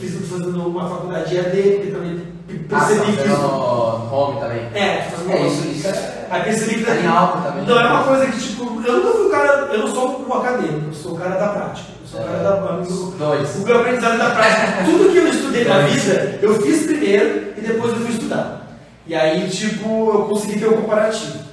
fiz 0.00 0.28
fazendo 0.28 0.66
uma 0.66 0.88
faculdade 0.88 1.36
EAD, 1.36 1.62
porque 1.62 1.92
também 1.92 2.26
percebi 2.68 3.00
ah, 3.02 3.22
que 3.22 3.28
isso. 3.28 4.12
home 4.12 4.40
também. 4.40 4.62
É, 4.74 5.02
fazendo 5.02 5.30
é, 5.30 5.46
isso, 5.46 5.68
isso 5.68 5.86
é. 5.86 6.26
Aí 6.28 6.42
percebi 6.42 6.74
que. 6.74 6.84
Tá 6.86 7.42
também. 7.44 7.64
Não, 7.64 7.80
é 7.80 7.86
uma 7.86 8.02
coisa 8.02 8.26
que, 8.26 8.40
tipo, 8.40 8.82
eu 8.84 8.96
nunca 8.96 9.12
fui 9.12 9.26
o 9.26 9.30
cara. 9.30 9.68
Eu 9.72 9.78
não 9.78 9.94
sou 9.94 10.26
o 10.28 10.34
acadêmico, 10.34 10.86
eu 10.88 10.92
sou 10.92 11.12
o 11.12 11.16
cara 11.16 11.36
da 11.36 11.48
prática. 11.50 11.88
Eu 12.02 12.08
sou 12.08 12.20
o 12.20 12.24
cara 12.24 12.38
da. 12.38 12.50
É, 12.50 13.16
dois. 13.16 13.54
O 13.54 13.58
meu 13.60 13.78
aprendizado 13.78 14.18
da 14.18 14.30
prática. 14.30 14.84
Tudo 14.86 15.12
que 15.12 15.18
eu 15.18 15.28
estudei 15.28 15.64
na 15.66 15.78
vida, 15.82 16.38
eu 16.42 16.60
fiz 16.60 16.82
primeiro 16.82 17.52
e 17.56 17.60
depois 17.60 17.92
eu 17.92 18.00
fui 18.00 18.10
estudar. 18.10 18.66
E 19.06 19.14
aí, 19.14 19.48
tipo, 19.48 20.10
eu 20.12 20.22
consegui 20.24 20.58
ter 20.58 20.68
um 20.68 20.82
comparativo 20.82 21.49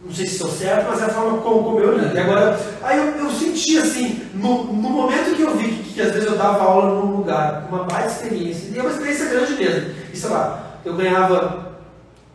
não 0.00 0.12
sei 0.12 0.26
se 0.26 0.34
estou 0.34 0.50
certo, 0.50 0.86
mas 0.88 1.02
é 1.02 1.06
a 1.06 1.08
forma 1.08 1.38
como, 1.38 1.64
como 1.64 1.80
eu 1.80 1.98
li. 1.98 2.14
E 2.14 2.18
agora, 2.18 2.58
aí 2.82 2.98
eu, 2.98 3.24
eu 3.24 3.30
senti 3.30 3.78
assim, 3.78 4.22
no, 4.34 4.64
no, 4.64 4.88
momento 4.90 5.34
que 5.34 5.42
eu 5.42 5.56
vi 5.56 5.68
que, 5.68 5.94
que, 5.94 6.00
às 6.00 6.12
vezes 6.12 6.28
eu 6.28 6.36
dava 6.36 6.62
aula 6.62 7.00
num 7.00 7.16
lugar, 7.16 7.66
uma 7.68 7.84
baita 7.84 8.06
experiência, 8.06 8.68
e 8.72 8.78
é 8.78 8.82
uma 8.82 8.90
experiência 8.90 9.26
grande 9.26 9.52
mesmo. 9.54 9.90
E 10.12 10.16
sei 10.16 10.30
lá, 10.30 10.78
eu 10.84 10.94
ganhava 10.94 11.78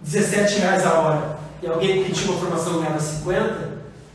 17 0.02 0.60
reais 0.60 0.86
a 0.86 0.94
hora, 0.94 1.38
e 1.62 1.68
alguém 1.68 2.04
que 2.04 2.12
tinha 2.12 2.32
uma 2.32 2.40
formação 2.40 2.80
ganhava 2.80 3.00
50, 3.00 3.40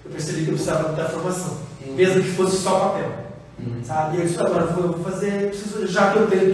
eu 0.05 0.11
percebi 0.11 0.45
que 0.45 0.51
eu 0.51 0.55
precisava 0.55 0.93
da 0.93 1.09
formação, 1.09 1.57
uhum. 1.87 1.95
mesmo 1.95 2.23
que 2.23 2.31
fosse 2.31 2.59
só 2.59 2.79
papel. 2.79 3.29
Uhum. 3.59 3.83
Sabe? 3.83 4.17
E 4.17 4.21
eu 4.21 4.27
disse, 4.27 4.41
agora 4.41 4.65
eu 4.65 4.93
vou 4.93 5.05
fazer, 5.05 5.49
preciso, 5.49 5.87
já 5.87 6.13
que 6.13 6.19
eu 6.19 6.27
tenho, 6.27 6.53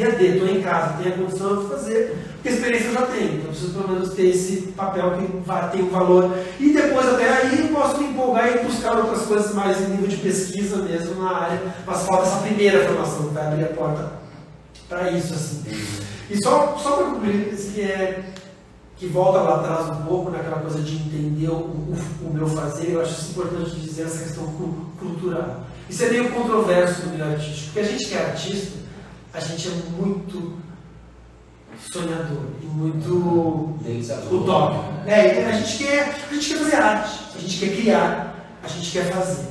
estou 0.00 0.12
IAD, 0.12 0.24
estou 0.24 0.48
em 0.48 0.62
casa, 0.62 1.02
tenho 1.02 1.14
a 1.14 1.18
condição, 1.18 1.54
vou 1.56 1.68
fazer 1.70 2.16
porque 2.46 2.58
experiência 2.58 2.86
eu 2.86 2.92
já 2.92 3.06
tenho, 3.06 3.34
então 3.34 3.50
preciso 3.50 3.72
pelo 3.72 3.88
menos 3.88 4.10
ter 4.10 4.26
esse 4.28 4.68
papel 4.76 5.16
que 5.16 5.76
ter 5.76 5.82
um 5.82 5.90
valor. 5.90 6.38
E 6.60 6.72
depois 6.72 7.08
até 7.08 7.28
aí 7.28 7.58
eu 7.58 7.68
posso 7.74 7.98
me 7.98 8.10
empolgar 8.10 8.54
e 8.54 8.64
buscar 8.64 8.96
outras 8.96 9.22
coisas 9.22 9.52
mais 9.52 9.80
em 9.80 9.88
nível 9.88 10.06
de 10.06 10.18
pesquisa 10.18 10.76
mesmo 10.76 11.20
na 11.20 11.30
área, 11.30 11.60
mas 11.84 12.02
falta 12.02 12.28
essa 12.28 12.36
primeira 12.42 12.86
formação 12.86 13.26
que 13.26 13.34
vai 13.34 13.46
abrir 13.48 13.64
a 13.64 13.68
porta 13.68 14.12
para 14.88 15.10
isso. 15.10 15.34
assim. 15.34 15.64
E 16.30 16.40
só, 16.40 16.76
só 16.80 16.92
para 16.92 17.06
concluir, 17.06 17.52
que 17.74 17.80
é 17.80 18.24
que 18.96 19.06
volta 19.08 19.40
lá 19.40 19.56
atrás 19.56 19.98
um 19.98 20.04
pouco 20.04 20.30
naquela 20.30 20.60
coisa 20.60 20.80
de 20.80 20.94
entender 20.94 21.48
o, 21.50 21.54
o, 21.54 21.96
o, 22.22 22.32
meu 22.32 22.46
fazer, 22.46 22.92
eu 22.92 23.02
acho 23.02 23.10
isso 23.10 23.30
importante 23.32 23.80
dizer 23.80 24.04
essa 24.04 24.22
questão 24.22 24.44
cultural. 25.00 25.66
Isso 25.90 26.04
é 26.04 26.10
meio 26.10 26.30
controverso 26.30 27.06
no 27.06 27.12
meio 27.12 27.24
artístico, 27.24 27.72
porque 27.72 27.80
a 27.80 27.82
gente 27.82 28.06
que 28.06 28.14
é 28.14 28.24
artista, 28.24 28.85
a 29.36 29.40
gente 29.40 29.68
é 29.68 29.72
muito 29.98 30.54
sonhador 31.92 32.44
e 32.62 32.66
muito 32.66 33.78
utópico. 34.30 34.84
É, 35.06 35.44
a, 35.44 35.52
gente 35.52 35.84
quer, 35.84 36.16
a 36.30 36.34
gente 36.34 36.48
quer 36.48 36.58
fazer 36.58 36.76
arte, 36.76 37.20
a 37.34 37.38
gente 37.38 37.58
quer 37.58 37.76
criar, 37.76 38.34
a 38.64 38.68
gente 38.68 38.90
quer 38.90 39.12
fazer. 39.12 39.48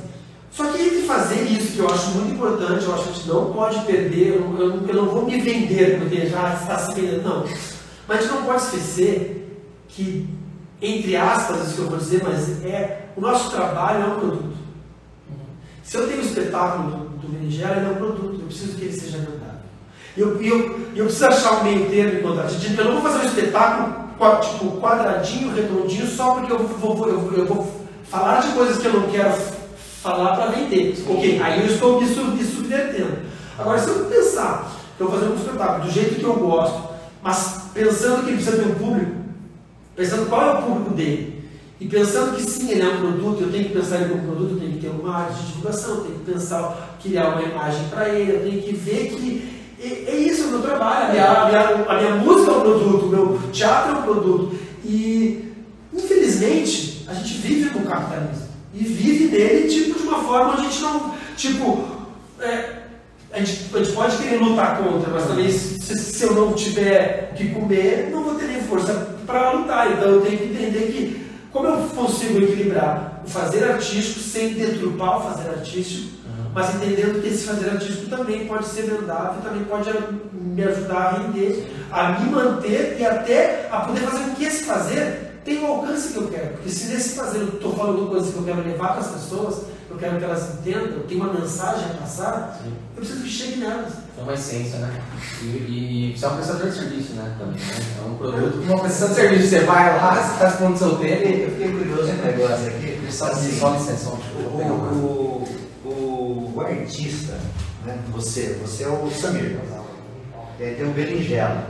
Só 0.50 0.72
que 0.72 0.82
entre 0.82 1.02
fazer 1.02 1.42
isso, 1.42 1.74
que 1.74 1.78
eu 1.78 1.88
acho 1.88 2.10
muito 2.10 2.34
importante, 2.34 2.84
eu 2.84 2.94
acho 2.94 3.04
que 3.04 3.10
a 3.10 3.12
gente 3.12 3.28
não 3.28 3.52
pode 3.52 3.78
perder, 3.84 4.28
eu, 4.34 4.58
eu, 4.58 4.88
eu 4.88 4.94
não 4.94 5.06
vou 5.06 5.24
me 5.24 5.40
vender 5.40 6.00
porque 6.00 6.26
já 6.26 6.54
está 6.54 6.78
se 6.78 7.00
vendendo, 7.00 7.22
não. 7.22 7.44
Mas 8.08 8.18
a 8.18 8.22
gente 8.22 8.32
não 8.32 8.44
pode 8.44 8.62
esquecer 8.62 9.62
que, 9.88 10.28
entre 10.82 11.16
aspas, 11.16 11.64
isso 11.64 11.76
que 11.76 11.82
eu 11.82 11.90
vou 11.90 11.98
dizer, 11.98 12.24
mas 12.24 12.64
é 12.64 13.10
o 13.16 13.20
nosso 13.20 13.50
trabalho 13.52 14.02
é 14.02 14.06
um 14.06 14.18
produto. 14.18 14.56
Se 15.84 15.96
eu 15.96 16.08
tenho 16.08 16.20
um 16.20 16.24
espetáculo 16.24 16.90
do, 16.90 17.28
do 17.28 17.36
ele 17.36 17.62
é 17.62 17.90
um 17.92 17.94
produto, 17.94 18.40
eu 18.40 18.46
preciso 18.46 18.76
que 18.76 18.86
ele 18.86 18.92
seja 18.92 19.18
vendável. 19.18 19.45
E 20.16 20.20
eu, 20.20 20.40
eu, 20.40 20.80
eu 20.94 21.04
preciso 21.04 21.26
achar 21.26 21.60
um 21.60 21.64
meio 21.64 21.90
termo 21.90 22.18
enquanto 22.18 22.40
artista. 22.40 22.80
Eu 22.80 22.86
não 22.86 23.00
vou 23.00 23.10
fazer 23.10 23.24
um 23.24 23.28
espetáculo 23.28 24.06
tipo 24.40 24.80
quadradinho, 24.80 25.54
redondinho, 25.54 26.06
só 26.06 26.34
porque 26.34 26.52
eu 26.52 26.58
vou, 26.58 27.06
eu, 27.06 27.32
eu 27.34 27.46
vou 27.46 27.86
falar 28.04 28.40
de 28.40 28.48
coisas 28.54 28.78
que 28.78 28.86
eu 28.86 28.94
não 28.94 29.08
quero 29.10 29.32
falar 30.02 30.36
para 30.36 30.46
vender. 30.46 30.96
Ok, 31.08 31.40
aí 31.42 31.60
eu 31.60 31.66
estou 31.66 32.00
me, 32.00 32.06
me 32.06 32.44
subvertendo. 32.44 33.18
Agora, 33.58 33.78
se 33.78 33.88
eu 33.88 34.06
pensar 34.06 34.72
que 34.96 35.02
eu 35.02 35.08
vou 35.08 35.18
fazer 35.18 35.32
um 35.32 35.36
espetáculo 35.36 35.84
do 35.84 35.90
jeito 35.90 36.14
que 36.14 36.24
eu 36.24 36.34
gosto, 36.34 36.88
mas 37.22 37.62
pensando 37.74 38.22
que 38.22 38.30
ele 38.30 38.36
precisa 38.36 38.56
ter 38.56 38.70
um 38.70 38.74
público, 38.74 39.12
pensando 39.94 40.28
qual 40.28 40.42
é 40.42 40.52
o 40.54 40.62
público 40.62 40.94
dele, 40.94 41.44
e 41.78 41.86
pensando 41.86 42.34
que 42.34 42.42
sim, 42.42 42.70
ele 42.70 42.82
é 42.82 42.88
um 42.88 43.00
produto, 43.00 43.42
eu 43.42 43.50
tenho 43.50 43.64
que 43.64 43.74
pensar 43.74 43.96
ele 43.96 44.10
como 44.10 44.28
produto, 44.28 44.52
eu 44.52 44.60
tenho 44.60 44.72
que 44.72 44.78
ter 44.78 44.88
uma 44.88 45.14
área 45.14 45.34
de 45.34 45.46
divulgação, 45.46 45.96
eu 45.96 46.04
tenho 46.04 46.18
que 46.20 46.32
pensar, 46.32 46.96
criar 47.02 47.28
uma 47.30 47.42
imagem 47.42 47.88
para 47.90 48.08
ele, 48.08 48.32
eu 48.32 48.42
tenho 48.42 48.62
que 48.62 48.74
ver 48.74 49.08
que 49.10 49.55
é 49.84 50.16
isso 50.16 50.48
o 50.48 50.50
meu 50.52 50.62
trabalho. 50.62 51.08
A 51.08 51.12
minha, 51.12 51.24
a, 51.24 51.48
minha, 51.48 51.84
a 51.88 52.00
minha 52.00 52.14
música 52.16 52.50
é 52.50 52.54
um 52.54 52.60
produto, 52.60 53.06
o 53.06 53.08
meu 53.08 53.40
teatro 53.52 53.94
é 53.94 53.98
um 53.98 54.02
produto. 54.02 54.58
E, 54.84 55.52
infelizmente, 55.92 57.04
a 57.08 57.14
gente 57.14 57.34
vive 57.38 57.78
no 57.78 57.84
capitalismo. 57.86 58.46
E 58.72 58.84
vive 58.84 59.24
nele, 59.26 59.68
tipo, 59.68 59.98
de 59.98 60.06
uma 60.06 60.22
forma 60.22 60.54
a 60.54 60.56
gente 60.56 60.80
não. 60.80 61.14
Tipo, 61.36 61.84
é, 62.40 62.82
a, 63.32 63.38
gente, 63.38 63.74
a 63.74 63.78
gente 63.78 63.92
pode 63.92 64.16
querer 64.16 64.38
lutar 64.38 64.78
contra, 64.78 65.10
mas 65.10 65.26
também 65.26 65.50
se, 65.50 65.96
se 65.96 66.24
eu 66.24 66.34
não 66.34 66.52
tiver 66.54 67.30
o 67.32 67.36
que 67.36 67.50
comer, 67.50 68.08
não 68.10 68.22
vou 68.22 68.34
ter 68.34 68.46
nem 68.46 68.62
força 68.62 69.18
para 69.26 69.52
lutar. 69.52 69.92
Então 69.92 70.08
eu 70.08 70.20
tenho 70.22 70.38
que 70.38 70.44
entender 70.44 70.92
que 70.92 71.26
como 71.52 71.68
eu 71.68 71.88
consigo 71.88 72.42
equilibrar 72.42 73.22
o 73.26 73.30
fazer 73.30 73.64
artístico 73.64 74.20
sem 74.20 74.54
deturpar 74.54 75.18
o 75.18 75.32
fazer 75.32 75.48
artístico 75.50 76.15
mas 76.56 76.74
entendendo 76.74 77.20
que 77.20 77.28
esse 77.28 77.44
fazer 77.44 77.68
artístico 77.68 78.08
também 78.08 78.46
pode 78.46 78.64
ser 78.64 78.84
vendável, 78.84 79.42
também 79.42 79.62
pode 79.64 79.90
me 80.32 80.64
ajudar 80.64 80.96
a 80.96 81.10
render, 81.18 81.70
a 81.92 82.12
me 82.12 82.30
manter 82.30 82.96
e 82.98 83.04
até 83.04 83.68
a 83.70 83.80
poder 83.80 84.00
fazer 84.00 84.24
com 84.24 84.34
que 84.36 84.44
esse 84.46 84.64
fazer 84.64 85.34
tenha 85.44 85.60
o 85.60 85.66
alcance 85.66 86.14
que 86.14 86.16
eu 86.16 86.28
quero. 86.28 86.54
Porque 86.54 86.70
se 86.70 86.86
nesse 86.86 87.10
fazer 87.10 87.40
eu 87.40 87.48
estou 87.48 87.76
falando 87.76 88.08
coisas 88.08 88.32
que 88.32 88.38
eu 88.38 88.44
quero 88.44 88.62
levar 88.62 88.92
para 88.92 89.00
as 89.00 89.08
pessoas, 89.08 89.64
eu 89.90 89.98
quero 89.98 90.16
que 90.16 90.24
elas 90.24 90.54
entendam, 90.54 90.86
eu 90.86 91.00
tenho 91.00 91.24
uma 91.24 91.34
mensagem 91.34 91.84
a 91.90 92.00
passar, 92.00 92.58
Sim. 92.62 92.72
eu 92.96 93.02
preciso 93.02 93.22
que 93.22 93.28
chegue 93.28 93.56
nelas. 93.56 93.92
É 94.18 94.22
uma 94.22 94.32
essência, 94.32 94.78
né? 94.78 94.98
E, 95.42 96.14
e 96.14 96.18
você 96.18 96.24
é 96.24 96.28
um 96.28 96.36
prestador 96.36 96.70
de 96.70 96.74
serviço, 96.74 97.12
né? 97.12 97.36
Também, 97.38 97.60
né? 97.60 97.84
É 98.02 98.08
um 98.08 98.14
produto. 98.16 98.62
Uma 98.62 98.80
prestação 98.80 99.08
de 99.08 99.14
serviço, 99.14 99.48
você 99.48 99.60
vai 99.60 99.94
lá, 99.94 100.14
você 100.14 100.32
está 100.32 100.48
expondo 100.48 100.78
seu 100.78 100.96
tempo. 100.96 101.28
Eu 101.28 101.50
fiquei 101.50 101.70
curioso 101.70 102.12
com 102.12 102.22
um 102.22 102.24
negócio 102.24 102.66
aqui. 102.66 102.98
Só, 103.10 103.26
assim, 103.26 103.60
só 103.60 103.74
licença, 103.74 104.04
só 104.04 104.10
o, 104.10 104.58
o, 104.58 105.22
o 105.22 105.25
artista, 106.66 107.38
né? 107.84 107.98
você, 108.10 108.58
você 108.62 108.84
é 108.84 108.88
o 108.88 109.10
Samir, 109.10 109.58
e 110.58 110.64
aí 110.64 110.74
tem 110.74 110.86
o 110.86 110.90
berinjela. 110.90 111.66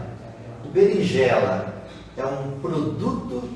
O 0.64 0.68
berinjela 0.68 1.74
é 2.16 2.24
um 2.24 2.58
produto, 2.60 3.48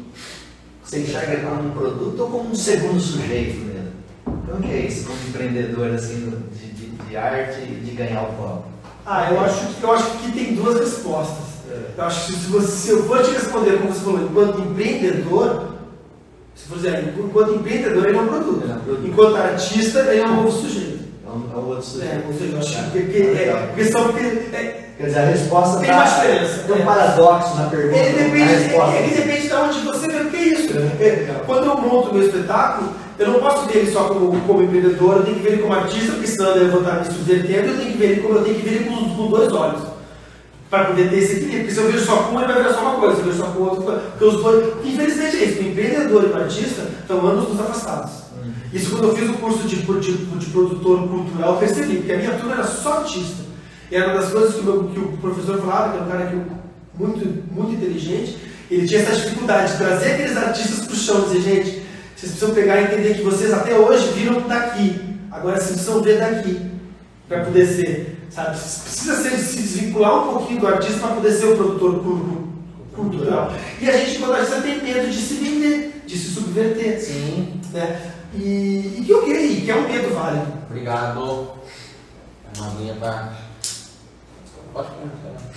você 0.83 1.01
enxerga 1.01 1.49
como 1.49 1.69
um 1.69 1.71
produto 1.73 2.21
ou 2.21 2.31
como 2.31 2.51
um 2.51 2.55
segundo 2.55 3.01
sujeito 3.01 3.59
mesmo? 3.59 3.91
Então 4.27 4.59
o 4.59 4.63
que 4.63 4.71
é 4.71 4.87
isso 4.87 5.07
como 5.07 5.19
empreendedor 5.29 5.93
assim, 5.93 6.43
de, 6.53 6.67
de, 6.73 6.91
de 6.91 7.17
arte 7.17 7.61
e 7.61 7.81
de 7.85 7.93
ganhar 7.93 8.23
o 8.23 8.33
pão? 8.35 8.65
Ah, 9.07 9.31
eu 9.31 9.41
acho, 9.41 9.67
eu 9.83 9.93
acho 9.93 10.19
que 10.19 10.33
tem 10.33 10.55
duas 10.55 10.79
respostas. 10.79 11.51
É. 11.71 11.91
Eu 11.97 12.05
acho 12.05 12.27
que 12.27 12.33
se, 12.33 12.47
você, 12.47 12.67
se 12.67 12.91
eu 12.91 13.05
for 13.05 13.23
te 13.23 13.31
responder 13.31 13.79
como 13.79 13.93
você 13.93 14.01
falou, 14.01 14.23
enquanto 14.23 14.61
empreendedor, 14.61 15.71
se 16.55 16.67
for 16.67 16.77
dizer, 16.77 17.15
enquanto 17.17 17.55
empreendedor 17.55 18.07
ele 18.07 18.19
é 18.19 18.21
um 18.21 18.27
produto. 18.27 18.71
É 18.71 18.75
um 18.75 18.81
produto. 18.81 19.07
Enquanto 19.07 19.37
artista 19.37 20.01
ele 20.01 20.21
é 20.21 20.27
um 20.27 20.37
novo 20.37 20.51
sujeito. 20.51 20.90
É 21.53 21.57
outro 21.57 21.83
sujeito. 21.83 22.13
É, 22.13 22.23
ou 22.27 22.33
seja, 22.33 22.59
acho 22.59 22.91
que, 22.91 23.03
que, 23.05 23.23
é, 23.23 23.73
questão 23.75 24.05
porque. 24.05 24.27
É, 24.55 24.91
Quer 25.01 25.07
dizer, 25.07 25.19
a 25.21 25.25
resposta 25.25 25.81
tem 25.81 25.89
tá, 25.89 25.97
uma 25.97 26.05
diferença. 26.05 26.63
Tem 26.67 26.83
um 26.83 26.85
paradoxo 26.85 27.57
na 27.57 27.71
pergunta. 27.71 27.97
Ele 27.97 28.23
depende, 28.23 28.53
é, 28.53 29.03
ele 29.03 29.15
depende 29.15 29.49
de 29.49 29.55
onde 29.55 29.79
você 29.81 30.07
vê 30.09 30.19
o 30.19 30.31
que 30.31 30.37
é 30.37 30.43
isso. 30.43 30.75
É, 31.01 31.41
quando 31.47 31.65
eu 31.65 31.79
monto 31.79 32.11
o 32.11 32.15
meu 32.15 32.23
espetáculo, 32.23 32.93
eu 33.19 33.29
não 33.29 33.41
posso 33.41 33.67
ver 33.67 33.79
ele 33.79 33.93
só 33.93 34.05
como, 34.05 34.39
como 34.43 34.63
empreendedor, 34.63 35.17
eu 35.17 35.23
tenho 35.23 35.37
que 35.37 35.43
ver 35.43 35.53
ele 35.53 35.63
como 35.63 35.73
artista, 35.73 36.13
porque 36.13 36.31
eu 36.39 36.71
vou 36.71 36.81
estar 36.81 36.99
me 36.99 37.05
subvertendo, 37.07 37.69
eu 37.69 37.79
tenho 37.79 37.93
que 37.93 37.99
ver 37.99 38.11
ele 38.11 38.21
como 38.21 38.35
eu 38.35 38.45
tenho 38.45 38.57
que 38.57 38.63
ver 38.63 38.75
ele 38.75 38.85
com, 38.91 39.17
com 39.17 39.31
dois 39.31 39.53
olhos. 39.55 39.83
Para 40.71 40.85
poder 40.85 41.11
ter 41.11 41.19
esse 41.19 41.33
equilíbrio. 41.33 41.61
Porque 41.61 41.75
se 41.75 41.81
eu 41.81 41.91
vejo 41.91 42.05
só 42.05 42.17
com 42.17 42.37
um, 42.37 42.39
ele 42.39 42.53
vai 42.53 42.63
virar 42.63 42.75
só 42.75 42.81
uma 42.81 43.01
coisa, 43.01 43.17
se 43.17 43.21
eu 43.21 43.27
vejo 43.27 43.39
só 43.39 43.47
com 43.51 43.63
outro, 43.63 43.83
porque 43.83 44.25
os 44.25 44.43
dois. 44.43 44.85
Infelizmente 44.85 45.37
é 45.37 45.45
isso, 45.45 45.61
o 45.61 45.67
empreendedor 45.67 46.25
e 46.25 46.27
o 46.27 46.37
artista 46.37 46.89
estão 47.01 47.27
anos 47.27 47.49
dos 47.49 47.61
afastados. 47.61 48.13
Uhum. 48.41 48.53
Isso 48.73 48.91
quando 48.91 49.09
eu 49.09 49.17
fiz 49.17 49.29
o 49.29 49.35
curso 49.35 49.67
de, 49.67 49.77
de, 49.77 50.13
de 50.13 50.47
produtor 50.47 51.09
cultural, 51.09 51.55
eu 51.55 51.59
percebi, 51.59 51.97
porque 51.97 52.13
a 52.13 52.17
minha 52.17 52.35
turma 52.35 52.55
era 52.55 52.65
só 52.65 52.99
artista. 52.99 53.51
E 53.91 53.97
era 53.97 54.13
uma 54.13 54.21
das 54.21 54.31
coisas 54.31 54.55
que 54.55 54.61
o, 54.61 54.65
meu, 54.65 54.85
que 54.85 55.01
o 55.01 55.17
professor 55.19 55.59
falava, 55.59 55.93
que 55.93 55.99
é 55.99 56.03
um 56.03 56.09
cara 56.09 56.27
que 56.27 56.35
eu, 56.35 56.45
muito, 56.95 57.53
muito 57.53 57.73
inteligente, 57.73 58.39
ele 58.71 58.87
tinha 58.87 59.01
essa 59.01 59.17
dificuldade 59.17 59.73
de 59.73 59.79
trazer 59.79 60.13
aqueles 60.13 60.37
artistas 60.37 60.87
para 60.87 60.95
o 60.95 60.97
chão 60.97 61.25
e 61.25 61.37
dizer, 61.37 61.41
gente, 61.41 61.71
vocês 62.15 62.33
precisam 62.33 62.55
pegar 62.55 62.81
e 62.81 62.85
entender 62.85 63.15
que 63.15 63.23
vocês 63.23 63.53
até 63.53 63.77
hoje 63.77 64.07
viram 64.13 64.43
daqui, 64.47 65.01
agora 65.33 65.57
vocês 65.57 65.73
precisam 65.73 66.03
ver 66.03 66.21
daqui, 66.21 66.61
para 67.27 67.45
poder 67.45 67.67
ser 67.67 68.20
Sabe? 68.31 68.51
Precisa 68.51 69.17
ser, 69.17 69.37
se 69.39 69.57
desvincular 69.57 70.29
um 70.29 70.33
pouquinho 70.33 70.61
do 70.61 70.69
artista 70.69 71.01
para 71.01 71.17
poder 71.17 71.33
ser 71.33 71.47
o 71.47 71.57
produtor 71.57 72.03
cultural. 72.95 73.53
E 73.81 73.91
a 73.91 73.97
gente, 73.97 74.19
quando 74.19 74.35
artista, 74.35 74.63
tem 74.63 74.83
medo 74.83 75.11
de 75.11 75.19
se 75.19 75.35
vender, 75.35 76.03
de 76.07 76.17
se 76.17 76.35
subverter. 76.35 77.01
Sim. 77.01 77.61
Né? 77.73 78.13
E, 78.35 78.99
e 78.99 79.05
que 79.05 79.13
ok, 79.13 79.61
que 79.63 79.71
é 79.71 79.77
um 79.77 79.89
medo 79.89 80.15
válido. 80.15 80.47
Obrigado. 80.69 81.51
É 82.55 82.61
uma 82.61 82.81
linha. 82.81 82.97
Pode 84.73 84.89
começar. 84.89 85.51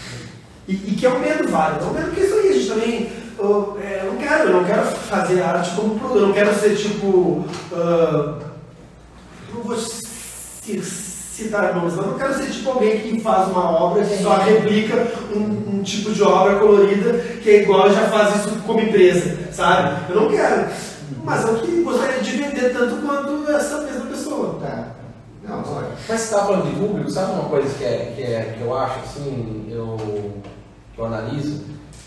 E, 0.67 0.73
e, 0.73 0.95
que 0.95 1.05
é 1.05 1.09
um 1.09 1.19
medo 1.19 1.47
válido. 1.49 1.85
É 1.85 1.87
um 1.87 1.93
medo 1.93 2.11
que 2.11 2.21
isso 2.21 2.33
aí, 2.33 2.49
a 2.49 2.53
gente 2.53 2.67
também. 2.67 3.23
Eu, 3.37 3.77
é, 3.81 4.01
eu 4.03 4.13
não 4.13 4.19
quero, 4.19 4.43
eu 4.49 4.53
não 4.53 4.63
quero 4.63 4.85
fazer 4.85 5.41
arte 5.41 5.75
como 5.75 5.99
produtor, 5.99 6.21
eu 6.21 6.27
não 6.27 6.33
quero 6.33 6.59
ser 6.59 6.75
tipo. 6.75 7.45
Uh, 7.71 8.41
não 9.53 9.63
vou 9.63 9.77
ser 9.77 10.81
citar 11.33 11.73
nomes, 11.73 11.97
eu 11.97 12.03
não 12.03 12.13
quero 12.13 12.35
ser 12.35 12.51
tipo 12.51 12.69
alguém 12.69 12.99
que 12.99 13.19
faz 13.19 13.49
uma 13.49 13.71
obra 13.71 14.05
que 14.05 14.21
só 14.21 14.35
replica 14.35 15.07
um, 15.35 15.77
um, 15.77 15.83
tipo 15.83 16.11
de 16.11 16.21
obra 16.21 16.59
colorida 16.59 17.17
que 17.41 17.49
é 17.49 17.63
igual 17.63 17.91
já 17.91 18.07
faz 18.07 18.35
isso 18.35 18.55
como 18.67 18.79
empresa, 18.79 19.51
sabe? 19.51 20.13
Eu 20.13 20.21
não 20.21 20.29
quero. 20.29 20.69
Mas 21.23 21.43
eu 21.43 21.55
que 21.55 21.81
gostaria 21.81 22.21
de 22.21 22.31
vender 22.31 22.71
tanto 22.71 22.97
quanto 22.97 23.51
essa 23.51 23.81
mesma 23.81 24.05
pessoa. 24.05 24.59
Tá. 24.61 24.89
Não, 25.43 25.63
pode. 25.63 25.87
Mas 26.07 26.21
você 26.21 26.25
estava 26.25 26.45
falando 26.45 26.69
de 26.69 26.79
público, 26.79 27.09
sabe 27.09 27.31
uma 27.31 27.49
coisa 27.49 27.73
que, 27.77 27.83
é, 27.83 28.13
que, 28.15 28.21
é, 28.21 28.55
que 28.55 28.61
eu 28.61 28.77
acho 28.77 28.99
assim, 28.99 29.67
eu, 29.71 29.97
que 30.93 30.99
eu 31.01 31.05
analiso? 31.05 31.63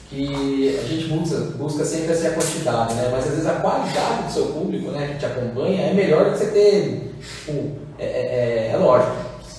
Que 0.09 0.79
a 0.79 0.87
gente 0.87 1.09
busca, 1.09 1.37
busca 1.59 1.85
sempre 1.85 2.13
essa 2.13 2.31
quantidade, 2.31 2.95
né? 2.95 3.09
Mas 3.11 3.25
às 3.25 3.31
vezes 3.31 3.47
a 3.47 3.55
qualidade 3.55 4.23
do 4.23 4.33
seu 4.33 4.47
público, 4.47 4.93
né, 4.93 5.09
que 5.09 5.19
te 5.19 5.27
acompanha, 5.27 5.83
é 5.83 5.93
melhor 5.93 6.27
do 6.27 6.31
que 6.31 6.39
você 6.39 6.47
ter, 6.47 7.06
tipo, 7.27 7.73
é, 7.99 8.05
é, 8.05 8.69
é, 8.69 8.73
é 8.73 8.77
lógico, 8.77 9.17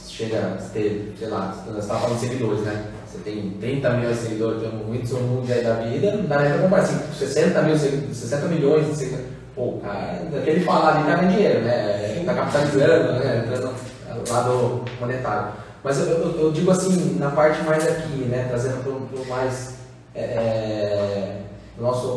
chega 0.07 0.39
a 0.39 0.70
ter, 0.70 1.13
sei 1.18 1.28
lá, 1.28 1.55
você 1.65 1.80
estava 1.80 1.99
falando 1.99 2.20
de 2.20 2.28
seguidores, 2.28 2.61
né? 2.61 2.86
Você 3.05 3.20
tem 3.20 3.51
30 3.59 3.89
milhões 3.91 4.18
de 4.18 4.24
seguidores, 4.24 4.61
tem 4.61 4.72
muitos 4.72 5.11
no 5.11 5.20
mundo 5.20 5.51
aí 5.51 5.63
da 5.63 5.76
vida, 5.76 6.11
não 6.11 6.26
dá 6.26 6.39
nem 6.39 6.51
para 6.51 6.61
comprar 6.61 6.80
assim, 6.80 6.99
60, 7.13 7.61
mil, 7.61 7.78
60 7.78 8.47
milhões 8.47 8.88
de 8.88 8.95
seguidores. 8.95 9.28
Pô, 9.55 9.80
cara, 9.82 10.22
aquele 10.38 10.59
falar 10.59 10.97
ali, 10.97 11.05
cara, 11.05 11.24
é 11.24 11.28
dinheiro, 11.28 11.61
né? 11.61 12.18
Está 12.20 12.34
capitalizando, 12.34 13.13
né? 13.13 13.43
Entrando 13.45 13.74
no 14.13 14.34
lado 14.34 14.86
monetário. 14.99 15.53
Mas 15.84 15.99
eu, 15.99 16.05
eu, 16.05 16.39
eu, 16.41 16.51
digo 16.51 16.70
assim, 16.70 17.18
na 17.18 17.32
parte 17.32 17.63
mais 17.63 17.88
aqui, 17.88 18.26
né? 18.26 18.45
Trazendo 18.49 18.84
para 18.84 19.20
o 19.20 19.26
mais. 19.28 19.78
É, 20.13 20.22
é 20.22 21.41
nosso, 21.80 22.07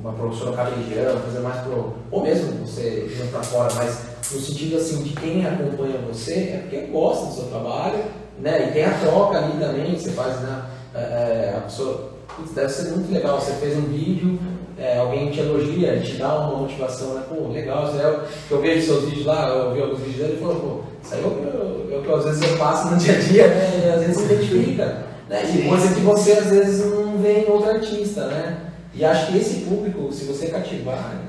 uma 0.00 0.12
professora 0.12 0.56
cabregiana, 0.56 1.20
fazer 1.20 1.40
mais 1.40 1.60
pro, 1.62 1.94
ou 2.10 2.22
mesmo 2.22 2.66
você 2.66 3.10
indo 3.10 3.30
para 3.30 3.42
fora, 3.42 3.72
mas 3.74 4.02
no 4.32 4.40
sentido 4.40 4.76
assim 4.76 5.02
de 5.02 5.10
quem 5.10 5.46
acompanha 5.46 5.98
você 6.06 6.32
é 6.32 6.60
porque 6.62 6.86
gosta 6.86 7.26
do 7.26 7.34
seu 7.34 7.44
trabalho, 7.44 7.98
né? 8.40 8.68
E 8.68 8.72
tem 8.72 8.84
a 8.84 8.92
troca 8.98 9.38
ali 9.38 9.58
também, 9.58 9.98
você 9.98 10.10
faz, 10.10 10.40
né? 10.40 10.62
É, 10.94 10.98
é, 10.98 11.54
a 11.56 11.60
pessoa, 11.60 12.12
putz, 12.36 12.52
deve 12.52 12.68
ser 12.68 12.90
muito 12.90 13.12
legal, 13.12 13.40
você 13.40 13.52
fez 13.52 13.76
um 13.76 13.82
vídeo, 13.82 14.38
é, 14.78 14.98
alguém 14.98 15.30
te 15.30 15.40
elogia, 15.40 16.00
te 16.00 16.16
dá 16.16 16.38
uma 16.38 16.58
motivação, 16.58 17.14
né? 17.14 17.22
Pô, 17.28 17.48
legal, 17.48 17.88
é 17.88 18.26
que 18.46 18.52
eu 18.52 18.60
vejo 18.60 18.86
seus 18.86 19.04
vídeos 19.04 19.26
lá, 19.26 19.48
eu 19.48 19.74
vi 19.74 19.82
alguns 19.82 20.00
vídeos 20.00 20.16
dele 20.16 20.36
e 20.36 20.40
falou, 20.40 20.56
pô, 20.56 20.80
isso 21.02 21.14
aí 21.14 21.22
é 21.22 21.96
o 21.96 22.02
que, 22.02 22.12
às 22.12 22.24
vezes 22.24 22.50
eu 22.50 22.58
passo 22.58 22.88
no 22.90 22.96
dia 22.96 23.14
a 23.14 23.18
dia, 23.18 23.48
né? 23.48 23.82
E 23.84 23.90
às 23.90 24.00
vezes 24.00 24.16
se 24.16 24.32
identifica, 24.32 25.06
né? 25.28 25.42
E 25.54 25.68
coisa 25.68 25.94
que 25.94 26.00
você 26.00 26.32
às 26.32 26.46
vezes 26.46 26.84
não 26.86 27.18
vê 27.18 27.40
em 27.40 27.50
outro 27.50 27.70
artista, 27.70 28.26
né? 28.26 28.58
E 28.94 29.04
acho 29.04 29.32
que 29.32 29.38
esse 29.38 29.60
público, 29.60 30.12
se 30.12 30.24
você 30.24 30.46
cativar, 30.46 31.14
né? 31.14 31.28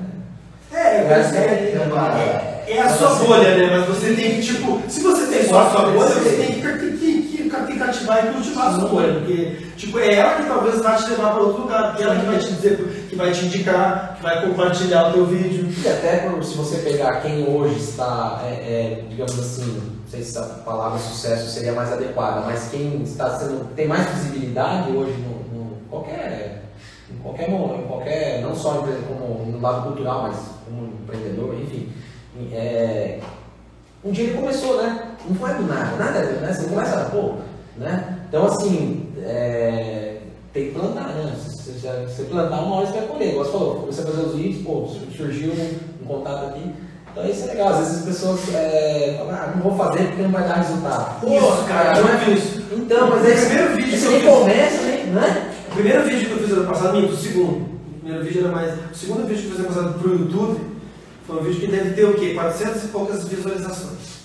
É, 0.72 1.04
mas 1.08 1.34
é, 1.34 1.38
é, 1.38 1.74
é, 1.74 2.59
a 2.78 2.88
sua 2.88 3.14
bolha, 3.14 3.56
né? 3.56 3.78
Mas 3.78 3.86
você 3.86 4.14
tem 4.14 4.34
que, 4.34 4.42
tipo, 4.42 4.80
se 4.88 5.00
você 5.00 5.26
tem 5.26 5.48
só 5.48 5.60
a 5.60 5.70
sua 5.70 5.90
bolha, 5.90 6.08
você 6.08 6.30
tem 6.30 6.60
que, 6.60 6.60
que, 6.60 7.22
que, 7.22 7.42
que 7.66 7.78
cativar 7.78 8.26
e 8.26 8.32
cultivar 8.32 8.66
a 8.68 8.74
sua 8.74 8.88
bolha. 8.88 9.14
Porque, 9.14 9.56
tipo, 9.76 9.98
é 9.98 10.14
ela 10.14 10.34
que 10.36 10.48
talvez 10.48 10.80
vai 10.80 10.96
te 10.96 11.10
levar 11.10 11.32
para 11.32 11.42
outro 11.42 11.62
lugar, 11.62 11.88
porque 11.88 12.02
é 12.02 12.06
ela 12.06 12.20
que 12.20 12.26
vai 12.26 12.38
te 12.38 12.52
dizer, 12.52 13.06
que 13.08 13.16
vai 13.16 13.32
te 13.32 13.46
indicar, 13.46 14.16
que 14.16 14.22
vai 14.22 14.46
compartilhar 14.46 15.08
o 15.08 15.12
teu 15.12 15.26
vídeo. 15.26 15.68
E 15.82 15.88
até 15.88 16.30
se 16.42 16.54
você 16.54 16.78
pegar 16.78 17.20
quem 17.22 17.48
hoje 17.48 17.76
está, 17.76 18.42
é, 18.44 18.50
é, 18.50 19.04
digamos 19.08 19.38
assim, 19.38 19.64
não 19.64 20.08
sei 20.08 20.22
se 20.22 20.38
a 20.38 20.42
palavra 20.42 20.98
sucesso 20.98 21.50
seria 21.50 21.72
mais 21.72 21.92
adequada, 21.92 22.42
mas 22.42 22.68
quem 22.70 23.02
está 23.02 23.38
sendo, 23.38 23.74
tem 23.74 23.88
mais 23.88 24.08
visibilidade 24.10 24.90
hoje 24.90 25.12
no, 25.12 25.58
no 25.58 25.76
qualquer 25.88 26.60
em 27.10 27.22
qualquer, 27.22 27.50
em 27.50 27.86
qualquer 27.86 28.40
não 28.40 28.54
só 28.54 28.74
como 28.74 29.44
no 29.44 29.60
lado 29.60 29.88
cultural, 29.88 30.22
mas 30.22 30.36
como 30.64 30.86
empreendedor, 30.86 31.54
enfim. 31.60 31.88
É, 32.52 33.20
um 34.04 34.10
dia 34.10 34.24
ele 34.24 34.38
começou, 34.38 34.82
né? 34.82 35.12
Não 35.28 35.36
foi 35.36 35.54
do 35.54 35.62
nada, 35.64 35.96
nada, 35.96 36.20
né? 36.20 36.52
Você 36.52 36.68
começa, 36.68 37.10
pô, 37.12 37.34
né? 37.76 38.18
Então, 38.28 38.46
assim, 38.46 39.12
é, 39.22 40.16
tem 40.52 40.66
que 40.66 40.78
plantar, 40.78 41.08
né? 41.08 41.34
Se 41.36 41.72
você 41.72 42.24
plantar, 42.24 42.60
uma 42.60 42.76
hora 42.76 42.86
você 42.86 42.98
vai 42.98 43.06
colher. 43.08 43.34
Você 43.34 43.52
falou, 43.52 43.74
comecei 43.80 44.04
a 44.04 44.06
fazer 44.06 44.22
os 44.22 44.34
vídeos, 44.34 44.64
pô, 44.64 44.88
surgiu 45.16 45.52
um, 45.52 46.02
um 46.02 46.06
contato 46.06 46.46
aqui. 46.46 46.72
Então 47.12 47.28
isso 47.28 47.42
é 47.44 47.46
legal, 47.48 47.70
às 47.70 47.78
vezes 47.78 47.98
as 47.98 48.04
pessoas 48.04 48.54
é, 48.54 49.16
falam, 49.18 49.34
ah, 49.34 49.52
não 49.54 49.62
vou 49.62 49.76
fazer 49.76 50.04
porque 50.04 50.22
não 50.22 50.30
vai 50.30 50.44
dar 50.44 50.54
resultado. 50.54 51.20
Pô, 51.20 51.36
isso, 51.36 51.64
cara, 51.66 52.00
não 52.00 52.08
é 52.08 52.30
isso. 52.30 52.62
Então, 52.72 53.10
mas 53.10 53.24
é 53.24 53.30
esse 53.32 53.46
primeiro 53.46 53.74
vídeo 53.74 53.90
que 53.90 53.98
você 53.98 54.20
começa, 54.20 54.82
né? 54.82 55.52
O 55.68 55.74
primeiro 55.74 56.04
vídeo 56.04 56.26
que 56.26 56.32
eu 56.32 56.38
fiz 56.38 56.52
ano 56.52 56.66
passado, 56.66 56.96
minto, 56.96 57.12
o 57.12 57.16
segundo. 57.16 57.52
O 57.52 58.00
primeiro 58.00 58.24
vídeo 58.24 58.44
era 58.44 58.52
mais. 58.52 58.74
O 58.92 58.94
segundo 58.94 59.26
vídeo 59.26 59.42
que 59.42 59.48
eu 59.48 59.56
fiz 59.56 59.58
ano 59.58 59.68
passado 59.68 59.98
pro 59.98 60.12
YouTube 60.12 60.69
foi 61.30 61.40
um 61.40 61.44
vídeo 61.44 61.60
que 61.60 61.66
deve 61.68 61.90
ter 61.90 62.04
o 62.04 62.14
quê? 62.14 62.34
400 62.34 62.84
e 62.84 62.88
poucas 62.88 63.28
visualizações. 63.28 64.20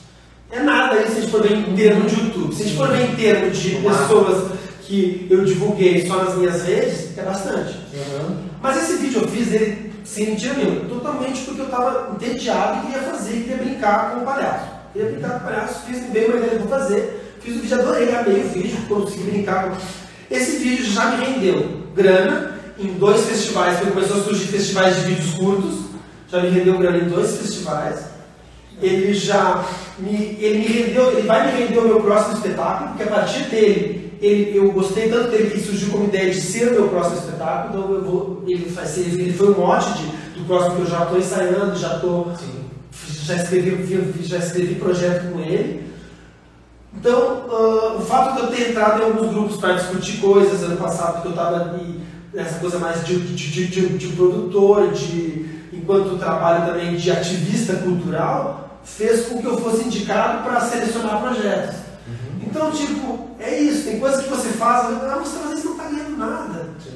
É 0.51 0.59
nada 0.59 1.01
isso 1.01 1.11
se 1.11 1.17
a 1.17 1.21
gente 1.21 1.31
for 1.31 1.43
ver 1.43 1.53
em 1.53 1.75
termos 1.75 2.11
de 2.11 2.21
YouTube. 2.21 2.55
Se 2.55 2.63
a 2.63 2.65
gente 2.65 2.77
for 2.77 2.87
ver 2.89 3.09
em 3.09 3.15
termos 3.15 3.57
de 3.57 3.75
pessoas 3.75 4.51
que 4.81 5.27
eu 5.29 5.45
divulguei 5.45 6.07
só 6.07 6.23
nas 6.23 6.35
minhas 6.35 6.63
redes, 6.63 7.17
é 7.17 7.21
bastante. 7.23 7.73
Uhum. 7.93 8.37
Mas 8.61 8.77
esse 8.77 8.97
vídeo 8.97 9.21
eu 9.21 9.27
fiz 9.27 9.51
ele 9.51 9.93
sem 10.03 10.27
mentira 10.27 10.53
nenhuma, 10.53 10.81
totalmente 10.87 11.41
porque 11.41 11.61
eu 11.61 11.65
estava 11.65 12.15
entediado 12.15 12.77
e 12.77 12.91
queria 12.91 13.07
fazer, 13.09 13.33
queria 13.33 13.57
brincar 13.57 14.11
com 14.11 14.21
o 14.21 14.25
palhaço. 14.25 14.65
Queria 14.93 15.11
brincar 15.11 15.29
com 15.31 15.37
o 15.37 15.49
palhaço, 15.49 15.85
fiz 15.87 16.03
bem 16.11 16.25
uma 16.25 16.37
ideia, 16.37 16.59
vou 16.59 16.67
fazer. 16.67 17.21
Fiz 17.41 17.55
o 17.55 17.59
vídeo, 17.59 17.79
adorei, 17.79 18.15
amei 18.15 18.41
o 18.41 18.49
vídeo, 18.49 18.77
consegui 18.87 19.23
brincar 19.23 19.69
com 19.69 19.77
esse 20.29 20.57
vídeo 20.57 20.85
já 20.85 21.11
me 21.11 21.25
rendeu 21.25 21.81
grana 21.95 22.59
em 22.79 22.87
dois 22.93 23.25
festivais, 23.25 23.77
porque 23.77 23.91
começou 23.91 24.21
a 24.21 24.23
surgir 24.23 24.47
festivais 24.47 24.95
de 24.95 25.01
vídeos 25.03 25.33
curtos, 25.35 25.75
já 26.27 26.41
me 26.41 26.49
rendeu 26.49 26.77
grana 26.77 26.97
em 26.97 27.09
dois 27.09 27.37
festivais. 27.37 28.05
Ele 28.81 29.13
já 29.13 29.63
me, 29.97 30.37
ele 30.39 30.59
me 30.59 30.65
rendeu, 30.65 31.11
ele 31.11 31.27
vai 31.27 31.45
me 31.45 31.63
render 31.63 31.79
o 31.79 31.87
meu 31.87 32.01
próximo 32.01 32.35
espetáculo, 32.35 32.89
porque 32.89 33.03
a 33.03 33.07
partir 33.07 33.43
dele, 33.45 34.13
ele, 34.21 34.57
eu 34.57 34.71
gostei 34.71 35.09
tanto 35.09 35.31
dele 35.31 35.49
que 35.49 35.59
surgiu 35.59 35.89
como 35.89 36.05
ideia 36.05 36.29
de 36.29 36.41
ser 36.41 36.69
o 36.69 36.73
meu 36.73 36.89
próximo 36.89 37.19
espetáculo, 37.19 37.69
então 37.69 37.95
eu 37.95 38.03
vou, 38.03 38.43
ele, 38.47 38.67
ele 38.97 39.33
foi 39.33 39.51
um 39.51 39.57
mote 39.57 39.93
de, 39.93 40.39
do 40.39 40.45
próximo 40.45 40.75
que 40.75 40.81
eu 40.81 40.87
já 40.87 41.03
estou 41.03 41.17
ensaiando, 41.17 41.75
já 41.75 41.95
estou, 41.95 42.33
já 43.23 43.35
escrevi, 43.35 44.23
já 44.23 44.37
escrevi 44.37 44.75
projeto 44.75 45.31
com 45.31 45.39
ele. 45.39 45.85
Então, 46.97 47.45
uh, 47.49 47.97
o 47.97 48.01
fato 48.01 48.35
de 48.35 48.41
eu 48.41 48.47
ter 48.47 48.69
entrado 48.71 49.01
em 49.01 49.05
alguns 49.05 49.29
grupos 49.29 49.57
para 49.57 49.73
discutir 49.73 50.17
coisas 50.17 50.63
ano 50.63 50.77
passado, 50.77 51.13
porque 51.13 51.27
eu 51.27 51.31
estava 51.31 51.79
nessa 52.33 52.59
coisa 52.59 52.79
mais 52.79 53.05
de, 53.05 53.19
de, 53.19 53.67
de, 53.67 53.89
de, 53.97 54.07
produtor, 54.09 54.91
de, 54.91 55.54
enquanto 55.85 56.17
trabalho 56.17 56.65
também 56.65 56.95
de 56.95 57.11
ativista 57.11 57.75
cultural, 57.75 58.79
fez 58.83 59.27
com 59.27 59.39
que 59.39 59.45
eu 59.45 59.57
fosse 59.57 59.85
indicado 59.85 60.43
para 60.43 60.59
selecionar 60.61 61.21
projetos. 61.21 61.75
Uhum. 62.07 62.41
Então, 62.41 62.71
tipo, 62.71 63.29
é 63.39 63.55
isso, 63.55 63.87
tem 63.87 63.99
coisas 63.99 64.23
que 64.23 64.29
você 64.29 64.49
faz, 64.49 64.87
ah, 64.87 65.19
você 65.23 65.37
às 65.37 65.49
vezes 65.49 65.63
não 65.63 65.73
está 65.73 65.83
ganhando 65.83 66.17
nada. 66.17 66.69
Você 66.79 66.89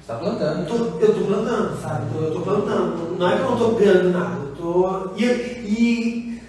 está 0.00 0.14
plantando. 0.14 0.68
eu 1.00 1.08
estou 1.10 1.26
plantando, 1.26 1.82
sabe? 1.82 2.06
Eu 2.14 2.28
estou 2.28 2.42
plantando. 2.42 3.16
Não 3.18 3.28
é 3.28 3.36
que 3.36 3.42
eu 3.42 3.46
não 3.46 3.52
estou 3.54 3.74
ganhando 3.74 4.10
nada. 4.10 4.36
Eu 4.36 4.56
tô... 4.56 5.10
e, 5.16 5.24
e 5.24 6.42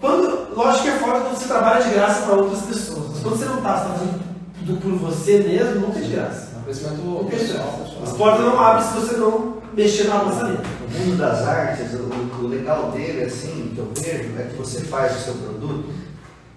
quando, 0.00 0.54
lógico 0.56 0.84
que 0.84 0.88
é 0.88 0.98
foda 0.98 1.20
quando 1.20 1.36
você 1.36 1.46
trabalha 1.46 1.84
de 1.84 1.90
graça 1.90 2.22
para 2.22 2.36
outras 2.36 2.62
pessoas, 2.62 3.10
mas 3.10 3.22
quando 3.22 3.36
você 3.36 3.44
não 3.44 3.58
está 3.58 3.76
fazendo 3.78 4.24
tudo 4.58 4.80
por 4.80 4.92
você 5.10 5.38
mesmo, 5.40 5.86
nunca 5.86 5.98
é 5.98 6.02
de 6.02 6.10
graça. 6.10 6.48
É 6.54 6.58
um 6.58 6.62
crescimento 6.62 7.26
pessoal. 7.30 7.80
As 8.02 8.12
portas 8.12 8.40
não 8.40 8.58
abrem 8.58 8.86
se 8.86 8.94
você 8.94 9.16
não 9.16 9.53
mexer 9.74 10.04
na 10.04 10.24
maçaneta. 10.24 10.62
O 10.86 10.98
mundo 10.98 11.18
das 11.18 11.46
artes, 11.46 11.92
o, 11.94 12.44
o 12.44 12.48
legal 12.48 12.90
dele, 12.92 13.24
assim, 13.24 13.72
que 13.74 13.78
eu 13.78 13.92
vejo, 13.94 14.38
é 14.38 14.48
que 14.50 14.56
você 14.56 14.84
faz 14.84 15.16
o 15.16 15.20
seu 15.20 15.34
produto, 15.34 15.90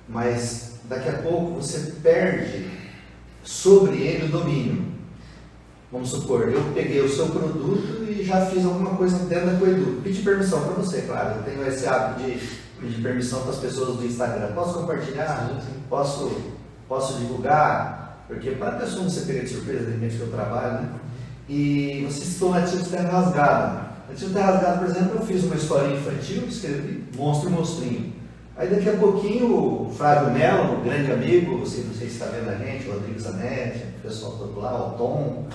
mas 0.08 0.76
daqui 0.86 1.10
a 1.10 1.18
pouco 1.20 1.62
você 1.62 1.94
perde 2.02 2.68
sobre 3.44 3.98
ele 3.98 4.26
o 4.26 4.32
domínio. 4.32 4.86
Vamos 5.92 6.10
supor, 6.10 6.50
eu 6.50 6.62
peguei 6.74 7.02
o 7.02 7.10
seu 7.10 7.28
produto 7.28 8.04
e 8.10 8.22
já 8.24 8.46
fiz 8.46 8.66
alguma 8.66 8.96
coisa 8.98 9.18
dentro 9.20 9.52
da 9.52 9.58
Coedu. 9.58 10.02
Pedi 10.04 10.22
permissão 10.22 10.62
para 10.62 10.74
você, 10.74 11.04
claro. 11.04 11.38
Eu 11.38 11.44
tenho 11.44 11.66
esse 11.66 11.88
hábito 11.88 12.30
de 12.30 12.40
pedir 12.80 13.02
permissão 13.02 13.42
para 13.42 13.52
as 13.52 13.58
pessoas 13.58 13.98
do 13.98 14.06
Instagram. 14.06 14.54
Posso 14.54 14.74
compartilhar? 14.74 15.48
Sim, 15.48 15.62
sim. 15.62 15.80
Posso, 15.90 16.42
posso 16.90 17.20
divulgar? 17.20 18.26
Porque 18.28 18.52
para 18.52 18.72
a 18.72 18.80
pessoa 18.80 19.04
não 19.04 19.10
ser 19.10 19.22
pega 19.22 19.44
de 19.44 19.50
surpresa, 19.50 19.86
de 19.86 19.92
repente 19.92 20.18
que 20.18 20.22
eu 20.24 20.32
trabalho, 20.32 20.82
né? 20.82 20.90
E 21.50 22.06
você 22.08 22.26
citou 22.26 22.52
Nativos 22.52 22.88
Terra 22.90 23.10
Rasgada. 23.10 23.88
Nativos 24.10 24.34
Terra 24.34 24.52
Rasgada, 24.52 24.78
por 24.80 24.88
exemplo, 24.88 25.16
eu 25.16 25.26
fiz 25.26 25.44
uma 25.44 25.56
história 25.56 25.96
infantil, 25.96 26.44
escrevi 26.48 27.04
Monstro 27.16 27.50
e 27.50 27.54
Monstrinho. 27.54 28.14
Aí 28.58 28.70
daqui 28.70 28.90
a 28.90 28.98
pouquinho 28.98 29.56
o 29.56 29.94
Flávio 29.96 30.34
Melo, 30.34 30.80
um 30.80 30.84
grande 30.84 31.12
amigo, 31.12 31.60
você 31.60 31.82
não 31.82 31.94
sei 31.94 32.08
se 32.08 32.14
está 32.14 32.26
vendo 32.26 32.50
a 32.50 32.56
gente, 32.56 32.90
o 32.90 32.94
Rodrigo 32.94 33.20
Zanetti, 33.20 33.86
o 34.00 34.02
pessoal 34.02 34.32
todo 34.32 34.60
lá, 34.60 34.88
o 34.88 34.98
Tom, 34.98 35.48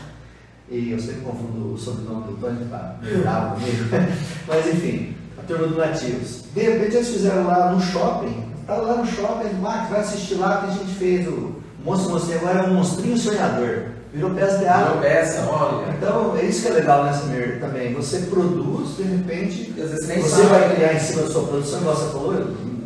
e 0.70 0.92
eu 0.92 1.00
sempre 1.00 1.22
confundo 1.22 1.74
o 1.74 1.76
sobrenome 1.76 2.28
do 2.28 2.36
Tony, 2.40 2.64
tá 2.66 2.96
bravo 3.20 3.56
comigo, 3.56 3.84
mas 4.46 4.66
enfim, 4.68 5.16
a 5.36 5.42
turma 5.42 5.66
do 5.66 5.76
Nativos. 5.76 6.44
De 6.54 6.60
repente 6.62 6.94
eles 6.94 7.08
fizeram 7.08 7.44
lá 7.44 7.72
no 7.72 7.80
shopping, 7.80 8.44
estava 8.60 8.82
lá 8.82 8.96
no 8.98 9.06
shopping, 9.06 9.52
Max, 9.60 9.90
vai 9.90 10.00
assistir 10.00 10.34
lá 10.36 10.58
que 10.58 10.66
a 10.70 10.74
gente 10.74 10.94
fez 10.94 11.26
o 11.26 11.56
Monstro 11.84 12.12
Monstrinho, 12.12 12.38
agora 12.38 12.60
é 12.60 12.62
um 12.68 12.74
monstrinho 12.74 13.18
sonhador. 13.18 13.91
Virou 14.12 14.30
peça 14.30 14.58
de 14.58 14.66
água. 14.66 14.86
Virou 14.88 15.02
peça, 15.02 15.46
olha. 15.50 15.94
Então, 15.96 16.36
é 16.36 16.44
isso 16.44 16.62
que 16.62 16.68
é 16.68 16.72
legal 16.72 17.04
nessa 17.04 17.26
merda 17.26 17.66
também. 17.66 17.94
Você 17.94 18.18
produz, 18.26 18.96
de 18.96 19.04
repente, 19.04 19.72
você 19.72 20.20
sabe. 20.20 20.42
vai 20.48 20.74
criar 20.74 20.94
em 20.94 21.00
cima 21.00 21.22
da 21.22 21.30
sua 21.30 21.46
produção, 21.46 21.80
igual 21.80 21.96
você 21.96 22.12
falou, 22.12 22.34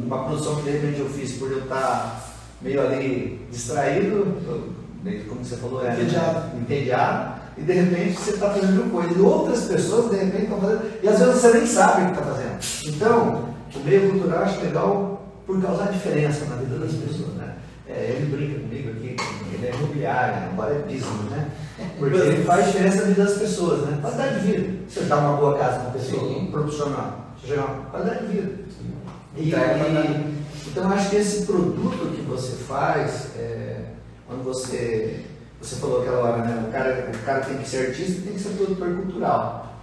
uma 0.07 0.25
produção 0.25 0.57
que 0.57 0.63
de 0.63 0.71
repente 0.71 1.01
eu 1.01 1.09
fiz 1.09 1.33
por 1.33 1.51
eu 1.51 1.59
estar 1.59 2.27
meio 2.63 2.81
ali 2.81 3.41
distraído, 3.51 4.37
como 5.29 5.45
você 5.45 5.57
falou, 5.57 5.87
é, 5.87 5.93
entediado. 5.93 6.57
entediado, 6.57 7.41
e 7.59 7.63
de 7.63 7.73
repente 7.73 8.19
você 8.19 8.31
está 8.31 8.51
fazendo 8.51 8.91
coisa. 8.91 9.13
E 9.13 9.21
outras 9.21 9.65
pessoas, 9.65 10.11
de 10.11 10.17
repente, 10.17 10.45
estão 10.45 10.61
fazendo, 10.61 10.83
e 11.03 11.09
às 11.09 11.19
vezes 11.19 11.35
você 11.35 11.53
nem 11.59 11.67
sabe 11.67 12.03
o 12.03 12.05
que 12.07 12.21
está 12.21 12.23
fazendo. 12.23 12.95
Então, 12.95 13.49
o 13.75 13.79
meio 13.85 14.11
cultural 14.11 14.43
acho 14.45 14.61
legal 14.61 15.23
por 15.47 15.61
causar 15.61 15.93
diferença 15.93 16.45
na 16.47 16.57
vida 16.57 16.79
das 16.79 16.93
pessoas. 16.93 17.35
Né? 17.35 17.55
É, 17.89 18.17
ele 18.17 18.37
brinca 18.37 18.61
comigo 18.61 18.91
aqui, 18.91 19.06
ele 19.57 19.67
é 19.67 19.75
imobiliário, 19.75 20.51
agora 20.51 20.75
é 20.75 20.79
business, 20.81 21.31
né? 21.31 21.51
Porque 21.99 22.17
ele 22.17 22.45
faz 22.45 22.67
diferença 22.67 23.03
na 23.03 23.09
vida 23.09 23.25
das 23.25 23.39
pessoas, 23.39 23.87
né? 23.87 23.99
Qualidade 24.01 24.41
de 24.41 24.47
vida. 24.47 24.75
Você 24.89 25.01
dá 25.01 25.19
uma 25.19 25.37
boa 25.37 25.59
casa 25.59 25.81
para 25.81 25.85
uma 25.85 25.93
pessoa, 25.93 26.39
um 26.39 26.51
profissional, 26.51 27.27
você 27.41 27.55
uma 27.55 27.91
qualidade 27.91 28.27
de 28.27 28.33
vida. 28.33 28.53
E, 29.37 29.51
e, 29.51 30.37
então 30.67 30.91
acho 30.91 31.11
que 31.11 31.17
esse 31.17 31.47
produto 31.47 32.15
que 32.15 32.23
você 32.23 32.57
faz, 32.65 33.31
é, 33.37 33.81
quando 34.27 34.43
você, 34.45 35.25
você 35.61 35.77
falou 35.77 36.03
aquela 36.03 36.19
hora, 36.19 36.43
né? 36.43 36.65
O 36.69 36.73
cara, 36.73 37.11
o 37.13 37.25
cara 37.25 37.41
tem 37.41 37.59
que 37.59 37.69
ser 37.69 37.89
artista 37.89 38.23
tem 38.23 38.35
que 38.35 38.41
ser 38.41 38.51
produtor 38.51 38.95
cultural. 38.95 39.77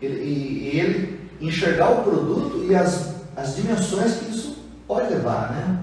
Ele, 0.00 0.22
e, 0.22 0.74
e 0.74 0.80
ele 0.80 1.30
enxergar 1.40 1.90
o 1.90 2.02
produto 2.02 2.64
e 2.68 2.74
as, 2.74 3.14
as 3.36 3.56
dimensões 3.56 4.14
que 4.14 4.30
isso 4.30 4.58
pode 4.86 5.12
levar, 5.12 5.52
né? 5.52 5.80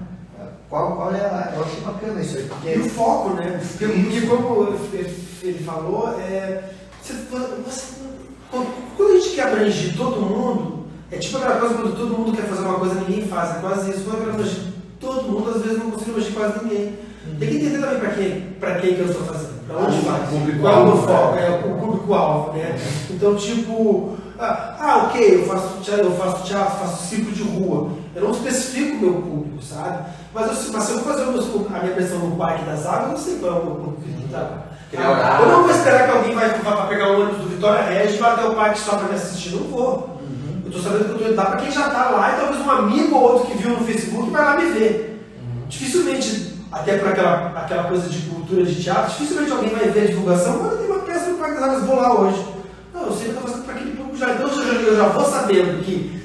Qual, 0.74 0.96
qual 0.96 1.14
é 1.14 1.20
a. 1.20 1.52
Eu 1.54 1.62
achei 1.62 1.80
bacana 1.82 2.20
isso 2.20 2.36
aí. 2.36 2.44
Porque... 2.48 2.68
E 2.70 2.78
o 2.80 2.90
foco, 2.90 3.30
né? 3.34 3.60
Porque, 3.62 3.86
porque 3.86 4.26
como 4.26 4.76
ele 5.40 5.64
falou, 5.64 6.18
é, 6.18 6.64
você, 7.00 7.12
você, 7.64 7.94
quando 8.96 9.12
a 9.12 9.20
gente 9.20 9.36
quer 9.36 9.42
abranger 9.42 9.96
todo 9.96 10.20
mundo, 10.20 10.86
é 11.12 11.18
tipo 11.18 11.36
aquela 11.36 11.60
coisa 11.60 11.74
quando 11.76 11.96
todo 11.96 12.18
mundo 12.18 12.36
quer 12.36 12.42
fazer 12.42 12.62
uma 12.62 12.80
coisa 12.80 12.96
e 12.96 12.98
ninguém 13.04 13.28
faz. 13.28 13.56
É 13.56 13.60
quase 13.60 13.90
isso. 13.92 14.00
Quando 14.00 14.14
eu 14.14 14.20
quero 14.22 14.30
abranger 14.32 14.62
todo 14.98 15.30
mundo, 15.30 15.50
às 15.50 15.62
vezes 15.62 15.78
não 15.78 15.92
consigo 15.92 16.10
abranger 16.10 16.34
quase 16.34 16.64
ninguém. 16.64 16.86
Uhum. 16.86 17.36
Tem 17.38 17.48
que 17.48 17.56
entender 17.56 17.78
também 17.78 17.98
para 18.00 18.10
quem, 18.10 18.40
pra 18.58 18.74
quem 18.80 18.94
que 18.96 19.00
eu 19.00 19.06
estou 19.06 19.24
fazendo. 19.26 19.66
Para 19.68 19.78
onde 19.78 20.00
vai. 20.00 20.60
Qual 20.60 20.74
é 20.74 20.82
o 20.82 20.86
meu 20.86 20.96
foco? 20.96 21.38
É 21.38 21.50
o 21.50 21.78
público-alvo, 21.78 22.52
né? 22.58 22.76
Então, 23.10 23.36
tipo. 23.36 24.16
Ah, 24.36 24.76
ah, 24.80 24.96
ok, 25.04 25.36
eu 25.36 25.46
faço, 25.46 25.88
eu 25.88 26.10
faço 26.16 26.44
teatro, 26.44 26.78
faço 26.80 27.06
ciclo 27.06 27.30
de 27.30 27.44
rua. 27.44 27.90
Eu 28.14 28.22
não 28.22 28.30
especifico 28.30 28.96
o 28.96 29.00
meu 29.00 29.14
público, 29.14 29.62
sabe? 29.62 30.04
Mas, 30.32 30.46
eu, 30.46 30.72
mas 30.72 30.84
se 30.84 30.92
eu 30.92 30.98
fazer 31.00 31.22
a 31.22 31.26
minha 31.26 31.94
pressão 31.94 32.18
no 32.18 32.36
Parque 32.36 32.64
das 32.64 32.86
Águas, 32.86 33.02
eu 33.02 33.08
não 33.08 33.16
sei 33.16 33.38
qual 33.38 33.52
é 33.52 33.60
o 33.60 33.64
meu 33.64 33.74
público 33.74 34.02
que 34.02 34.28
tá. 34.28 34.64
Ah, 34.96 35.40
eu 35.42 35.48
não 35.48 35.62
vou 35.62 35.70
esperar 35.70 36.04
que 36.04 36.16
alguém 36.16 36.34
vai, 36.34 36.48
vai 36.50 36.88
pegar 36.88 37.10
o 37.10 37.22
ônibus 37.22 37.38
do 37.38 37.48
Vitória 37.48 37.82
Regia 37.82 38.16
e 38.16 38.20
vai 38.20 38.30
até 38.30 38.44
o 38.46 38.54
parque 38.54 38.78
só 38.78 38.96
para 38.96 39.08
me 39.08 39.14
assistir. 39.14 39.50
Não 39.50 39.64
vou. 39.64 40.20
Uhum. 40.20 40.62
Eu 40.64 40.70
estou 40.70 40.82
sabendo 40.82 41.04
que 41.04 41.10
eu 41.10 41.16
estou 41.16 41.28
indo 41.28 41.36
lá 41.36 41.46
para 41.46 41.56
quem 41.56 41.70
já 41.72 41.86
está 41.88 42.10
lá 42.10 42.32
e 42.32 42.40
talvez 42.40 42.64
um 42.64 42.70
amigo 42.70 43.16
ou 43.16 43.22
outro 43.22 43.46
que 43.46 43.58
viu 43.58 43.70
no 43.70 43.84
Facebook 43.84 44.30
vai 44.30 44.44
lá 44.44 44.56
me 44.56 44.70
ver. 44.70 45.20
Uhum. 45.40 45.68
Dificilmente, 45.68 46.54
até 46.70 46.98
por 46.98 47.08
aquela, 47.08 47.52
aquela 47.56 47.84
coisa 47.84 48.08
de 48.08 48.20
cultura 48.22 48.64
de 48.64 48.82
teatro, 48.82 49.10
dificilmente 49.10 49.52
alguém 49.52 49.70
vai 49.70 49.88
ver 49.88 50.02
a 50.02 50.06
divulgação. 50.06 50.60
Olha, 50.64 50.76
tem 50.76 50.86
uma 50.86 51.00
peça 51.00 51.30
no 51.30 51.38
Parque 51.38 51.54
das 51.54 51.64
Águas, 51.64 51.82
vou 51.84 51.96
lá 51.96 52.20
hoje. 52.20 52.46
Não, 52.92 53.06
eu 53.06 53.12
sei 53.12 53.24
que 53.24 53.30
eu 53.30 53.34
estou 53.34 53.48
fazendo 53.48 53.64
para 53.64 53.74
aquele 53.74 53.96
público 53.96 54.16
já. 54.16 54.30
Então 54.30 54.48
eu 54.48 54.64
já, 54.64 54.72
eu 54.72 54.96
já 54.96 55.08
vou 55.08 55.24
sabendo 55.24 55.84
que 55.84 56.23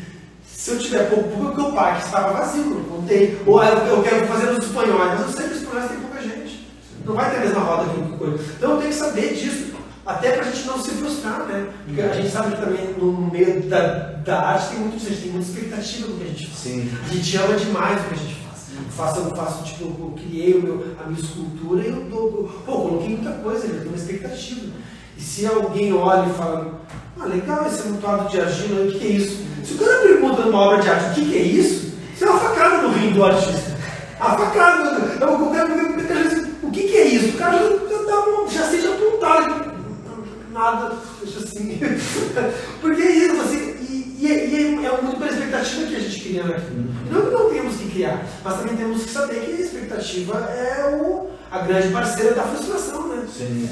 se 0.69 0.75
eu 0.75 0.79
tiver 0.79 1.09
pouco 1.09 1.29
público, 1.29 1.55
porque 1.55 1.71
o 1.71 1.73
parque 1.73 2.05
estava 2.05 2.33
vazio, 2.33 2.85
não 2.89 3.01
tem. 3.03 3.37
Ou 3.45 3.63
eu 3.63 4.03
quero 4.03 4.27
fazer 4.27 4.51
nos 4.51 4.65
espanhóis, 4.65 5.19
mas 5.19 5.21
eu 5.21 5.29
sei 5.29 5.47
que 5.47 5.53
os 5.55 5.61
espanhóis 5.61 5.89
tem 5.89 5.99
pouca 5.99 6.21
gente. 6.21 6.67
Não 7.05 7.15
vai 7.15 7.31
ter 7.31 7.37
a 7.37 7.39
mesma 7.39 7.61
roda 7.61 7.89
que 7.89 8.17
coisa. 8.17 8.43
Então 8.57 8.71
eu 8.71 8.77
tenho 8.77 8.89
que 8.89 8.95
saber 8.95 9.33
disso, 9.33 9.73
até 10.05 10.31
para 10.31 10.41
a 10.41 10.51
gente 10.51 10.67
não 10.67 10.79
se 10.79 10.91
frustrar, 10.91 11.45
né? 11.45 11.69
Porque 11.85 12.01
a 12.01 12.13
gente 12.13 12.29
sabe 12.29 12.55
que 12.55 12.61
também 12.61 12.93
no 12.97 13.31
meio 13.31 13.63
da, 13.63 13.87
da 14.23 14.39
arte 14.41 14.69
tem, 14.69 14.79
muito, 14.79 14.95
a 14.95 15.09
gente 15.09 15.21
tem 15.21 15.31
muita 15.31 15.47
expectativa 15.47 16.07
do 16.07 16.13
que 16.13 16.23
a 16.23 16.27
gente 16.27 16.47
faz. 16.47 16.59
Sim. 16.59 16.91
A 17.03 17.13
gente 17.13 17.37
ama 17.37 17.55
demais 17.55 18.01
o 18.01 18.03
que 18.03 18.13
a 18.13 18.17
gente 18.17 18.35
faz. 18.35 18.49
Eu 18.77 18.91
faço, 18.91 19.19
eu 19.19 19.35
faço, 19.35 19.63
tipo, 19.63 19.83
eu 19.83 20.15
criei 20.17 20.53
o 20.53 20.61
meu, 20.61 20.85
a 21.03 21.07
minha 21.09 21.19
escultura 21.19 21.81
e 21.83 21.89
eu 21.89 22.03
dou, 22.05 22.49
pô, 22.65 22.71
coloquei 22.71 23.09
muita 23.09 23.31
coisa, 23.31 23.65
eu 23.65 23.79
tenho 23.79 23.87
uma 23.87 23.97
expectativa. 23.97 24.67
E 25.19 25.21
se 25.21 25.45
alguém 25.45 25.91
olha 25.91 26.29
e 26.29 26.33
fala, 26.33 26.79
ah, 27.19 27.25
legal 27.25 27.67
esse 27.67 27.81
amontoado 27.81 28.29
de 28.29 28.39
argila, 28.39 28.85
o 28.85 28.91
que, 28.93 28.99
que 28.99 29.05
é 29.05 29.09
isso? 29.09 29.45
Se 29.65 29.73
o 29.73 29.77
cara 29.77 29.99
pergunta 29.99 30.43
numa 30.43 30.61
obra 30.61 30.81
de 30.81 30.89
arte 30.89 31.09
o 31.09 31.13
que, 31.13 31.29
que 31.29 31.37
é 31.37 31.41
isso, 31.41 31.93
isso 32.15 32.23
é 32.23 32.29
uma 32.29 32.39
facada 32.39 32.81
no 32.83 32.93
rim 32.93 33.11
do 33.11 33.25
artista. 33.25 33.77
A 34.17 34.37
facada, 34.37 34.97
eu, 35.19 35.27
eu 35.27 35.51
quero 35.51 36.39
o 36.63 36.71
que, 36.71 36.83
que 36.83 36.97
é 36.97 37.05
isso? 37.07 37.35
O 37.35 37.37
cara 37.37 37.57
já, 37.57 37.67
já, 37.67 38.61
já 38.61 38.69
seja 38.69 38.93
apontado. 38.93 39.73
Nada, 40.53 40.95
deixa 41.21 41.39
assim. 41.39 41.79
Porque 42.79 43.01
é 43.01 43.11
isso, 43.11 43.41
assim, 43.41 43.57
e, 43.89 44.17
e, 44.19 44.31
é, 44.31 44.85
é 44.85 45.01
muito 45.01 45.17
pela 45.17 45.31
expectativa 45.31 45.87
que 45.87 45.95
a 45.97 45.99
gente 45.99 46.21
cria 46.21 46.45
aqui. 46.45 46.89
Não 47.11 47.21
que 47.23 47.31
não 47.31 47.49
temos 47.49 47.75
que 47.75 47.89
criar, 47.91 48.25
mas 48.41 48.57
também 48.57 48.77
temos 48.77 49.03
que 49.03 49.09
saber 49.09 49.41
que 49.41 49.51
a 49.51 49.65
expectativa 49.65 50.37
é 50.49 50.95
o, 50.95 51.27
a 51.51 51.59
grande 51.59 51.89
parceira 51.89 52.35
da 52.35 52.43
frustração, 52.43 53.07
né? 53.07 53.27
Sim. 53.31 53.69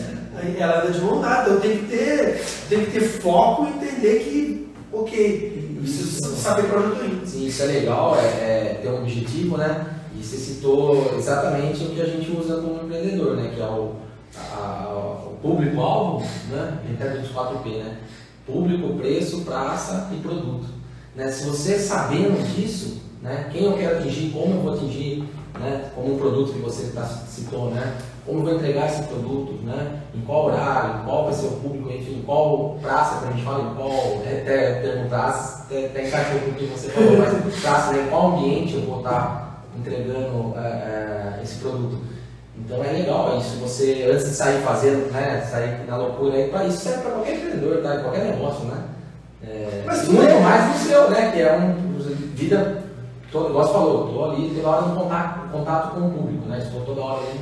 Ela 0.58 0.82
anda 0.82 0.92
de 0.92 1.02
mão 1.02 1.22
dada, 1.22 1.50
eu 1.50 1.60
tenho 1.60 1.80
que 1.80 1.86
ter, 1.86 2.44
tenho 2.70 2.86
que 2.86 2.92
ter 2.92 3.02
foco 3.02 3.66
e 3.66 3.70
entender 3.70 4.20
que, 4.20 4.70
ok, 4.92 5.74
eu 5.76 5.82
preciso 5.82 6.36
saber 6.36 6.64
para 6.64 6.80
onde 6.80 6.88
eu 6.88 6.94
estou 6.94 7.08
indo. 7.08 7.28
Sim, 7.28 7.48
isso 7.48 7.64
é 7.64 7.66
legal, 7.66 8.18
é, 8.20 8.26
é, 8.26 8.80
ter 8.82 8.90
um 8.90 9.02
objetivo, 9.02 9.58
né? 9.58 9.86
E 10.16 10.24
você 10.24 10.38
citou 10.38 11.16
exatamente 11.18 11.84
o 11.84 11.90
que 11.90 12.02
a 12.02 12.06
gente 12.06 12.32
usa 12.32 12.62
como 12.62 12.84
empreendedor, 12.84 13.36
né? 13.36 13.52
Que 13.54 13.62
é 13.62 13.66
o, 13.66 13.96
o 14.36 15.38
público-alvo, 15.42 16.26
né? 16.50 16.80
A 16.84 16.88
gente 16.88 17.22
dos 17.22 17.32
4P, 17.32 17.84
né? 17.84 17.98
Público, 18.46 18.96
preço, 18.96 19.42
praça 19.42 20.10
e 20.14 20.18
produto. 20.18 20.68
Né? 21.16 21.32
Se 21.32 21.46
você 21.46 21.78
sabendo 21.80 22.42
disso, 22.56 23.02
né? 23.22 23.50
quem 23.52 23.66
eu 23.66 23.74
quero 23.74 23.98
atingir, 23.98 24.30
como 24.30 24.54
eu 24.54 24.62
vou 24.62 24.74
atingir, 24.76 25.24
né? 25.60 25.90
como 25.96 26.16
um 26.16 26.18
produto 26.18 26.54
que 26.54 26.60
você 26.60 26.92
tá, 26.92 27.04
citou, 27.04 27.72
né? 27.72 27.98
como 28.26 28.40
eu 28.40 28.44
vou 28.44 28.56
entregar 28.56 28.88
esse 28.88 29.04
produto, 29.04 29.54
né? 29.64 30.02
em 30.14 30.22
qual 30.22 30.46
horário, 30.46 31.04
qual 31.06 31.26
vai 31.26 31.34
ser 31.34 31.48
o 31.48 31.52
público, 31.52 31.90
enfim, 31.90 32.24
qual 32.26 32.78
praça, 32.82 33.20
que 33.20 33.28
a 33.28 33.32
gente 33.32 33.44
fala 33.44 33.72
em 33.72 33.76
qual, 33.76 33.92
é, 34.26 34.42
até 34.42 34.74
termo 34.82 35.10
praça, 35.10 35.64
até, 35.64 35.86
até 35.86 36.08
encaixou 36.08 36.40
com 36.40 36.52
o 36.52 36.54
que 36.54 36.66
você 36.66 36.90
falou, 36.90 37.18
mas 37.18 37.60
praça, 37.60 37.94
né? 37.94 38.04
em 38.04 38.10
qual 38.10 38.38
ambiente 38.38 38.76
eu 38.76 38.82
vou 38.82 38.98
estar 38.98 39.64
entregando 39.78 40.54
é, 40.58 40.68
é, 40.68 41.40
esse 41.44 41.56
produto. 41.56 41.98
Então 42.58 42.84
é 42.84 42.92
legal 42.92 43.38
isso, 43.38 43.58
você 43.58 44.10
antes 44.12 44.30
de 44.30 44.36
sair 44.36 44.62
fazendo, 44.64 45.12
né, 45.12 45.48
sair 45.50 45.86
na 45.88 45.96
loucura 45.96 46.36
aí, 46.36 46.50
para 46.50 46.66
isso 46.66 46.80
serve 46.80 47.04
para 47.04 47.12
qualquer 47.12 47.36
empreendedor, 47.36 47.84
tá? 47.84 47.98
qualquer 48.00 48.26
negócio, 48.26 48.66
né? 48.66 48.84
É, 49.44 49.84
Mas 49.86 50.08
muito 50.08 50.30
é... 50.30 50.40
mais 50.40 50.68
no 50.68 50.86
seu, 50.90 51.10
né? 51.12 51.32
Que 51.32 51.42
é 51.42 51.56
um 51.56 51.88
vida, 52.38 52.84
todo, 53.38 53.50
igual 53.50 53.66
você 53.66 53.74
falou, 53.74 54.08
estou 54.08 54.32
ali 54.32 54.54
toda 54.56 54.68
hora 54.68 54.82
no 54.88 54.96
contato, 54.96 55.52
contato 55.52 55.92
com 55.92 56.08
o 56.08 56.12
público, 56.12 56.50
né? 56.50 56.60
Estou 56.60 56.82
toda 56.82 57.02
hora 57.02 57.22
ali 57.22 57.40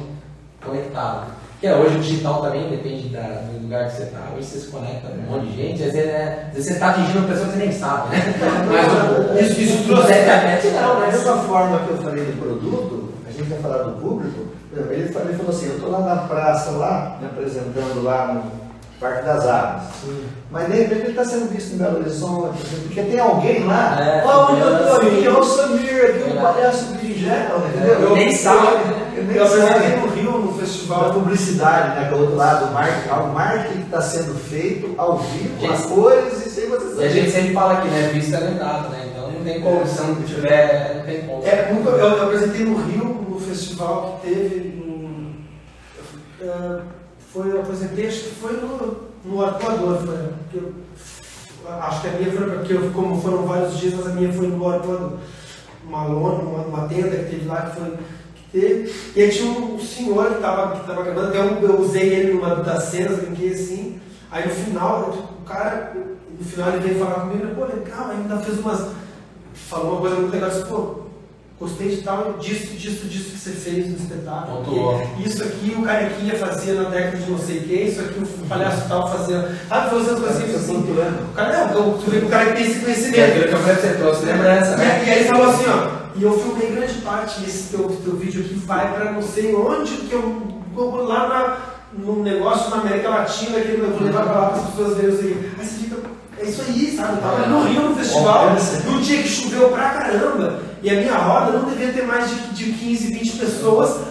conectado. 0.63 1.27
Que 1.59 1.67
é, 1.67 1.75
hoje 1.75 1.95
o 1.95 1.99
digital 2.01 2.41
também 2.41 2.69
depende 2.69 3.09
da, 3.09 3.21
do 3.21 3.63
lugar 3.63 3.85
que 3.85 3.95
você 3.95 4.03
está. 4.03 4.19
Hoje 4.35 4.45
você 4.45 4.59
se 4.59 4.67
conecta 4.67 5.07
com 5.07 5.17
um 5.17 5.31
monte 5.31 5.47
de 5.47 5.55
gente, 5.55 5.83
às 5.83 5.93
vezes, 5.93 6.11
né, 6.11 6.45
às 6.47 6.53
vezes 6.53 6.67
você 6.67 6.73
está 6.73 6.89
atingindo 6.89 7.19
uma 7.19 7.27
pessoa 7.27 7.47
que 7.47 7.53
você 7.53 7.59
nem 7.59 7.71
sabe, 7.71 8.09
né? 8.09 8.35
Mas 9.33 9.51
isso, 9.51 9.61
isso 9.61 9.83
tudo 9.87 10.01
é 10.01 10.21
internet 10.21 10.67
não, 10.67 10.99
né? 10.99 11.05
Da 11.05 11.11
mesma 11.11 11.37
forma 11.37 11.79
que 11.79 11.89
eu 11.91 11.97
falei 11.97 12.25
do 12.25 12.39
produto, 12.39 13.13
a 13.27 13.31
gente 13.31 13.49
vai 13.49 13.59
falar 13.59 13.83
do 13.83 14.01
público, 14.01 14.47
ele 14.75 15.07
falou, 15.07 15.29
ele 15.29 15.37
falou 15.37 15.51
assim, 15.51 15.67
eu 15.67 15.75
estou 15.75 15.91
lá 15.91 15.99
na 15.99 16.15
praça, 16.27 16.71
lá, 16.71 17.17
me 17.21 17.27
apresentando 17.27 18.03
lá 18.03 18.33
no, 18.33 18.64
Parque 19.05 19.25
das 19.25 19.45
Águas. 19.47 19.83
Mas 20.51 20.67
de 20.67 20.73
repente 20.79 21.01
ele 21.01 21.09
está 21.09 21.25
sendo 21.25 21.49
visto 21.51 21.73
em 21.73 21.77
Belo 21.77 21.99
Horizonte, 21.99 22.57
porque 22.83 23.01
tem 23.03 23.19
alguém 23.19 23.65
lá. 23.65 23.97
É, 23.99 24.23
Ó, 24.25 24.51
onde 24.51 24.61
eu 24.61 24.77
sim. 24.77 25.17
aqui, 25.17 25.27
ó 25.27 25.39
o 25.39 25.43
Samir, 25.43 26.05
aqui 26.05 26.31
o 26.31 26.41
palhaço 26.41 26.85
berinjela, 26.93 27.63
entendeu? 27.69 27.99
Eu- 28.01 28.15
Nem 28.15 28.31
sabe? 28.35 28.67
Eu 29.15 29.21
Eu 29.21 29.23
nem 29.25 29.39
apresentei 29.39 29.89
sabe. 29.89 29.97
no 29.97 30.07
Rio, 30.07 30.31
no 30.39 30.53
festival. 30.59 31.13
publicidade, 31.13 31.99
né? 31.99 32.09
Do 32.09 32.17
outro 32.19 32.35
lado, 32.35 32.65
o 32.65 32.73
marketing, 32.73 33.09
o 33.09 33.33
marketing 33.33 33.73
que 33.79 33.81
está 33.85 34.01
sendo 34.01 34.33
feito 34.39 34.95
ao 34.97 35.17
vivo, 35.17 35.59
Gente, 35.59 35.73
as 35.73 35.85
cores, 35.85 36.45
isso 36.47 36.59
aí 36.61 36.67
você 36.67 37.01
E 37.01 37.05
a 37.05 37.09
gente 37.09 37.31
sempre 37.31 37.53
fala 37.53 37.73
aqui, 37.73 37.87
né? 37.89 38.09
Visto 38.13 38.33
é 38.35 38.39
lembrado, 38.39 38.89
né? 38.89 39.09
Então 39.11 39.31
não 39.31 39.43
tem 39.43 39.61
como, 39.61 39.85
se 39.87 40.01
não 40.01 40.15
tiver, 40.15 40.95
não 40.97 41.03
tem 41.05 41.21
como. 41.27 41.43
É, 41.45 41.71
muito, 41.71 41.89
eu, 41.89 41.97
eu 41.97 42.23
apresentei 42.23 42.65
no 42.65 42.75
Rio, 42.83 43.25
no 43.29 43.39
festival 43.39 44.19
que 44.21 44.29
teve. 44.29 44.75
No, 44.85 45.35
é, 46.47 46.79
foi, 47.35 47.51
eu 47.51 47.59
apresentei, 47.59 48.07
acho 48.07 48.19
que 48.23 48.35
foi 48.35 48.53
no, 48.53 48.97
no 49.25 49.43
Arpoador. 49.43 49.97
Foi, 49.97 50.17
porque 50.17 50.57
eu- 50.57 50.73
acho 51.81 52.01
que 52.01 52.07
a 52.07 52.11
minha 52.11 52.31
foi, 52.31 52.49
porque 52.51 52.73
eu, 52.73 52.91
como 52.91 53.21
foram 53.21 53.45
vários 53.45 53.77
dias, 53.77 53.93
mas 53.95 54.07
a 54.07 54.09
minha 54.11 54.31
foi 54.31 54.47
no 54.47 54.67
Arpoador. 54.69 55.13
Uma 55.85 56.05
lona, 56.05 56.41
uma, 56.43 56.63
uma 56.65 56.87
tenda 56.87 57.09
que 57.09 57.29
teve 57.31 57.45
lá, 57.47 57.63
que 57.63 57.75
foi. 57.79 57.89
Que 57.91 58.59
teve, 58.59 58.95
e 59.15 59.21
aí 59.21 59.29
tinha 59.29 59.51
um 59.51 59.77
senhor 59.79 60.27
que 60.29 60.35
estava 60.35 60.79
que 60.79 60.87
tava 60.87 61.03
gravando, 61.03 61.27
até 61.27 61.39
eu, 61.65 61.79
usei 61.81 62.01
ele 62.13 62.33
numa 62.33 62.55
das 62.55 62.83
cenas, 62.85 63.19
brinquei 63.19 63.51
assim. 63.53 63.99
Aí 64.31 64.47
no 64.47 64.53
final, 64.55 65.01
eu, 65.01 65.13
o 65.41 65.41
cara, 65.45 65.93
no 66.39 66.43
final 66.45 66.69
ele 66.69 66.79
veio 66.87 66.99
falar 66.99 67.21
comigo, 67.27 67.53
pô, 67.53 67.65
legal, 67.65 68.09
ainda 68.09 68.37
fez 68.37 68.59
umas. 68.59 68.87
Falou 69.53 69.91
uma 69.93 70.01
coisa 70.01 70.15
muito 70.15 70.31
legal, 70.31 70.49
disse, 70.49 70.65
pô, 70.65 71.04
gostei 71.59 71.95
de 71.95 72.01
tal, 72.01 72.33
disso, 72.33 72.73
disso, 72.73 73.07
disso 73.07 73.31
que 73.31 73.37
você 73.37 73.51
fez 73.51 73.87
no 73.87 73.95
espetáculo. 73.95 75.01
Isso 75.25 75.43
aqui 75.43 75.75
o 75.77 75.83
carequinha 75.83 76.35
fazia 76.35 76.73
na 76.73 76.89
década 76.89 77.17
de 77.17 77.31
não 77.31 77.39
sei 77.39 77.59
o 77.59 77.63
que, 77.63 77.73
isso 77.73 78.01
aqui 78.01 78.19
o 78.19 78.47
palhaço 78.47 78.87
tal 78.87 79.09
fazia. 79.09 79.55
Sabe, 79.69 79.89
foi 79.89 80.01
essas 80.01 80.19
coisinhas 80.19 80.61
Você 80.61 80.71
assim. 80.71 80.77
O 80.77 81.33
cara, 81.33 81.67
não, 81.73 81.97
tu 81.97 82.11
vê 82.11 82.19
que 82.19 82.25
o 82.25 82.29
cara 82.29 82.51
tem 82.53 82.65
esse 82.65 82.79
conhecimento. 82.79 83.23
aquilo 83.23 83.47
que 83.47 83.53
eu 83.53 83.59
falei 83.59 83.75
pra 83.75 83.89
você, 83.89 83.97
trouxe 83.97 84.25
lembrança, 84.25 84.77
né? 84.77 85.01
E, 85.03 85.07
e 85.07 85.11
aí 85.11 85.19
ele 85.19 85.29
falou 85.29 85.49
assim, 85.49 85.65
ó, 85.67 86.05
e 86.17 86.23
eu 86.23 86.39
filmei 86.39 86.71
grande 86.71 86.93
parte 87.01 87.41
desse 87.41 87.75
teu, 87.75 87.89
teu 88.03 88.15
vídeo 88.15 88.41
aqui, 88.41 88.53
vai 88.65 88.93
pra 88.93 89.11
não 89.11 89.21
sei 89.21 89.53
onde, 89.53 89.91
que 89.97 90.13
eu 90.13 90.61
vou 90.73 91.03
lá 91.03 91.27
na, 91.27 91.57
num 91.97 92.21
negócio 92.21 92.69
na 92.69 92.77
América 92.77 93.09
Latina, 93.09 93.59
que 93.59 93.71
eu 93.71 93.91
vou 93.91 94.01
levar 94.01 94.23
pra 94.23 94.39
lá 94.39 94.47
para 94.49 94.57
as 94.57 94.69
pessoas 94.69 94.97
verem 94.97 95.13
isso 95.13 95.23
aí. 95.23 95.51
Aí 95.57 95.65
você 95.65 95.75
fica, 95.75 95.97
é 96.37 96.43
isso 96.43 96.61
aí, 96.61 96.95
sabe? 96.95 97.13
Eu 97.13 97.21
tava 97.21 97.47
no 97.47 97.63
Rio 97.63 97.89
no 97.89 97.95
festival, 97.95 98.55
num 98.85 99.01
dia 99.01 99.23
que 99.23 99.27
choveu 99.27 99.69
pra 99.69 99.89
caramba, 99.89 100.59
e 100.85 100.89
a 100.91 100.93
minha 100.93 101.17
roda 101.17 101.57
não 101.57 101.67
devia 101.67 101.91
ter 101.91 102.03
mais 102.03 102.29
de, 102.29 102.35
de 102.53 102.71
15, 102.73 103.11
20 103.11 103.31
pessoas, 103.37 104.01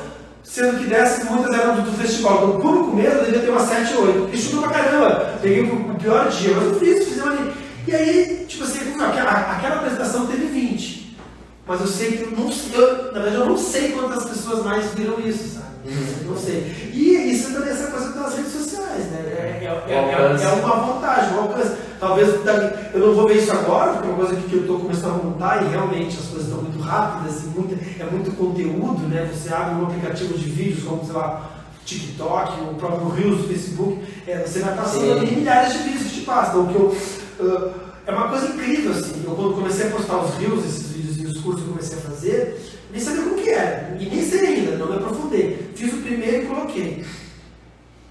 sendo 0.42 0.80
que 0.80 0.86
dessas 0.86 1.30
muitas 1.30 1.55
eram 1.55 1.76
do, 1.76 1.82
do 1.82 1.96
festival. 1.96 2.48
O 2.48 2.60
público 2.60 2.96
mesmo 2.96 3.22
devia 3.22 3.38
ter 3.38 3.51
umas 3.51 3.68
7 3.68 3.94
ou 3.94 4.06
8, 4.06 4.18
porque 4.22 4.36
choveu 4.36 4.62
pra 4.62 4.70
caramba. 4.70 5.38
Peguei 5.40 5.62
o, 5.62 5.92
o 5.92 5.94
pior 5.94 6.28
dia, 6.28 6.52
mas 6.52 6.64
eu 6.64 6.80
fiz, 6.80 7.05
fizemos 7.05 7.30
ali. 7.30 7.52
E 7.86 7.94
aí, 7.94 8.44
tipo 8.48 8.64
assim, 8.64 8.80
aquela, 9.01 9.30
aquela 9.52 9.76
apresentação 9.76 10.26
teve 10.26 10.46
20. 10.46 11.16
Mas 11.64 11.80
eu 11.80 11.86
sei 11.86 12.16
que 12.16 12.22
eu 12.24 12.30
não 12.32 12.51
sei, 12.51 12.72
eu, 12.74 13.05
na 13.12 13.20
verdade 13.20 13.36
eu 13.36 13.46
não 13.46 13.56
sei 13.56 13.92
quantas 13.92 14.24
pessoas 14.24 14.64
mais 14.64 14.92
viram 14.94 15.20
isso, 15.20 15.55
sabe? 15.55 15.73
Uhum. 15.96 16.30
Não 16.30 16.36
sei. 16.36 16.90
E 16.92 17.32
isso 17.32 17.52
também 17.52 17.68
é 17.68 17.72
essa 17.72 17.86
coisa 17.90 18.10
das 18.12 18.34
redes 18.36 18.52
sociais, 18.52 19.04
né? 19.10 19.18
É, 19.26 19.64
é, 19.64 19.92
é, 19.92 19.94
é, 19.94 20.44
é 20.44 20.64
uma 20.64 20.76
vantagem, 20.92 21.34
um 21.34 21.40
alcance. 21.42 21.72
Talvez 22.00 22.44
dali- 22.44 22.74
eu 22.92 23.00
não 23.00 23.14
vou 23.14 23.28
ver 23.28 23.38
isso 23.38 23.52
agora, 23.52 23.92
porque 23.94 24.08
é 24.08 24.10
uma 24.10 24.16
coisa 24.26 24.36
que 24.40 24.52
eu 24.54 24.60
estou 24.60 24.78
começando 24.80 25.20
a 25.20 25.24
montar 25.24 25.62
e 25.64 25.68
realmente 25.68 26.16
as 26.18 26.26
coisas 26.26 26.48
estão 26.48 26.62
muito 26.62 26.80
rápidas 26.80 27.44
é 27.98 28.04
muito 28.10 28.30
conteúdo, 28.36 29.08
né? 29.08 29.28
Você 29.32 29.52
abre 29.52 29.74
um 29.76 29.84
aplicativo 29.86 30.34
de 30.36 30.44
vídeos 30.50 30.84
como, 30.84 31.04
sei 31.04 31.14
lá, 31.14 31.50
TikTok, 31.84 32.60
o 32.62 32.74
próprio 32.74 33.08
Reels 33.10 33.38
do 33.42 33.48
Facebook, 33.48 34.00
é, 34.26 34.38
você 34.46 34.60
vai 34.60 34.74
passando 34.74 35.12
ali 35.12 35.36
milhares 35.36 35.72
de 35.72 35.78
vídeos 35.80 36.02
que 36.04 36.20
te 36.20 36.20
passam. 36.22 36.62
O 36.64 36.68
que 36.68 36.74
eu, 36.74 36.96
ah, 37.40 37.70
é 38.06 38.12
uma 38.12 38.28
coisa 38.28 38.46
incrível, 38.48 38.92
assim. 38.92 39.22
Eu 39.24 39.32
quando 39.34 39.54
comecei 39.54 39.86
a 39.88 39.90
postar 39.90 40.18
os 40.18 40.34
Reels, 40.36 40.64
esses 40.64 40.88
vídeos 40.92 41.18
e 41.18 41.26
os 41.26 41.40
cursos 41.42 41.62
que 41.62 41.68
eu 41.68 41.74
comecei 41.74 41.98
a 41.98 42.00
fazer, 42.02 42.60
nem 42.90 43.00
sabia 43.00 43.22
como 43.22 43.36
que 43.36 43.50
era. 43.50 43.96
E 43.98 44.06
nem 44.06 44.22
sei 44.28 44.46
ainda, 44.46 44.76
não 44.76 44.86
me 44.88 44.96
aprofundei. 44.96 45.64
Fiz 45.74 45.92
o 45.92 45.98
primeiro 45.98 46.44
e 46.44 46.46
coloquei. 46.46 47.05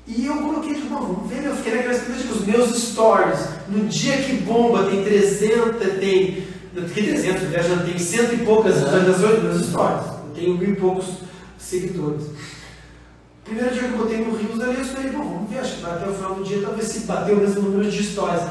E 0.05 0.25
eu 0.25 0.35
coloquei 0.35 0.73
de 0.73 0.83
novo, 0.89 1.13
vamos 1.13 1.31
ver, 1.31 1.45
eu 1.45 1.55
fiquei 1.55 1.75
naquela 1.75 1.93
expectativa, 1.93 2.33
os 2.33 2.45
meus 2.45 2.77
stories, 2.77 3.39
no 3.69 3.85
dia 3.87 4.17
que 4.17 4.33
bomba, 4.33 4.83
tem 4.83 5.01
300, 5.01 5.97
tem, 5.97 6.45
não, 6.73 6.83
que 6.83 7.03
300, 7.03 7.43
né, 7.43 7.63
já 7.63 7.77
tem 7.77 7.97
cento 7.97 8.33
e 8.33 8.37
poucas 8.39 8.75
visualizações 8.75 9.41
nos 9.41 9.43
meus 9.43 9.65
stories, 9.69 10.05
eu 10.05 10.35
tenho 10.35 10.57
mil 10.57 10.69
e 10.71 10.75
poucos 10.75 11.05
seguidores. 11.57 12.25
Primeiro 13.45 13.73
dia 13.73 13.83
que 13.83 13.93
eu 13.93 13.97
botei 13.97 14.17
no 14.17 14.35
Rios, 14.35 14.59
ali 14.59 14.79
eu 14.79 14.85
falei, 14.85 15.11
bom, 15.11 15.23
vamos 15.23 15.49
ver, 15.49 15.59
acho 15.59 15.75
que 15.75 15.81
vai 15.81 15.91
até 15.93 16.09
o 16.09 16.13
final 16.13 16.35
do 16.35 16.43
dia, 16.43 16.61
talvez 16.61 16.85
se 16.85 16.99
bater 17.01 17.33
o 17.33 17.37
mesmo 17.37 17.61
número 17.61 17.89
de 17.89 18.03
stories. 18.03 18.41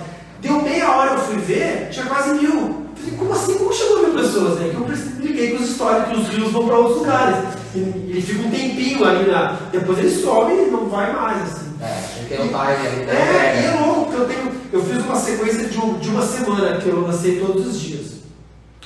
Deu 0.40 0.62
meia 0.62 0.90
hora, 0.90 1.12
eu 1.12 1.18
fui 1.18 1.36
ver, 1.36 1.90
tinha 1.90 2.06
quase 2.06 2.32
mil. 2.34 2.50
Eu 2.50 2.82
Falei, 2.96 3.18
como 3.18 3.32
assim? 3.32 3.58
Como 3.58 3.72
chegou 3.72 4.02
mil 4.02 4.14
pessoas? 4.14 4.60
Aí 4.60 4.70
que 4.70 4.76
eu 4.76 4.92
expliquei 4.92 5.56
com 5.56 5.62
os 5.62 5.70
stories 5.70 6.08
que 6.08 6.16
os 6.16 6.28
rios 6.28 6.50
vão 6.50 6.66
para 6.66 6.78
outros 6.78 6.98
lugares. 6.98 7.61
Ele, 7.74 8.20
fica 8.20 8.42
um 8.46 8.50
tempinho 8.50 9.04
ali 9.04 9.30
na. 9.30 9.58
Depois 9.70 9.98
ele 9.98 10.10
sobe 10.10 10.52
e 10.52 10.70
não 10.70 10.88
vai 10.88 11.12
mais, 11.12 11.42
assim. 11.42 11.72
É, 11.80 12.26
tem 12.28 12.38
o 12.38 12.48
time 12.48 12.56
ali, 12.86 13.06
né? 13.06 13.12
É, 13.12 13.62
e 13.62 13.64
é 13.66 13.80
louco, 13.80 14.04
porque 14.12 14.20
eu 14.22 14.26
tenho. 14.28 14.52
Eu 14.72 14.82
fiz 14.84 14.98
uma 15.04 15.16
sequência 15.16 15.68
de, 15.68 15.78
um- 15.78 15.98
de 15.98 16.08
uma 16.08 16.22
semana 16.22 16.76
que 16.78 16.88
eu 16.88 17.00
lancei 17.00 17.38
todos 17.40 17.66
os 17.66 17.80
dias. 17.80 18.12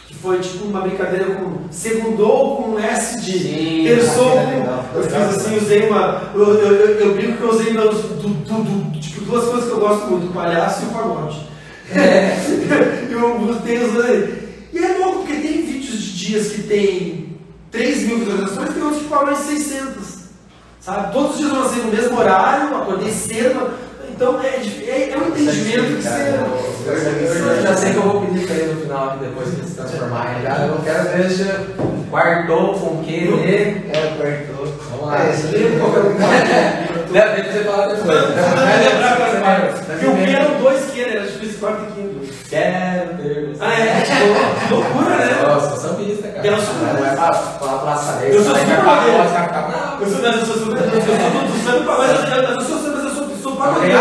Que 0.06 0.14
foi 0.14 0.38
tipo 0.38 0.64
uma 0.66 0.80
brincadeira 0.82 1.24
com 1.34 1.70
segundou 1.70 2.56
com 2.56 2.70
um 2.70 2.78
S 2.78 3.20
de 3.20 3.38
Sim, 3.38 3.84
terçou 3.86 4.38
é 4.38 4.44
com. 4.92 4.98
Eu 4.98 5.02
fiz 5.02 5.14
assim, 5.14 5.56
usei 5.58 5.88
uma. 5.88 6.30
Eu, 6.34 6.54
eu, 6.54 6.72
eu, 6.72 7.00
eu 7.00 7.14
brinco 7.14 7.38
que 7.38 7.42
eu 7.42 7.50
usei 7.50 7.72
meus, 7.72 7.96
tipo, 9.00 9.24
duas 9.24 9.44
coisas 9.44 9.64
que 9.64 9.70
eu 9.74 9.80
gosto 9.80 10.06
muito, 10.06 10.26
o 10.28 10.32
palhaço 10.32 10.84
e 10.84 10.86
o 10.86 10.90
pagode. 10.92 11.46
É. 11.94 12.36
eu 13.10 13.56
tenho 13.64 13.86
os. 13.86 14.46
E 14.72 14.78
é 14.78 14.98
louco, 14.98 15.18
porque 15.20 15.34
tem 15.34 15.62
vídeos 15.64 16.02
de 16.02 16.12
dias 16.26 16.48
que 16.52 16.62
tem 16.62 17.25
3 17.70 18.02
mil 18.04 18.18
visualizações, 18.20 18.70
tem 18.74 18.82
outros 18.82 19.02
que 19.02 19.08
falam 19.08 19.32
em 19.32 19.36
600. 19.36 20.16
Sabe? 20.80 21.12
Todos 21.12 21.32
os 21.32 21.38
dias 21.38 21.50
eu 21.52 21.58
lancei 21.62 21.82
no 21.82 21.90
mesmo 21.92 22.18
horário, 22.18 22.76
acordei 22.76 23.10
cedo. 23.12 23.70
Então 24.08 24.40
é, 24.40 24.58
dif- 24.58 24.88
é, 24.88 25.10
é 25.10 25.18
um 25.18 25.28
entendimento 25.28 25.96
que 25.96 26.02
você. 26.02 26.34
Eu 26.86 27.62
já 27.62 27.74
sei 27.76 27.90
que 27.90 27.96
eu 27.96 28.02
vou 28.02 28.22
pedir 28.26 28.46
pra 28.46 28.54
ele 28.56 28.72
no 28.74 28.80
final 28.80 29.08
aqui, 29.10 29.24
depois 29.24 29.50
que 29.50 29.56
ele 29.56 29.66
se 29.68 29.74
transformar. 29.74 30.40
Já, 30.42 30.66
eu 30.66 30.78
quero 30.84 31.08
ver 31.10 31.30
se 31.30 31.44
guardou 32.08 32.72
com 32.78 33.02
que 33.02 33.12
ele. 33.14 33.90
É, 33.92 34.08
apertou. 34.14 34.66
Vamos 34.90 35.06
lá. 35.08 35.26
É, 35.26 35.30
isso 35.34 35.46
aí. 35.48 35.78
Deve 37.12 37.42
ter 37.42 37.52
você 37.52 37.64
falar 37.64 37.86
depois. 37.88 38.06
Vai 38.06 38.84
lembrar 38.88 39.12
agora, 39.12 39.30
Você 39.32 39.40
vai- 39.40 39.98
Porque 39.98 40.06
o 40.06 40.16
que 40.16 40.34
eram 40.34 40.60
dois 40.62 40.84
que 40.92 41.00
era 41.04 41.20
difícil, 41.26 41.58
quarto 41.58 41.82
e 41.82 41.92
quinto. 41.92 42.34
Quero 42.48 43.05
Ah, 43.60 43.72
é? 43.72 44.02
Que 44.68 44.74
loucura, 44.74 45.16
né? 45.16 45.42
Nossa, 45.46 45.76
sambista, 45.76 46.28
cara. 46.28 46.46
Eu 46.46 46.56
sou- 46.58 46.74
pra, 47.16 47.30
pra 47.30 47.78
Praça 47.78 48.12
Leste. 48.20 48.36
Eu 48.36 48.44
sou 48.44 48.52
vai 48.52 48.62
super 48.62 48.76
ficar- 48.76 48.86
maneiro. 48.96 49.16
vai 49.18 49.28
ficar- 49.28 49.68
Não, 49.68 50.00
Eu 50.00 50.06
sou, 50.12 50.22
mas 50.22 50.36
eu 50.40 50.46
sou 50.46 50.56
super. 50.56 50.82
Eu 50.82 50.90
sou 50.90 51.46
do 51.46 51.64
samba, 51.64 51.94
mas 51.98 52.10
eu- 52.10 52.16
sou 52.16 52.92
mas 52.92 53.04
eu 53.04 53.10
sou, 53.10 53.36
sou 53.42 53.52
pagodeiro. 53.56 53.98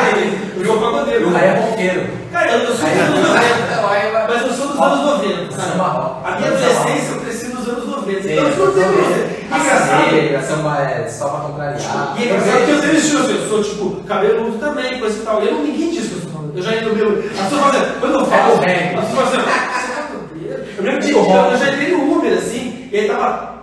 Eu 0.57 0.65
sou 0.65 0.77
pagodeiro. 0.79 1.27
O 1.29 1.33
Raí 1.33 1.47
é 1.47 1.51
roqueiro. 1.69 2.07
Cara, 2.31 2.51
eu 2.51 2.65
sou 2.65 2.75
dos 2.75 2.83
anos 2.83 3.29
90. 3.29 3.89
Aí 3.89 4.11
vai- 4.11 4.27
Mas 4.27 4.41
eu 4.41 4.53
sou 4.53 4.67
dos 4.67 4.79
anos 4.81 5.05
90, 5.05 5.51
sabe? 5.55 5.71
A 5.79 6.35
minha 6.37 6.51
adolescência 6.51 7.11
eu 7.13 7.19
cresci 7.21 7.47
nos 7.47 7.67
anos 7.69 7.87
90. 7.87 8.21
Sim, 8.23 8.31
Então, 8.33 8.45
eu 8.47 8.71
tenho 8.73 8.91
isso. 8.99 9.35
Engraçado. 9.45 10.45
Samba 10.47 10.77
é 10.81 11.07
só 11.07 11.29
pra 11.29 11.39
contrariar. 11.41 12.13
E 12.17 12.23
é 12.23 12.25
engraçado 12.25 12.65
que 12.65 12.71
eu 12.71 12.81
tenho 12.81 12.95
estilo 12.95 13.19
assim, 13.23 13.41
eu 13.43 13.49
sou 13.49 13.63
tipo 13.63 14.03
cabeludo 14.03 14.57
também, 14.57 14.99
coisa 14.99 15.17
e 15.17 15.21
tal. 15.25 15.41
Eu 15.41 15.53
não, 15.53 15.63
ninguém 15.63 15.91
diz 15.91 16.07
que 16.09 16.14
eu. 16.55 16.57
Eu 16.57 16.63
já 16.63 16.75
entro 16.75 16.89
no 16.89 16.95
meu. 16.95 17.19
As 17.19 17.25
pessoas 17.25 17.61
falam 17.61 17.69
assim, 17.81 17.99
quando 17.99 18.13
eu 18.19 18.25
falo, 18.25 18.53
as 18.53 18.59
pessoas 18.59 19.11
falam 19.11 19.27
assim, 19.27 19.37
"Ah, 19.49 19.79
você 19.79 19.91
é 19.91 19.95
pagodeiro?" 19.95 20.65
Eu 20.77 20.83
lembro 20.83 20.99
que 21.01 21.11
eu, 21.11 21.17
eu 21.51 21.57
já 21.57 21.69
entrei 21.71 21.91
no 21.91 22.17
Uber 22.17 22.37
assim, 22.37 22.89
e 22.91 22.97
aí 22.97 23.07
tava. 23.07 23.55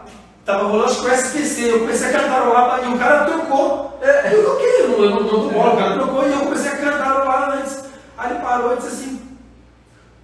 Tava 0.45 0.65
rolando, 0.65 0.91
acho 0.91 1.03
que 1.03 1.07
o 1.07 1.13
SPC, 1.15 1.71
eu 1.71 1.79
comecei 1.81 2.09
a 2.09 2.13
cantarolar 2.13 2.81
e 2.85 2.93
o 2.93 2.99
cara 2.99 3.25
trocou. 3.27 3.97
É, 4.03 4.35
Eu 4.35 4.45
toquei, 4.45 4.81
eu 4.83 4.89
não, 4.89 5.05
eu 5.05 5.11
não 5.21 5.49
bola, 5.51 5.75
o 5.75 5.77
cara 5.77 5.93
trocou 5.93 6.27
e 6.27 6.33
eu 6.33 6.39
comecei 6.41 6.73
a 6.73 6.77
cantarolar 6.77 7.59
antes. 7.61 7.79
Aí 8.19 8.33
ele 8.33 8.41
parou 8.41 8.73
e 8.73 8.77
disse 8.77 8.89
assim: 8.89 9.21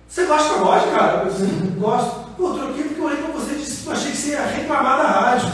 Você 0.08 0.24
gosta 0.24 0.48
de 0.48 0.54
pagode, 0.58 0.86
cara? 0.90 1.22
Eu 1.24 1.30
disse, 1.30 1.44
gosto. 1.78 2.28
Pô, 2.36 2.48
eu 2.48 2.54
troquei 2.54 2.82
porque 2.84 3.00
eu 3.00 3.04
olhei 3.04 3.18
pra 3.18 3.32
você 3.32 3.54
e 3.54 3.58
disse 3.58 3.82
que 3.82 3.88
eu 3.88 3.92
achei 3.92 4.10
que 4.10 4.16
você 4.16 4.30
ia 4.30 4.42
reclamar 4.42 4.98
da 4.98 5.08
rádio. 5.08 5.48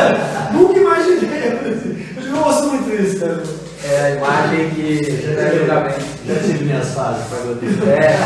Nunca 0.52 0.78
imaginei. 0.80 2.14
Eu 2.16 2.22
digo, 2.22 2.36
eu 2.36 2.42
ouço 2.42 2.68
muito 2.68 2.90
isso, 2.94 3.20
cara. 3.20 3.42
É 3.84 4.00
a 4.00 4.10
imagem 4.10 4.70
que 4.70 4.98
é 5.38 5.58
julgamento. 5.58 6.00
Já 6.26 6.34
tive 6.40 6.64
minhas 6.64 6.88
fases 6.94 7.24
pagodeiro. 7.28 7.88
É, 7.88 8.16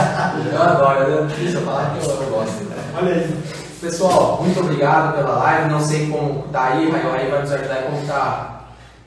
eu 0.53 0.63
adoro. 0.63 1.01
Eu, 1.01 1.25
deixa 1.27 1.59
eu 1.59 1.63
falar 1.63 1.91
que 1.99 2.07
eu, 2.07 2.11
eu 2.11 2.31
gosto. 2.31 2.67
Olha 2.97 3.15
aí. 3.15 3.37
Pessoal, 3.81 4.41
muito 4.43 4.61
obrigado 4.61 5.17
pela 5.17 5.37
live. 5.39 5.71
Não 5.71 5.81
sei 5.81 6.07
como 6.09 6.43
tá 6.53 6.65
aí, 6.75 6.89
mas 6.91 7.05
o 7.05 7.09
Raí 7.11 7.31
vai 7.31 7.41
nos 7.41 7.53
ajudar 7.53 7.77
como 7.83 8.07
tá. 8.07 8.61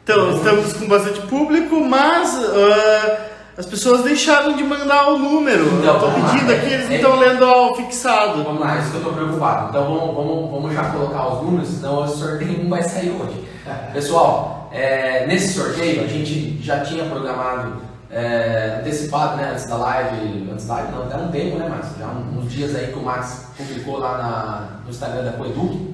Então, 0.03 0.31
estamos 0.35 0.73
com 0.73 0.87
bastante 0.87 1.21
público, 1.21 1.75
mas 1.79 2.35
ah, 2.35 3.17
as 3.57 3.65
pessoas 3.65 4.01
deixaram 4.03 4.53
de 4.55 4.63
mandar 4.63 5.09
o 5.09 5.17
número. 5.19 5.63
Então, 5.79 5.93
eu 5.93 5.99
tô 5.99 6.07
vamos 6.07 6.23
lá. 6.23 6.31
pedindo 6.33 6.51
aqui, 6.51 6.73
eles 6.73 6.85
não 6.87 6.91
É. 6.93 6.95
estão 6.95 7.15
lendo 7.19 7.45
ao 7.45 7.75
fixado. 7.75 8.43
Vamos 8.43 8.59
lá, 8.59 8.77
isso 8.79 8.91
que 8.91 8.97
eu 8.97 9.03
tô 9.03 9.09
preocupado. 9.11 9.69
Então 9.69 9.83
vamos, 9.85 10.15
vamos, 10.15 10.51
vamos 10.51 10.73
já 10.73 10.83
colocar 10.85 11.27
os 11.35 11.43
números, 11.43 11.69
senão 11.69 12.03
o 12.03 12.07
sorteio 12.07 12.63
não 12.63 12.69
vai 12.69 12.81
sair 12.83 13.09
hoje. 13.11 13.47
Pessoal, 13.93 14.62
é, 14.73 15.27
nesse 15.27 15.53
sorteio 15.53 16.03
a 16.03 16.07
gente 16.07 16.59
já 16.59 16.79
tinha 16.79 17.05
programado 17.05 17.83
é, 18.09 18.77
antecipado, 18.79 19.37
né, 19.37 19.51
antes 19.51 19.67
da 19.67 19.77
live, 19.77 20.49
antes 20.51 20.65
da 20.65 20.73
live 20.73 20.91
não, 20.91 21.03
até 21.03 21.17
um 21.17 21.31
tempo, 21.31 21.57
né, 21.57 21.69
Max? 21.69 21.89
Já 21.99 22.07
uns 22.07 22.51
dias 22.51 22.75
aí 22.75 22.87
que 22.87 22.97
o 22.97 23.03
Max 23.03 23.47
publicou 23.55 23.99
lá 23.99 24.17
na, 24.17 24.83
no 24.83 24.89
Instagram 24.89 25.25
da 25.25 25.33
Coeduc. 25.33 25.93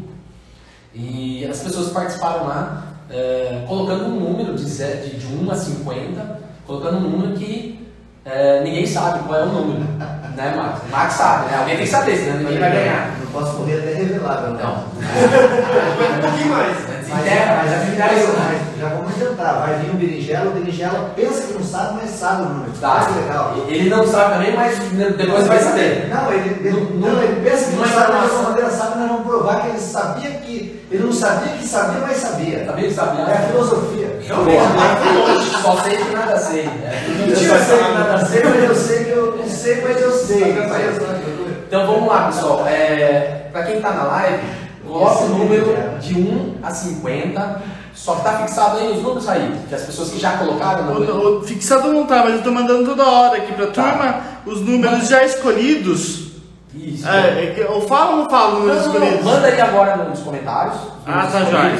E 0.93 1.45
as 1.45 1.59
pessoas 1.59 1.91
participaram 1.91 2.47
lá, 2.47 2.83
é, 3.11 3.65
colocando 3.67 4.05
um 4.05 4.19
número 4.19 4.55
de, 4.55 4.63
de, 4.63 5.17
de 5.17 5.27
1 5.27 5.51
a 5.51 5.55
50, 5.55 6.39
colocando 6.65 6.97
um 6.97 7.09
número 7.09 7.37
que 7.37 7.85
é, 8.23 8.61
ninguém 8.63 8.85
sabe 8.85 9.23
qual 9.27 9.39
é 9.39 9.43
o 9.43 9.47
número, 9.47 9.79
né, 9.79 10.53
Max? 10.55 10.81
O 10.83 10.91
Max 10.91 11.13
sabe, 11.15 11.51
né? 11.51 11.57
Alguém 11.57 11.75
tem 11.75 11.85
que 11.85 11.91
saber, 11.91 12.15
senão 12.15 12.37
ninguém 12.37 12.59
vai 12.59 12.71
ganhar. 12.71 13.17
Não 13.19 13.31
posso 13.31 13.57
morrer 13.57 13.79
até 13.79 13.93
revelável, 13.93 14.51
Não. 14.51 14.85
Um 16.17 16.21
pouquinho 16.21 16.49
mais. 16.49 16.88
Mas, 17.09 17.25
Enterra, 17.25 17.63
mas, 17.65 17.89
fizeram 17.89 18.17
isso, 18.17 18.27
né? 18.33 18.59
mas 18.73 18.79
já 18.81 18.95
vamos 18.95 19.11
adiantar. 19.13 19.59
Vai 19.61 19.73
vir 19.75 19.89
o 19.89 19.93
berinjela, 19.93 20.49
o 20.49 20.51
berinjela 20.53 21.11
pensa 21.15 21.41
que 21.47 21.53
não 21.53 21.63
sabe, 21.63 21.99
mas 22.01 22.09
sabe 22.11 22.41
o 22.41 22.45
número. 22.45 22.71
Tá. 22.79 23.07
Legal. 23.15 23.55
Ele 23.67 23.89
não 23.89 24.07
sabe 24.07 24.33
também, 24.33 24.55
mas 24.55 24.77
depois 25.17 25.47
vai 25.47 25.59
saber. 25.59 26.07
Não, 26.09 26.31
ele, 26.33 26.49
ele, 26.67 26.87
Não- 26.95 27.11
não, 27.13 27.23
ele 27.23 27.41
pensa 27.49 27.65
que 27.65 27.71
não 27.71 27.79
não 27.79 27.85
é 27.85 27.87
sabe, 27.93 28.13
mas 28.13 28.31
a 28.33 28.41
maneira 28.49 28.69
sabe, 28.69 28.99
nós 28.99 29.07
vamos 29.09 29.27
provar 29.27 29.61
que 29.61 29.67
ele 29.69 29.79
sabia 29.79 30.29
que. 30.31 30.79
Ele 30.91 31.03
não 31.03 31.13
sabia 31.13 31.53
que 31.53 31.67
sabia, 31.67 31.99
mas 32.01 32.17
sabia. 32.17 32.65
Sabia 32.65 32.87
que 32.87 32.93
sabia? 32.93 33.21
É 33.21 33.33
a 33.37 33.41
filosofia. 33.41 34.19
Realmente, 34.25 35.61
só 35.61 35.77
sei 35.83 35.97
que 35.97 36.15
nada 36.15 36.37
sei. 36.37 36.61
É. 36.61 37.05
Eu 37.29 37.35
só 37.35 37.57
sei 37.65 37.77
que 37.77 37.93
nada 37.93 38.25
sei, 38.25 38.43
mas 38.43 38.63
eu 38.63 38.75
sei 38.75 39.03
que 39.05 39.09
eu 39.11 39.37
não 39.37 39.47
sei, 39.47 39.81
mas 39.81 40.01
eu 40.01 40.11
sei. 40.11 40.55
Então 41.67 41.85
vamos 41.85 42.07
lá, 42.09 42.23
pessoal. 42.27 42.67
É, 42.67 43.47
para 43.51 43.63
quem 43.63 43.75
está 43.77 43.91
na 43.91 44.03
live, 44.03 44.39
coloca 44.89 45.23
o 45.23 45.29
número 45.29 45.65
de 45.99 46.13
1 46.15 46.55
a 46.63 46.71
50. 46.71 47.61
Só 47.93 48.15
que 48.15 48.23
tá 48.23 48.31
fixado 48.39 48.77
aí 48.77 48.91
os 48.91 49.01
números 49.03 49.27
aí, 49.27 49.59
que 49.67 49.75
as 49.75 49.81
pessoas 49.83 50.09
que 50.09 50.19
já 50.19 50.37
colocaram 50.37 50.93
O, 50.93 51.39
o 51.39 51.43
fixado 51.43 51.91
não 51.91 52.05
tá, 52.05 52.23
mas 52.23 52.35
eu 52.35 52.43
tô 52.43 52.51
mandando 52.51 52.85
toda 52.85 53.05
hora 53.05 53.37
aqui 53.37 53.51
pra 53.53 53.67
Tá. 53.67 53.83
turma 53.83 54.21
os 54.45 54.61
números 54.61 55.07
já 55.09 55.23
escolhidos. 55.23 56.29
Isso. 56.73 57.07
É, 57.07 57.45
é 57.45 57.55
eu 57.67 57.81
falo 57.81 58.11
ou 58.11 58.17
não 58.23 58.29
falo 58.29 58.53
Não, 58.53 58.59
números 58.61 58.85
escolhidos? 58.85 59.25
manda 59.25 59.47
aí 59.47 59.59
agora 59.59 59.97
nos 59.97 60.19
comentários. 60.19 60.75
os 60.75 60.81
Ah, 61.05 61.27
tá, 61.31 61.43
joia. 61.43 61.77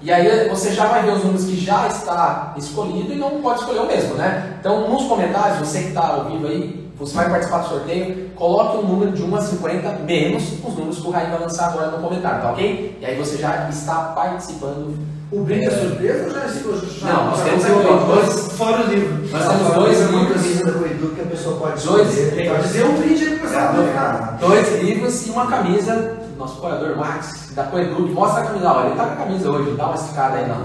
E 0.00 0.12
aí 0.12 0.48
você 0.48 0.72
já 0.72 0.86
vai 0.86 1.02
ver 1.02 1.10
os 1.12 1.24
números 1.24 1.44
que 1.44 1.56
já 1.60 1.86
está 1.88 2.54
escolhido 2.56 3.12
e 3.12 3.16
não 3.16 3.42
pode 3.42 3.60
escolher 3.60 3.80
o 3.80 3.86
mesmo, 3.86 4.14
né? 4.14 4.54
Então 4.60 4.88
nos 4.88 5.04
comentários, 5.04 5.58
você 5.58 5.80
que 5.82 5.88
está 5.88 6.06
ao 6.06 6.24
vivo 6.26 6.46
aí, 6.46 6.87
você 6.98 7.14
vai 7.14 7.28
participar 7.30 7.58
do 7.58 7.68
sorteio, 7.68 8.30
coloque 8.34 8.78
um 8.78 8.82
número 8.88 9.12
de 9.12 9.22
1 9.22 9.36
a 9.36 9.40
50 9.40 9.92
menos 10.04 10.42
os 10.64 10.74
números 10.74 10.98
que 10.98 11.06
o 11.06 11.10
Raí 11.10 11.30
vai 11.30 11.38
lançar 11.40 11.68
agora 11.70 11.90
no 11.92 11.98
comentário, 11.98 12.42
tá 12.42 12.50
ok? 12.52 12.98
E 13.00 13.04
aí 13.06 13.16
você 13.16 13.36
já 13.38 13.68
está 13.68 13.94
participando. 14.14 14.96
O 15.30 15.40
brinde 15.42 15.66
é 15.66 15.70
surpresa 15.70 16.24
ou 16.24 16.30
já 16.32 16.48
já- 16.48 17.12
Não, 17.12 17.26
nós 17.30 17.42
temos 17.42 17.64
dois- 17.64 18.52
Fora 18.52 18.82
o 18.82 18.86
livro. 18.88 19.28
Nós 19.30 19.46
temos 19.46 19.74
dois 19.74 20.10
livros. 20.10 20.60
da 20.64 20.72
Coedu 20.72 21.08
que 21.14 21.20
a 21.20 21.24
pessoa 21.26 21.56
pode 21.58 21.84
Dois. 21.86 22.18
escolher. 22.18 22.48
Pode 22.50 22.62
dizer 22.62 22.84
um 22.86 22.96
brinde 22.96 23.24
aí 23.26 23.34
É, 23.34 23.36
ficar. 23.38 24.36
Dois 24.40 24.82
livros 24.82 25.26
e 25.26 25.30
uma 25.30 25.46
camisa 25.46 25.92
do 25.94 26.38
nosso 26.38 26.58
apoiador 26.58 26.96
Max, 26.96 27.50
da 27.54 27.64
Coedu. 27.64 28.08
Mostra 28.08 28.42
a 28.42 28.46
camisa, 28.46 28.72
olha, 28.72 28.86
ele 28.86 28.96
tá 28.96 29.04
com 29.04 29.12
a 29.12 29.16
camisa 29.16 29.50
hoje, 29.50 29.70
dá 29.76 29.86
uma 29.86 29.94
esticada 29.96 30.38
aí 30.38 30.48
não. 30.48 30.56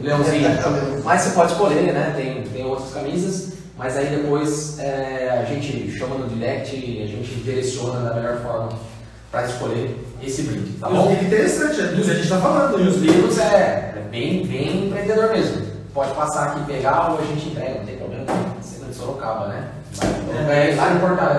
O 0.00 0.02
leãozinho. 0.04 0.48
Mas 1.04 1.20
você 1.22 1.30
pode 1.30 1.52
escolher, 1.52 1.92
né? 1.92 2.12
Tem, 2.16 2.42
tem 2.52 2.66
outras 2.66 2.92
camisas, 2.92 3.52
mas 3.80 3.96
aí 3.96 4.14
depois 4.14 4.78
é, 4.78 5.40
a 5.42 5.44
gente 5.46 5.90
chama 5.90 6.16
no 6.16 6.28
direct 6.28 6.76
e 6.76 7.02
a 7.02 7.06
gente 7.06 7.34
direciona 7.36 8.00
da 8.06 8.14
melhor 8.14 8.36
forma 8.42 8.68
para 9.32 9.46
escolher 9.46 9.98
esse 10.22 10.42
brinde, 10.42 10.72
tá 10.72 10.90
E 10.90 10.92
bom? 10.92 11.08
livros 11.08 11.26
interessantes, 11.26 11.78
é 11.78 11.82
do 11.84 12.02
que 12.02 12.10
a 12.10 12.14
gente 12.14 12.28
tá 12.28 12.36
falando. 12.36 12.78
E 12.78 12.88
os 12.88 12.96
livros 12.96 13.38
é, 13.38 13.94
é 13.96 14.02
bem, 14.10 14.46
bem 14.46 14.88
empreendedor 14.88 15.30
mesmo. 15.30 15.62
Pode 15.94 16.12
passar 16.12 16.48
aqui 16.48 16.60
e 16.60 16.74
pegar 16.74 17.12
ou 17.12 17.20
a 17.20 17.22
gente 17.22 17.48
entrega, 17.48 17.78
não 17.78 17.86
tem 17.86 17.96
problema. 17.96 18.26
Você 18.60 18.82
não 18.82 18.90
de 18.90 18.94
Sorocaba, 18.94 19.48
né? 19.48 19.68
Vai, 20.46 20.72
é, 20.72 20.74
lá 20.74 20.90
no 20.90 21.00
portal. 21.00 21.36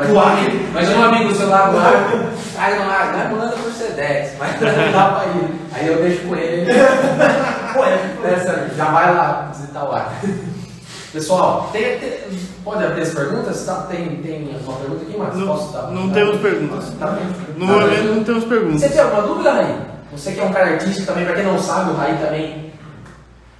Mas, 0.74 0.90
um 0.90 1.04
amigo 1.04 1.30
do 1.30 1.36
celular 1.36 1.72
do 1.72 1.78
Acre, 1.78 2.28
cai 2.56 2.80
no 2.80 2.90
Acre, 2.90 3.18
não 3.30 3.38
manda 3.38 3.56
por 3.56 3.72
Sedex, 3.72 4.32
mas 4.40 4.60
não 4.60 4.92
dá 4.92 5.10
pra 5.10 5.26
ir. 5.28 5.52
Aí 5.74 5.88
eu 5.88 6.02
deixo 6.02 6.28
com 6.28 6.36
ele. 6.36 6.72
Pô, 7.74 7.86
é, 7.86 8.70
já 8.76 8.86
vai 8.86 9.14
lá 9.14 9.52
visitar 9.54 9.84
o 9.84 9.92
Acre. 9.94 10.61
Pessoal, 11.14 11.70
tem, 11.74 12.00
tem- 12.00 12.20
pode 12.64 12.84
abrir 12.86 13.02
as 13.02 13.14
perguntas? 13.14 13.66
Tá, 13.66 13.76
tem, 13.90 14.16
tem 14.18 14.50
uma 14.66 14.78
pergunta 14.78 15.02
aqui, 15.04 15.18
Marcos? 15.18 15.44
Posso 15.44 15.74
dar? 15.74 15.82
Não, 15.92 16.04
não 16.06 16.10
temos 16.14 16.38
perguntas. 16.40 16.94
Tá 16.98 17.08
bem. 17.08 17.26
No 17.58 17.68
Tá 17.68 17.74
bem. 17.74 17.82
momento 17.82 18.16
não 18.16 18.24
temos 18.24 18.44
perguntas. 18.46 18.82
Você 18.82 18.90
tem 18.90 19.02
alguma 19.02 19.22
dúvida, 19.24 19.52
Raí? 19.52 19.76
Você 20.14 20.32
que 20.32 20.40
é 20.40 20.44
um 20.44 20.54
cara 20.54 20.70
artístico 20.72 21.08
também, 21.08 21.26
pra 21.26 21.36
quem 21.36 21.44
não 21.44 21.60
sabe, 21.60 21.92
o 21.92 21.96
Raí 21.96 22.18
também 22.18 22.72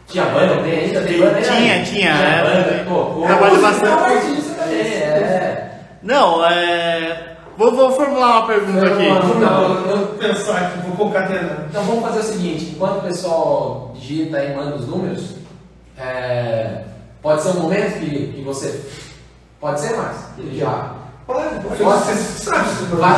tinha 0.08 0.26
banda, 0.26 0.56
não 0.56 0.64
tem 0.64 0.80
ainda? 0.80 1.02
Tem 1.02 1.20
banda, 1.20 1.32
né, 1.32 1.42
Tinha, 1.42 1.58
tinha, 1.58 1.84
Tinha 1.84 2.10
era. 2.12 2.50
banda, 2.50 2.84
tocou. 2.86 3.26
Trabalho 3.26 3.62
bastante. 3.62 3.86
é 3.86 3.96
um 3.96 4.04
artista 4.06 4.54
também, 4.56 4.80
é. 4.80 5.80
Não, 6.04 6.46
é. 6.46 7.28
Vou, 7.58 7.76
vou 7.76 7.92
formular 7.92 8.40
uma 8.40 8.48
pergunta 8.48 8.86
aqui. 8.88 9.08
Não, 9.10 9.36
não, 9.40 9.90
eu- 9.90 9.98
Vou 9.98 10.08
pensar 10.18 10.58
aqui, 10.58 10.80
vou 10.88 10.96
concatenar. 11.08 11.66
Então 11.70 11.84
vamos 11.84 12.02
fazer 12.04 12.20
o 12.20 12.24
seguinte, 12.24 12.72
enquanto 12.76 13.00
o 13.00 13.02
pessoal 13.02 13.92
digita 13.96 14.42
e 14.44 14.56
manda 14.56 14.76
os 14.78 14.88
números, 14.88 15.36
é, 15.98 16.84
pode 17.22 17.42
ser 17.42 17.50
um 17.50 17.62
momento 17.62 18.00
que, 18.00 18.34
que 18.34 18.42
você. 18.44 18.82
Pode 19.60 19.80
ser 19.80 19.96
mais? 19.96 20.18
Ele 20.38 20.58
já. 20.60 20.96
Pode, 21.28 21.60
pode. 21.60 21.78
Você 21.84 22.16
sabe 22.16 22.68
se 22.70 22.84
Vai, 22.96 23.12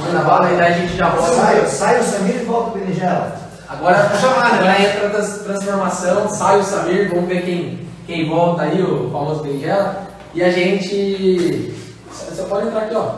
manda 0.00 0.24
bala 0.24 0.52
e 0.52 0.56
daí 0.56 0.72
a 0.72 0.78
gente 0.78 0.96
já 0.96 1.10
volta. 1.10 1.32
Sai, 1.34 1.66
sai 1.66 2.00
o 2.00 2.04
Samir 2.04 2.36
e 2.42 2.44
volta 2.44 2.70
o 2.70 2.72
berinjela. 2.80 3.40
Agora, 3.68 3.96
agora 3.98 4.82
entra 4.82 5.06
a 5.06 5.10
trans- 5.10 5.38
transformação, 5.44 6.28
sai 6.28 6.58
o 6.60 6.64
Samir, 6.64 7.08
vamos 7.08 7.26
ver 7.28 7.42
quem, 7.42 7.88
quem 8.06 8.28
volta 8.28 8.62
aí, 8.62 8.82
o 8.82 9.10
famoso 9.10 9.42
Berinjela. 9.42 10.08
E 10.34 10.42
a 10.42 10.50
gente. 10.50 11.72
Você 12.10 12.42
pode 12.42 12.66
entrar 12.66 12.82
aqui, 12.82 12.94
ó. 12.94 13.12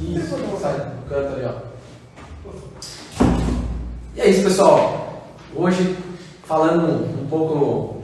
Isso, 0.00 0.36
sai 0.60 0.72
no 0.74 1.08
canto 1.08 1.34
ali, 1.34 1.44
ó. 1.46 1.68
E 4.16 4.20
é 4.20 4.28
isso, 4.28 4.42
pessoal. 4.42 5.22
Hoje, 5.54 5.96
falando 6.44 7.04
um 7.22 7.26
pouco 7.28 7.97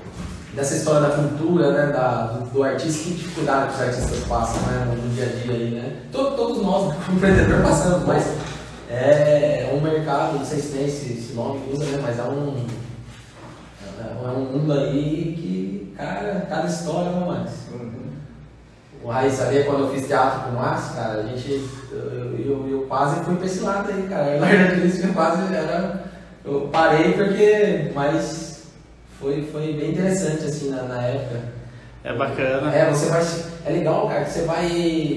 dessa 0.54 0.76
história 0.76 1.00
da 1.08 1.16
cultura, 1.16 1.72
né, 1.72 1.92
da, 1.92 2.22
do, 2.28 2.50
do 2.50 2.62
artista, 2.62 3.04
que 3.04 3.14
dificuldade 3.14 3.68
que 3.68 3.74
os 3.74 3.80
artistas 3.88 4.18
passam 4.28 4.60
né, 4.62 4.96
no 5.02 5.08
dia 5.14 5.24
a 5.24 5.28
dia 5.44 5.54
aí, 5.54 5.70
né? 5.70 5.96
To- 6.12 6.30
Todos 6.32 6.62
nós, 6.62 6.94
como 7.04 7.16
empreendedor, 7.18 7.62
passamos, 7.62 8.06
mas 8.06 8.24
é 8.90 9.70
um 9.74 9.80
mercado, 9.80 10.38
não 10.38 10.44
sei 10.44 10.60
se 10.60 10.68
tem 10.72 10.86
esse, 10.86 11.12
esse 11.12 11.32
nome 11.34 11.60
que 11.60 11.74
usa, 11.74 11.84
né, 11.86 11.98
mas 12.02 12.18
é 12.18 12.22
um, 12.22 12.64
é 14.00 14.28
um 14.30 14.44
mundo 14.44 14.72
aí 14.72 15.34
que, 15.38 15.94
cara, 15.96 16.46
cada 16.48 16.66
história 16.68 17.08
é 17.08 17.12
uma 17.12 17.26
mais. 17.34 17.50
O 19.02 19.08
Raí 19.10 19.30
sabia 19.30 19.64
quando 19.64 19.80
eu 19.80 19.90
fiz 19.90 20.06
teatro 20.06 20.44
com 20.44 20.50
o 20.50 20.54
Márcio, 20.54 20.94
cara, 20.94 21.20
a 21.20 21.22
gente. 21.24 21.62
Eu, 21.92 22.38
eu, 22.38 22.68
eu 22.70 22.86
quase 22.88 23.22
fui 23.22 23.36
pra 23.36 23.44
esse 23.44 23.60
lado 23.60 23.90
aí, 23.90 24.06
cara. 24.08 24.30
Eu 24.36 24.42
artística 24.72 25.08
quase 25.12 25.54
era. 25.54 26.04
Eu 26.42 26.70
parei 26.72 27.12
porque. 27.12 27.92
Mas 27.94 28.43
foi, 29.24 29.42
foi 29.50 29.72
bem 29.72 29.90
interessante 29.92 30.44
assim 30.44 30.68
na, 30.70 30.82
na 30.82 31.02
época. 31.02 31.40
É 32.04 32.12
bacana. 32.12 32.74
É, 32.74 32.90
você 32.90 33.06
vai. 33.06 33.24
É 33.64 33.70
legal, 33.70 34.06
cara, 34.08 34.24
que 34.24 34.30
você 34.32 34.42
vai. 34.42 34.66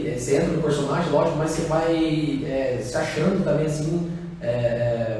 é, 0.07 0.17
Você 0.17 0.37
entra 0.37 0.47
no 0.47 0.61
personagem, 0.61 1.11
lógico, 1.11 1.35
mas 1.37 1.51
você 1.51 1.63
vai 1.63 2.41
é, 2.45 2.79
se 2.81 2.95
achando 2.95 3.43
também 3.43 3.65
assim. 3.65 4.09
é, 4.41 5.19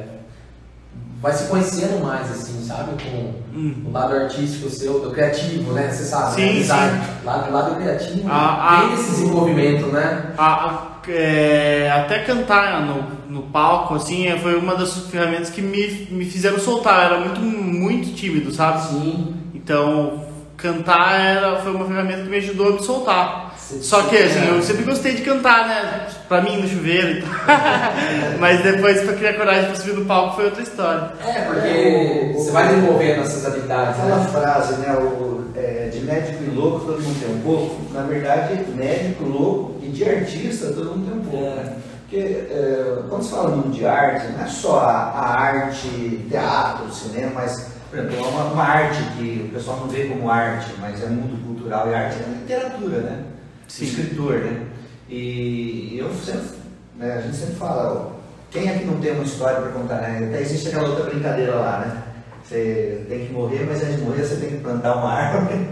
vai 1.20 1.32
se 1.32 1.44
conhecendo 1.48 2.02
mais, 2.02 2.30
assim, 2.30 2.64
sabe? 2.66 2.92
Com 3.02 3.38
Hum. 3.58 3.74
o 3.86 3.90
lado 3.92 4.14
artístico 4.14 4.70
seu, 4.70 5.00
do 5.00 5.10
criativo, 5.10 5.72
né? 5.72 5.90
Você 5.90 6.04
sabe, 6.04 6.36
Sim, 6.36 6.42
né? 6.42 6.52
sim. 6.52 6.58
Design. 6.60 7.00
Lado, 7.24 7.52
lado 7.52 7.74
criativo 7.76 8.22
Ah, 8.30 8.80
tem 8.80 8.90
ah. 8.90 8.94
esse 8.94 9.10
desenvolvimento, 9.10 9.86
né? 9.88 10.32
A- 10.38 10.44
a- 10.66 10.97
é, 11.10 11.90
até 11.94 12.20
cantar 12.20 12.82
no, 12.82 13.04
no 13.28 13.42
palco, 13.44 13.94
assim, 13.94 14.26
é, 14.26 14.36
foi 14.38 14.56
uma 14.58 14.74
das 14.74 14.96
ferramentas 15.08 15.50
que 15.50 15.60
me, 15.62 16.08
me 16.10 16.24
fizeram 16.24 16.58
soltar. 16.58 16.98
Eu 17.10 17.16
era 17.16 17.20
muito, 17.24 17.40
muito 17.40 18.14
tímido, 18.14 18.52
sabe? 18.52 18.82
Sim. 18.88 19.34
Então, 19.54 20.24
cantar 20.56 21.20
era, 21.20 21.56
foi 21.56 21.72
uma 21.72 21.84
ferramenta 21.86 22.22
que 22.22 22.28
me 22.28 22.36
ajudou 22.38 22.68
a 22.68 22.72
me 22.72 22.82
soltar. 22.82 23.54
Você- 23.56 23.82
Só 23.82 24.02
que, 24.04 24.16
assim, 24.16 24.46
é. 24.46 24.50
eu 24.50 24.62
sempre 24.62 24.84
gostei 24.84 25.14
de 25.14 25.22
cantar, 25.22 25.68
né? 25.68 26.06
Pra 26.26 26.40
mim, 26.40 26.56
no 26.56 26.66
chuveiro 26.68 27.18
e 27.18 27.22
tal. 27.22 27.30
Mas 28.40 28.62
depois, 28.62 29.02
pra 29.02 29.12
criar 29.14 29.34
coragem 29.34 29.66
pra 29.66 29.74
subir 29.74 29.92
no 29.94 30.04
palco, 30.06 30.36
foi 30.36 30.46
outra 30.46 30.62
história. 30.62 31.10
É, 31.26 31.40
porque 31.42 32.32
você 32.34 32.50
vai 32.50 32.68
desenvolvendo 32.68 33.20
essas 33.20 33.44
habilidades, 33.46 34.00
Aquela 34.00 34.16
né? 34.18 34.28
frase, 34.30 34.74
né? 34.80 34.94
O, 34.94 35.44
é, 35.54 35.88
de 35.92 36.00
médico 36.00 36.44
e 36.44 36.54
louco 36.54 36.86
todo 36.86 37.02
mundo 37.02 37.20
tem 37.20 37.34
um 37.34 37.40
pouco. 37.40 37.92
Na 37.92 38.02
verdade, 38.02 38.64
médico, 38.74 39.24
louco 39.24 39.74
e 39.88 39.92
de 39.92 40.04
artista 40.04 40.72
todo 40.72 40.96
mundo 40.96 41.10
tem 41.10 41.18
um 41.18 41.24
pouco. 41.24 41.44
É. 41.44 41.64
né? 41.64 41.76
Porque 42.02 42.16
é, 42.16 43.02
quando 43.08 43.22
se 43.22 43.30
fala 43.30 43.56
mundo 43.56 43.70
de 43.70 43.84
arte, 43.84 44.32
não 44.32 44.42
é 44.42 44.46
só 44.46 44.80
a, 44.80 44.92
a 44.92 45.40
arte, 45.40 46.24
teatro, 46.28 46.90
cinema, 46.90 47.32
mas, 47.34 47.72
por 47.90 47.98
exemplo, 47.98 48.16
é 48.16 48.28
uma, 48.28 48.44
uma 48.44 48.64
arte 48.64 49.02
que 49.16 49.46
o 49.46 49.52
pessoal 49.52 49.80
não 49.80 49.88
vê 49.88 50.06
como 50.06 50.30
arte, 50.30 50.72
mas 50.80 51.02
é 51.02 51.06
mundo 51.06 51.44
cultural 51.44 51.90
e 51.90 51.94
arte, 51.94 52.16
é 52.22 52.28
literatura, 52.30 53.00
né? 53.00 53.24
Sim. 53.68 53.84
Escritor, 53.84 54.38
né? 54.38 54.66
E 55.06 55.98
eu 55.98 56.10
sempre, 56.14 56.48
né, 56.96 57.18
a 57.18 57.20
gente 57.20 57.36
sempre 57.36 57.56
fala, 57.56 57.92
ó, 57.92 58.18
quem 58.50 58.70
aqui 58.70 58.86
não 58.86 58.98
tem 59.00 59.12
uma 59.12 59.24
história 59.24 59.60
para 59.60 59.72
contar, 59.72 60.00
né? 60.00 60.28
Até 60.28 60.40
existe 60.40 60.68
aquela 60.68 60.88
outra 60.88 61.04
brincadeira 61.10 61.56
lá, 61.56 61.78
né? 61.80 62.02
Você 62.42 63.04
tem 63.06 63.26
que 63.26 63.32
morrer, 63.34 63.66
mas 63.68 63.82
antes 63.82 63.96
de 63.96 64.02
morrer 64.02 64.24
você 64.24 64.36
tem 64.36 64.48
que 64.48 64.62
plantar 64.62 64.96
uma 64.96 65.12
árvore. 65.12 65.68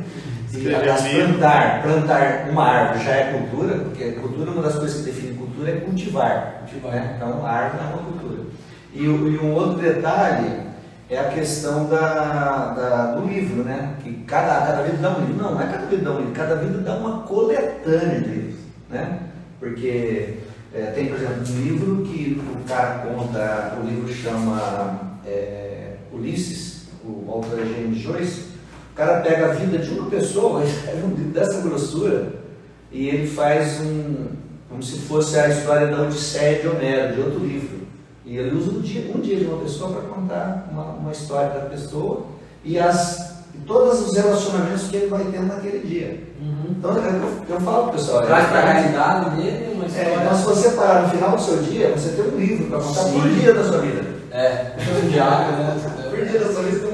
E, 0.57 0.75
aliás, 0.75 1.03
plantar, 1.09 1.83
plantar 1.83 2.49
uma 2.51 2.65
árvore 2.65 3.05
já 3.05 3.13
é 3.13 3.33
cultura, 3.33 3.75
porque 3.79 4.13
cultura, 4.13 4.51
uma 4.51 4.63
das 4.63 4.77
coisas 4.77 4.99
que 5.05 5.11
define 5.11 5.37
cultura 5.37 5.71
é 5.71 5.77
cultivar. 5.81 6.61
Cultivar. 6.61 6.93
né? 6.93 7.13
Então, 7.17 7.45
a 7.47 7.51
árvore 7.51 7.83
é 7.85 7.87
uma 7.95 8.03
cultura. 8.03 8.43
E, 8.95 9.05
e 9.05 9.09
um 9.39 9.53
outro 9.55 9.79
detalhe 9.83 10.67
é 11.11 11.19
a 11.19 11.25
questão 11.25 11.87
da, 11.87 12.73
da- 12.75 13.15
do 13.15 13.27
livro, 13.27 13.63
né? 13.63 13.95
Que 14.03 14.13
cada, 14.27 14.67
cada 14.67 14.83
vida 14.83 14.97
dá 14.99 15.11
um 15.17 15.21
livro. 15.21 15.43
Não, 15.43 15.55
não 15.55 15.61
é 15.61 15.67
cada 15.67 15.87
vida 15.87 16.03
dá 16.03 16.11
um 16.13 16.19
livro, 16.19 16.33
cada 16.33 16.55
vida 16.57 16.79
dá 16.79 16.95
uma 16.95 17.21
coletânea 17.21 18.21
de 18.21 18.29
livros, 18.31 18.61
né? 18.91 19.19
Porque 19.61 20.35
é, 20.75 20.81
tem, 20.95 21.07
por 21.07 21.17
exemplo, 21.17 21.43
um 21.49 21.61
livro 21.63 22.03
que 22.05 22.41
o 22.55 22.69
cara 22.69 22.99
conta, 23.07 23.79
o 23.81 23.87
livro 23.87 24.13
chama 24.13 25.01
é, 25.27 25.93
Ulisses, 26.13 26.87
o 27.05 27.31
autor 27.31 27.61
é 27.61 27.65
James 27.65 27.99
Joyce. 27.99 28.56
O 28.97 28.99
cara 28.99 29.21
pega 29.21 29.45
a 29.45 29.49
vida 29.49 29.77
de 29.77 29.91
uma 29.91 30.09
pessoa, 30.09 30.65
escreve 30.65 31.05
um 31.05 31.11
livro 31.11 31.31
dessa 31.31 31.61
grossura, 31.61 32.33
e 32.91 33.11
ele 33.11 33.27
faz 33.27 33.79
um, 33.83 34.29
como 34.71 34.83
se 34.83 35.01
fosse 35.01 35.39
a 35.39 35.51
história 35.51 35.89
da 35.89 36.05
Odisseia 36.05 36.63
de 36.63 36.67
Homero, 36.67 37.15
de 37.15 37.21
outro 37.21 37.41
livro. 37.41 37.81
E 38.25 38.39
ele 38.39 38.57
usa 38.57 38.71
um 38.71 38.81
dia, 38.81 39.13
um 39.15 39.21
dia 39.21 39.37
de 39.37 39.45
uma 39.45 39.59
pessoa 39.59 39.93
para 39.93 40.01
contar 40.09 40.69
uma, 40.73 40.85
uma 40.95 41.13
história 41.13 41.51
da 41.51 41.67
pessoa 41.67 42.25
e, 42.65 42.79
as, 42.79 43.45
e 43.55 43.59
todos 43.67 44.01
os 44.01 44.17
relacionamentos 44.17 44.85
que 44.85 44.97
ele 44.97 45.09
vai 45.09 45.25
ter 45.25 45.43
naquele 45.43 45.87
dia. 45.87 46.27
Então 46.71 46.97
eu, 46.97 47.45
eu 47.51 47.61
falo 47.61 47.85
pro 47.89 47.93
pessoal. 47.99 48.23
Uhum. 48.23 48.27
Traz 48.29 48.45
é- 48.45 48.49
para 48.49 48.61
a 48.61 48.73
realidade 48.73 49.37
dele 49.37 49.75
uma 49.75 49.85
é, 49.85 49.89
história. 49.89 50.15
então, 50.15 50.39
se 50.39 50.45
você 50.47 50.71
parar 50.71 51.03
no 51.03 51.09
final 51.11 51.37
do 51.37 51.43
seu 51.43 51.59
dia, 51.59 51.91
você 51.91 52.09
tem 52.11 52.33
um 52.33 52.39
livro 52.39 52.67
para 52.71 52.79
contar 52.79 53.05
por 53.05 53.23
Sim. 53.23 53.35
dia 53.41 53.53
da 53.53 53.63
sua 53.63 53.79
vida. 53.79 54.05
É, 54.33 54.73
um 55.05 55.09
diário, 55.11 55.57
né? 55.59 55.77
Por 56.09 56.25
dia 56.25 56.41
da 56.41 56.53
sua 56.53 56.63
vida, 56.63 56.86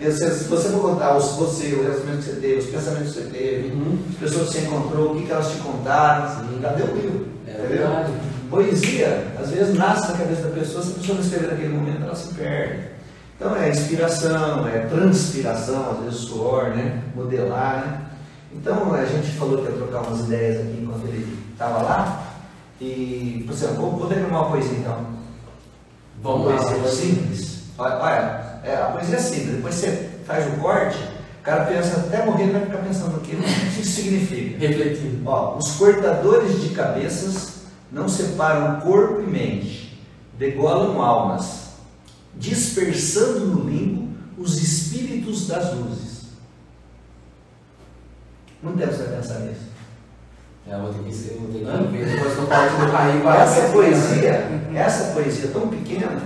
se 0.00 0.44
você 0.44 0.68
for 0.68 0.80
contar 0.80 1.16
os, 1.16 1.32
você, 1.32 1.74
o 1.74 1.82
relacionamento 1.82 2.24
que 2.24 2.30
você 2.34 2.40
teve, 2.40 2.58
os 2.58 2.66
pensamentos 2.66 3.12
que 3.14 3.20
você 3.22 3.28
teve, 3.30 3.68
Uhum. 3.72 3.98
as 4.10 4.16
pessoas 4.16 4.48
que 4.48 4.52
você 4.54 4.66
encontrou, 4.66 5.12
o 5.12 5.16
que, 5.16 5.26
que 5.26 5.32
elas 5.32 5.50
te 5.50 5.58
contaram, 5.58 6.28
Sim. 6.40 6.60
deu 6.76 6.86
o 6.86 6.96
livro. 6.96 7.26
É 7.46 7.50
entendeu? 7.52 7.68
verdade. 7.68 8.12
Poesia, 8.50 9.26
às 9.40 9.50
vezes, 9.50 9.74
nasce 9.74 10.12
na 10.12 10.18
cabeça 10.18 10.42
da 10.42 10.50
pessoa, 10.50 10.82
se 10.82 10.90
a 10.90 10.94
pessoa 10.94 11.14
não 11.18 11.24
escrever 11.24 11.50
naquele 11.50 11.68
momento, 11.74 12.02
ela 12.04 12.14
se 12.14 12.32
perde. 12.34 12.84
Então, 13.36 13.56
é 13.56 13.68
inspiração, 13.68 14.66
é 14.68 14.78
transpiração, 14.86 15.90
às 15.90 16.04
vezes 16.04 16.20
suor, 16.20 16.70
né? 16.70 17.02
Modelar, 17.14 17.84
né? 17.86 18.00
Então, 18.54 18.94
a 18.94 19.04
gente 19.04 19.30
falou 19.32 19.58
que 19.58 19.64
ia 19.70 19.76
trocar 19.76 20.00
umas 20.02 20.20
ideias 20.20 20.60
aqui 20.60 20.78
enquanto 20.80 21.06
ele 21.06 21.36
estava 21.52 21.82
lá. 21.82 22.22
E, 22.80 23.42
por 23.46 23.52
exemplo, 23.52 23.76
vou, 23.76 23.90
vou 23.98 24.08
declamar 24.08 24.42
uma 24.42 24.50
poesia 24.50 24.78
então. 24.78 25.06
Vamos 26.22 26.46
uma 26.46 26.54
lá. 26.54 26.62
poesia 26.62 26.88
simples. 26.88 27.60
Olha, 27.78 27.96
olha, 27.98 28.55
é, 28.66 28.74
a 28.74 28.86
poesia 28.86 29.16
é 29.16 29.20
simples, 29.20 29.56
depois 29.56 29.74
você 29.76 30.10
faz 30.26 30.46
o 30.52 30.56
corte, 30.56 30.98
o 31.40 31.42
cara 31.42 31.66
pensa, 31.66 31.98
até 31.98 32.24
morrer, 32.24 32.50
vai 32.50 32.62
ficar 32.62 32.78
pensando 32.78 33.20
que, 33.20 33.36
o 33.36 33.40
que 33.40 33.80
isso 33.80 34.02
significa. 34.02 34.58
Refletindo. 34.58 35.22
Ó, 35.24 35.56
os 35.56 35.72
cortadores 35.76 36.60
de 36.60 36.70
cabeças 36.70 37.60
não 37.92 38.08
separam 38.08 38.80
corpo 38.80 39.20
e 39.20 39.26
mente, 39.26 40.02
degolam 40.36 41.00
almas, 41.00 41.66
dispersando 42.34 43.46
no 43.46 43.70
limbo 43.70 44.08
os 44.36 44.60
espíritos 44.60 45.46
das 45.46 45.72
luzes. 45.72 46.26
Não 48.60 48.72
deve 48.74 48.96
você 48.96 49.04
pensar 49.04 49.38
nisso. 49.40 49.66
É, 50.68 50.74
eu 50.74 50.80
vou 50.80 50.92
ter 50.92 51.04
que 51.04 51.14
ser, 51.14 51.34
vou 51.34 51.48
ter 51.52 51.60
que 51.60 51.96
ver 51.96 52.16
depois 52.16 52.34
do 52.34 52.46
parte 52.48 52.74
do 52.74 52.90
Raí 52.90 53.20
vai 53.20 53.40
Essa 53.40 53.68
poesia, 53.68 54.48
essa 54.74 55.12
poesia 55.12 55.50
tão 55.52 55.68
pequena, 55.68 56.20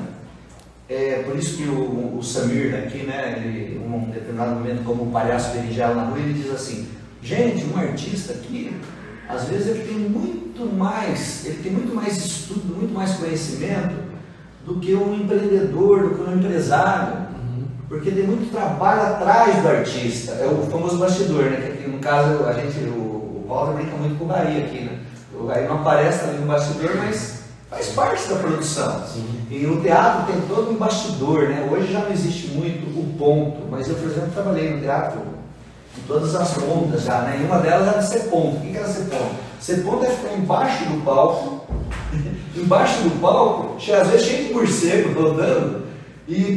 é 0.91 1.23
por 1.25 1.37
isso 1.39 1.57
que 1.57 1.69
o, 1.69 2.19
o 2.19 2.23
Samir 2.23 2.75
aqui, 2.75 3.05
né, 3.05 3.37
ele, 3.37 3.77
em 3.77 3.95
um 3.95 4.11
determinado 4.11 4.57
momento, 4.57 4.83
como 4.83 5.05
um 5.05 5.11
palhaço 5.12 5.53
berinjela 5.53 5.95
na 5.95 6.05
rua, 6.05 6.19
ele 6.19 6.33
diz 6.33 6.51
assim, 6.51 6.89
gente, 7.23 7.65
um 7.73 7.79
artista 7.79 8.33
aqui, 8.33 8.77
às 9.29 9.45
vezes 9.45 9.69
ele 9.69 9.85
tem 9.85 9.97
muito 9.97 10.67
mais, 10.77 11.47
ele 11.47 11.62
tem 11.62 11.71
muito 11.73 11.95
mais 11.95 12.17
estudo, 12.17 12.75
muito 12.75 12.93
mais 12.93 13.12
conhecimento 13.15 13.95
do 14.67 14.81
que 14.81 14.93
um 14.95 15.15
empreendedor, 15.15 16.09
do 16.09 16.15
que 16.17 16.29
um 16.29 16.35
empresário, 16.37 17.31
Uhum. 17.41 17.65
porque 17.89 18.11
tem 18.11 18.25
muito 18.25 18.51
trabalho 18.53 19.15
atrás 19.15 19.62
do 19.62 19.69
artista, 19.69 20.33
é 20.33 20.47
o 20.47 20.69
famoso 20.69 20.99
bastidor, 20.99 21.45
né, 21.45 21.57
que 21.59 21.73
aqui, 21.73 21.89
no 21.89 21.99
caso 22.01 22.45
a 22.45 22.53
gente, 22.53 22.79
o, 22.89 23.45
o 23.45 23.47
Walter 23.49 23.75
brinca 23.75 23.97
muito 23.97 24.19
com 24.19 24.25
o 24.25 24.29
Bahia 24.29 24.65
aqui, 24.65 24.81
né, 24.81 24.99
o 25.39 25.45
Bahia 25.45 25.69
não 25.69 25.77
aparece 25.77 26.25
ali 26.25 26.39
no 26.39 26.47
bastidor, 26.47 26.97
mas 26.97 27.40
faz 27.71 27.87
parte 27.91 28.29
da 28.29 28.37
produção. 28.37 29.03
Sim. 29.07 29.47
E 29.49 29.65
o 29.65 29.81
teatro 29.81 30.33
tem 30.33 30.43
todo 30.49 30.73
um 30.73 30.75
bastidor, 30.75 31.49
né? 31.49 31.69
Hoje 31.71 31.93
já 31.93 32.01
não 32.01 32.11
existe 32.11 32.49
muito 32.49 32.87
o 32.99 33.15
ponto, 33.17 33.67
mas 33.71 33.89
eu, 33.89 33.95
por 33.95 34.11
exemplo, 34.11 34.31
trabalhei 34.35 34.75
no 34.75 34.81
teatro 34.81 35.21
em 35.97 36.03
todas 36.03 36.35
as 36.35 36.53
pontas 36.55 37.03
já, 37.03 37.21
né? 37.23 37.39
E 37.41 37.45
uma 37.45 37.59
delas 37.59 37.89
era 37.89 38.03
ser 38.03 38.29
ponto. 38.29 38.57
O 38.57 38.61
que 38.61 38.77
era 38.77 38.89
ser 38.89 39.05
ponto? 39.05 39.35
Ser 39.61 39.83
ponto 39.83 40.05
é 40.05 40.11
ficar 40.11 40.35
embaixo 40.35 40.85
do 40.85 41.05
palco, 41.05 41.67
embaixo 42.57 43.03
do 43.03 43.21
palco, 43.21 43.77
às 43.77 44.09
vezes 44.09 44.27
cheio 44.27 44.49
de 44.49 44.55
morcego 44.55 45.21
rodando, 45.21 45.83
e 46.27 46.57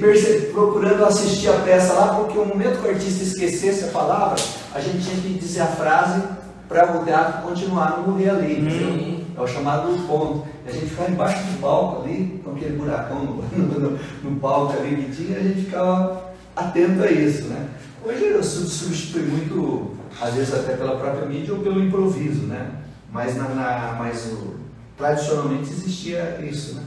procurando 0.51 1.03
assistir 1.05 1.49
a 1.49 1.53
peça 1.53 1.93
lá, 1.93 2.15
porque 2.15 2.37
o 2.37 2.45
momento 2.45 2.79
que 2.79 2.87
o 2.87 2.91
artista 2.91 3.23
esquecesse 3.23 3.85
a 3.85 3.87
palavra, 3.87 4.35
a 4.73 4.79
gente 4.79 5.03
tinha 5.03 5.19
que 5.19 5.39
dizer 5.39 5.61
a 5.61 5.67
frase 5.67 6.21
para 6.69 6.95
o 6.95 7.03
teatro 7.03 7.41
continuar, 7.41 7.97
não 7.97 8.13
morrer 8.13 8.29
ali. 8.29 9.12
É 9.35 9.41
o 9.41 9.47
chamado 9.47 10.07
ponto. 10.07 10.47
E 10.65 10.69
a 10.69 10.71
gente 10.71 10.85
ficava 10.87 11.09
embaixo 11.11 11.43
do 11.43 11.59
palco 11.61 12.03
ali, 12.03 12.41
com 12.43 12.51
aquele 12.51 12.77
buracão 12.77 13.19
no, 13.51 13.79
no, 13.79 13.99
no- 14.23 14.39
palco 14.39 14.73
ali 14.73 14.95
que 15.03 15.15
tinha, 15.15 15.37
a 15.37 15.41
gente 15.41 15.61
ficava 15.65 16.33
atento 16.55 17.01
a 17.03 17.11
isso, 17.11 17.45
né? 17.45 17.67
Hoje 18.05 18.25
eu 18.25 18.43
sub- 18.43 18.67
substitui 18.67 19.23
muito, 19.23 19.91
às 20.21 20.33
vezes 20.33 20.53
até 20.53 20.75
pela 20.75 20.97
própria 20.97 21.25
mídia 21.25 21.53
ou 21.53 21.61
pelo 21.61 21.83
improviso, 21.83 22.45
né? 22.47 22.71
Mas, 23.11 23.35
na, 23.37 23.49
na- 23.49 23.95
mas 23.97 24.25
o- 24.27 24.55
tradicionalmente 24.97 25.71
existia 25.71 26.39
isso, 26.43 26.75
né? 26.75 26.83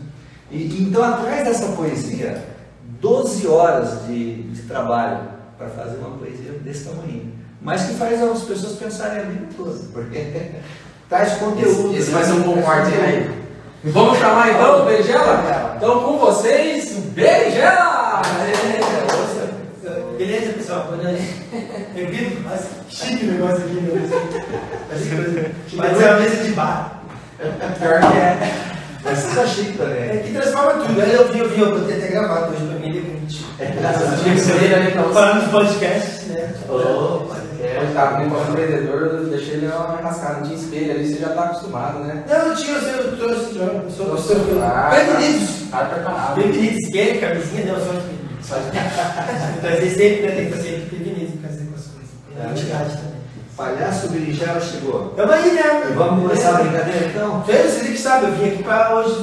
E 0.51 0.83
então 0.83 1.03
atrás 1.03 1.45
dessa 1.45 1.73
poesia, 1.73 2.45
12 3.01 3.47
horas 3.49 4.07
de, 4.07 4.43
de 4.45 4.63
trabalho 4.63 5.29
para 5.59 5.69
fazer 5.69 5.97
uma 5.99 6.17
poesia 6.19 6.53
desse 6.53 6.85
tamanho. 6.85 7.33
Mas 7.61 7.85
que 7.87 7.95
faz 7.95 8.23
as 8.23 8.43
pessoas 8.43 8.75
pensarem 8.79 9.19
a 9.23 9.25
vida 9.25 9.47
toda, 9.57 9.75
porque 9.93 10.53
traz 11.09 11.33
conteúdo. 11.35 11.91
Esse, 11.93 11.99
esse 11.99 12.11
né? 12.11 12.17
vai 12.19 12.25
ser 12.25 12.33
um 12.33 12.43
bom 12.43 12.63
conteúdo. 12.63 13.05
aí. 13.05 13.31
Vamos 13.85 14.19
chamar 14.19 14.51
então 14.51 14.83
o 14.83 14.85
Berinjela? 14.85 15.75
Então 15.77 16.01
com 16.03 16.19
vocês, 16.19 16.91
Berinjela! 17.15 18.23
Beleza, 20.19 20.53
pessoal? 20.55 20.87
Boa 20.91 21.03
noite. 21.03 21.23
Bem-vindo. 21.95 22.41
Nossa, 22.49 22.69
chique 22.89 23.27
o 23.27 23.33
negócio 23.33 23.57
aqui, 23.59 23.75
meu 23.75 23.97
Deus. 23.97 24.11
Parece 24.89 25.09
coisa- 25.15 25.51
Parece 25.77 26.03
uma 26.05 26.15
mesa 26.15 26.45
de 26.45 26.51
bar. 26.53 27.03
Pior 27.79 28.01
que 28.01 28.17
é. 28.19 28.53
Mas 29.05 29.19
você 29.19 29.37
tá 29.37 29.47
chique 29.47 29.79
também. 29.79 30.03
É 30.03 30.23
que 30.27 30.33
transforma 30.33 30.73
tudo. 30.85 31.01
Aí 31.01 31.13
eu 31.15 31.29
vi, 31.33 31.39
eu 31.39 31.49
vi, 31.51 31.61
eu 31.61 31.79
botei 31.79 31.97
até 31.99 32.09
gravado 32.09 32.53
hoje 32.55 32.65
pra 32.67 32.79
mim, 32.79 32.93
de 32.93 32.99
repente. 33.01 33.47
Tinha 34.23 34.35
que 34.35 34.41
ser 34.41 34.63
ele 34.65 34.75
ali 34.75 34.91
pra 34.93 35.03
você. 35.03 35.15
Falando 35.15 35.41
dos 35.43 35.51
podcasts, 35.51 36.27
né? 36.29 36.55
Opa, 36.69 37.37
Quando 37.77 37.95
tá 37.95 38.07
comigo 38.07 38.35
como 38.35 38.51
empreendedor, 38.51 39.03
eu 39.03 39.27
deixei 39.27 39.55
ele 39.57 39.67
uma 39.67 40.01
não 40.01 40.43
tinha 40.43 40.57
espelho 40.57 40.93
ali, 40.93 41.07
você 41.07 41.21
já 41.21 41.29
tá 41.29 41.43
acostumado, 41.43 41.99
né? 41.99 42.25
Não, 42.27 42.55
tinha, 42.55 42.75
eu 42.79 43.17
trouxe, 43.19 43.59
eu 43.59 43.91
sou, 43.91 44.07
eu 44.07 44.19
sou, 44.19 44.63
Ah, 44.63 44.91
bem-vindos. 44.91 45.71
Cara 45.71 45.85
preparado. 45.85 46.37
Bem-vindos, 46.37 46.85
espelho, 46.85 47.21
camisinha, 47.21 47.67
não, 47.67 47.79
só 47.79 47.93
de 47.93 48.47
Só 48.47 48.57
de 48.57 49.61
Trazer 49.61 49.91
sempre, 49.91 50.27
né? 50.27 50.35
Tem 50.37 50.47
que 50.47 50.53
fazer 50.53 50.89
pra 50.91 51.51
fazer 51.51 51.65
com 51.67 51.75
as 51.75 51.87
coisas. 51.87 52.11
Tem 52.35 52.43
a 52.43 52.47
identidade 52.47 52.97
também. 52.97 53.17
Palhaço 53.59 54.09
Berinjela 54.09 54.61
chegou. 54.61 55.09
Tamo 55.15 55.33
aí, 55.33 55.53
né? 55.53 55.89
E 55.91 55.93
vamos 55.93 56.23
começar 56.23 56.49
a 56.49 56.63
brincadeira 56.63 57.07
então? 57.07 57.41
Vocês 57.43 57.83
que 57.83 57.99
sabem, 57.99 58.31
eu 58.31 58.37
vim 58.37 58.49
aqui 58.55 58.63
pra 58.63 58.95
hoje 58.95 59.23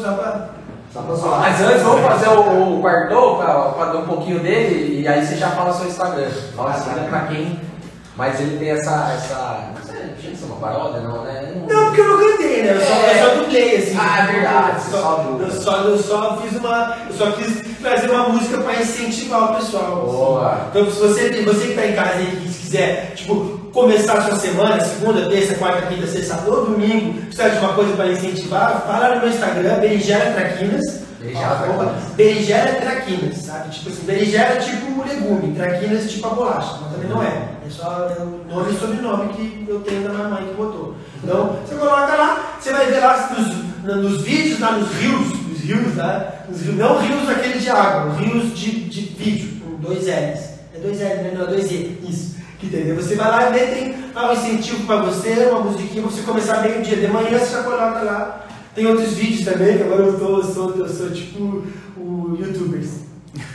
só 0.94 1.02
zoar. 1.16 1.40
Mas 1.40 1.60
antes, 1.60 1.82
vamos 1.82 2.06
fazer 2.06 2.30
o, 2.30 2.78
o 2.78 2.82
guardou 2.82 3.38
pra, 3.38 3.86
dar 3.86 3.98
um 3.98 4.06
pouquinho 4.06 4.40
dele 4.40 5.02
e 5.02 5.08
aí 5.08 5.26
você 5.26 5.38
já 5.38 5.50
fala 5.50 5.72
o 5.72 5.74
seu 5.74 5.88
Instagram. 5.88 6.30
Nossa, 6.56 6.92
não 6.92 7.04
é 7.04 7.08
pra 7.08 7.22
quem. 7.22 7.73
Mas 8.16 8.40
ele 8.40 8.58
tem 8.58 8.70
essa. 8.70 9.14
essa 9.16 9.70
não 9.76 9.84
sei, 9.92 10.06
não 10.06 10.14
tinha 10.16 10.32
que 10.32 10.38
ser 10.38 10.46
uma 10.46 10.56
paródia, 10.58 11.02
não, 11.02 11.24
né? 11.24 11.54
Não, 11.68 11.86
porque 11.86 12.02
eu 12.02 12.08
não 12.08 12.20
cantei, 12.20 12.64
né? 12.64 12.74
Eu 12.76 12.82
só, 12.82 12.94
É. 12.94 13.24
eu 13.24 13.30
só 13.30 13.36
dublei, 13.42 13.78
assim. 13.78 13.98
Ah, 14.00 14.20
é 14.20 14.32
verdade, 14.32 14.82
Eu 14.86 14.92
só 14.92 15.38
eu, 15.40 15.52
só, 15.52 15.78
eu 15.78 15.98
só 15.98 16.38
fiz 16.42 16.58
uma. 16.60 16.98
Eu 17.10 17.16
só 17.16 17.32
quis 17.32 17.78
trazer 17.82 18.10
uma 18.12 18.30
música 18.30 18.60
pra 18.60 18.76
incentivar 18.76 19.52
o 19.52 19.56
pessoal. 19.56 20.04
assim. 20.06 20.18
Boa. 20.18 20.68
Então, 20.70 20.92
se 20.92 21.00
você, 21.00 21.42
você 21.44 21.68
que 21.68 21.74
tá 21.74 21.86
em 21.88 21.94
casa 21.94 22.14
aí 22.20 22.26
que 22.28 22.48
quiser, 22.54 23.14
tipo, 23.16 23.60
começar 23.74 24.14
a 24.14 24.22
sua 24.22 24.36
semana, 24.36 24.80
segunda, 24.80 25.28
terça, 25.30 25.56
quarta, 25.56 25.88
quinta, 25.88 26.06
sexta, 26.06 26.40
ou 26.48 26.66
domingo, 26.66 27.20
precisa 27.24 27.50
de 27.50 27.58
uma 27.58 27.74
coisa 27.74 27.96
para 27.96 28.08
incentivar, 28.12 28.84
fala 28.86 29.16
no 29.16 29.22
meu 29.22 29.30
Instagram, 29.30 29.80
Berinjela 29.80 30.34
Traquinas. 30.34 31.03
Berinjela 31.24 32.64
arroba 32.64 32.82
Traquinas. 32.82 33.38
Sabe? 33.38 33.70
Tipo 33.70 33.90
assim, 33.90 34.06
berinjela 34.06 34.50
é 34.50 34.56
tipo 34.58 34.86
um 34.88 35.04
legume, 35.08 35.56
traquinas 35.56 36.04
é 36.04 36.08
tipo 36.08 36.28
a 36.28 36.30
bolacha, 36.32 36.80
mas 36.82 36.92
também 36.92 37.10
não 37.10 37.24
é. 37.24 37.50
É 37.66 37.70
só 37.70 38.10
é 38.10 38.22
o 38.22 38.44
nome 38.48 38.74
e 38.74 38.78
sobrenome 38.78 39.34
que 39.34 39.66
eu 39.68 39.80
tenho 39.80 40.04
da 40.04 40.10
minha 40.10 40.28
mãe 40.28 40.46
que 40.46 40.54
botou. 40.54 40.96
Então, 41.24 41.60
você 41.66 41.76
coloca 41.76 42.14
lá, 42.14 42.58
você 42.60 42.74
vai 42.74 42.88
ver 42.88 43.00
lá 43.00 43.30
nos, 43.38 43.96
nos 43.96 44.22
vídeos, 44.22 44.60
lá 44.60 44.74
nos 44.74 44.92
rios, 44.96 45.48
nos 45.48 45.60
rios, 45.62 45.96
né? 45.96 46.28
Nos 46.50 46.62
rios, 46.62 46.76
não 46.76 47.00
rios 47.00 47.30
aquele 47.30 47.60
de 47.60 47.70
água, 47.70 48.14
rios 48.16 48.58
de, 48.58 48.72
de 48.90 49.02
vídeo, 49.02 49.62
dois 49.80 50.04
L's. 50.04 50.54
É 50.76 50.80
dois 50.82 51.00
L's, 51.00 51.24
né? 51.24 51.32
não, 51.34 51.46
é 51.46 51.48
dois 51.48 51.72
E. 51.72 52.00
Isso. 52.04 52.34
Entendeu? 52.62 52.96
Você 52.96 53.16
vai 53.16 53.30
lá 53.30 53.58
e 53.58 53.96
ah, 54.16 54.30
um 54.30 54.34
incentivo 54.34 54.86
pra 54.86 54.98
você, 54.98 55.50
uma 55.52 55.60
musiquinha 55.60 56.02
você 56.02 56.22
começar 56.22 56.58
bem 56.58 56.80
o 56.80 56.82
dia. 56.82 56.96
De 56.96 57.08
manhã 57.08 57.38
você 57.38 57.52
já 57.52 57.64
coloca 57.64 58.02
lá. 58.02 58.46
Tem 58.76 58.86
outros 58.88 59.14
vídeos 59.14 59.46
também, 59.46 59.78
que 59.78 59.84
agora 59.84 60.04
eu, 60.04 60.20
tô, 60.20 60.38
eu, 60.38 60.44
sou, 60.44 60.76
eu 60.78 60.90
sou 60.90 61.10
tipo 61.12 61.64
o 61.98 62.38
youtubers. 62.40 62.90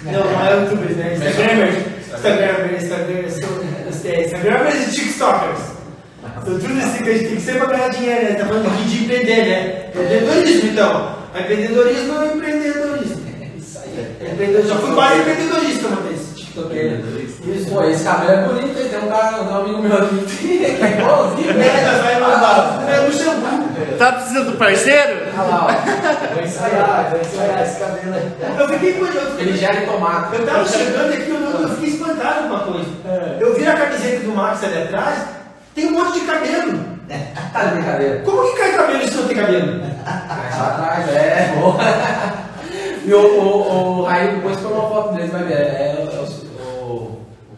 Não, 0.03 0.13
não 0.13 0.47
é 0.47 0.61
youtubers, 0.63 0.97
né? 0.97 1.15
Instagramers. 1.15 1.77
Instagramers, 2.15 2.83
Instagramers, 2.83 3.35
sou- 3.35 4.21
Instagramers 4.25 4.89
e 4.89 4.91
TikTokers. 4.93 5.61
Então 6.41 6.59
tudo 6.59 6.79
assim 6.79 7.03
que 7.03 7.11
a 7.11 7.13
gente 7.15 7.27
tem 7.27 7.37
que 7.37 7.43
ser 7.43 7.57
pra 7.59 7.67
ganhar 7.67 7.89
dinheiro, 7.89 8.23
né? 8.25 8.35
Tá 8.35 8.47
falando 8.47 8.67
aqui 8.69 8.85
de 8.85 9.05
empreender, 9.05 9.45
né? 9.47 9.89
Empreendedorismo, 9.89 10.71
então. 10.71 11.19
Empreendedorismo 11.39 12.13
ou 12.15 12.37
empreendedorismo? 12.37 13.21
Isso 13.59 13.79
aí. 13.79 14.65
Já 14.69 14.75
fui 14.77 14.95
quase 14.95 15.21
empreendedorista 15.21 15.89
uma 15.89 16.01
vez. 16.03 16.18
TikToker. 16.59 17.71
Pô, 17.71 17.85
esse 17.85 18.05
cabelo 18.05 18.33
é 18.33 18.43
bonito, 18.43 18.79
hein? 18.79 18.89
Tem 18.89 18.99
um 18.99 19.09
cara, 19.09 19.43
um 19.43 19.57
amigo 19.57 19.83
meu 19.83 19.97
aqui 19.97 20.25
que 20.27 20.65
é 20.65 20.99
igualzinho. 20.99 21.51
É, 21.51 21.87
nós 21.87 22.03
vai 22.03 22.21
mandar. 22.21 22.85
É 22.89 23.01
no 23.01 23.13
shampoo. 23.13 23.99
Tá 23.99 24.13
precisando 24.13 24.51
do 24.53 24.57
parceiro? 24.57 25.21
Olha 25.39 25.49
lá, 25.49 25.67
ó. 25.67 26.35
Vou 26.35 26.43
ensaiar. 26.43 27.11
vai 27.11 27.21
ensaiar 27.21 27.63
esse 27.63 27.81
cabelo 27.81 28.15
aí. 28.15 28.33
Eu 28.59 28.69
fiquei 28.69 28.93
curioso. 28.95 29.39
Ele 29.39 29.57
gera 29.57 29.83
em 29.83 29.87
tomate. 29.87 30.37
Eu 30.37 30.47
tava 30.47 30.67
chegando 30.67 31.13
aqui, 31.13 31.31
eu, 31.31 31.61
eu 31.61 31.69
fiquei 31.71 31.89
espantado 31.91 32.49
com 32.49 32.55
uma 32.55 32.61
coisa. 32.61 32.89
Eu 33.41 33.55
vi 33.55 33.67
a 33.67 33.77
camiseta 33.77 34.21
do 34.21 34.35
Max 34.35 34.65
ali 34.65 34.83
atrás, 34.83 35.19
tem 35.75 35.87
um 35.87 35.93
monte 35.93 36.21
de 36.21 36.27
cabelo. 36.27 36.99
Tá 37.53 37.65
de 37.65 37.75
brincadeira. 37.77 38.23
Como 38.25 38.51
que 38.51 38.59
cai 38.59 38.73
cabelo 38.73 39.09
se 39.09 39.15
não 39.15 39.27
tem 39.27 39.37
cabelo? 39.37 39.81
Lá 40.05 40.67
atrás, 40.67 41.09
é, 41.09 41.55
boa. 41.59 41.77
E 43.09 43.15
o, 43.15 43.21
o, 43.21 44.01
o 44.01 44.03
Raí, 44.03 44.35
depois 44.35 44.59
põe 44.59 44.71
uma 44.71 44.87
foto 44.87 45.15
dele, 45.15 45.29
vai 45.29 45.43
ver. 45.45 45.55
É, 45.55 45.57
é, 45.57 46.08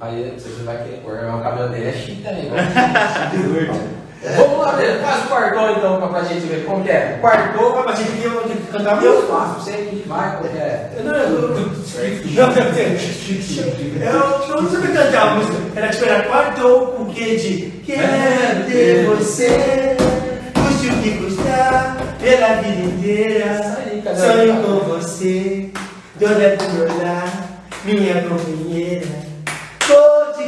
o 0.00 0.04
Raí, 0.04 0.32
você 0.34 0.62
vai 0.62 0.78
querer 0.78 1.00
pôr, 1.02 1.18
mas 1.22 1.40
o 1.40 1.42
cabelo 1.42 1.68
dele 1.68 1.88
é 1.88 1.92
chique 1.92 2.22
também. 2.22 2.46
igual. 2.46 3.78
Vamos 4.36 4.58
lá, 4.58 4.72
velho. 4.72 5.00
Faz 5.00 5.24
o 5.24 5.28
quartou 5.28 5.70
então 5.70 5.98
pra, 5.98 6.08
pra 6.08 6.24
gente 6.24 6.46
ver 6.46 6.64
como 6.64 6.82
que 6.82 6.90
é. 6.90 7.18
Quartou, 7.20 7.70
Opa, 7.70 7.84
mas 7.86 7.98
tinha 7.98 8.10
que 8.10 8.24
eu 8.24 8.40
tenho 8.42 8.60
que 8.60 8.72
cantar 8.72 9.02
eu 9.02 9.26
faço, 9.28 9.60
você 9.60 9.72
que 9.72 10.04
vai, 10.06 10.36
como 10.36 10.50
que 10.50 10.58
é. 10.58 10.90
Eu 10.96 11.04
não, 11.04 11.14
eu, 11.14 11.28
eu, 11.30 11.56
eu, 14.48 14.62
não 14.62 14.70
sabia 14.70 14.88
cantar 14.88 15.22
a 15.22 15.34
música. 15.34 15.56
Era 15.76 15.88
tipo, 15.88 16.04
era 16.04 16.22
quartou 16.24 16.86
com 16.88 17.06
que 17.06 17.36
de 17.36 17.70
quero 17.86 18.64
ter 18.66 19.06
você, 19.06 19.96
custe 20.54 20.88
o 20.88 21.02
que 21.02 21.18
custar, 21.18 21.96
pela 22.20 22.62
vida 22.62 22.82
inteira. 22.82 23.78
Aí, 23.78 24.02
Sonho 24.16 24.62
com 24.62 24.80
você, 24.90 25.70
dona 26.16 26.42
é 26.42 26.56
por 26.56 26.90
olhar, 26.90 27.62
minha 27.84 28.22
companheira. 28.22 29.29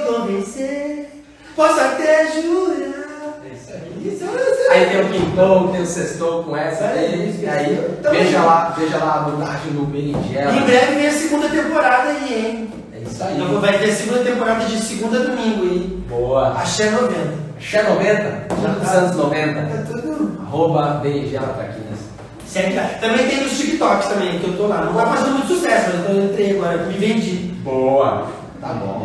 Convencer, 0.07 1.11
posso 1.55 1.81
até 1.81 2.27
jurar. 2.33 3.41
É 3.45 3.55
isso 3.55 3.73
aí. 3.73 4.09
Isso, 4.09 4.25
isso, 4.25 4.71
Aí 4.71 4.87
tem 4.87 5.01
o 5.01 5.09
quintou, 5.09 5.69
tem 5.69 5.83
o 5.83 5.87
sextou 5.87 6.45
com 6.45 6.57
essa 6.57 6.85
aí. 6.85 7.47
Aí, 7.49 7.91
veja 8.11 8.43
lá, 8.43 8.75
veja 8.77 8.99
lá 8.99 9.15
a 9.15 9.31
montagem 9.31 9.73
do 9.73 9.87
berinjela. 9.87 10.53
Em 10.53 10.63
breve 10.63 10.95
vem 10.95 11.07
a 11.07 11.13
segunda 11.13 11.49
temporada 11.49 12.09
aí, 12.11 12.47
hein? 12.47 12.71
É 12.95 12.99
isso 13.01 13.23
aí. 13.23 13.41
Então 13.41 13.61
vai 13.61 13.79
ter 13.79 13.91
a 13.91 13.95
segunda 13.95 14.25
temporada 14.25 14.65
de 14.65 14.79
segunda 14.83 15.19
a 15.19 15.23
domingo, 15.23 15.65
hein? 15.65 16.05
Boa. 16.09 16.53
Axé 16.59 16.91
90. 16.91 17.43
Xé 17.63 17.83
90, 17.85 18.47
tudo 18.49 18.81
dos 18.81 18.89
anos 18.89 19.17
90. 19.17 19.61
Tá 19.61 19.83
tudo. 19.87 20.41
Arroba 20.43 21.01
berinjela 21.03 21.47
traquinas. 21.49 22.01
Segue 22.45 22.75
lá. 22.75 22.91
Também 23.01 23.29
tem 23.29 23.41
nos 23.45 23.57
TikToks 23.57 24.09
também, 24.09 24.39
que 24.41 24.49
eu 24.49 24.57
tô 24.57 24.67
lá. 24.67 24.83
Não 24.85 24.95
tá 24.95 25.07
fazendo 25.07 25.35
muito 25.35 25.47
sucesso, 25.47 25.91
mas 25.97 26.17
eu 26.17 26.25
entrei 26.25 26.57
agora, 26.57 26.79
me 26.79 26.95
vendi. 26.95 27.35
Boa. 27.63 28.27
Tá 28.63 28.69
bom. 28.75 29.05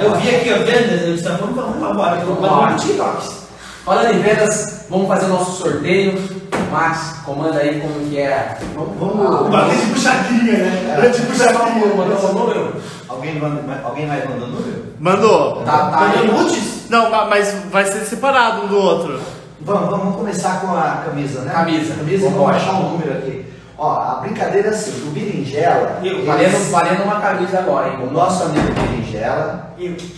Eu 0.00 0.14
vi 0.16 0.28
aqui, 0.36 0.52
ó, 0.52 0.58
vendas, 0.58 1.02
eu 1.02 1.14
disse, 1.14 1.26
ah, 1.28 1.38
vamos, 1.40 1.56
vamos 1.56 1.82
agora, 1.82 2.16
Bora. 2.24 2.72
no 2.72 2.78
TikToks. 2.78 3.48
Falando 3.82 4.12
em 4.12 4.18
vendas, 4.20 4.84
vamos 4.90 5.08
fazer 5.08 5.24
o 5.24 5.28
nosso 5.30 5.62
sorteio. 5.62 6.18
Max, 6.70 7.14
comanda 7.24 7.58
aí 7.58 7.80
como 7.80 8.06
que 8.06 8.18
é. 8.18 8.58
Vamos, 8.74 8.90
O 9.00 9.16
vamos. 9.16 9.50
bagulho 9.50 9.78
de 9.78 9.86
puxadinha, 9.86 10.52
né? 10.58 10.94
Era 10.98 11.08
de 11.08 11.22
puxadinha. 11.22 11.94
Mandou 11.96 12.18
seu 12.18 12.34
número? 12.34 12.74
Alguém, 13.08 13.36
manda, 13.40 13.80
alguém 13.82 14.06
mais 14.06 14.28
mandou 14.28 14.48
número? 14.48 14.84
Mandou. 15.00 15.62
Tá, 15.62 15.78
tá 15.90 16.00
Mandou? 16.26 16.50
Não, 16.90 17.10
ma- 17.10 17.24
mas 17.24 17.54
vai 17.70 17.86
ser 17.86 18.00
separado 18.04 18.64
um 18.64 18.68
do 18.68 18.76
outro. 18.76 19.18
Vamos, 19.62 19.88
vamos 19.90 20.16
começar 20.16 20.60
com 20.60 20.76
a 20.76 21.02
camisa, 21.06 21.40
né? 21.40 21.52
Camisa. 21.52 21.94
Camisa, 21.94 22.24
Vamos 22.28 22.38
vamos 22.38 22.56
achar 22.56 22.72
um 22.74 22.90
número 22.90 23.12
aqui. 23.12 23.46
Ó, 23.78 23.92
a 23.92 24.14
brincadeira 24.16 24.68
é 24.68 24.70
assim, 24.72 25.06
o 25.06 25.12
Berinjela, 25.12 26.00
Valendo, 26.26 26.70
valendo 26.72 27.04
uma 27.04 27.20
camisa 27.20 27.60
agora, 27.60 27.90
hein? 27.90 27.98
o 28.02 28.12
nosso 28.12 28.42
amigo 28.42 28.66
Berinjela, 28.72 29.72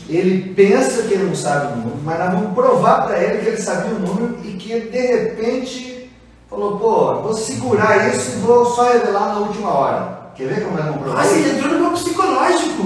ele 0.08 0.54
pensa 0.54 1.02
que 1.02 1.12
ele 1.12 1.24
não 1.24 1.34
sabe 1.34 1.74
o 1.74 1.76
número, 1.76 1.98
mas 2.02 2.18
nós 2.18 2.32
vamos 2.32 2.54
provar 2.54 3.06
para 3.06 3.22
ele 3.22 3.42
que 3.42 3.48
ele 3.48 3.56
sabia 3.58 3.90
o 3.94 3.98
número 3.98 4.38
e 4.44 4.52
que 4.54 4.72
ele 4.72 4.88
de 4.88 4.98
repente 4.98 6.10
falou, 6.48 6.78
pô, 6.78 7.16
vou 7.16 7.34
segurar 7.34 8.08
isso 8.08 8.38
e 8.38 8.40
vou 8.40 8.64
só 8.64 8.92
revelar 8.94 9.34
na 9.34 9.40
última 9.40 9.70
hora. 9.70 10.20
Quer 10.34 10.48
ver 10.48 10.64
como 10.64 10.76
nós 10.76 10.86
vamos 10.86 11.02
provar 11.02 11.22
Nossa, 11.22 11.36
ele 11.36 11.50
entrou 11.50 11.72
no 11.74 11.80
meu 11.80 11.90
psicológico. 11.90 12.82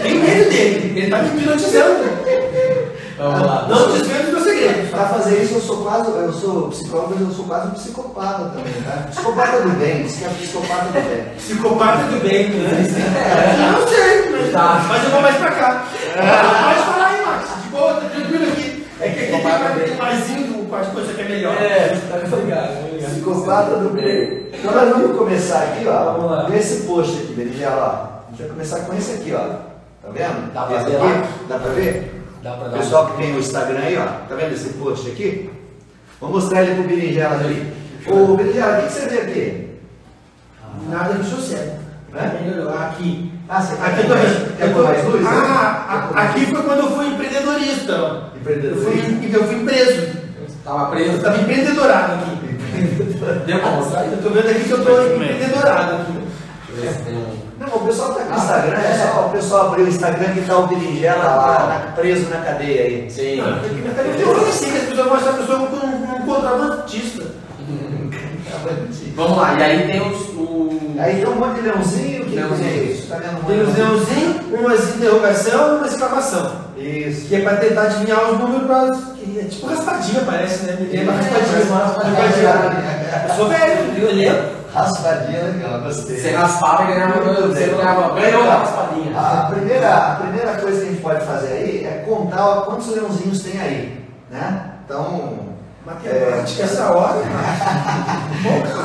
Tem 0.00 0.18
medo 0.20 0.48
dele. 0.48 1.00
Ele 1.00 1.10
tá 1.10 1.22
me 1.22 1.40
hipnotizando. 1.40 2.04
Vamos 3.18 3.46
lá. 3.46 3.66
Não. 3.68 4.21
Para 4.92 5.06
fazer 5.06 5.42
isso 5.42 5.54
eu 5.54 5.60
sou 5.62 5.76
quase, 5.84 6.10
eu 6.10 6.32
sou 6.34 6.68
psicólogo, 6.68 7.14
mas 7.18 7.28
eu 7.28 7.34
sou 7.34 7.44
quase 7.46 7.66
um 7.68 7.70
psicopata 7.70 8.44
também, 8.50 8.72
tá? 8.84 9.06
Psicopata 9.10 9.60
do 9.62 9.70
bem, 9.78 10.02
diz 10.02 10.16
que 10.16 10.24
é 10.24 10.28
psicopata 10.28 10.84
do 10.84 10.92
bem. 10.92 11.24
Psicopata 11.36 12.02
do 12.04 12.20
bem, 12.28 12.50
né? 12.50 13.66
Eu 13.66 13.80
não 13.80 13.88
sei, 13.88 14.30
mas, 14.30 14.52
Tá. 14.52 14.84
mas 14.88 15.04
eu 15.04 15.10
vou 15.10 15.22
mais 15.22 15.36
pra 15.36 15.50
cá. 15.50 15.84
Pode 16.14 16.78
falar 16.84 17.06
aí, 17.06 17.24
Max. 17.26 17.48
De 17.62 17.68
boa, 17.70 17.94
tá 17.94 18.08
tranquilo 18.10 18.52
aqui. 18.52 18.86
É 19.00 19.08
que 19.08 19.10
aqui 19.10 19.18
tem 19.18 19.40
Psicopata 19.40 19.64
mais- 19.98 20.26
do 20.28 20.68
quarto 20.68 20.92
coisa 20.92 21.12
que 21.14 21.20
é 21.22 21.24
melhor. 21.24 21.54
É, 21.54 21.88
tá 22.10 22.36
ligado, 22.36 22.92
ligado. 22.92 23.10
Psicopata 23.12 23.76
do 23.76 23.90
bem. 23.90 24.46
Então 24.52 24.72
nós 24.74 24.88
vamos 24.90 25.16
começar 25.16 25.58
aqui, 25.62 25.88
ó, 25.88 26.12
Vamos 26.12 26.30
lá. 26.30 26.44
com 26.44 26.52
esse 26.54 26.82
post 26.82 27.16
aqui, 27.16 27.32
Berinjela, 27.32 28.10
ó. 28.10 28.22
A 28.28 28.30
gente 28.30 28.40
vai 28.42 28.48
começar 28.50 28.80
com 28.80 28.94
esse 28.96 29.12
aqui, 29.12 29.34
ó. 29.34 29.38
Tá 30.02 30.08
vendo? 30.12 30.52
Dá 30.52 30.62
pra 30.64 30.76
esse 30.76 30.90
ver 30.90 30.96
aqui, 30.96 31.06
lá? 31.06 31.22
Dá 31.48 31.58
pra 31.58 31.70
ver? 31.72 32.21
Dá 32.42 32.52
pra 32.52 32.66
O 32.66 32.70
dar 32.70 32.78
pessoal 32.78 33.06
que 33.10 33.16
tem 33.18 33.34
o 33.34 33.38
Instagram 33.38 33.78
aí, 33.80 33.96
ó. 33.96 34.04
Tá 34.28 34.34
vendo 34.34 34.52
esse 34.52 34.70
post 34.70 35.08
aqui? 35.10 35.50
Vou 36.20 36.30
mostrar 36.30 36.62
ele 36.62 36.74
pro 36.74 36.84
Berinjela 36.84 37.34
ali. 37.36 37.72
Ô, 38.06 38.36
Berinjela, 38.36 38.78
o 38.78 38.80
que 38.82 38.86
que 38.88 38.92
você 38.92 39.08
vê 39.08 39.18
aqui? 39.18 39.70
Nada 40.88 41.14
do 41.14 41.24
sossego. 41.24 41.72
Né? 42.12 42.40
Melhorou. 42.44 42.74
Aqui. 42.74 43.32
Ah, 43.48 43.60
você 43.60 43.74
Aqui. 43.74 44.02
Quer 44.58 44.72
pôr 44.74 44.84
mais 44.84 45.04
luz? 45.04 45.26
Ah, 45.26 45.30
né? 45.30 45.38
a- 45.38 45.98
Quer 46.00 46.06
pôr 46.08 46.14
mais 46.14 46.30
aqui 46.30 46.46
foi 46.46 46.62
quando 46.62 46.78
eu 46.80 46.90
fui 46.90 47.06
empreendedorista. 47.08 47.92
ó. 47.94 48.06
Eu 48.34 48.40
Empreendedorista. 48.40 48.90
fui, 48.90 49.30
eu 49.34 49.44
fui 49.44 49.64
preso. 49.64 50.22
Tava 50.64 50.82
Eu 50.84 50.90
preso. 50.90 51.16
estava 51.16 51.40
empreendedorado 51.40 52.12
aqui. 52.14 52.32
Deu 53.46 53.58
pra 53.60 53.70
mostrar 53.72 54.00
aí? 54.00 54.12
Eu 54.12 54.22
tô 54.22 54.30
vendo 54.30 54.48
aqui 54.50 54.64
que 54.64 54.70
eu 54.70 54.84
tô 54.84 55.14
empreendedorado 55.14 55.94
aqui. 56.02 56.12
Não, 57.62 57.76
o 57.76 57.86
pessoal 57.86 58.14
tá 58.14 58.22
com 58.24 58.32
o 58.34 58.36
Instagram, 58.36 58.78
é 58.78 59.08
só 59.12 59.26
o 59.26 59.30
pessoal 59.30 59.66
abrir 59.68 59.82
o 59.82 59.88
Instagram 59.88 60.32
que 60.34 60.40
tá 60.42 60.58
o 60.58 60.66
Berinjela 60.66 61.24
lá, 61.24 61.82
na- 61.86 61.92
preso 61.92 62.28
na 62.28 62.38
cadeia 62.38 62.82
aí. 62.82 63.10
Sim. 63.10 63.38
Eu 63.38 64.36
não 64.36 64.52
sei 64.52 64.70
que 64.70 64.76
as 64.78 64.84
pessoas 64.84 65.12
achar 65.12 65.30
a 65.30 65.32
pessoa 65.34 65.58
como 65.66 65.86
um, 65.86 66.16
um 66.16 66.26
contrabandista. 66.26 67.22
Vamos 69.14 69.36
lá, 69.38 69.54
e 69.58 69.62
aí 69.62 69.86
tem 69.86 70.00
os. 70.00 70.20
O... 70.30 70.94
Aí 70.98 71.16
tem 71.16 71.26
um 71.28 71.34
monte 71.36 71.54
de 71.56 71.60
leãozinho, 71.62 72.22
o 72.22 72.26
que 72.26 72.34
Leãozinho. 72.36 72.70
que 72.70 72.78
é 72.78 72.82
isso? 72.84 73.08
Tá 73.08 73.16
vendo 73.16 73.38
um 73.40 73.44
Tem 73.44 73.60
os 73.62 73.74
leãozinhos, 73.76 74.36
umas 74.60 74.94
interrogação 74.96 75.74
e 75.74 75.76
uma 75.78 75.86
exclamação. 75.86 76.52
Isso. 76.76 77.28
Que 77.28 77.36
é 77.36 77.40
pra 77.40 77.56
tentar 77.56 77.82
adivinhar 77.82 78.30
os 78.30 78.38
números 78.38 78.66
pra. 78.66 78.88
É 79.40 79.44
tipo 79.44 79.66
raspadinha, 79.66 80.22
parece, 80.26 80.64
né? 80.66 80.76
Me 80.80 80.86
lembra 80.88 81.14
raspadinha. 81.14 81.74
Raspadinha. 81.74 83.26
Eu 83.28 83.34
sou 83.36 83.48
velho, 83.48 83.98
eu 83.98 84.14
lembro. 84.14 84.61
Raspadinha 84.74 85.42
legal, 85.42 85.80
gostei. 85.80 86.18
Você 86.18 86.30
raspava 86.30 86.84
e 86.84 86.86
ganhava. 86.86 87.20
Você 87.20 87.66
ganhava. 87.66 88.14
Ganhou 88.20 88.50
a 88.50 88.54
raspadinha. 88.56 89.18
A 89.18 89.50
primeira, 89.50 89.94
a 89.94 90.16
primeira 90.16 90.54
coisa 90.54 90.80
que 90.80 90.86
a 90.86 90.90
gente 90.90 91.02
pode 91.02 91.24
fazer 91.26 91.52
aí 91.52 91.84
é 91.84 92.04
contar 92.08 92.62
quantos 92.62 92.88
leãozinhos 92.88 93.42
tem 93.42 93.60
aí, 93.60 94.04
né? 94.30 94.70
Então, 94.84 95.52
Matemática 95.84 96.62
essa 96.62 96.92
hora. 96.92 97.18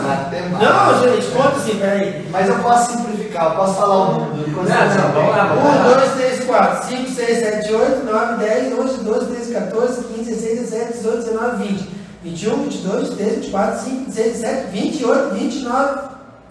matemática. 0.08 0.66
Não, 0.66 1.00
gente, 1.04 1.28
conta 1.28 1.50
assim, 1.58 1.78
peraí. 1.78 2.28
Mas 2.32 2.50
eu 2.50 2.60
posso 2.60 2.92
simplificar, 2.92 3.46
eu 3.46 3.52
posso 3.52 3.74
falar 3.76 3.96
o 3.96 4.14
número 4.14 4.44
de 4.46 4.52
quantos 4.52 4.70
Não, 4.74 4.88
não, 4.88 5.12
vamos 5.14 5.30
lá, 5.30 5.48
tem. 5.48 5.58
vamos 5.62 5.94
1, 5.94 6.00
2, 6.00 6.12
3, 6.14 6.46
4, 6.46 6.88
5, 6.90 7.10
6, 7.12 7.38
7, 7.40 7.74
8, 7.74 8.04
9, 8.04 8.46
10, 8.46 8.80
11, 8.80 8.98
12, 9.04 9.26
13, 9.28 9.54
14, 9.54 10.04
15, 10.06 10.24
16, 10.32 10.60
17, 10.72 10.94
18, 10.94 11.18
19, 11.24 11.64
20, 11.68 11.90
21, 12.28 12.64
22, 12.64 13.10
23, 13.14 13.36
24, 13.46 13.80
25, 13.86 14.06
26, 14.12 14.28
27, 14.28 14.68
28, 14.72 15.36
29, 15.36 16.00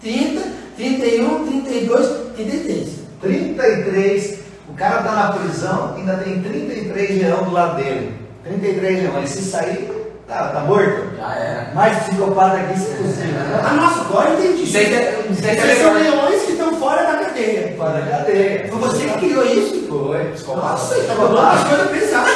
30, 0.01 0.41
31, 0.77 1.45
32, 1.45 2.07
33. 2.35 2.89
33. 3.21 4.39
O 4.69 4.73
cara 4.73 5.01
tá 5.03 5.11
na 5.11 5.31
prisão, 5.33 5.95
ainda 5.95 6.17
tem 6.17 6.41
33 6.41 7.21
leão 7.21 7.43
do 7.43 7.51
lado 7.51 7.77
dele. 7.77 8.13
33 8.43 9.03
leões. 9.03 9.29
Se 9.29 9.43
sair, 9.43 9.89
tá, 10.27 10.49
tá 10.49 10.59
morto. 10.61 11.15
Já 11.17 11.35
era. 11.35 11.71
Mais 11.73 11.97
psicopata 12.03 12.57
aqui, 12.57 12.79
se 12.79 12.85
possível. 12.95 13.31
né? 13.33 13.61
Ah, 13.63 13.73
nossa, 13.73 14.01
agora 14.01 14.29
eu 14.31 14.39
entendi. 14.39 14.63
Isso 14.63 14.77
é- 14.77 15.25
isso 15.29 15.45
é 15.45 15.53
Esses 15.53 15.77
são 15.79 15.93
leões 15.93 16.41
que 16.43 16.51
estão 16.53 16.75
fora 16.75 17.03
da 17.03 17.25
cadeia. 17.25 17.73
Fora 17.77 18.01
da 18.01 18.17
cadeia. 18.17 18.67
Foi 18.69 18.79
você 18.79 19.05
que 19.05 19.17
criou 19.19 19.43
Foi. 19.89 20.25
Psicopata. 20.33 20.67
Nossa, 20.67 20.95
ele 20.97 21.07
tá 21.07 21.13
falando 21.15 21.37
umas 21.39 21.63
coisas 21.63 21.89
pesadas. 21.91 22.33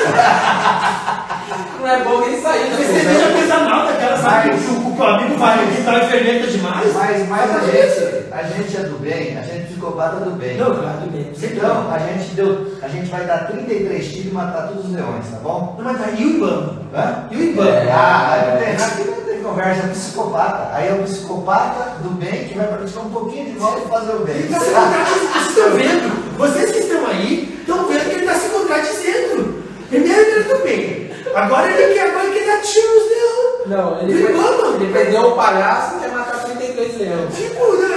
Não 1.80 1.88
é 1.88 2.04
bom 2.04 2.22
nem 2.22 2.42
sair 2.42 2.76
prisão. 2.76 2.94
cerveja 2.96 3.28
pesa 3.34 3.58
mal 3.60 3.88
daquela, 3.88 4.18
sabe? 4.18 4.50
Mas- 4.52 4.62
Que 4.66 4.72
o, 4.72 4.74
o, 4.76 4.98
o 5.00 5.04
amigo 5.04 5.38
vai 5.38 5.64
aqui, 5.64 5.84
tá 5.84 6.00
fermenta 6.08 6.48
demais. 6.48 6.94
Mas, 6.94 7.28
mas 7.30 7.56
a, 7.56 7.60
gente, 7.60 8.26
a 8.32 8.44
gente 8.44 8.78
é 8.78 8.80
do 8.84 9.00
bem, 9.00 9.38
a 9.38 9.42
gente 9.42 9.58
é 9.58 9.66
psicopata 9.68 10.18
do 10.18 10.32
bem. 10.32 10.58
Não, 10.58 10.76
claro, 10.76 10.98
tudo 11.02 11.12
bem. 11.12 11.32
Então, 11.42 11.92
a 11.92 11.98
gente, 12.00 12.30
deu, 12.36 12.68
a 12.82 12.88
gente 12.88 13.10
vai 13.10 13.26
dar 13.26 13.48
33 13.48 14.06
tiros 14.08 14.26
e 14.28 14.34
matar 14.34 14.68
todos 14.68 14.86
os 14.86 14.92
leões, 14.92 15.26
tá 15.32 15.38
bom? 15.42 15.76
Não, 15.78 15.86
mas 15.86 15.98
tá, 16.00 16.10
e 16.12 16.24
o 16.26 16.30
Ibama? 16.38 16.82
Hã? 16.94 17.24
E 17.32 17.36
o 17.36 17.44
Ibama? 17.44 17.70
É. 17.70 17.92
Ah, 17.92 18.58
tem, 18.60 18.76
aqui 18.76 19.10
não 19.10 19.22
tem 19.22 19.42
conversa, 19.42 19.82
é 19.82 19.86
um 19.86 19.90
psicopata. 19.90 20.76
Aí 20.76 20.88
é 20.90 20.94
o 20.94 21.04
psicopata 21.04 21.96
do 22.04 22.10
bem 22.12 22.44
que 22.48 22.56
vai 22.58 22.68
praticar 22.68 23.06
um 23.06 23.10
pouquinho 23.10 23.46
de 23.54 23.60
mal 23.60 23.78
e 23.84 23.90
fazer 23.90 24.12
o 24.14 24.20
bem. 24.20 24.36
Ele 24.36 24.44
está 24.46 24.60
se 24.60 24.70
contradizendo. 24.72 25.32
Vocês 25.32 25.48
estão 25.48 25.72
vendo? 25.72 26.38
Vocês 26.38 26.72
que 26.72 26.78
estão 26.80 27.08
aí 27.08 27.58
estão 27.62 27.86
vendo 27.88 28.04
que 28.06 28.12
ele 28.12 28.20
está 28.26 28.34
se 28.36 28.50
contradizendo. 28.50 29.62
Primeiro 29.90 30.22
ele 30.22 30.32
era 30.32 30.44
do 30.58 30.64
bem. 30.64 31.11
Agora 31.36 31.68
ele 31.72 31.94
quer, 31.94 32.08
agora 32.10 32.26
ele 32.26 32.40
quer 32.40 32.46
dar 32.48 32.62
tiro 32.62 32.88
nos 32.96 33.10
leões. 33.10 33.68
Não, 33.68 34.02
ele, 34.02 34.12
Ele 34.14 34.34
foi- 34.34 34.76
ele 34.76 34.94
perdeu 34.94 35.22
o 35.28 35.32
palhaço 35.36 35.96
e 35.96 36.00
quer 36.00 36.12
matar 36.12 36.44
33 36.44 36.98
leões. 36.98 37.36
Tipo, 37.36 37.74
né? 37.78 37.88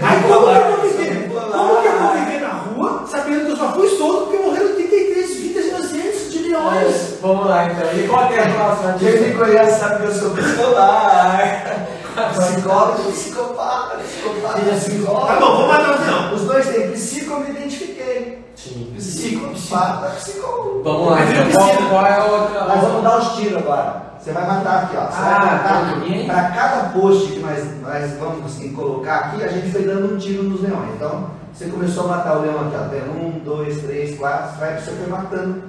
Aí 0.02 0.22
como 0.22 0.46
que 0.46 0.56
eu 0.56 0.64
vou 0.76 0.80
viver? 0.88 1.28
Como 1.28 1.80
que 1.82 1.86
eu 1.86 1.92
vou 2.00 2.12
viver 2.14 2.40
na 2.40 2.48
rua 2.48 3.04
sabendo 3.10 3.44
que 3.46 3.52
eu 3.52 3.56
só 3.56 3.72
fui 3.72 3.88
solto 3.90 4.26
porque 4.30 4.38
morreram 4.42 4.74
33 4.74 5.36
vidas 5.36 5.64
inocentes 5.66 6.32
de 6.32 6.38
leões? 6.48 7.18
Vamos 7.20 7.46
lá 7.46 7.66
então. 7.66 7.92
E 7.92 8.08
qual 8.08 8.28
que 8.28 8.34
é 8.34 8.42
a 8.44 8.48
próxima 8.54 8.96
Quem 8.98 9.20
me 9.20 9.34
conhece 9.34 9.78
sabe 9.80 9.96
que 10.00 10.04
eu 10.08 10.14
sou 10.14 10.30
bipolar. 10.30 11.86
Psicólogo, 12.32 13.12
psicopata, 13.12 13.98
psicopata, 13.98 14.58
psicólogo. 14.74 15.26
Tá 15.26 15.34
bom, 15.36 15.56
vamos 15.56 15.68
matar 15.68 15.98
o 16.00 16.04
leão. 16.04 16.34
Os 16.34 16.42
dois 16.42 16.66
têm 16.66 16.90
psico, 16.90 17.32
eu 17.34 17.40
me 17.40 17.50
identifiquei. 17.50 18.38
Sim. 18.62 18.92
Psicopata, 18.94 20.10
psicólogo. 20.16 20.82
Vamos 20.84 21.10
lá, 21.10 21.16
Mas 21.16 21.30
então. 21.30 21.52
Qual, 21.68 21.88
qual 21.88 22.06
é 22.06 22.14
a 22.14 22.24
outra? 22.24 22.64
Nós 22.64 22.80
vamos 22.82 23.02
dar 23.02 23.18
os 23.18 23.28
tiros 23.36 23.56
agora. 23.58 24.02
Você 24.20 24.32
vai 24.32 24.46
matar 24.46 24.82
aqui, 24.84 24.96
ó. 24.98 25.06
Você 25.06 25.16
Ah, 25.18 25.38
vai 25.40 25.50
matar 25.56 25.94
tá 25.94 25.96
bem. 26.00 26.26
para 26.26 26.42
cada 26.50 26.88
post 26.90 27.32
que 27.32 27.38
nós, 27.38 27.64
nós 27.80 28.10
vamos 28.18 28.44
assim, 28.44 28.72
colocar 28.74 29.16
aqui, 29.16 29.42
a 29.42 29.48
gente 29.48 29.72
foi 29.72 29.84
dando 29.84 30.14
um 30.14 30.18
tiro 30.18 30.42
nos 30.42 30.60
leões. 30.60 30.90
Então, 30.94 31.30
você 31.54 31.66
começou 31.68 32.04
a 32.04 32.08
matar 32.16 32.36
o 32.36 32.42
leão 32.42 32.60
aqui, 32.66 32.76
ó. 32.78 32.88
Tem 32.88 33.02
um, 33.02 33.38
dois, 33.42 33.80
três, 33.80 34.18
quatro, 34.18 34.58
vai, 34.60 34.78
você 34.78 34.90
foi 34.90 35.06
matando. 35.06 35.62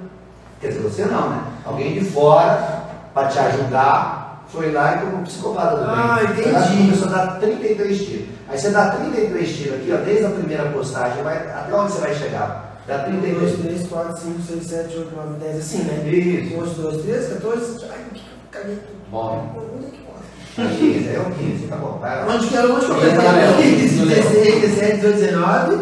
Quer 0.60 0.68
dizer, 0.68 0.80
você 0.82 1.04
não, 1.06 1.30
né? 1.30 1.42
Alguém 1.64 1.94
de 1.94 2.04
fora, 2.04 2.82
para 3.14 3.28
te 3.28 3.38
ajudar, 3.38 4.44
foi 4.48 4.70
lá 4.70 4.96
e 4.96 4.98
como 4.98 5.22
psicopata 5.24 5.76
do 5.76 5.86
bem. 5.86 5.94
Ah, 5.96 6.18
que 6.18 6.40
entendi. 6.42 6.76
Começou 6.92 7.08
a 7.08 7.10
dar 7.10 7.26
33 7.40 7.98
tiros. 8.04 8.28
Aí 8.50 8.58
você 8.58 8.70
dá 8.70 8.90
33 8.90 9.56
tiros 9.56 9.74
aqui, 9.76 9.92
ó, 9.92 10.04
desde 10.04 10.26
a 10.26 10.30
primeira 10.30 10.64
postagem, 10.68 11.22
vai, 11.22 11.38
até 11.38 11.74
onde 11.74 11.90
você 11.92 12.00
vai 12.02 12.14
chegar? 12.14 12.71
Dá 12.92 13.08
1, 13.08 13.20
2, 13.20 13.22
32 13.22 13.50
tiros. 13.50 13.64
3, 13.64 13.88
4, 13.88 14.22
5, 14.22 14.42
6, 14.42 14.66
7, 14.66 14.98
8, 14.98 15.16
9, 15.16 15.38
10, 15.40 15.56
assim, 15.58 15.78
né? 15.84 16.10
Isso. 16.10 16.54
11, 16.60 16.74
12, 16.74 17.02
13, 17.02 17.28
14. 17.34 17.84
Ai, 17.90 17.98
que 18.12 18.18
eu 18.20 18.22
caguei 18.50 18.76
tudo? 18.76 19.10
Bom. 19.10 19.70
Onde 19.76 19.86
é 19.86 19.90
que 19.90 19.98
pode? 20.02 20.76
15, 20.76 21.08
é 21.08 21.18
o 21.20 21.24
15, 21.30 21.66
tá 21.66 21.76
bom, 21.76 21.98
vai 21.98 22.26
lá. 22.26 22.34
Onde 22.34 22.46
que 22.46 22.56
era? 22.56 22.72
Onde 22.72 22.84
que 22.84 22.90
eu 22.90 22.96
Entra, 23.08 23.22
Léo. 23.32 23.56
peguei? 23.56 23.84
Entra, 23.84 24.04
Léo. 24.04 24.22
16, 24.22 24.60
17, 24.60 24.96
18, 24.96 25.16
19, 25.16 25.76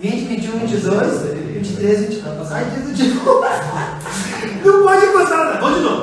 20, 0.00 0.24
21, 0.26 0.58
22, 0.58 1.22
23, 1.54 2.00
24. 2.00 2.54
Ai, 2.54 2.64
Deus 2.64 2.96
de 2.96 3.08
novo. 3.14 3.40
Não 4.64 4.82
pode 4.82 5.06
encostar 5.06 5.38
nada. 5.38 5.60
Vamos 5.60 5.78
de 5.78 5.84
novo. 5.84 6.01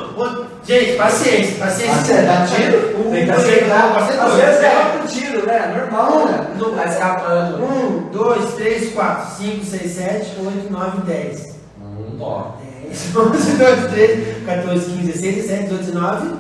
Gente, 0.70 0.98
paciência, 0.98 1.56
paciência. 1.58 1.96
Você 2.04 2.22
dá 2.22 2.46
tiro? 2.46 3.00
Um, 3.00 3.10
Tem 3.12 3.26
que 3.26 3.32
dois, 3.32 3.44
acertar. 3.44 4.06
três, 4.06 4.10
Às 4.10 4.16
quatro, 4.16 4.36
vezes 4.38 4.60
cinco, 4.60 4.66
é 4.68 4.94
outro 4.94 5.08
tiro, 5.08 5.46
né? 5.48 5.76
Normal, 5.76 6.26
né? 6.28 6.48
Um, 6.64 6.76
Tá 6.76 6.86
escapando. 6.86 7.64
Um, 7.64 8.10
dois, 8.12 8.54
três, 8.54 8.94
quatro, 8.94 9.36
cinco, 9.36 9.66
seis, 9.66 9.92
sete, 9.94 10.28
oito, 10.40 10.72
nove, 10.72 11.02
dez. 11.08 11.56
Hum, 11.82 12.20
ó. 12.22 12.52
10, 12.84 13.16
11, 13.16 13.52
12, 13.58 13.88
13, 13.90 14.42
14, 14.46 14.86
15, 14.92 15.06
16, 15.12 15.36
17, 15.38 15.64
18, 15.64 15.84
19, 15.86 16.36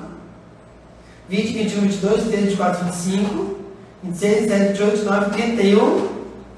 20, 1.28 1.54
21, 1.54 1.82
22, 1.82 2.24
23, 2.26 2.46
24, 2.50 2.86
25, 2.86 3.56
26, 4.04 4.40
27, 4.42 4.68
28, 4.68 4.92
29, 4.92 5.32
31, 5.32 6.08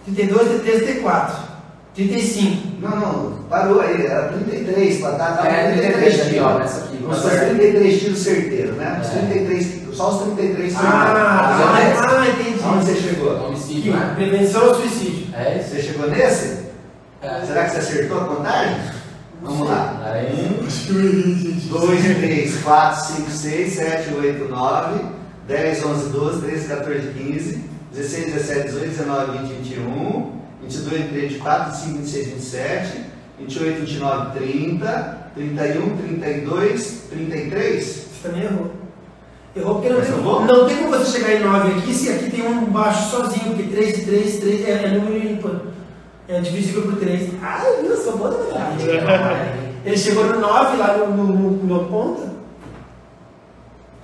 32, 0.04 0.48
33, 0.50 0.84
34, 0.84 1.51
35. 1.96 2.82
Não, 2.82 3.00
não, 3.00 3.32
parou 3.50 3.82
aí, 3.82 4.06
era 4.06 4.30
33, 4.30 5.02
pra 5.02 5.12
dar, 5.12 5.38
tava 5.38 5.48
É, 5.48 5.72
33 5.74 6.22
aqui, 6.22 6.40
ó, 6.40 6.58
nessa 6.58 6.86
aqui. 6.86 7.04
Os 7.06 7.18
seus 7.18 7.34
33 7.34 8.00
tiros 8.00 8.20
certeiros, 8.20 8.76
né? 8.78 9.02
Os 9.02 9.08
É. 9.08 9.20
33, 9.20 9.82
só 9.94 10.10
os 10.12 10.22
33 10.24 10.72
certeiros. 10.72 10.78
Ah, 10.78 11.72
Mas 11.74 11.98
ah, 12.00 12.22
ah, 12.22 12.28
entendi. 12.30 12.64
Onde 12.64 12.86
você 12.86 12.96
chegou? 12.96 13.48
Homicídio, 13.48 13.94
né? 13.94 14.14
Prevenção 14.16 14.70
ao 14.70 14.76
suicídio. 14.76 15.28
É 15.36 15.58
isso? 15.60 15.70
Você 15.70 15.82
chegou 15.82 16.10
nesse? 16.10 16.62
É. 17.22 17.46
Será 17.46 17.66
que 17.66 17.72
você 17.72 17.78
acertou 17.78 18.22
a 18.22 18.26
contagem? 18.26 18.78
Vamos 19.42 19.68
lá. 19.68 20.02
Aí. 20.06 20.60
2, 21.70 22.18
3, 22.18 22.58
4, 22.64 23.16
5, 23.16 23.32
6, 23.32 23.74
7, 23.74 24.14
8, 24.14 24.50
9, 24.50 25.06
10, 25.48 25.86
11, 25.86 26.10
12, 26.10 26.42
13, 26.42 26.68
14, 26.68 27.08
15, 27.18 27.64
16, 27.94 28.34
17, 28.34 28.68
18, 28.68 28.90
19, 28.90 29.38
20, 29.40 29.54
21, 29.64 30.41
22, 30.72 31.02
23, 31.02 31.32
24, 31.34 31.72
25, 31.72 31.98
26, 31.98 32.28
27, 32.28 33.02
28, 33.40 33.80
29, 33.82 34.40
30, 34.40 35.18
31, 35.36 35.98
32, 35.98 37.04
33. 37.10 37.84
Você 37.84 38.28
também 38.28 38.44
errou. 38.44 38.72
Errou 39.54 39.76
porque 39.76 39.90
não 39.90 40.02
tem, 40.02 40.10
errou? 40.12 40.46
não 40.46 40.68
tem 40.68 40.78
como 40.78 40.90
você 40.92 41.20
chegar 41.20 41.34
em 41.34 41.44
9 41.44 41.80
aqui 41.80 41.94
se 41.94 42.10
aqui 42.10 42.32
tem 42.32 42.48
um 42.48 42.66
baixo 42.66 43.12
sozinho, 43.12 43.56
porque 43.56 43.64
3 43.64 43.98
e 43.98 44.06
3, 44.06 44.40
3 44.40 44.66
é, 44.66 44.72
é 44.86 44.92
número 44.92 45.18
ímpar. 45.18 45.62
É 46.28 46.40
divisível 46.40 46.84
por 46.84 46.96
3. 46.96 47.32
Ah, 47.44 47.64
eu 47.84 47.98
sou 47.98 48.18
boa 48.18 48.32
da 48.32 48.38
matemática. 48.38 49.72
Ele 49.84 49.98
chegou 49.98 50.26
no 50.26 50.40
9 50.40 50.78
lá 50.78 50.98
no, 50.98 51.08
no, 51.08 51.26
no, 51.26 51.52
no 51.52 51.86
ponta. 51.86 52.32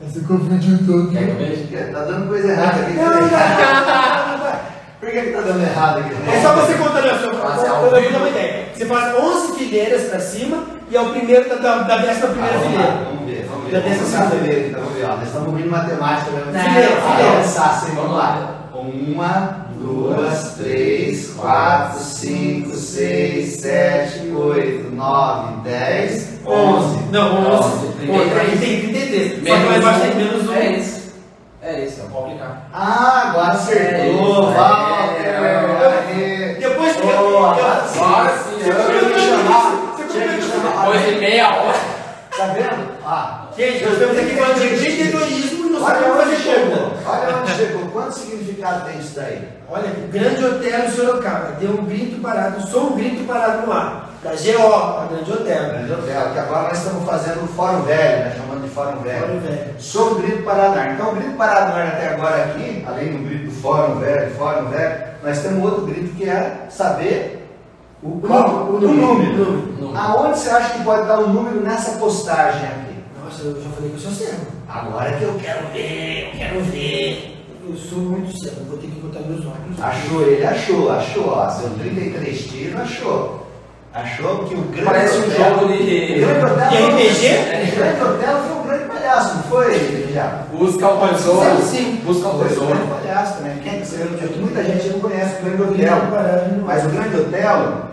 Você 0.02 0.20
confundiu 0.22 0.78
tudo. 0.80 1.12
Porque 1.12 1.78
Tá 1.78 2.04
dando 2.04 2.28
coisa 2.28 2.52
errada 2.52 2.82
aqui. 2.82 2.94
Não, 2.94 3.06
não, 3.06 3.22
não, 3.22 3.30
não. 3.30 4.78
Por 5.00 5.10
que, 5.10 5.22
que 5.22 5.32
tá 5.32 5.42
dando 5.42 5.62
errado 5.64 6.00
aqui? 6.00 6.16
É 6.32 6.42
só 6.42 6.54
você 6.54 6.74
contar 6.74 7.00
a 7.06 7.20
sua 7.20 7.68
eu 7.68 7.82
vou 7.82 7.92
dar 7.92 8.18
uma 8.18 8.30
ideia. 8.30 8.66
Você 8.76 8.86
faz 8.86 9.16
11 9.16 9.54
fileiras 9.58 10.04
pra 10.10 10.20
cima 10.20 10.64
e 10.90 10.96
é 10.96 11.02
o 11.02 11.10
primeiro 11.10 11.48
da, 11.50 11.56
da, 11.56 11.76
da 11.84 11.98
décima 11.98 12.28
primeira 12.30 12.56
Ah, 12.56 12.60
vamos 12.60 12.76
lá, 12.78 12.84
fileira. 12.84 13.04
Vamos 13.06 13.26
ver, 13.30 13.48
vamos 13.50 13.70
ver. 13.70 13.78
essa 13.78 13.98
começar 13.98 14.18
segunda. 14.18 14.36
primeiro, 14.38 14.68
então 14.70 14.82
vamos 14.82 14.96
ver. 14.98 15.06
ó. 15.06 15.16
Nós 15.18 15.28
estamos 15.28 15.60
em 15.62 15.66
matemática, 15.68 16.32
né? 16.32 16.64
Fileira, 16.64 17.02
fileira. 17.02 17.40
Assim, 17.40 17.96
vamos 17.96 18.18
lá. 18.18 18.54
Uma, 18.74 19.66
duas, 19.80 20.54
três, 20.58 21.28
quatro, 21.34 22.00
cinco, 22.00 22.76
seis, 22.76 23.56
sete, 23.60 24.32
oito, 24.32 24.96
nove, 24.96 25.62
dez, 25.64 26.30
onze. 26.46 26.98
Não, 27.12 27.56
11. 27.56 27.68
Onze, 27.68 27.88
11. 28.10 28.40
Aqui 28.40 28.58
tem 28.58 28.82
33. 28.82 29.32
Só 29.34 29.40
que 29.44 29.50
lá 29.50 29.58
Menos 29.58 29.78
embaixo 29.78 30.00
tem 30.02 30.12
um. 30.12 30.16
menos 30.16 30.50
1. 30.50 30.54
É 30.54 30.72
isso. 30.78 30.97
É 31.70 31.82
isso, 31.84 32.00
eu 32.00 32.08
vou 32.08 32.24
aplicar. 32.26 32.62
Ah, 32.74 33.24
agora 33.30 33.52
acertou. 33.52 34.52
É, 34.52 34.56
Walter. 34.56 35.26
é. 35.26 36.08
Aê. 36.08 36.54
Depois 36.60 36.96
que 36.96 37.08
eu- 37.08 37.46
agora 37.46 37.84
sim. 37.88 38.62
Eu- 38.66 39.14
que 39.14 39.20
chamar. 39.20 40.08
Tinha 40.10 40.28
que 40.30 40.42
chamar. 40.44 40.86
Depois 40.86 41.06
de 41.06 41.16
meia 41.20 41.50
hora. 41.50 41.78
Tá 42.38 42.46
vendo? 42.54 42.88
Ah, 43.06 43.44
Gente, 43.58 43.84
nós 43.84 43.94
estamos 43.94 44.18
aqui 44.18 44.36
falando 44.36 44.60
de 44.60 44.68
empreendedorismo 44.76 45.66
e 45.66 45.70
não 45.72 45.84
olha 45.84 45.96
sabemos 45.96 46.24
onde 46.28 46.36
chegou. 46.38 46.92
Olha 47.06 47.36
onde 47.38 47.52
chegou. 47.56 47.88
Quanto 47.92 48.12
significado 48.14 48.86
tem 48.86 49.00
isso 49.00 49.16
daí? 49.16 49.50
Olha, 49.70 49.90
o 49.90 50.08
Grande 50.12 50.46
Hotel 50.46 50.86
em 50.86 50.92
Sorocaba 50.92 51.52
deu 51.60 51.72
um 51.72 51.86
grito 51.86 52.22
parado, 52.22 52.66
só 52.68 52.80
um 52.82 52.96
grito 52.96 53.26
parado 53.28 53.66
no 53.66 53.74
ar. 53.74 54.10
Da 54.24 54.30
GO, 54.32 54.74
a 54.74 55.08
Grande 55.12 55.32
Hotel. 55.32 55.70
Grande 55.70 55.92
Hotel, 55.94 56.30
que 56.34 56.40
agora 56.40 56.68
nós 56.70 56.78
estamos 56.78 57.04
fazendo 57.10 57.44
o 57.44 57.48
Fórum 57.48 57.82
Velho, 57.82 58.20
né? 58.26 58.36
Fórum 58.78 59.00
Velho. 59.02 59.20
Fórum 59.28 59.40
Velho. 59.40 59.76
Sobre 59.80 60.14
o 60.14 60.22
Grito 60.28 60.44
Paraná. 60.44 60.92
Então, 60.94 61.12
o 61.12 61.16
Grito 61.16 61.32
Paraná 61.38 61.84
até 61.88 62.10
agora 62.10 62.44
aqui, 62.46 62.84
além 62.88 63.12
do 63.14 63.24
grito 63.28 63.46
do 63.46 63.52
Fórum 63.52 63.96
Velho, 64.00 64.32
Fórum 64.36 64.68
Velho, 64.70 64.96
nós 65.24 65.40
temos 65.40 65.64
outro 65.64 65.86
grito 65.88 66.16
que 66.16 66.30
é 66.30 66.68
saber 66.70 67.48
o, 68.04 68.22
qual- 68.22 68.66
número, 68.66 68.88
o 68.88 68.94
número, 68.94 69.48
número. 69.80 69.98
Aonde 69.98 70.38
você 70.40 70.50
acha 70.50 70.74
que 70.76 70.84
pode 70.84 71.08
dar 71.08 71.20
o 71.20 71.28
número 71.30 71.60
nessa 71.62 71.98
postagem 71.98 72.68
aqui? 72.68 72.96
Nossa, 73.24 73.42
eu 73.44 73.62
já 73.62 73.70
falei 73.72 73.90
que 73.90 73.96
eu 73.96 74.00
sou 74.00 74.12
cego. 74.12 74.46
Agora 74.70 75.12
que 75.14 75.24
eu 75.24 75.34
quero 75.42 75.68
ver, 75.74 76.30
eu 76.32 76.38
quero 76.38 76.62
ver. 76.66 77.34
Eu 77.68 77.76
sou 77.76 77.98
muito 77.98 78.38
cego, 78.40 78.64
vou 78.66 78.78
ter 78.78 78.88
que 78.88 79.00
botar 79.02 79.20
meus 79.22 79.46
óculos. 79.46 79.82
Achou, 79.82 80.22
ele 80.22 80.46
achou, 80.46 80.92
achou, 80.92 81.30
ó, 81.30 81.50
seu 81.50 81.70
33 81.72 82.42
tiros, 82.46 82.80
achou. 82.80 83.47
Achou 83.98 84.46
que 84.46 84.54
o 84.54 84.62
grande 84.62 84.86
Parece 84.86 85.18
um 85.18 85.22
hotel- 85.24 85.50
jogo 85.60 85.66
O 85.66 85.68
de. 85.78 86.20
grande 86.20 86.46
hotel 86.46 86.70
De 86.70 86.78
foi- 86.78 87.08
RPG? 87.08 87.28
O 87.74 87.76
grande 87.78 88.02
hotel 88.04 88.38
foi 88.48 88.58
um 88.58 88.64
grande 88.68 88.84
palhaço, 88.86 89.36
não 89.36 89.44
foi, 89.44 90.08
já? 90.14 90.44
Busca 90.52 90.88
o 90.88 91.08
tesouro. 91.08 91.62
Sim, 91.62 91.66
sim. 91.66 92.02
Busca 92.06 92.28
o 92.28 92.40
Foi 92.50 92.74
um 92.78 92.88
palhaço 92.88 93.38
também. 93.38 93.58
Quem, 93.58 93.82
que- 93.82 94.40
muita 94.40 94.64
gente 94.64 94.90
não 94.90 95.00
conhece 95.00 95.36
o 95.42 95.46
grande 95.46 95.62
hotel. 95.64 95.98
Mas 96.66 96.86
o 96.86 96.90
Grande 96.90 97.18
Otelo, 97.18 97.86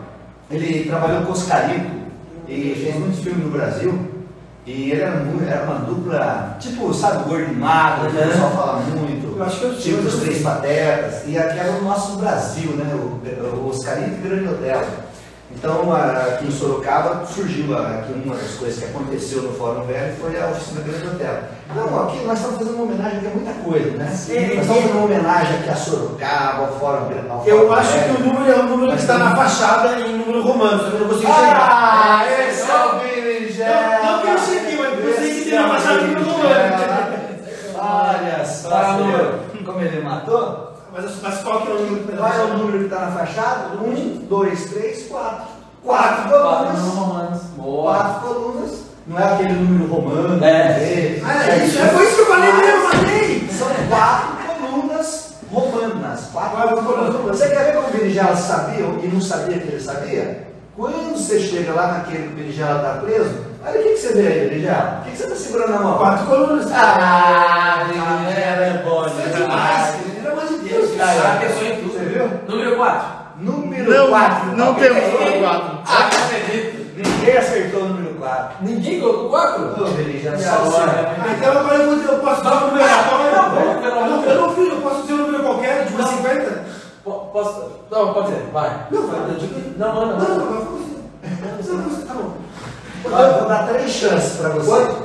ele 0.50 0.84
trabalhou 0.88 1.22
com 1.22 1.32
Oscarico 1.32 1.90
e 2.48 2.74
fez 2.82 2.96
muitos 2.96 3.20
filmes 3.20 3.44
no 3.44 3.50
Brasil. 3.50 3.98
E 4.66 4.92
ele 4.92 5.02
era, 5.02 5.22
era 5.50 5.62
uma 5.64 5.74
dupla, 5.80 6.56
tipo, 6.58 6.92
sabe, 6.94 7.24
o 7.24 7.28
Gordo 7.28 7.52
e 7.52 7.54
Magro, 7.54 8.10
que 8.10 8.16
o 8.16 8.28
pessoal 8.28 8.50
fala 8.50 8.80
muito. 8.80 9.36
Eu 9.36 9.44
acho 9.44 9.58
que 9.60 9.64
eu 9.66 9.74
Tipo 9.76 10.06
os 10.08 10.16
Três. 10.20 10.42
Patetas. 10.42 11.22
E 11.26 11.36
aqui 11.36 11.58
era 11.58 11.70
o 11.72 11.84
nosso 11.84 12.16
Brasil, 12.18 12.70
né? 12.72 12.94
O, 12.94 13.56
o 13.58 13.68
Oscarito 13.68 14.10
e 14.10 14.26
o 14.26 14.28
Grande 14.30 14.48
Otelo. 14.48 14.86
Então, 15.64 15.90
aqui 15.96 16.46
em 16.46 16.50
Sorocaba, 16.50 17.24
surgiu 17.24 17.74
aqui 17.78 18.12
uma 18.22 18.36
das 18.36 18.50
coisas 18.56 18.78
que 18.78 18.84
aconteceu 18.84 19.40
no 19.44 19.54
Fórum 19.54 19.86
Velho 19.86 20.14
foi 20.20 20.38
a 20.38 20.48
oficina 20.48 20.82
Grande 20.82 21.06
Hotel. 21.06 21.38
Não, 21.74 22.04
aqui 22.04 22.22
nós 22.26 22.38
estamos 22.38 22.58
fazendo 22.58 22.74
uma 22.74 22.84
homenagem 22.84 23.16
aqui 23.16 23.26
a 23.28 23.30
muita 23.30 23.52
coisa, 23.64 23.90
né? 23.96 24.10
Sim. 24.14 24.40
Nós 24.40 24.58
estamos 24.60 24.66
fazendo 24.66 24.92
uma 24.92 25.04
homenagem 25.06 25.56
aqui 25.60 25.70
a 25.70 25.74
Sorocaba, 25.74 26.66
ao 26.66 26.78
Fórum 26.78 27.06
ao 27.30 27.46
Eu 27.46 27.72
acho 27.72 27.92
que 27.94 27.98
Velho. 27.98 28.14
o 28.14 28.34
número 28.34 28.52
é 28.52 28.56
o 28.56 28.62
número 28.64 28.92
que 28.92 29.00
está 29.00 29.16
na 29.16 29.34
fachada 29.34 30.00
em 30.00 30.18
número 30.18 30.42
romano, 30.42 30.82
só 30.82 30.90
que 30.90 30.96
eu 30.96 31.00
não 31.00 31.08
consigo 31.08 31.32
chegar. 31.32 31.68
Ah, 31.72 32.26
esse 32.46 32.70
é 32.70 32.84
o 32.84 32.98
Billy 32.98 33.50
Gel. 33.50 33.74
Não, 33.74 34.16
não 34.16 34.22
que 34.22 34.28
eu 34.28 34.38
cheguei, 34.38 34.76
mas 34.76 35.02
eu 35.02 35.14
sei 35.14 35.34
que 35.34 35.50
tem 35.50 35.58
na 35.58 35.68
fachada 35.70 36.00
em 36.02 36.06
número 36.08 36.30
romano. 36.30 36.44
Olha 37.78 38.44
só, 38.44 38.68
Tá, 38.68 38.98
como 39.64 39.80
ele 39.80 40.02
matou? 40.02 40.74
Mas, 40.94 41.20
mas 41.20 41.42
qual 41.42 41.62
que 41.62 41.72
é 41.72 41.74
o 41.74 41.78
número 41.80 42.04
que 42.04 42.16
Qual 42.16 42.32
é 42.32 42.44
o 42.44 42.56
número 42.56 42.78
que 42.78 42.84
está 42.84 43.00
na 43.00 43.10
fachada? 43.10 43.76
Um, 43.82 44.26
dois, 44.28 44.66
três, 44.66 45.08
quatro. 45.08 45.53
Quatro 45.84 46.30
Quatro 46.30 46.72
colunas. 46.72 46.94
romanos. 46.94 47.40
Boa. 47.56 47.94
Quatro 47.94 48.20
colunas. 48.28 48.70
Não 49.06 49.18
é 49.18 49.24
aquele 49.34 49.52
número 49.52 49.92
romano. 49.92 50.44
É. 50.44 50.48
né? 50.48 51.22
Ah, 51.24 51.46
é 51.50 51.66
isso, 51.66 51.78
é 51.78 51.88
foi 51.88 52.06
isso 52.06 52.14
que 52.16 52.20
eu 52.22 52.26
falei 52.26 52.52
mesmo, 52.52 52.70
eu 52.70 52.90
falei. 52.90 53.48
São 53.52 53.68
quatro 53.90 54.28
colunas 54.58 55.34
romanas. 55.52 56.20
Quatro, 56.32 56.50
Quatro 56.56 56.76
colunas 56.82 57.14
romanas. 57.14 57.38
Você 57.38 57.48
quer 57.50 57.64
ver 57.64 57.74
como 57.74 57.88
o 57.88 57.90
Berinjela 57.90 58.34
sabia 58.36 58.78
e 59.02 59.08
não 59.12 59.20
sabia 59.20 59.58
que 59.58 59.68
ele 59.68 59.80
sabia? 59.80 60.48
Quando 60.76 61.12
você 61.16 61.38
chega 61.38 61.72
lá 61.72 61.86
naquele 61.88 62.22
que 62.24 62.28
o 62.32 62.36
Berinjela 62.36 62.76
está 62.76 62.94
preso, 63.04 63.34
olha 63.64 63.78
o 63.78 63.82
que, 63.82 63.88
que 63.90 63.96
você 63.98 64.12
vê 64.14 64.26
aí, 64.26 64.48
Berinjela. 64.48 64.98
O 65.00 65.04
que, 65.04 65.10
que 65.10 65.16
você 65.18 65.24
está 65.24 65.36
segurando 65.36 65.70
na 65.72 65.78
mão? 65.80 65.98
Quatro 65.98 66.26
colunas. 66.26 66.72
Ah, 66.72 67.84
Berinjela 67.86 68.64
é 68.64 68.82
bom, 68.84 69.06
Isso 69.06 69.20
é 69.20 69.38
demais, 69.38 69.94
pelo 70.22 70.32
amor 70.40 70.46
de 70.48 70.68
Deus. 70.68 70.96
Cara, 70.96 71.40
em 71.44 71.76
tudo. 71.82 71.92
Você 71.92 72.04
viu? 72.06 72.30
Número 72.48 72.76
4. 72.76 73.24
Número 73.40 73.90
Não, 73.92 74.08
4. 74.10 74.56
não 74.56 74.74
temos 74.74 75.12
número 75.12 75.40
4. 75.40 75.78
Ah, 75.86 76.10
não 76.12 76.24
acredito. 76.24 76.84
Ninguém 77.24 77.38
acertou 77.38 77.80
o 77.80 77.88
número 77.88 78.14
4. 78.16 78.56
Ninguém 78.60 79.00
colocou 79.00 79.30
4? 79.30 79.62
Ô, 79.82 79.88
Berinjela, 79.92 80.36
E 80.36 80.42
só 80.42 80.50
agora? 80.56 80.92
você. 80.92 81.30
Então 81.38 81.58
agora 81.58 81.74
eu, 81.76 81.96
vou- 81.96 82.12
eu 82.14 82.18
posso 82.20 82.44
dar 82.44 82.52
um 82.54 82.66
número 82.66 82.84
aleatório? 82.84 83.32
Não, 83.34 83.50
vamos 83.50 83.82
pelo 83.82 83.96
Eu 83.96 84.34
não- 84.40 84.46
não 84.48 84.54
fiz, 84.54 84.68
eu 84.68 84.80
posso 84.82 85.00
dizer 85.02 85.14
um 85.14 85.16
número 85.18 85.42
qualquer, 85.42 85.86
tipo 85.86 85.98
Não. 86.02 86.06
50? 86.08 86.64
Po- 87.02 87.12
Posso? 87.32 87.64
Não, 87.90 88.12
pode 88.14 88.28
ser. 88.28 88.42
Vai. 88.52 88.86
Não, 88.90 89.06
vai, 89.06 89.20
eu 89.20 89.34
digo. 89.36 89.60
Não, 89.78 89.94
manda, 89.94 90.14
Não, 90.14 90.36
não, 90.36 90.46
vai. 90.46 90.64
Não, 91.66 92.06
tá 92.06 92.14
bom. 92.14 92.34
Vou 93.04 93.48
dar 93.48 93.68
três 93.68 93.90
chances 93.90 94.36
para 94.36 94.50
você. 94.50 95.03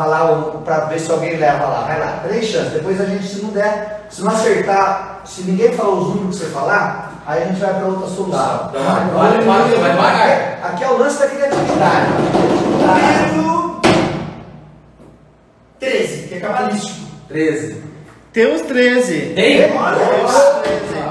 Falar 0.00 0.34
para 0.64 0.86
ver 0.86 0.98
se 0.98 1.10
alguém 1.10 1.36
leva 1.36 1.66
lá. 1.66 1.80
Vai 1.82 2.00
lá, 2.00 2.20
três 2.26 2.46
chances. 2.46 2.72
Depois 2.72 2.98
a 2.98 3.04
gente, 3.04 3.28
se 3.28 3.42
não 3.42 3.50
der, 3.50 4.06
se 4.08 4.22
não 4.22 4.32
acertar, 4.32 5.20
se 5.26 5.42
ninguém 5.42 5.74
falou 5.74 5.98
os 5.98 6.08
números 6.08 6.38
que 6.38 6.46
você 6.46 6.50
falar, 6.50 7.22
aí 7.26 7.42
a 7.42 7.46
gente 7.48 7.60
vai 7.60 7.74
para 7.74 7.84
outra 7.84 8.08
solução. 8.08 8.30
Tá, 8.32 8.70
então 8.70 8.82
vai. 8.82 9.30
Vai, 9.30 9.40
vai, 9.42 9.60
vai 9.76 9.90
devagar. 9.90 10.58
Aqui 10.62 10.84
é 10.84 10.88
o 10.88 10.96
lance 10.96 11.18
da 11.18 11.26
criatividade. 11.26 12.06
Número 13.36 13.80
13, 15.78 16.28
que 16.28 16.34
é 16.34 16.40
cabalístico. 16.40 17.00
13. 17.28 17.84
Temos 18.32 18.62
13. 18.62 19.32
Tem? 19.34 19.76
Olha, 19.76 20.22
Nossa. 20.22 20.62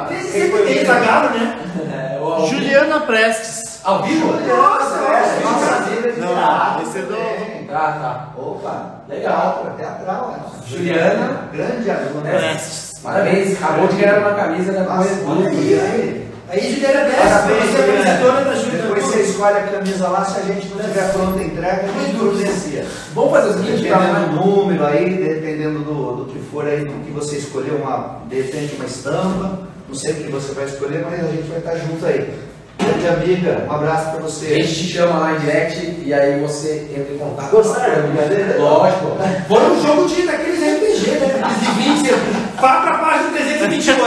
13 0.07 0.31
sempre 0.31 0.63
tem 0.63 0.83
Zagalo, 0.83 1.29
né? 1.37 1.59
É, 1.93 2.47
Juliana 2.47 3.01
Prestes. 3.01 3.81
Ao 3.83 4.01
vivo? 4.01 4.33
Nossa, 4.33 4.95
é, 4.97 5.43
nossa 5.43 5.81
vida 5.91 6.11
de 6.11 6.19
Não, 6.19 6.81
esse 6.81 6.97
é 6.97 7.01
do-. 7.03 7.38
Tá, 7.69 7.91
tá. 8.35 8.41
Opa, 8.41 8.95
Legal. 9.07 9.75
Teatral, 9.77 10.35
é. 10.35 10.67
Juliana. 10.69 11.49
Grande 11.53 11.89
aluna. 11.91 12.29
Prestes. 12.29 12.99
Parabéns. 13.03 13.61
Acabou 13.63 13.87
de 13.87 13.95
ganhar 13.97 14.19
uma 14.19 14.33
camisa 14.33 14.71
da 14.73 14.81
olha 14.81 15.49
aí, 15.49 15.79
aí. 15.79 16.29
Aí 16.51 16.73
Juliana 16.73 17.05
Bessa, 17.05 17.39
Parabéns, 17.39 17.59
você 17.59 17.77
é 17.77 17.81
Juliana. 17.85 17.99
apresentadora 17.99 18.45
da 18.45 18.55
Júlia. 18.55 18.81
Depois 18.81 19.03
você 19.05 19.21
escolhe 19.21 19.57
a 19.57 19.63
camisa 19.67 20.07
lá, 20.07 20.25
se 20.25 20.39
a 20.39 20.43
gente 20.43 20.67
não 20.69 20.83
tiver 20.83 21.13
pronta 21.13 21.39
a 21.39 21.43
entrega, 21.43 21.83
a 21.83 21.99
gente 22.05 22.17
providencia. 22.17 22.85
Vamos 23.13 23.31
fazer 23.31 23.49
o 23.49 23.53
seguinte, 23.53 23.83
Dependendo 23.83 24.13
cara. 24.13 24.25
do 24.25 24.35
número 24.35 24.85
aí, 24.85 25.13
dependendo 25.15 25.79
do, 25.79 26.15
do 26.15 26.25
que 26.33 26.39
for 26.49 26.65
aí, 26.65 26.85
do 26.85 27.05
que 27.05 27.11
você 27.11 27.35
escolher, 27.37 27.71
uma, 27.73 28.19
de 28.27 28.35
repente 28.41 28.75
uma 28.77 28.85
estampa, 28.85 29.59
não 29.87 29.93
sei 29.95 30.11
o 30.13 30.15
que 30.15 30.31
você 30.31 30.53
vai 30.53 30.65
escolher, 30.65 31.05
mas 31.07 31.19
a 31.23 31.31
gente 31.31 31.47
vai 31.49 31.59
estar 31.59 31.75
junto 31.75 32.03
aí. 32.05 32.33
Grande 32.79 33.07
amiga, 33.07 33.65
um 33.67 33.71
abraço 33.71 34.09
pra 34.11 34.19
A 34.19 34.21
você. 34.21 34.55
gente 34.55 34.67
te 34.75 34.93
chama 34.93 35.19
lá 35.19 35.33
em 35.33 35.39
direct 35.39 35.99
e 36.03 36.13
aí 36.13 36.39
você 36.39 36.87
entra 36.95 37.13
em 37.13 37.17
contato. 37.17 37.51
Gostaram 37.51 37.95
da 37.95 38.01
brincadeira? 38.07 38.57
Lógico. 38.57 39.17
Foi 39.47 39.71
um 39.71 39.81
jogo 39.81 40.07
de 40.07 40.21
daqueles 40.23 40.59
RPG, 40.59 41.11
né? 41.11 41.41
De 41.59 41.83
20, 41.83 42.07
você 42.07 42.15
vá 42.61 42.81
pra 42.81 42.97
página 42.97 43.31
328. 43.31 44.01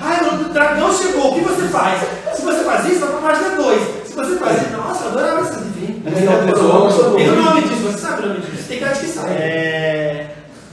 Ai, 0.00 0.28
o 0.28 0.44
dragão 0.52 0.92
chegou, 0.92 1.32
o 1.32 1.34
que 1.34 1.40
você 1.40 1.68
faz? 1.68 2.00
Se 2.34 2.42
você 2.42 2.64
faz 2.64 2.84
isso, 2.86 3.00
vai 3.00 3.08
pra 3.10 3.20
página 3.30 3.50
2. 3.56 3.82
Se 4.06 4.14
você 4.14 4.36
faz 4.36 4.62
isso, 4.62 4.76
nossa, 4.76 5.04
eu 5.04 5.10
adorava. 5.10 5.68
Então, 6.08 6.46
pessoal, 6.46 7.14
Tem 7.14 7.28
o 7.28 7.42
nome 7.42 7.62
disso, 7.62 7.82
você 7.82 7.98
sabe 7.98 8.22
o 8.22 8.28
nome 8.28 8.40
disso? 8.40 8.64
Tem 8.68 8.80
cara 8.80 8.94
que 8.94 9.06
sabe. 9.06 9.30
É. 9.30 10.26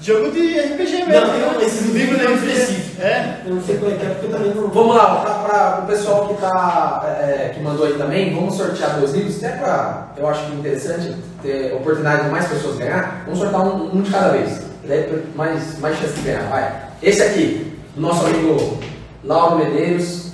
Jogo 0.05 0.29
de 0.29 0.59
RPG 0.59 0.99
Não, 0.99 1.07
mesmo. 1.07 1.31
tem 1.33 1.43
um- 1.57 1.61
esse 1.61 1.83
livro 1.85 2.21
é 2.21 2.31
específico. 2.35 3.01
É. 3.01 3.37
Eu 3.43 3.55
não 3.55 3.61
sei 3.63 3.77
qual 3.77 3.91
é 3.91 3.95
que 3.95 4.05
é, 4.05 4.09
porque 4.09 4.25
eu 4.27 4.31
também 4.31 4.53
não. 4.53 4.67
Vamos 4.67 4.95
lá, 4.95 5.15
para 5.47 5.83
o 5.83 5.87
pessoal 5.87 6.27
que, 6.27 6.35
tá, 6.39 7.03
é, 7.23 7.51
que 7.55 7.59
mandou 7.59 7.87
aí 7.87 7.93
também, 7.93 8.35
vamos 8.35 8.53
sortear 8.55 8.99
dois 8.99 9.13
livros, 9.13 9.43
até 9.43 9.57
para, 9.57 10.09
eu 10.15 10.27
acho 10.29 10.45
que 10.45 10.51
é 10.51 10.55
interessante 10.59 11.15
ter 11.41 11.73
oportunidade 11.73 12.25
de 12.25 12.29
mais 12.29 12.45
pessoas 12.45 12.77
ganhar, 12.77 13.23
vamos 13.25 13.39
sortear 13.39 13.61
um, 13.65 13.97
um 13.97 14.01
de 14.03 14.11
cada 14.11 14.29
vez, 14.29 14.61
daí 14.87 15.23
mais, 15.35 15.79
mais 15.79 15.97
chance 15.97 16.13
de 16.13 16.21
ganhar, 16.21 16.43
vai. 16.51 16.71
Esse 17.01 17.23
aqui, 17.23 17.75
do 17.95 18.01
nosso 18.01 18.27
amigo 18.27 18.77
Lauro 19.23 19.57
Medeiros, 19.57 20.33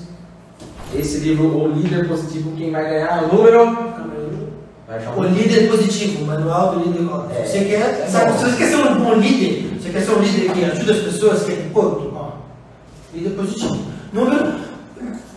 esse 0.93 1.19
livro, 1.19 1.45
O 1.47 1.67
Líder 1.69 2.09
Positivo, 2.09 2.51
quem 2.57 2.71
vai 2.71 2.83
ganhar 2.89 3.23
é 3.23 3.25
o 3.25 3.33
número... 3.33 4.10
Achar 4.91 5.17
O 5.17 5.23
líder 5.23 5.69
positivo, 5.69 6.25
manual 6.25 6.75
do 6.75 6.83
líder. 6.83 7.07
É. 7.33 7.45
Você 7.45 7.63
quer, 7.63 8.07
sabe, 8.09 8.33
se 8.33 8.43
você 8.43 8.57
quer 8.57 8.67
ser 8.67 8.75
um 8.75 8.95
bom 8.95 9.13
líder, 9.13 9.79
você 9.79 9.89
quer 9.89 10.01
ser 10.01 10.11
um 10.11 10.19
líder 10.19 10.51
que 10.51 10.65
ajuda 10.65 10.91
as 10.91 10.99
pessoas, 10.99 11.43
que 11.43 11.55
pô, 11.69 12.11
ó, 12.13 12.31
líder 13.13 13.29
positivo. 13.29 13.79
Número, 14.11 14.53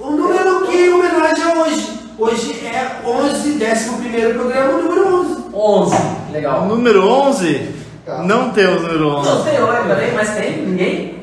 o 0.01 0.11
número 0.11 0.67
que 0.67 0.89
homenagem 0.89 1.57
hoje. 1.57 1.95
Hoje 2.19 2.67
é 2.67 3.01
11, 3.07 3.65
11 3.65 4.35
programa, 4.35 4.73
o 4.73 4.83
número 4.83 5.21
11. 5.21 5.45
11, 5.55 5.97
legal. 6.33 6.67
Número 6.67 7.09
11? 7.09 7.75
Tá. 8.05 8.23
Não 8.25 8.51
temos 8.51 8.83
número 8.83 9.09
11. 9.09 9.29
Não 9.29 9.45
tem 9.45 9.63
online 9.63 9.89
também, 9.89 10.13
mas 10.15 10.35
tem? 10.35 10.67
Ninguém? 10.67 11.19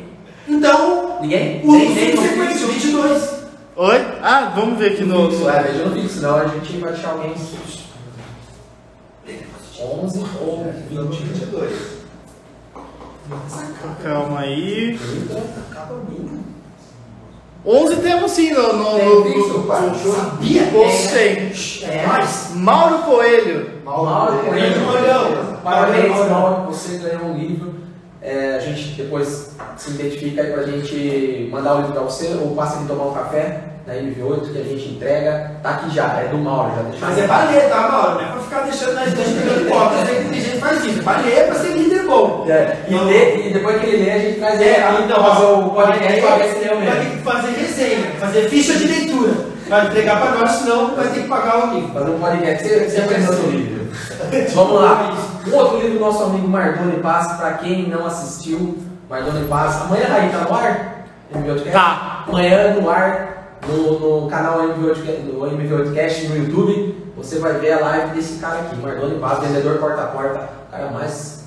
Então, 0.48 1.18
Ninguém? 1.22 1.62
o 1.66 1.72
sequência, 1.72 2.48
fixo. 2.48 2.68
22. 2.68 3.30
Oi? 3.76 4.06
Ah, 4.22 4.53
vamos 4.56 4.80
ver 4.80 4.94
aqui 4.94 5.03
no. 5.03 5.30
Fixo, 5.30 5.49
é, 5.49 5.64
veja 5.64 5.86
no 5.86 5.95
fixo, 5.95 6.16
senão 6.16 6.36
a 6.38 6.45
gente 6.45 6.78
vai 6.78 6.94
deixar 6.94 7.10
alguém 7.10 7.34
11 9.80 10.23
ou 10.41 10.73
20. 10.89 11.23
22. 11.23 12.02
Calma 14.03 14.39
aí. 14.39 14.99
11 17.65 17.95
temos 17.98 18.31
sim 18.31 18.52
no. 18.52 18.73
no, 18.73 19.23
Tem 19.23 19.38
no, 19.38 19.48
no- 19.60 19.64
pai. 19.65 19.91
Sabia? 19.95 20.65
Você. 20.65 21.52
É, 21.85 22.06
mas. 22.07 22.52
Mauro 22.56 22.99
Coelho. 22.99 23.81
Mauro 23.85 24.39
Coelho. 24.39 24.85
Coelho. 24.85 25.57
Parabéns, 25.64 26.10
Mauro. 26.10 26.30
Mauro, 26.31 26.64
você 26.73 26.98
ganhou 26.98 27.26
um 27.26 27.38
livro. 27.38 27.76
É, 28.22 28.56
a 28.56 28.60
gente 28.60 29.02
depois 29.02 29.56
se 29.77 29.91
identifica 29.91 30.41
aí 30.43 30.52
pra 30.53 30.64
gente 30.64 31.49
mandar 31.52 31.76
o 31.76 31.77
livro 31.77 31.93
pra 31.93 32.02
você 32.03 32.38
ou 32.41 32.56
passa 32.56 32.80
de 32.80 32.88
tomar 32.88 33.06
um 33.06 33.14
café 33.14 33.70
na 33.88 33.94
MV8 33.95 34.52
que 34.52 34.60
a 34.60 34.64
gente 34.64 34.90
entrega. 34.90 35.52
Tá 35.64 35.70
aqui 35.72 35.90
já, 35.95 36.06
é 36.20 36.28
do 36.30 36.38
Mauro, 36.38 36.72
já 36.76 36.82
deixou. 36.84 37.08
Mas 37.10 37.18
é 37.18 37.28
pra 37.28 37.44
ler, 37.45 37.70
tá, 37.70 37.90
Mauro? 37.90 38.14
Não 38.16 38.22
é 38.22 38.26
pra 38.32 38.41
ficar 38.41 38.60
deixando 38.62 38.94
nas 38.94 39.10
gente 39.10 39.40
pegando 39.41 39.70
copo. 39.70 39.95
Eu 39.95 40.06
sei 40.06 40.16
que 40.16 40.24
tem 40.30 40.41
gente 40.41 40.52
que 40.52 40.58
faz 40.60 40.86
isso. 40.86 40.99
É 40.99 41.03
pra 41.03 41.18
ler, 41.22 41.38
é 41.38 41.44
pra 41.44 41.56
ser 41.56 41.68
líder 41.78 42.03
bom. 42.06 42.45
É, 42.49 42.78
e, 42.88 42.94
Não. 42.94 43.06
lê- 43.06 43.48
e 43.48 43.53
depois 43.53 43.80
que 43.80 43.86
ele 43.88 44.03
lê, 44.06 44.12
a 44.12 44.20
gente 44.20 44.40
traz 44.40 44.62
ele 44.62 44.70
É, 44.70 44.84
aqui 44.88 45.03
então, 45.03 45.24
fazer 45.24 45.45
o 45.45 45.70
vai 45.72 45.86
podcast 45.88 46.22
pra 46.22 46.36
ver 46.36 46.53
se 46.53 46.60
leu 46.60 46.76
vai 46.78 46.86
mesmo. 46.86 46.99
ter 47.02 47.10
que 47.10 47.18
fazer 47.24 47.48
resenha, 47.52 48.12
fazer 48.20 48.49
ficha 48.49 48.74
de 48.76 48.88
leitura. 48.88 49.52
Vai 49.70 49.86
entregar 49.88 50.20
pra 50.22 50.32
nós, 50.32 50.52
senão 50.52 50.95
vai 50.95 51.08
ter 51.08 51.22
que 51.22 51.28
pagar 51.30 51.68
o 51.70 51.74
livro. 51.76 51.94
Fazer 51.94 52.12
um 52.12 52.20
podcast, 52.20 52.68
você, 52.68 52.90
você 52.90 53.02
apresentou 53.02 53.45
o 53.45 53.52
livro. 53.52 53.82
Vamos 54.53 54.82
lá. 54.82 55.14
Um 55.48 55.56
outro 55.56 55.78
livro 55.78 55.94
do 55.94 55.99
nosso 55.99 56.24
amigo 56.24 56.48
Mardoni 56.48 56.98
Paz, 57.02 57.32
pra 57.38 57.53
quem 57.53 57.88
não 57.90 58.06
assistiu, 58.06 58.78
Mardoni 59.10 59.48
Paz. 59.48 59.82
Amanhã 59.84 60.06
aí 60.12 60.30
tá 60.30 60.38
no 60.40 60.53
ar? 60.56 61.06
MV8cast? 61.34 61.72
Tá. 61.72 62.26
Amanhã 62.28 62.74
no 62.74 62.90
ar, 62.90 63.40
no, 63.68 64.22
no 64.22 64.30
canal 64.30 64.60
MV8, 64.70 65.26
do 65.26 65.42
MV8cast 65.42 66.30
no 66.30 66.38
YouTube, 66.38 66.96
você 67.16 67.40
vai 67.40 67.54
ver 67.54 67.74
a 67.74 67.80
live 67.80 68.16
desse 68.16 68.40
cara 68.40 68.60
aqui, 68.60 68.76
Mardoni 68.78 69.20
Paz, 69.20 69.40
vendedor 69.40 69.78
porta 69.78 70.02
a 70.02 70.08
porta, 70.08 70.50
o 70.68 70.72
cara 70.72 70.92
mais 70.92 71.42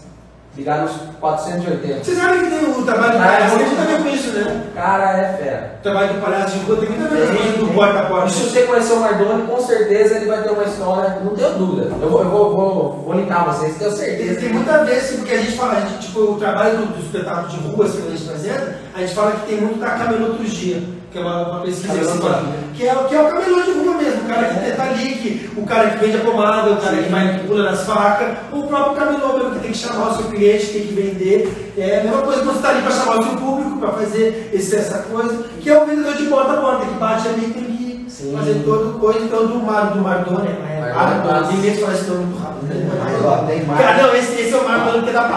ligado 0.56 0.82
nos 0.82 0.92
480. 1.20 2.04
Vocês 2.04 2.16
sabem 2.16 2.44
que 2.44 2.50
tem 2.50 2.70
o 2.70 2.84
trabalho 2.84 3.12
do 3.12 3.18
Ah, 3.18 3.26
é 3.26 3.38
palhaço, 3.38 3.56
tem 3.56 3.66
muito 3.66 3.80
a 3.80 3.84
ver 3.84 4.02
com 4.02 4.08
isso, 4.08 4.30
né? 4.30 4.64
Cara 4.74 5.18
é 5.18 5.36
fera. 5.36 5.76
O 5.80 5.82
trabalho 5.82 6.14
do 6.14 6.20
palhaço 6.20 6.58
de 6.58 6.64
rua 6.64 6.76
tem 6.76 6.88
muito 6.88 7.04
a 7.04 7.08
ver 7.08 7.26
com 7.26 7.34
isso 7.34 7.58
do 7.58 7.74
porta 7.74 7.98
a 7.98 8.06
porta. 8.06 8.26
E 8.28 8.30
se 8.30 8.44
você 8.44 8.62
conhecer 8.62 8.92
o 8.92 9.00
Mardoni, 9.00 9.46
com 9.48 9.60
certeza 9.60 10.16
ele 10.16 10.26
vai 10.26 10.42
ter 10.42 10.50
uma 10.50 10.64
história, 10.64 11.18
não 11.24 11.34
tenho 11.34 11.58
dúvida. 11.58 11.90
Eu 12.00 12.08
vou, 12.08 12.22
eu 12.22 12.30
vou, 12.30 12.56
vou, 12.56 13.02
vou 13.04 13.14
linkar 13.14 13.46
vocês, 13.46 13.76
tenho 13.76 13.90
certeza. 13.90 14.40
tem 14.40 14.50
muito 14.50 14.70
a 14.70 14.78
ver, 14.78 14.96
assim, 14.96 15.16
porque 15.16 15.32
a 15.32 15.38
gente 15.38 15.56
fala, 15.56 15.72
a 15.72 15.80
gente, 15.80 16.06
tipo, 16.06 16.20
o 16.20 16.38
trabalho 16.38 16.78
do, 16.78 16.86
do 16.86 17.00
espetáculo 17.00 17.48
de 17.48 17.56
rua, 17.56 17.86
assim, 17.86 17.98
quando 17.98 18.12
a 18.12 18.16
gente 18.16 18.28
fazendo, 18.28 18.74
a 18.94 19.00
gente 19.00 19.14
fala 19.14 19.32
que 19.32 19.46
tem 19.46 19.60
muito 19.60 19.80
da 19.80 19.90
cameloturgia, 19.90 20.82
que 21.14 21.18
é 21.20 21.22
uma, 21.22 21.48
uma 21.48 21.60
pesquisa 21.60 21.94
que, 21.94 22.76
que, 22.76 22.88
é, 22.88 22.92
que 22.92 23.14
é 23.14 23.22
o 23.22 23.28
camelô 23.28 23.62
de 23.62 23.70
rua 23.70 23.94
mesmo, 23.98 24.22
o 24.22 24.26
cara 24.26 24.48
que 24.48 24.72
tá 24.72 24.82
ali, 24.82 25.14
que, 25.14 25.50
o 25.56 25.64
cara 25.64 25.90
que 25.90 26.04
vende 26.04 26.16
a 26.16 26.20
pomada, 26.20 26.72
o 26.72 26.76
cara 26.76 26.96
que 26.96 27.08
vai 27.08 27.38
pula 27.46 27.70
nas 27.70 27.86
facas, 27.86 28.36
o 28.52 28.64
próprio 28.64 28.96
camelô 28.96 29.34
mesmo 29.34 29.50
que 29.52 29.60
tem 29.60 29.70
que 29.70 29.78
chamar 29.78 30.10
o 30.10 30.16
seu 30.16 30.24
cliente, 30.24 30.66
tem 30.66 30.86
que 30.88 30.92
vender. 30.92 31.72
É 31.78 32.00
a 32.00 32.02
mesma 32.02 32.22
coisa 32.22 32.40
que 32.40 32.46
você 32.46 32.56
está 32.56 32.70
ali 32.70 32.82
para 32.82 32.90
chamar 32.90 33.20
o 33.20 33.22
seu 33.22 33.36
público, 33.36 33.78
para 33.78 33.92
fazer 33.92 34.50
esse, 34.52 34.74
essa 34.74 34.98
coisa, 35.04 35.44
que 35.60 35.70
é 35.70 35.80
o 35.80 35.86
vendedor 35.86 36.16
de 36.16 36.24
porta 36.24 36.52
a 36.52 36.56
porta, 36.56 36.86
que 36.86 36.94
bate 36.94 37.28
ali, 37.28 37.46
tem 37.46 37.62
que 37.62 38.06
Sim. 38.08 38.36
fazer 38.36 38.62
todo 38.64 38.98
coisa, 38.98 39.20
então 39.20 39.46
do 39.46 39.60
Mar, 39.60 39.92
do 39.92 40.00
Mardone, 40.00 40.48
é 40.48 40.80
Mardone 40.80 40.94
Mardone, 40.94 41.28
Pass. 41.28 41.54
ninguém 41.54 41.76
fala 41.76 41.94
esse 41.94 42.10
nome 42.10 42.24
muito 42.24 42.42
rápido. 42.42 42.66
Né? 42.66 43.66
Cara, 43.78 44.02
não, 44.02 44.14
esse, 44.16 44.40
esse 44.40 44.52
é 44.52 44.56
o 44.56 44.68
Mardone 44.68 45.02
que 45.04 45.10
é 45.10 45.12
da. 45.12 45.28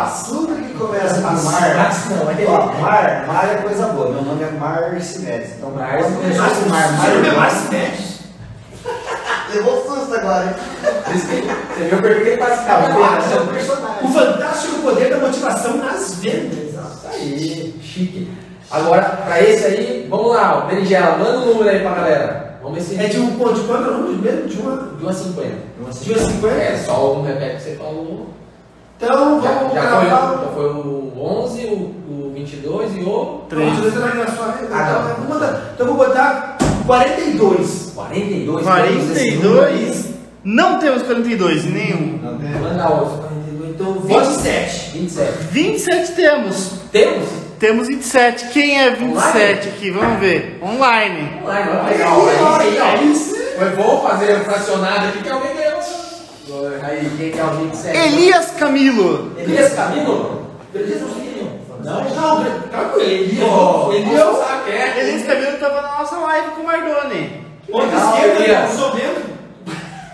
Começa 0.77 1.15
com 1.15 1.21
Mas- 1.21 1.43
mar. 1.43 1.75
mas 1.75 2.09
não, 2.09 2.29
é 2.31 2.81
mar, 2.81 3.27
mar 3.27 3.49
é 3.51 3.57
coisa 3.61 3.87
boa. 3.87 4.11
Meu 4.11 4.21
nome 4.21 4.43
é 4.43 4.51
Marcinetes. 4.51 5.51
Então, 5.57 5.71
Mar- 5.71 5.97
quando 5.97 6.15
começou 6.21 6.63
com 6.63 6.69
mar, 6.69 6.91
nome 7.13 7.27
é 7.27 7.31
mar, 7.31 7.37
Marcinetes? 7.37 8.17
Levou 9.53 9.85
susto 9.85 10.13
agora, 10.13 10.45
hein? 10.45 10.53
Você 11.13 11.83
viu 11.89 12.01
por 12.01 12.09
que 12.15 12.29
ele 12.29 12.37
cabelo? 12.37 13.03
é 13.03 13.39
um 13.39 13.43
O 13.43 13.47
personagem. 13.47 14.11
fantástico 14.13 14.81
poder 14.81 15.09
da 15.09 15.17
motivação 15.19 15.77
nas 15.77 16.15
vendas. 16.15 16.57
Isso 16.57 17.07
aí, 17.11 17.79
chique. 17.81 18.31
Agora, 18.69 19.03
pra 19.25 19.41
esse 19.41 19.65
aí, 19.65 20.07
vamos 20.09 20.35
lá, 20.35 20.57
ó, 20.63 20.67
Berinjela, 20.67 21.17
manda 21.17 21.37
um 21.39 21.45
número 21.45 21.69
aí 21.69 21.79
pra 21.79 21.91
galera. 21.91 22.57
Vamos 22.61 22.77
ver 22.77 22.83
se. 22.83 23.01
É 23.01 23.07
de 23.07 23.19
um 23.19 23.37
ponto 23.37 23.53
de 23.53 23.61
quanto 23.65 23.85
é 23.85 23.87
o 23.91 23.97
número 23.99 24.21
mesmo? 24.21 24.47
De 24.49 24.57
uma, 24.61 24.75
De 24.97 25.03
uma 25.03 25.13
50. 25.13 25.49
de 25.75 25.81
uma 25.81 25.93
50? 25.93 26.47
É, 26.55 26.77
só 26.85 27.13
um 27.13 27.23
repete 27.23 27.55
que 27.55 27.61
você 27.63 27.75
falou. 27.75 28.27
Então 28.99 29.41
Já, 29.41 29.49
vamos 29.51 29.73
já, 29.73 29.81
foi, 29.81 30.05
gravar. 30.05 30.31
já 30.43 30.51
foi 30.53 30.65
o 30.65 31.13
11, 31.19 31.65
o, 31.65 31.73
o 31.73 32.31
22 32.33 32.95
e 32.95 32.99
o 33.01 33.41
Três. 33.49 33.73
Vamos 33.73 33.93
fazer 33.93 34.15
na 34.15 34.27
sua- 34.27 34.45
Ah, 34.45 34.57
então, 34.61 35.03
não. 35.03 35.15
vou 35.27 35.39
botar- 35.39 35.61
então 35.73 35.87
eu 35.87 35.93
vou 35.93 36.05
botar 36.07 36.57
42. 36.85 37.91
42. 37.95 38.65
temos 38.65 39.11
esse 39.11 39.31
número 39.35 39.53
42? 39.55 40.05
Não 40.43 40.79
temos 40.79 41.03
42 41.03 41.65
em 41.65 41.69
nenhum. 41.69 42.19
Não. 42.23 42.59
Manda 42.61 42.89
outro. 42.89 43.17
42, 43.17 43.69
então 43.69 43.93
27. 43.99 44.91
27. 44.97 45.31
27 45.51 46.11
temos. 46.13 46.71
Temos? 46.91 47.29
Temos 47.59 47.87
27. 47.87 48.47
Quem 48.49 48.79
é 48.79 48.89
27 48.91 49.67
aqui? 49.69 49.91
Vamos 49.91 50.19
ver. 50.19 50.59
Online. 50.63 51.39
Online. 51.43 51.69
Aí, 51.85 52.01
aí, 52.01 52.79
ó. 52.79 53.59
Foi 53.59 53.69
bom 53.71 54.07
fazer 54.07 54.35
o 54.37 54.39
fracionado 54.45 55.07
aqui 55.07 55.23
que 55.23 55.29
alguém 55.29 55.55
ganhou. 55.55 55.76
Aí, 56.81 57.11
quem 57.17 57.31
que 57.31 57.39
é 57.39 57.43
o 57.43 57.49
27? 57.49 57.97
Elias 57.97 58.51
Camilo. 58.51 59.33
Elias 59.37 59.73
Camilo? 59.73 60.47
Elias 60.73 60.99
Camilo. 61.01 61.51
Não, 61.83 62.03
Não, 62.03 62.11
calma, 62.15 62.47
Elias. 62.99 63.49
Pô, 63.49 63.91
Elias. 63.91 64.37
Quem 64.65 64.73
é. 64.73 64.99
Elias 64.99 65.27
Camilo 65.27 65.57
tava 65.57 65.81
na 65.81 65.97
nossa 65.99 66.15
live 66.17 66.51
com 66.51 66.61
o 66.61 66.65
Mardoni. 66.65 67.45
Ponta 67.69 67.85
Legal, 67.85 68.13
esquerda, 68.13 68.43
Elias. 68.43 68.71
eu 68.71 68.77
sou 68.77 68.91
dentro. 68.95 69.23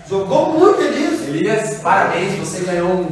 Jogou 0.08 0.58
muito, 0.58 0.80
Elias. 0.80 1.20
Elias, 1.28 1.80
parabéns, 1.80 2.34
você 2.38 2.64
ganhou 2.64 2.90
um, 2.90 3.06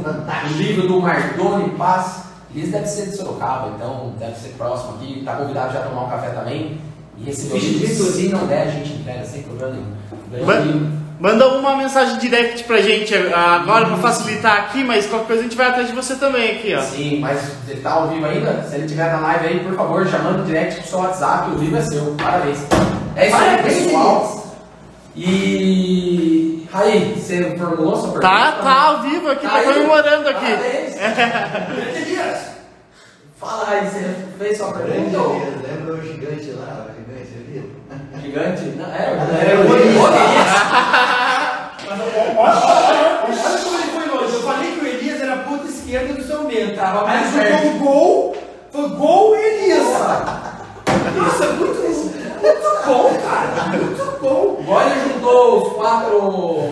livro 0.57 0.87
do 0.87 1.01
Mardoni 1.01 1.69
Paz. 1.77 2.23
Elias 2.53 2.71
deve 2.71 2.87
ser 2.87 3.09
de 3.09 3.15
Sorocaba, 3.15 3.71
então 3.75 4.13
deve 4.19 4.35
ser 4.35 4.49
próximo 4.49 4.95
aqui. 4.95 5.19
Está 5.19 5.37
convidado 5.37 5.73
já 5.73 5.79
a 5.79 5.83
tomar 5.83 6.03
um 6.03 6.09
café 6.09 6.29
também. 6.29 6.79
E 7.17 7.23
receber 7.23 7.55
o 7.55 7.57
livro. 7.57 8.05
Se 8.05 8.27
não 8.29 8.47
der, 8.47 8.63
a 8.63 8.71
gente 8.71 8.93
entrega 8.93 9.25
sem 9.25 9.43
problema 9.43 9.73
nenhum. 9.73 10.61
Livro. 10.61 11.02
Manda 11.23 11.47
uma 11.47 11.77
mensagem 11.77 12.17
direct 12.17 12.65
pra 12.65 12.81
gente 12.81 13.15
agora 13.15 13.85
pra 13.85 13.95
facilitar 13.95 14.57
aqui, 14.57 14.83
mas 14.83 15.05
qualquer 15.05 15.27
coisa 15.27 15.41
a 15.41 15.43
gente 15.45 15.55
vai 15.55 15.69
atrás 15.69 15.87
de 15.87 15.93
você 15.93 16.17
também 16.17 16.57
aqui, 16.57 16.75
ó. 16.75 16.81
Sim, 16.81 17.21
mas 17.21 17.49
ele 17.65 17.79
tá 17.79 17.91
ao 17.91 18.09
vivo 18.09 18.25
ainda? 18.25 18.61
Se 18.63 18.75
ele 18.75 18.83
estiver 18.83 19.09
na 19.09 19.21
live 19.21 19.47
aí, 19.47 19.59
por 19.61 19.73
favor, 19.73 20.05
já 20.05 20.19
manda 20.19 20.41
um 20.41 20.45
direct 20.45 20.81
pro 20.81 20.89
seu 20.89 20.99
WhatsApp, 20.99 21.51
o 21.51 21.57
livro 21.57 21.77
é 21.77 21.81
seu. 21.81 22.13
Parabéns. 22.21 22.57
É 23.15 23.27
isso 23.27 23.37
aí, 23.37 23.51
Parabéns, 23.55 23.83
pessoal. 23.83 24.57
E. 25.15 26.67
Raí, 26.69 27.13
você 27.15 27.55
formulou 27.57 27.95
sua 27.95 28.11
pergunta? 28.11 28.27
Tá, 28.27 28.51
tá 28.61 28.81
ao 28.81 29.01
vivo 29.03 29.29
aqui, 29.31 29.47
tá 29.47 29.63
comemorando 29.63 30.27
aqui. 30.27 30.45
Parabéns. 30.45 30.97
Elias. 32.05 32.47
Fala 33.39 33.69
aí, 33.69 33.85
você 33.87 34.13
fez 34.37 34.57
sua 34.57 34.73
pergunta? 34.73 35.17
lembra 35.65 35.93
o 35.93 36.01
gigante 36.01 36.51
lá, 36.51 36.85
o 36.89 36.91
gigante 36.93 37.31
Elias? 37.47 37.65
Gigante? 38.21 38.63
Não, 38.77 38.93
é, 38.93 39.05
é, 39.05 39.51
é 39.51 39.57
o. 39.57 39.69
Mas 39.69 41.12
olha, 42.37 43.63
como 43.63 43.77
ele 43.77 43.91
foi 43.91 44.07
longe. 44.17 44.33
Eu 44.35 44.41
falei 44.43 44.71
que 44.71 44.79
o 44.79 44.87
Elias 44.87 45.21
era 45.21 45.33
a 45.33 45.37
ponta 45.37 45.67
esquerda 45.67 46.13
do 46.13 46.23
São 46.23 46.45
Bento. 46.45 46.75
Tava 46.75 47.01
Aí 47.09 47.17
mais 47.21 47.35
ele 47.35 47.45
perto. 47.45 47.63
jogou 47.63 47.75
o 47.75 47.79
gol. 47.79 48.35
Foi 48.71 48.89
gol 48.89 49.35
Elias. 49.35 49.87
Nossa, 51.15 51.45
muito, 51.53 51.81
muito 52.41 52.85
bom, 52.85 53.11
cara. 53.23 53.77
Muito 53.77 54.19
bom. 54.21 54.57
Agora 54.63 54.89
ele 54.89 55.13
juntou 55.13 55.61
os 55.67 55.73
quatro. 55.73 56.63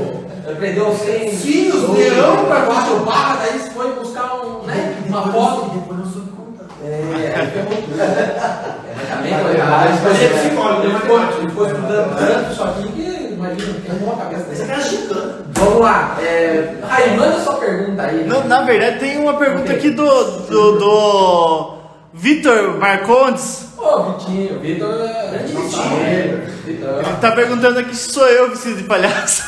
Ele 0.47 0.55
prendeu 0.55 0.93
100. 0.95 1.31
Sim, 1.35 1.69
os 1.69 1.89
leão 1.95 2.45
pra 2.45 2.61
quatro 2.61 2.95
barras, 3.05 3.39
daí 3.39 3.59
foi 3.59 3.93
buscar 3.93 4.35
um, 4.43 4.63
né, 4.63 4.95
uma 5.07 5.31
foto. 5.31 5.69
Depois 5.69 5.99
não 5.99 6.05
soube 6.05 6.31
contar. 6.31 6.65
É, 6.83 7.33
aí 7.35 7.47
tudo. 7.51 8.81
É, 8.91 9.15
também 9.15 9.33
foi 9.33 9.57
Mas 9.57 10.21
ele 10.21 10.25
é 10.25 10.37
psicólogo, 10.37 10.81
ele 10.83 10.91
é 10.91 10.95
Ele 10.95 10.99
ficou, 10.99 11.17
matemático. 11.17 11.41
ele 11.41 11.49
ficou 11.49 11.65
estudando 11.67 12.17
tanto 12.17 12.51
isso 12.51 12.63
aqui 12.63 12.87
que 12.91 13.10
imagina, 13.45 13.79
queimou 13.81 14.13
a 14.13 14.17
cabeça 14.17 14.51
Esse 14.51 14.65
cara 14.65 14.81
é. 14.81 15.41
Vamos 15.59 15.79
lá. 15.81 16.17
É, 16.21 16.75
Raí, 16.87 17.17
manda 17.17 17.39
sua 17.39 17.53
pergunta 17.55 18.03
aí. 18.03 18.23
No- 18.25 18.43
na 18.47 18.61
verdade, 18.63 18.99
tem 18.99 19.17
uma 19.19 19.33
pergunta 19.35 19.73
aqui 19.73 19.89
do, 19.91 20.05
do, 20.47 20.71
do 20.79 21.73
Vitor 22.13 22.77
Marcondes. 22.77 23.67
Ô, 23.77 24.03
Vitinho, 24.13 24.59
Vitor 24.59 24.93
é. 25.01 25.29
Grande 25.31 25.53
Vitinho. 25.53 26.51
Ele 26.67 27.17
tá 27.19 27.31
perguntando 27.31 27.79
aqui 27.79 27.95
se 27.95 28.11
sou 28.11 28.27
eu 28.27 28.49
vestido 28.51 28.77
de 28.77 28.83
palhaço. 28.83 29.43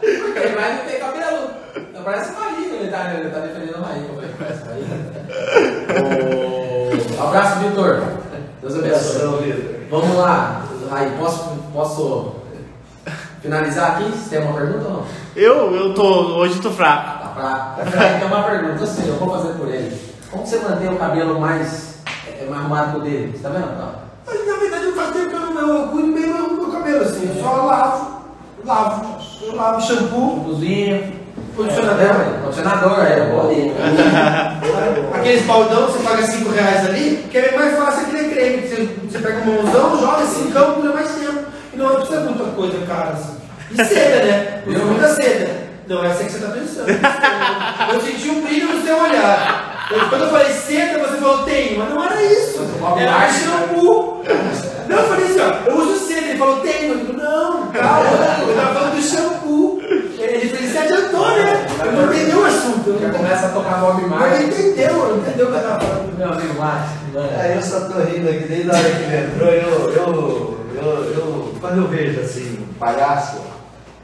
Porque 0.00 0.48
mais 0.54 0.76
não 0.78 0.84
tem 0.84 0.98
cabelo. 1.00 1.50
Então 1.90 2.02
parece 2.04 2.32
Raí, 2.34 2.78
ele 2.80 2.90
tá, 2.90 3.12
ele 3.14 3.30
tá 3.30 3.40
defendendo 3.40 3.76
a 3.84 3.88
Raí. 3.88 4.02
como 4.06 4.20
que 4.20 4.28
Parece 4.38 4.62
Raí. 4.64 4.84
Ô, 7.18 7.22
Abraço, 7.28 7.58
Vitor. 7.60 8.02
Deus 8.62 8.74
abençoe. 8.76 9.86
Vamos 9.90 10.16
lá, 10.16 10.64
Raí, 10.90 11.12
posso, 11.18 11.50
posso 11.72 12.35
finalizar 13.46 13.92
aqui? 13.92 14.10
Você 14.10 14.36
tem 14.36 14.44
uma 14.46 14.58
pergunta 14.58 14.84
ou 14.84 14.92
não? 14.92 15.02
Eu, 15.34 15.74
eu 15.74 15.94
tô, 15.94 16.02
hoje 16.36 16.60
tô 16.60 16.70
fraco. 16.70 17.18
Tá 17.22 17.28
pra... 17.34 17.84
Raí, 17.84 18.18
tem 18.18 18.26
uma 18.28 18.42
pergunta, 18.42 18.82
eu 18.82 18.86
sei, 18.86 19.08
eu 19.08 19.14
vou 19.14 19.30
fazer 19.30 19.54
por 19.54 19.68
ele. 19.68 19.96
Como 20.30 20.44
você 20.44 20.58
mantém 20.58 20.88
o 20.92 20.96
cabelo 20.96 21.40
mais, 21.40 21.98
é, 22.26 22.44
mais 22.46 22.60
arrumado 22.60 22.92
que 22.92 22.98
o 22.98 23.00
dele? 23.02 23.32
Você 23.36 23.42
tá 23.42 23.50
vendo? 23.50 23.68
Ó. 23.80 24.06
Mas 24.26 24.46
na 24.46 24.56
verdade 24.56 24.84
eu 24.84 24.94
faz 24.94 25.10
tempo 25.12 25.28
que 25.30 25.34
eu 25.36 25.66
não 25.66 25.88
cuido 25.88 26.12
bem 26.12 26.32
do 26.32 26.56
meu 26.56 26.70
cabelo 26.72 27.02
assim. 27.02 27.32
Eu 27.36 27.42
só 27.42 27.50
lavo, 27.64 28.22
lavo. 28.64 29.16
Eu 29.42 29.54
lavo 29.54 29.80
shampoo, 29.80 30.40
Cozinha. 30.44 31.12
condicionador. 31.54 32.06
Condicionador, 32.08 32.42
condicionador, 32.42 33.00
é, 33.06 33.30
boa 33.30 33.54
dica. 33.54 33.76
Aqueles 35.16 35.46
baldão 35.46 35.86
que 35.86 35.92
você 35.92 35.98
paga 36.04 36.22
5 36.26 36.50
reais 36.50 36.86
ali, 36.86 37.26
que 37.30 37.38
é 37.38 37.48
bem 37.48 37.58
mais 37.58 37.76
fácil 37.76 38.06
aquele 38.06 38.34
creme. 38.34 38.68
Você, 38.68 38.88
você 39.08 39.18
pega 39.20 39.38
um 39.48 39.62
mãozão, 39.62 40.00
joga 40.00 40.22
assim, 40.24 40.50
campo, 40.50 40.80
dura 40.80 40.94
mais 40.94 41.10
tempo. 41.14 41.38
E 41.72 41.76
não 41.76 41.94
precisa 41.94 42.20
muita 42.20 42.44
coisa 42.44 42.86
cara 42.86 43.10
assim. 43.10 43.35
E 43.78 43.84
seda, 43.84 44.24
né? 44.24 44.62
Usa 44.66 44.78
muita 44.84 45.08
seda. 45.14 45.66
Não, 45.88 46.04
essa 46.04 46.22
é 46.22 46.26
que 46.26 46.32
você 46.32 46.38
tá 46.40 46.48
pensando. 46.52 46.86
Eu 47.94 48.00
senti 48.00 48.28
um 48.30 48.40
brilho 48.42 48.74
no 48.74 48.84
seu 48.84 48.96
olhar. 49.00 49.88
Eu- 49.90 50.08
quando 50.08 50.22
eu 50.24 50.30
falei 50.30 50.52
seda, 50.52 50.98
você 50.98 51.16
falou 51.18 51.44
tem, 51.44 51.78
mas 51.78 51.90
não 51.90 52.04
era 52.04 52.20
isso. 52.24 52.58
Era 52.98 53.28
shampoo. 53.32 54.24
Não, 54.88 54.96
eu 54.98 55.04
falei 55.08 55.24
assim, 55.26 55.40
ó, 55.40 55.70
eu 55.70 55.76
uso 55.76 56.06
seda. 56.06 56.26
Ele 56.26 56.38
falou 56.38 56.56
tem, 56.60 56.88
eu 56.88 56.96
digo, 56.98 57.12
não, 57.12 57.68
calma, 57.68 58.06
eu 58.48 58.56
tava 58.56 58.74
falando 58.74 58.96
do 58.96 59.02
shampoo. 59.02 59.80
Ele 60.18 60.48
fez, 60.48 60.72
se 60.72 60.78
adiantou, 60.78 61.28
né? 61.28 61.66
Eu 61.84 61.92
não 61.92 62.12
entendi 62.12 62.34
o 62.36 62.44
assunto. 62.44 62.98
Já 63.00 63.10
começa 63.10 63.46
a 63.46 63.50
tocar 63.50 63.74
Bob 63.78 64.02
Mas 64.08 64.32
ele 64.40 64.46
Marley. 64.46 64.46
entendeu, 64.70 64.92
não 64.94 65.18
entendeu 65.18 65.46
o 65.46 65.50
que 65.52 65.56
eu 65.56 65.62
tava 65.62 65.80
falando. 65.80 66.18
Meu 66.18 66.32
amigo 66.32 66.54
Márcio, 66.58 66.90
mano. 67.14 67.28
É, 67.40 67.56
eu 67.56 67.62
só 67.62 67.80
tô 67.80 68.00
rindo 68.00 68.28
aqui 68.28 68.44
desde 68.48 68.70
a 68.70 68.74
hora 68.74 68.82
que 68.82 69.02
ele 69.02 69.24
entrou. 69.24 69.48
Eu, 69.48 69.92
eu, 69.92 70.58
eu, 70.74 71.14
eu, 71.14 71.54
quando 71.60 71.78
eu 71.82 71.88
vejo 71.88 72.20
assim, 72.20 72.58
um 72.68 72.74
palhaço, 72.74 73.36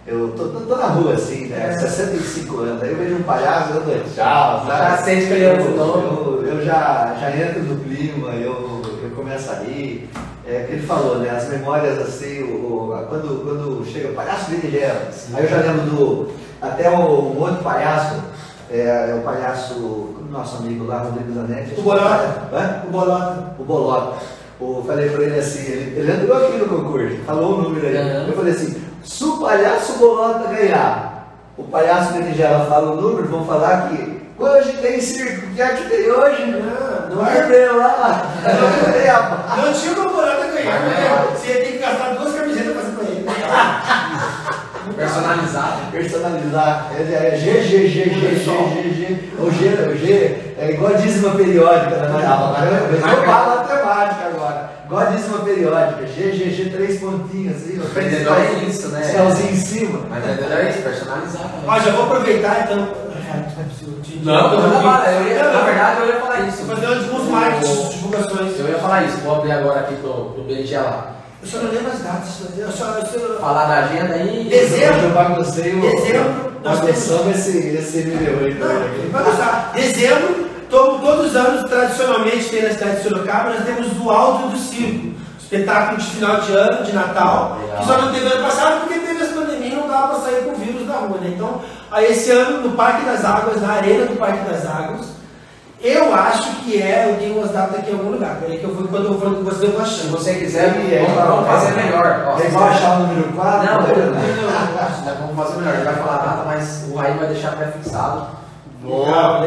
eu 0.06 0.32
tô, 0.36 0.48
tô, 0.48 0.60
tô 0.60 0.76
na 0.76 0.86
rua 0.88 1.14
assim, 1.14 1.46
né? 1.46 1.76
65 1.78 2.58
anos, 2.60 2.82
aí 2.82 2.90
eu 2.90 2.96
vejo 2.96 3.16
um 3.16 3.22
palhaço, 3.22 3.72
eu 3.74 3.80
dou 3.82 3.94
tchau, 4.14 4.64
sabe? 4.66 4.68
Já 4.68 4.96
sente 4.98 5.26
criança, 5.26 5.60
eu, 5.62 5.70
então. 5.72 5.86
eu, 5.86 6.44
eu 6.46 6.64
já, 6.64 7.16
já 7.20 7.30
entro 7.36 7.62
no 7.62 7.76
clima, 7.84 8.28
eu, 8.30 8.82
eu 9.02 9.10
começo 9.14 9.50
a 9.50 9.54
rir. 9.56 10.08
É 10.44 10.62
o 10.62 10.66
que 10.66 10.72
ele 10.72 10.86
falou, 10.86 11.18
né? 11.18 11.30
As 11.30 11.48
memórias 11.48 11.98
assim, 12.00 12.42
o, 12.42 12.90
o- 12.90 13.06
quando, 13.08 13.44
quando 13.44 13.86
chega 13.86 14.08
o 14.08 14.14
palhaço 14.14 14.50
berinjela, 14.50 15.08
aí 15.34 15.44
eu 15.44 15.48
já 15.48 15.56
lembro 15.58 15.82
do. 15.82 16.28
Até 16.60 16.90
o, 16.90 16.94
um 16.96 17.40
outro 17.40 17.62
palhaço, 17.62 18.16
é, 18.68 19.10
é 19.10 19.14
o 19.20 19.22
palhaço, 19.24 19.74
o 19.74 20.26
nosso 20.32 20.56
amigo 20.56 20.84
lá, 20.84 20.98
Rodrigo 20.98 21.32
Zanetti. 21.32 21.78
O 21.78 21.82
Bolota. 21.82 22.42
O 22.88 22.90
bolota. 22.90 23.54
o 23.58 23.64
Bolota. 23.64 24.16
Eu 24.62 24.84
falei 24.86 25.10
pra 25.10 25.22
ele 25.24 25.38
assim, 25.38 25.70
ele, 25.70 26.00
ele 26.00 26.12
entrou 26.12 26.36
aqui 26.36 26.56
no 26.58 26.66
concurso, 26.66 27.16
falou 27.26 27.58
o 27.58 27.62
número 27.62 27.86
aí. 27.86 27.96
Uhum. 27.96 28.28
Eu 28.28 28.32
falei 28.34 28.52
assim, 28.52 28.82
se 29.04 29.24
o 29.24 29.38
palhaço 29.38 29.92
Bolota 29.94 30.48
ganhar, 30.48 31.34
o 31.56 31.64
palhaço 31.64 32.12
berinjela 32.14 32.66
fala 32.66 32.92
o 32.92 33.00
número, 33.00 33.28
vão 33.28 33.44
falar 33.44 33.88
que 33.88 34.22
Hoje 34.42 34.72
tem 34.82 35.00
circo, 35.00 35.46
que 35.54 35.62
é 35.62 35.68
que 35.68 35.88
tem 35.88 36.10
hoje? 36.10 36.46
Não, 36.46 37.10
não 37.16 37.22
Vai 37.22 37.38
é. 37.38 37.42
ver 37.42 37.70
lá. 37.72 38.26
Não 38.42 39.14
a 39.14 39.56
Não 39.56 39.72
tinha 39.72 39.94
como 39.94 40.20
nada 40.20 40.46
ganhar, 40.46 40.80
Mas 40.80 40.94
porque 40.94 41.02
é. 41.04 41.36
você 41.36 41.46
ia 41.48 41.64
ter 41.64 41.72
que 41.72 41.78
gastar 41.78 42.14
duas 42.14 42.34
camisetas 42.34 42.72
pra 42.72 42.82
fazer 42.82 42.92
pra 42.96 43.04
ele. 43.04 43.24
Personalizado. 44.96 45.90
personalizar. 45.92 46.90
É, 46.96 47.34
é 47.34 47.36
G, 47.36 47.62
G, 47.62 47.88
G, 47.88 48.04
G, 48.04 48.10
G, 48.10 48.36
G, 48.36 48.90
G. 48.94 49.18
O 49.38 49.50
G, 49.50 49.68
o 49.90 49.96
G 49.96 50.54
é 50.58 50.70
igual 50.72 50.92
a 50.92 50.96
dízima 50.96 51.34
periódica 51.34 51.96
da 51.96 52.08
Maria 52.08 52.28
Eu 52.90 53.00
matemática 53.00 53.61
agora. 54.92 54.92
Igual 54.92 55.00
a 55.00 55.10
dízima 55.10 55.38
periódica. 55.38 56.06
G, 56.06 56.32
G, 56.32 56.50
G, 56.50 56.70
três 56.70 57.00
pontinhos 57.00 57.56
assim. 57.56 57.80
ó. 57.80 57.84
Vendedor 57.94 58.36
é 58.36 58.64
isso, 58.64 58.88
né? 58.88 59.02
Céuzinho 59.02 59.50
em 59.50 59.56
cima. 59.56 60.00
Mas 60.10 60.24
é 60.24 60.70
isso, 60.70 60.82
personalizado. 60.82 61.50
Ó, 61.66 61.78
já 61.78 61.92
vou 61.92 62.04
aproveitar 62.04 62.64
então. 62.64 63.02
Não, 64.22 64.52
eu 64.52 64.60
ia 64.60 64.80
falar, 64.80 65.12
eu 65.14 65.28
ia, 65.28 65.42
na 65.42 65.60
verdade 65.62 66.00
eu 66.00 66.06
ia 66.06 66.20
falar 66.20 66.40
isso. 66.46 66.64
Fazer 66.64 66.86
alguns 66.86 67.28
marketing, 67.28 67.88
divulgações. 67.88 68.58
Eu 68.58 68.68
ia 68.68 68.78
falar 68.78 69.04
isso, 69.04 69.16
vou 69.18 69.36
abrir 69.36 69.52
agora 69.52 69.80
aqui 69.80 69.96
pro, 69.96 70.30
pro 70.30 70.44
Berinjela. 70.44 71.16
Eu 71.42 71.48
só 71.48 71.58
não 71.58 71.72
lembro 71.72 71.90
as 71.90 71.98
datas. 72.00 72.28
Eu 72.56 72.70
só, 72.70 72.84
eu 72.98 73.06
só... 73.06 73.40
Falar 73.40 73.66
da 73.66 73.74
agenda 73.86 74.14
aí. 74.14 74.46
Dezembro. 74.48 75.00
Eu 75.02 75.10
baguncei 75.10 75.74
o. 75.74 75.80
Dezembro, 75.80 76.52
nós 76.62 76.78
Bagunçamos 76.78 77.36
esse, 77.36 77.58
esse 77.68 77.98
MV8 77.98 78.58
Não, 78.58 78.76
aqui. 78.76 79.08
vai 79.10 79.24
gostar. 79.24 79.72
Dezembro, 79.74 80.48
to- 80.72 80.98
todos 81.00 81.26
os 81.26 81.36
anos, 81.36 81.68
tradicionalmente, 81.70 82.48
tem 82.48 82.62
na 82.62 82.70
cidade 82.70 82.96
de 82.96 83.02
Sorocaba, 83.08 83.50
nós 83.50 83.64
temos 83.64 83.86
o 84.00 84.10
Alto 84.10 84.48
do 84.48 84.56
Circo. 84.58 85.12
Espetáculo 85.38 85.98
de 85.98 86.06
final 86.06 86.40
de 86.40 86.52
ano, 86.52 86.82
de 86.82 86.92
Natal, 86.94 87.58
Legal. 87.60 87.78
que 87.80 87.86
só 87.86 87.98
não 87.98 88.10
teve 88.10 88.24
ano 88.26 88.42
passado 88.42 88.80
porque 88.80 88.98
teve 89.00 89.22
essa 89.22 89.34
pandemia 89.34 89.68
e 89.68 89.76
não 89.76 89.86
dava 89.86 90.08
para 90.08 90.20
sair 90.20 90.44
com 90.44 90.52
o 90.52 90.56
vírus 90.56 90.86
da 90.88 90.94
rua, 90.94 91.18
né? 91.20 91.30
Então, 91.36 91.60
esse 91.98 92.30
ano, 92.30 92.62
no 92.66 92.74
Parque 92.74 93.04
das 93.04 93.22
Águas, 93.22 93.60
na 93.60 93.74
Arena 93.74 94.06
do 94.06 94.16
Parque 94.16 94.48
das 94.50 94.64
Águas, 94.64 95.08
eu 95.82 96.14
acho 96.14 96.48
que 96.64 96.80
é, 96.80 97.10
eu 97.10 97.18
tenho 97.18 97.36
umas 97.36 97.50
datas 97.50 97.80
aqui 97.80 97.90
em 97.90 97.94
algum 97.94 98.12
lugar, 98.12 98.36
peraí 98.40 98.58
que 98.60 98.64
eu 98.64 98.72
vou, 98.74 98.88
quando 98.88 99.04
eu 99.08 99.12
vou, 99.18 99.42
você 99.44 99.66
eu 99.66 99.72
vou 99.72 99.84
Se 99.84 99.92
achando. 100.00 100.10
você 100.12 100.34
quiser, 100.36 100.68
É, 100.90 101.04
vamos, 101.14 101.28
vamos 101.44 101.48
fazer 101.50 101.72
melhor. 101.82 102.24
Ó, 102.28 102.32
você 102.32 102.50
só 102.50 102.64
achar 102.68 102.96
o 102.96 102.98
número 103.08 103.32
4? 103.34 103.66
Não, 103.66 103.74
não, 103.74 103.82
vamos 105.26 105.36
fazer 105.36 105.56
melhor. 105.60 105.74
Ele 105.74 105.84
vai 105.84 105.94
falar 105.96 106.14
a 106.14 106.18
data, 106.18 106.42
mas 106.46 106.84
o 106.90 106.96
Raí 106.96 107.12
vai 107.18 107.26
deixar 107.28 107.56
Né? 107.56 107.72
legal, 107.84 108.30
Legal. 108.84 109.44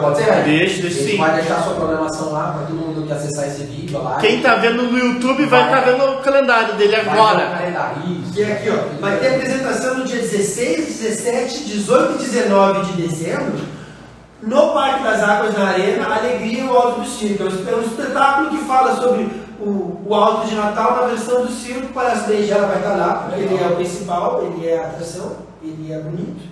Pode 0.00 0.18
ser? 0.18 0.42
Deixa, 0.44 0.82
deixa 0.82 1.02
sim. 1.04 1.16
vai 1.16 1.34
deixar 1.36 1.56
a 1.56 1.62
sua 1.62 1.74
programação 1.74 2.32
lá 2.32 2.52
para 2.52 2.66
todo 2.66 2.74
mundo 2.76 3.06
que 3.06 3.12
acessar 3.12 3.46
esse 3.46 3.64
vídeo 3.64 4.02
lá. 4.02 4.16
Quem 4.16 4.40
tá 4.42 4.56
vendo 4.56 4.82
no 4.82 4.98
YouTube 4.98 5.46
vai 5.46 5.64
estar 5.64 5.80
vendo 5.80 6.04
o 6.04 6.16
calendário 6.20 6.74
dele 6.74 6.96
Vai 6.96 7.18
agora. 7.18 7.46
calendário, 7.46 8.02
isso. 8.20 8.38
E 8.38 8.44
aqui, 8.44 8.70
ó, 8.70 9.00
vai 9.00 9.16
ter 9.18 9.34
apresentação 9.36 9.98
no 9.98 10.04
dia 10.04 10.20
16, 10.20 10.98
17, 11.00 11.64
18 11.64 12.14
e 12.22 12.28
19 12.28 12.92
de 12.92 13.02
dezembro, 13.02 13.58
no 14.42 14.68
Parque 14.74 15.02
das 15.02 15.22
Águas, 15.22 15.56
na 15.56 15.68
Arena, 15.68 16.14
Alegria 16.14 16.64
e 16.64 16.68
o 16.68 16.76
Alto 16.76 17.00
do 17.00 17.06
Circo. 17.06 17.42
É 17.42 17.46
um- 17.46 17.68
É 17.68 17.74
um 17.76 17.82
espetáculo 17.82 18.50
que 18.50 18.58
fala 18.64 18.94
sobre 19.00 19.28
o, 19.58 20.02
o 20.06 20.14
Alto 20.14 20.46
de 20.48 20.54
Natal 20.54 20.96
na 21.00 21.06
versão 21.06 21.42
do 21.46 21.50
circo. 21.50 21.88
Parece 21.94 22.24
que 22.24 22.28
daí 22.32 22.46
já 22.46 22.58
vai 22.58 22.76
estar 22.76 22.94
lá, 22.94 23.14
porque 23.24 23.40
ele 23.40 23.62
é 23.62 23.66
o 23.68 23.76
principal, 23.76 24.42
ele 24.44 24.68
é 24.68 24.78
a 24.78 24.82
atração, 24.82 25.32
ele 25.62 25.90
é 25.92 25.98
bonito, 25.98 26.42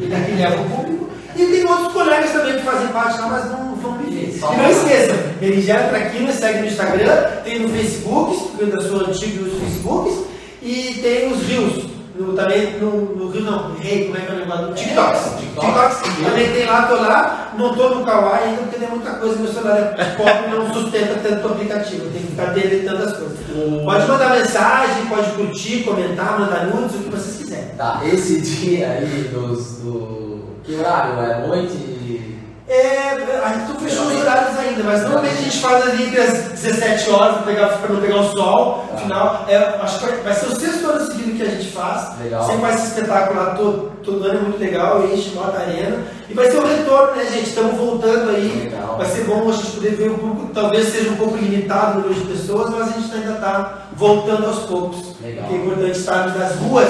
ele 0.00 0.14
é 0.14 0.20
que 0.20 0.32
leva 0.32 0.62
o 0.62 0.70
público. 0.70 1.08
E 1.36 1.46
tem 1.46 1.64
outros 1.64 1.92
colegas 1.92 2.32
também 2.32 2.54
que 2.54 2.62
fazem 2.62 2.88
parte 2.88 3.20
lá, 3.20 3.28
mas 3.28 3.50
não 3.50 3.76
vão 3.76 3.92
me 3.92 4.10
ver. 4.10 4.36
Só 4.38 4.52
E 4.52 4.56
não 4.56 4.70
esqueçam, 4.70 5.16
Berinjela 5.40 5.88
Traquina, 5.88 6.32
segue 6.32 6.60
no 6.60 6.66
Instagram, 6.66 7.22
tem 7.44 7.60
no 7.60 7.68
Facebook, 7.68 8.48
porque 8.48 8.64
da 8.66 8.80
sua 8.80 9.08
antiga 9.08 9.44
os 9.44 9.58
Facebooks, 9.58 10.14
e 10.62 10.98
tem 11.02 11.32
os 11.32 11.42
Rios. 11.42 11.87
No, 12.18 12.32
também 12.32 12.80
no, 12.80 13.14
no 13.14 13.30
Rio 13.30 13.42
não, 13.42 13.76
Rei, 13.76 14.06
como 14.06 14.16
é 14.18 14.20
que 14.22 14.32
é 14.32 14.34
o 14.34 14.38
negócio? 14.38 14.66
No 14.66 14.74
TikToks. 14.74 15.20
TikTok. 15.38 15.66
TikToks 15.66 16.24
também 16.24 16.52
tem 16.52 16.66
lá, 16.66 16.82
tô 16.82 16.96
lá, 16.96 17.52
não 17.56 17.74
tô 17.74 17.88
no 17.90 18.04
Kawaii 18.04 18.48
ainda 18.48 18.62
porque 18.62 18.78
tem 18.80 18.88
muita 18.88 19.10
coisa, 19.12 19.36
meu 19.36 19.52
celular 19.52 19.94
é 19.96 20.04
pobre 20.16 20.58
não 20.58 20.74
sustenta 20.74 21.14
tanto 21.22 21.46
aplicativo, 21.46 22.10
tenho 22.10 22.24
que 22.24 22.30
ficar 22.32 22.46
deletando 22.46 23.04
as 23.04 23.16
coisas. 23.16 23.38
Pode 23.84 24.08
mandar 24.08 24.30
mensagem, 24.30 25.06
pode 25.06 25.30
curtir, 25.32 25.84
comentar, 25.84 26.40
mandar 26.40 26.66
nudes, 26.66 26.96
o 26.96 27.04
que 27.04 27.10
vocês 27.10 27.36
quiserem. 27.36 27.68
Tá, 27.76 28.00
esse 28.04 28.40
dia 28.42 28.88
aí 28.88 29.30
dos, 29.32 29.78
do. 29.78 30.40
Que 30.64 30.74
horário? 30.74 31.20
É 31.20 31.46
noite? 31.46 32.37
É, 32.68 33.40
a 33.42 33.52
gente 33.54 33.68
não 33.72 33.80
fechou 33.80 34.04
os 34.06 34.20
horários 34.20 34.58
ainda, 34.58 34.82
mas 34.84 35.00
normalmente 35.02 35.38
a 35.38 35.42
gente 35.42 35.58
faz 35.58 35.88
ali 35.88 36.04
entre 36.08 36.20
as 36.20 36.32
17 36.60 37.10
horas 37.10 37.36
para 37.40 37.88
não 37.94 38.00
pegar 38.00 38.16
o 38.20 38.30
sol. 38.30 38.84
Tá. 38.90 38.96
Final, 38.98 39.44
é, 39.48 39.56
acho 39.56 39.98
que 40.00 40.06
vai- 40.22 40.34
ser 40.34 40.46
o 40.46 40.54
sexto 40.54 40.86
ano 40.86 41.06
seguido 41.06 41.36
que 41.38 41.42
a 41.44 41.50
gente 41.50 41.70
faz. 41.70 42.18
Legal. 42.22 42.44
Sempre 42.44 42.60
faz 42.60 42.74
esse 42.76 42.86
espetáculo 42.88 43.40
lá 43.40 43.54
todo, 43.54 43.92
todo 44.04 44.22
ano, 44.24 44.38
é 44.38 44.42
muito 44.42 44.58
legal, 44.60 45.02
enche, 45.06 45.30
bota 45.30 45.56
a 45.56 45.60
arena. 45.62 45.96
E 46.28 46.34
vai 46.34 46.50
ser 46.50 46.58
o 46.58 46.66
retorno, 46.66 47.16
né, 47.16 47.24
gente? 47.24 47.48
Estamos 47.48 47.74
voltando 47.78 48.28
aí. 48.30 48.68
Legal. 48.70 48.98
Vai 48.98 49.06
ser 49.06 49.24
bom 49.24 49.48
a 49.48 49.52
gente 49.52 49.70
poder 49.70 49.90
ver 49.96 50.10
o 50.10 50.18
público, 50.18 50.50
talvez 50.52 50.88
seja 50.92 51.08
um 51.10 51.16
pouco 51.16 51.36
limitado 51.38 52.00
o 52.00 52.02
número 52.02 52.20
de 52.20 52.26
pessoas, 52.26 52.68
mas 52.68 52.82
a 52.88 52.92
gente 53.00 53.14
ainda 53.14 53.32
está 53.32 53.78
voltando 53.96 54.44
aos 54.46 54.58
poucos. 54.66 55.16
Legal. 55.22 55.44
Porque 55.46 55.54
é 55.54 55.64
importante 55.64 55.98
estarmos 55.98 56.36
nas 56.38 56.54
ruas 56.56 56.88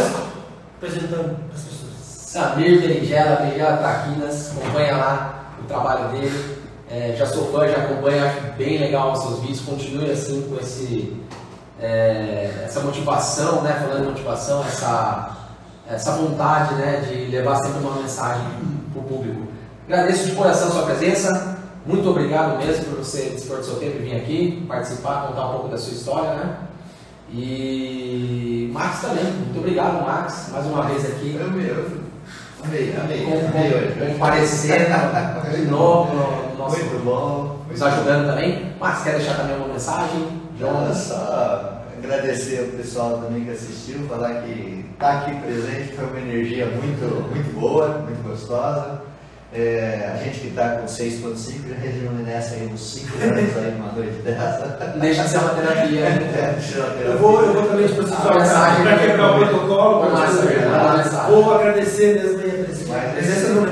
apresentando 0.76 1.36
as 1.54 1.60
pessoas. 1.62 1.88
Samir 2.02 2.80
Berinjela, 2.80 3.36
Berinjela 3.36 3.76
Traquinas, 3.76 4.52
acompanha 4.56 4.96
lá 4.96 5.37
o 5.62 5.66
trabalho 5.66 6.08
dele. 6.08 6.58
É, 6.90 7.14
já 7.18 7.26
sou 7.26 7.52
fã, 7.52 7.68
já 7.68 7.76
acompanho, 7.78 8.24
acho 8.24 8.40
bem 8.56 8.78
legal 8.78 9.12
os 9.12 9.18
seus 9.20 9.40
vídeos. 9.40 9.60
Continue 9.60 10.10
assim 10.10 10.42
com 10.48 10.58
esse, 10.58 11.16
é, 11.80 12.64
essa 12.64 12.80
motivação, 12.80 13.62
né? 13.62 13.74
Falando 13.74 14.02
de 14.02 14.08
motivação, 14.10 14.64
essa, 14.64 15.36
essa 15.88 16.12
vontade 16.12 16.74
né? 16.74 17.04
de 17.08 17.30
levar 17.30 17.56
sempre 17.56 17.80
uma 17.80 18.00
mensagem 18.00 18.46
para 18.92 19.00
o 19.00 19.04
público. 19.04 19.42
Agradeço 19.86 20.26
de 20.26 20.32
coração 20.32 20.68
a 20.68 20.70
sua 20.70 20.82
presença. 20.82 21.58
Muito 21.86 22.08
obrigado 22.08 22.58
mesmo 22.58 22.84
por 22.84 22.98
você 22.98 23.30
dispor 23.30 23.58
do 23.58 23.64
seu 23.64 23.76
tempo 23.76 23.96
e 23.96 24.00
vir 24.00 24.16
aqui 24.16 24.64
participar, 24.68 25.28
contar 25.28 25.48
um 25.48 25.52
pouco 25.52 25.68
da 25.68 25.78
sua 25.78 25.94
história, 25.94 26.34
né? 26.34 26.56
E 27.30 28.70
Max 28.72 29.00
também, 29.00 29.24
muito 29.24 29.58
obrigado, 29.58 30.04
Max, 30.04 30.48
mais 30.50 30.66
uma 30.66 30.82
vez 30.82 31.04
aqui. 31.04 31.36
Eu 31.38 31.50
mesmo. 31.50 32.07
Amei, 32.64 32.94
amei. 33.02 33.24
Com- 33.24 33.32
hoje. 33.32 33.94
com- 33.98 34.12
Comparecendo 34.12 34.84
de 35.56 35.62
novo 35.66 36.14
no 36.14 36.48
no 36.52 36.58
nosso, 36.58 36.76
Muito 36.76 37.04
bom. 37.04 37.58
nos 37.70 37.82
ajudando 37.82 38.26
também. 38.26 38.72
Max, 38.80 39.02
quer 39.04 39.14
deixar 39.16 39.34
também 39.36 39.56
uma 39.56 39.68
mensagem? 39.68 40.26
Então, 40.56 40.68
Jonas? 40.74 40.96
só 40.96 41.82
agradecer 41.96 42.58
ao 42.60 42.66
pessoal 42.78 43.18
também 43.18 43.44
que 43.44 43.50
assistiu, 43.52 44.00
falar 44.08 44.42
que 44.42 44.84
estar 44.92 45.18
aqui 45.18 45.36
presente 45.40 45.92
foi 45.94 46.04
uma 46.06 46.18
energia 46.20 46.66
muito, 46.66 47.28
muito 47.30 47.58
boa, 47.60 47.88
muito 48.04 48.22
gostosa. 48.28 49.02
É, 49.50 50.12
a 50.12 50.22
gente 50.22 50.40
que 50.40 50.48
está 50.48 50.76
com 50.76 50.84
6.5 50.86 51.70
já 51.70 51.74
rejuvenesce 51.80 52.54
aí 52.56 52.70
uns 52.70 52.80
5 52.94 53.16
anos 53.22 53.56
aí 53.56 53.74
numa 53.78 53.92
noite 53.92 54.20
dessa. 54.22 54.78
Deixa 55.00 55.22
de 55.22 55.30
ser 55.30 55.38
uma 55.38 55.48
terapia. 55.54 56.00
né? 56.10 56.58
É. 57.00 57.06
Eu 57.12 57.18
vou, 57.18 57.40
eu 57.40 57.52
vou 57.54 57.62
também 57.66 57.86
te 57.86 57.94
precisar 57.94 58.28
A 58.30 58.34
mensagem 58.38 58.82
para 58.82 58.98
quebrar 58.98 59.30
o 59.40 59.46
protocolo. 59.46 60.08
uma. 60.10 61.22
Vou 61.30 61.54
agradecer 61.54 62.22
mesmo 62.22 62.40
aí 62.42 62.50
a 62.60 62.64
presença. 62.64 62.92
Vai. 62.92 63.06
A 63.06 63.12
presença 63.12 63.48
não, 63.54 63.62
né? 63.62 63.70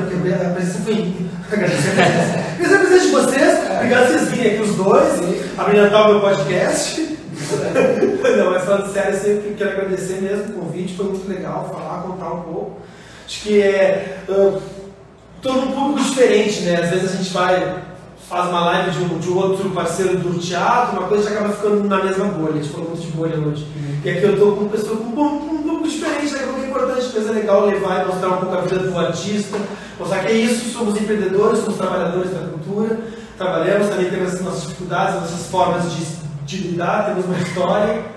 Porque 0.66 0.74
a 0.74 0.74
presença 0.74 0.78
foi. 0.80 1.14
Agradecer 1.52 1.90
a 1.90 1.94
presença. 1.94 2.44
Agradecer 2.54 2.74
a 2.74 2.78
presença 2.78 3.04
de 3.04 3.12
vocês. 3.12 3.70
Obrigado 3.76 4.06
por 4.06 4.12
vocês 4.12 4.30
virem 4.30 4.52
aqui 4.52 4.62
os 4.62 4.76
dois. 4.76 5.58
Abrilhantar 5.58 6.10
o 6.10 6.12
meu 6.12 6.20
podcast. 6.20 7.16
não, 8.36 8.50
mas 8.50 8.64
falando 8.64 8.92
sério, 8.92 9.14
eu 9.14 9.20
sempre 9.20 9.54
quero 9.56 9.70
agradecer 9.70 10.20
mesmo 10.20 10.56
o 10.56 10.64
convite. 10.64 10.96
Foi 10.96 11.06
muito 11.06 11.28
legal 11.28 11.70
falar, 11.72 12.02
contar 12.02 12.32
um 12.32 12.42
pouco. 12.42 12.80
Acho 13.24 13.42
que 13.42 13.62
é. 13.62 14.18
Estou 14.26 15.52
num 15.52 15.72
público 15.72 16.08
diferente, 16.08 16.62
né? 16.62 16.80
Às 16.82 16.90
vezes 16.90 17.12
a 17.12 17.16
gente 17.16 17.32
vai, 17.32 17.82
faz 18.28 18.48
uma 18.48 18.64
live 18.66 18.90
de 18.90 19.04
um, 19.04 19.18
de 19.18 19.30
um 19.30 19.36
outro 19.36 19.70
parceiro 19.70 20.16
do 20.16 20.38
teatro, 20.40 20.98
uma 20.98 21.08
coisa 21.08 21.28
que 21.28 21.36
acaba 21.36 21.52
ficando 21.52 21.84
na 21.84 22.02
mesma 22.02 22.24
bolha. 22.24 22.54
A 22.54 22.62
gente 22.62 22.70
falou 22.70 22.88
muito 22.88 23.02
de 23.02 23.12
bolha 23.12 23.38
hoje. 23.38 23.66
E 24.04 24.10
aqui 24.10 24.22
eu 24.22 24.32
estou 24.32 24.56
com 24.56 24.62
uma 24.62 24.70
pessoa 24.70 24.96
com 24.96 25.04
um, 25.04 25.20
um, 25.20 25.54
um 25.54 25.62
público 25.62 25.88
diferente, 25.88 26.32
né? 26.32 26.65
É 27.06 27.08
importante, 27.08 27.12
coisa 27.12 27.32
legal 27.32 27.66
levar 27.66 28.02
e 28.02 28.06
mostrar 28.06 28.28
um 28.28 28.36
pouco 28.38 28.56
a 28.56 28.60
vida 28.62 28.78
do 28.78 28.98
artista, 28.98 29.58
mostrar 29.98 30.20
que 30.20 30.32
é 30.32 30.32
isso, 30.32 30.72
somos 30.72 31.00
empreendedores, 31.00 31.60
somos 31.60 31.76
trabalhadores 31.76 32.30
da 32.32 32.40
cultura, 32.48 32.98
trabalhamos, 33.36 33.88
também 33.88 34.10
temos 34.10 34.34
as 34.34 34.40
nossas 34.40 34.62
dificuldades, 34.62 35.14
as 35.16 35.20
nossas 35.22 35.46
formas 35.46 35.92
de, 35.92 36.04
de 36.44 36.68
lidar, 36.68 37.06
temos 37.06 37.24
uma 37.24 37.38
história. 37.38 38.16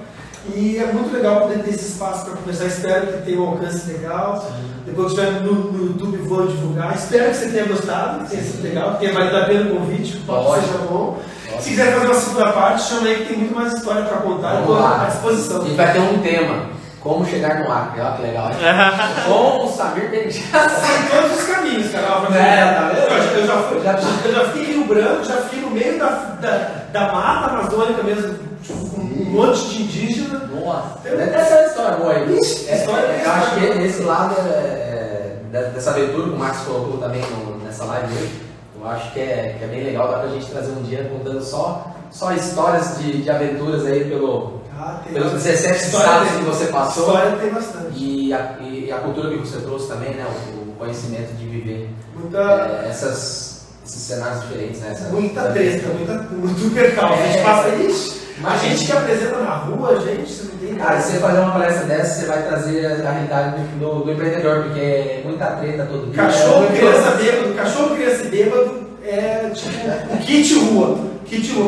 E 0.55 0.77
é 0.77 0.91
muito 0.91 1.13
legal 1.13 1.41
poder 1.41 1.59
ter 1.59 1.71
esse 1.71 1.89
espaço 1.89 2.25
para 2.25 2.33
conversar. 2.35 2.65
Espero 2.65 3.07
que 3.07 3.25
tenha 3.25 3.39
um 3.39 3.49
alcance 3.49 3.91
legal. 3.91 4.51
Depois 4.85 5.13
que 5.13 5.19
estiver 5.19 5.41
no, 5.41 5.71
no 5.71 5.87
YouTube, 5.87 6.17
vou 6.19 6.47
divulgar. 6.47 6.95
Espero 6.95 7.29
que 7.29 7.35
você 7.35 7.49
tenha 7.49 7.65
gostado, 7.65 8.23
que 8.23 8.31
tenha 8.31 8.43
sido 8.43 8.63
legal, 8.63 8.93
que 8.93 8.99
tenha 8.99 9.13
valido 9.13 9.37
a 9.37 9.41
pena 9.41 9.69
o 9.69 9.75
convite, 9.75 10.17
que 10.17 10.31
o 10.31 10.55
seja 10.55 10.77
bom. 10.89 11.21
Se 11.59 11.69
quiser 11.71 11.93
fazer 11.93 12.05
uma 12.05 12.15
segunda 12.15 12.51
parte, 12.53 12.81
chama 12.81 13.07
aí 13.07 13.15
que 13.17 13.25
tem 13.25 13.37
muito 13.37 13.53
mais 13.53 13.73
história 13.73 14.03
para 14.03 14.17
contar. 14.19 14.61
Estou 14.61 14.83
à 14.83 15.05
disposição. 15.05 15.61
Gente 15.61 15.75
vai 15.75 15.93
ter 15.93 15.99
um 15.99 16.19
tema. 16.19 16.78
Como 17.01 17.25
chegar 17.25 17.59
no 17.59 17.71
Acre, 17.71 18.01
olha 18.01 18.11
que 18.15 18.21
legal. 18.23 18.49
Com 19.25 19.65
o 19.65 19.71
Samir 19.71 20.09
Berinjela. 20.09 20.65
Em 20.65 21.09
todos 21.21 21.39
os 21.39 21.45
caminhos, 21.47 21.91
cara. 21.91 22.05
Eu, 22.07 22.35
É, 22.35 22.73
tá 22.73 22.81
vendo? 22.89 22.99
eu, 22.99 23.09
já- 23.09 23.31
eu 23.39 23.47
já, 23.47 23.57
fui- 23.63 23.81
Já 23.81 23.91
eu 24.25 24.33
já 24.33 24.45
fiquei 24.49 24.63
em 24.63 24.73
Rio 24.79 24.85
Branco, 24.85 25.23
já 25.23 25.37
fiquei 25.37 25.61
no 25.61 25.69
meio 25.71 25.97
da, 25.97 26.09
da, 26.41 26.57
da 26.91 27.11
mata 27.13 27.53
amazônica 27.55 28.03
mesmo, 28.03 28.37
tipo, 28.61 28.89
com 28.89 29.01
um 29.01 29.25
monte 29.31 29.65
de 29.69 29.83
indígena. 29.83 30.39
Nossa, 30.39 30.99
deve 31.03 31.17
ter 31.27 31.35
essa 31.37 31.65
história 31.67 31.97
boa 31.97 32.11
aí. 32.13 32.37
Ixi, 32.37 32.69
É, 32.69 32.75
história 32.75 33.05
é, 33.07 33.23
eu 33.25 33.31
acho 33.31 33.55
que 33.55 33.65
esse 33.65 34.01
lado 34.03 34.35
é, 34.37 35.37
é 35.53 35.61
dessa 35.73 35.91
aventura 35.91 36.23
que 36.23 36.29
o 36.35 36.37
Max 36.37 36.57
colocou 36.59 36.97
também 36.97 37.21
nessa 37.63 37.85
live 37.85 38.13
hoje. 38.13 38.41
Eu 38.81 38.89
acho 38.89 39.11
que 39.13 39.19
é, 39.21 39.55
que 39.57 39.63
é 39.63 39.67
bem 39.67 39.83
legal, 39.85 40.09
dá 40.09 40.19
pra 40.19 40.29
gente 40.29 40.45
trazer 40.47 40.71
um 40.71 40.83
dia 40.83 41.09
contando 41.11 41.41
só, 41.41 41.91
só 42.11 42.33
histórias 42.33 42.97
de, 42.99 43.21
de 43.21 43.29
aventuras 43.29 43.85
aí 43.85 44.05
pelo, 44.05 44.61
ah, 44.77 45.01
pelos 45.11 45.31
17 45.33 45.75
estados 45.75 46.29
que 46.31 46.43
você 46.43 46.65
passou. 46.65 47.07
História 47.07 47.37
tem 47.37 47.49
bastante. 47.51 47.97
E 47.97 48.33
a, 48.33 48.57
e 48.61 48.91
a 48.91 48.97
cultura 48.97 49.29
que 49.29 49.37
você 49.37 49.59
trouxe 49.59 49.87
também, 49.87 50.15
né? 50.15 50.25
O, 50.25 50.69
o 50.69 50.75
conhecimento 50.77 51.33
de 51.33 51.45
viver 51.45 51.89
Muita... 52.15 52.39
é, 52.39 52.89
essas, 52.89 53.67
esses 53.85 54.01
cenários 54.01 54.41
diferentes, 54.41 54.81
né? 54.81 54.91
Essa, 54.91 55.09
muita 55.09 55.51
treta, 55.51 55.87
muita, 55.89 56.13
muito 56.31 56.73
percal. 56.73 57.13
É, 57.13 57.23
a 57.23 57.27
gente 57.27 57.43
passa 57.43 57.75
isso. 57.75 58.19
A 58.41 58.55
gente 58.55 58.85
que 58.85 58.91
apresenta 58.93 59.37
na 59.39 59.55
rua, 59.55 59.89
a 59.89 59.99
gente, 59.99 60.31
você 60.31 60.43
não 60.43 60.57
tem 60.59 60.75
Cara, 60.75 61.01
se 61.01 61.11
você 61.11 61.19
fazer 61.19 61.39
uma 61.39 61.51
palestra 61.51 61.85
dessa, 61.87 62.21
você 62.21 62.25
vai 62.25 62.41
trazer 62.43 62.85
a 62.85 63.11
realidade 63.11 63.61
do, 63.77 64.03
do 64.05 64.11
empreendedor, 64.11 64.63
porque 64.63 64.79
é 64.79 65.21
muita 65.25 65.45
treta 65.57 65.85
todo 65.85 66.09
dia. 66.09 66.23
Cachorro, 66.23 66.63
é 66.63 66.77
criança 66.77 67.11
bêbado, 67.11 67.53
cachorro, 67.53 67.95
criança 67.97 68.23
e 68.23 68.29
bêbado 68.29 68.89
é 69.03 69.49
tipo 69.53 69.77
rua. 69.77 70.17
Kit 70.25 70.59
rua. 70.59 70.99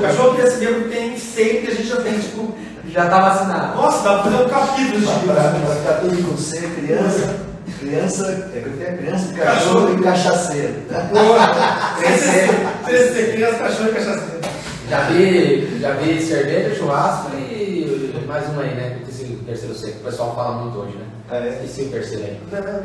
Cachorro, 0.01 0.35
criança 0.35 0.55
e 0.55 0.65
bêbado 0.65 0.89
tem 0.89 1.17
sempre, 1.17 1.71
a 1.71 1.75
gente 1.75 1.88
já 1.88 2.01
tem, 2.01 2.19
tipo. 2.19 2.55
Já 2.89 3.07
tá 3.07 3.19
vacinado. 3.21 3.77
Nossa, 3.77 4.03
dá 4.03 4.15
pra 4.15 4.31
fazer 4.31 4.43
um 4.43 4.49
capítulo 4.49 4.99
de 4.99 5.05
Vai 5.05 5.77
ficar 5.77 5.93
tudo 6.01 6.29
com 6.29 6.38
C, 6.38 6.57
criança. 6.57 7.35
Criança, 7.79 8.51
é 8.53 8.59
que 8.59 8.67
eu 8.67 8.77
tenho 8.77 8.97
criança, 8.97 9.33
cachorro, 9.33 9.85
cachorro 9.85 9.99
e 9.99 10.03
cachaceiro. 10.03 10.73
CC, 12.85 13.31
criança, 13.31 13.57
cachorro 13.57 13.89
e 13.89 13.93
cachaceiro. 13.93 14.41
Já 14.89 14.99
vi, 15.03 15.79
já 15.79 15.91
vi 15.91 16.21
cerveja, 16.21 16.75
churrasco 16.75 17.31
e 17.38 18.13
mais 18.27 18.47
uma 18.49 18.63
aí, 18.63 18.75
né? 18.75 18.97
o 19.41 19.45
terceiro 19.45 19.75
seco. 19.75 19.99
O 19.99 20.03
pessoal 20.03 20.35
fala 20.35 20.57
muito 20.57 20.77
hoje, 20.77 20.97
né? 20.97 21.05
É. 21.31 21.49
Esqueci 21.49 21.83
o 21.83 21.89
terceiro 21.91 22.23
aí. 22.23 22.39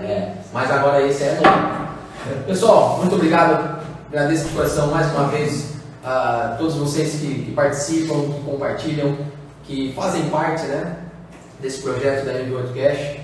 É, 0.05 0.33
mas 0.53 0.71
agora 0.71 1.03
esse 1.07 1.23
é 1.23 1.35
novo. 1.35 2.47
Pessoal, 2.47 2.99
muito 2.99 3.15
obrigado. 3.15 3.81
Agradeço 4.09 4.45
de 4.45 4.55
coração 4.55 4.89
mais 4.89 5.07
uma 5.13 5.29
vez 5.29 5.76
a 6.07 6.55
todos 6.57 6.77
vocês 6.77 7.15
que, 7.15 7.47
que 7.47 7.51
participam, 7.51 8.33
que 8.33 8.41
compartilham, 8.45 9.19
que 9.65 9.93
fazem 9.93 10.31
parte 10.31 10.65
né, 10.67 10.99
desse 11.61 11.83
projeto 11.83 12.25
da 12.25 12.33
MV8 12.35 12.75
Cash. 12.75 13.17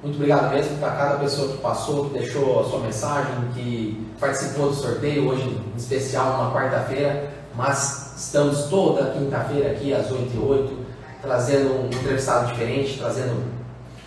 Muito 0.00 0.14
obrigado 0.14 0.54
mesmo 0.54 0.78
para 0.78 0.92
cada 0.92 1.16
pessoa 1.16 1.48
que 1.48 1.58
passou, 1.58 2.08
que 2.08 2.16
deixou 2.16 2.60
a 2.60 2.64
sua 2.64 2.78
mensagem, 2.78 3.34
que 3.52 4.06
participou 4.20 4.68
do 4.68 4.74
sorteio, 4.76 5.28
hoje 5.28 5.42
em 5.42 5.76
especial, 5.76 6.34
uma 6.34 6.52
quarta-feira, 6.52 7.28
mas 7.56 8.14
estamos 8.16 8.66
toda 8.66 9.10
quinta-feira 9.10 9.72
aqui 9.72 9.92
às 9.92 10.08
8 10.08 10.30
e 10.32 10.38
8 10.38 10.78
trazendo 11.20 11.82
um 11.82 11.86
entrevistado 11.86 12.52
diferente, 12.52 12.98
trazendo 12.98 13.42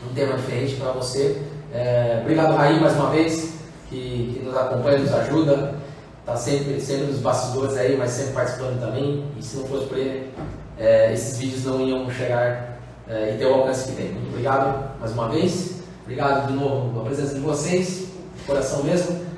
um 0.09 0.13
tema 0.13 0.37
diferente 0.37 0.75
para 0.75 0.93
você. 0.93 1.41
É, 1.73 2.19
obrigado, 2.21 2.55
Raí, 2.55 2.79
mais 2.79 2.93
uma 2.95 3.09
vez, 3.09 3.55
que, 3.89 4.33
que 4.33 4.41
nos 4.45 4.55
acompanha, 4.55 4.99
nos 4.99 5.13
ajuda, 5.13 5.75
está 6.21 6.35
sempre, 6.35 6.79
sempre 6.79 7.07
nos 7.07 7.19
bastidores 7.19 7.77
aí, 7.77 7.97
mas 7.97 8.11
sempre 8.11 8.33
participando 8.33 8.79
também. 8.79 9.25
E 9.37 9.43
se 9.43 9.57
não 9.57 9.65
fosse 9.65 9.85
por 9.85 9.97
ele, 9.97 10.31
é, 10.77 11.13
esses 11.13 11.37
vídeos 11.37 11.65
não 11.65 11.81
iam 11.81 12.09
chegar 12.09 12.79
é, 13.07 13.33
e 13.33 13.37
ter 13.37 13.45
o 13.45 13.53
alcance 13.53 13.89
que 13.89 13.95
tem. 13.95 14.11
Muito 14.13 14.29
obrigado 14.29 14.99
mais 14.99 15.11
uma 15.11 15.29
vez. 15.29 15.81
Obrigado 16.03 16.47
de 16.47 16.53
novo 16.53 16.91
pela 16.91 17.05
presença 17.05 17.33
de 17.33 17.39
vocês, 17.39 18.07
de 18.35 18.43
coração 18.45 18.83
mesmo. 18.83 19.31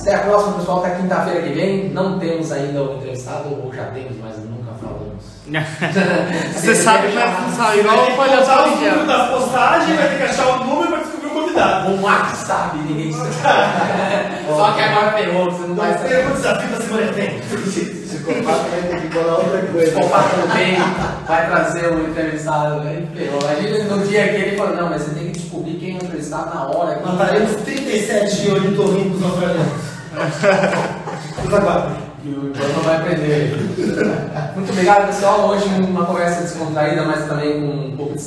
Até 0.00 0.14
a 0.14 0.18
próxima, 0.20 0.54
pessoal. 0.54 0.84
Até 0.84 0.96
quinta-feira 0.96 1.42
que 1.42 1.52
vem. 1.52 1.90
Não 1.90 2.18
temos 2.18 2.50
ainda 2.50 2.82
o 2.82 2.96
entrevistado, 2.96 3.48
ou 3.50 3.72
já 3.72 3.84
temos, 3.86 4.16
mas 4.20 4.36
nunca 4.38 4.72
falamos. 4.80 5.24
Você 6.54 6.74
sabe 6.74 7.08
que 7.08 7.14
vai 7.14 7.44
funcionar 7.44 7.76
igual 7.76 8.12
o 8.12 8.16
palhaço 8.16 8.78
de 8.78 8.84
número 8.84 9.06
da 9.06 9.28
postagem, 9.28 9.96
vai 9.96 10.08
ter 10.08 10.16
que 10.16 10.22
achar 10.24 10.46
o 10.48 10.64
número 10.64 10.88
para 10.88 10.98
descobrir 10.98 11.26
o 11.26 11.30
convidado. 11.30 11.92
O 11.92 12.02
Max 12.02 12.38
sabe, 12.38 12.78
ninguém 12.78 13.12
sabe. 13.12 14.36
Só 14.60 14.72
que 14.72 14.80
agora 14.82 15.12
pegou, 15.12 15.50
você 15.50 15.66
não 15.66 15.74
vai 15.74 15.94
saber. 15.94 16.08
Tem 16.16 16.26
um 16.26 16.34
desafio 16.34 16.68
da 16.68 16.84
semana 16.84 17.06
que 17.06 17.12
vem. 17.14 17.40
Psicopata 17.40 18.68
vai 18.68 18.82
ter 18.82 19.00
que 19.00 19.08
bolar 19.08 19.36
outra 19.36 19.62
coisa. 19.62 19.90
Psicopata 19.90 20.28
também 20.36 20.76
vai 21.26 21.46
trazer 21.46 21.86
o 21.86 22.08
entrevistado. 22.10 22.86
Ele 22.86 23.08
pegou. 23.16 23.40
Imagina 23.40 23.96
no 23.96 24.06
dia 24.06 24.28
que 24.28 24.34
ele 24.34 24.56
falou: 24.58 24.76
não, 24.76 24.90
mas 24.90 25.02
você 25.02 25.14
tem 25.14 25.30
que 25.30 25.38
descobrir 25.38 25.74
quem 25.76 25.92
é 25.92 25.94
o 25.94 26.04
entrevistado 26.04 26.54
na 26.54 26.66
hora. 26.66 27.00
Mataremos 27.00 27.56
37 27.64 28.42
de 28.42 28.50
ornitorrincos 28.50 29.22
australianos. 29.22 29.72
Os 31.46 31.54
aguardem. 31.54 31.96
E 32.22 32.28
o 32.28 32.52
não 32.52 32.82
vai 32.82 32.96
aprender. 32.96 33.56
Muito 34.54 34.72
obrigado, 34.72 35.06
pessoal. 35.06 35.48
Hoje 35.48 35.64
uma 35.64 36.04
conversa 36.04 36.42
descontraída, 36.42 37.02
mas 37.06 37.26
também 37.26 37.60
com 37.60 37.66
um 37.66 37.96
pouco 37.96 38.14
de 38.14 38.20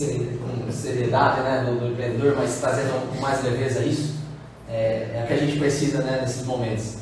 seriedade 0.73 1.41
né, 1.41 1.63
do, 1.67 1.79
do 1.79 1.87
empreendedor, 1.91 2.33
mas 2.35 2.57
trazendo 2.59 3.07
com 3.07 3.21
mais 3.21 3.43
leveza 3.43 3.81
isso. 3.81 4.22
É, 4.73 5.19
é 5.19 5.21
o 5.23 5.27
que 5.27 5.33
a 5.33 5.37
gente 5.37 5.59
precisa 5.59 6.01
né, 6.01 6.19
nesses 6.21 6.45
momentos. 6.47 6.97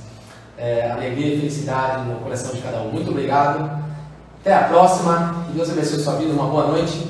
É, 0.58 0.92
alegria 0.92 1.34
e 1.34 1.40
felicidade 1.40 2.08
no 2.08 2.16
coração 2.18 2.54
de 2.54 2.62
cada 2.62 2.82
um. 2.82 2.92
Muito 2.92 3.10
obrigado. 3.10 3.82
Até 4.42 4.54
a 4.54 4.66
próxima. 4.66 5.46
Que 5.48 5.54
Deus 5.54 5.70
abençoe 5.70 6.00
sua 6.00 6.16
vida. 6.18 6.34
Uma 6.34 6.48
boa 6.48 6.68
noite. 6.68 7.10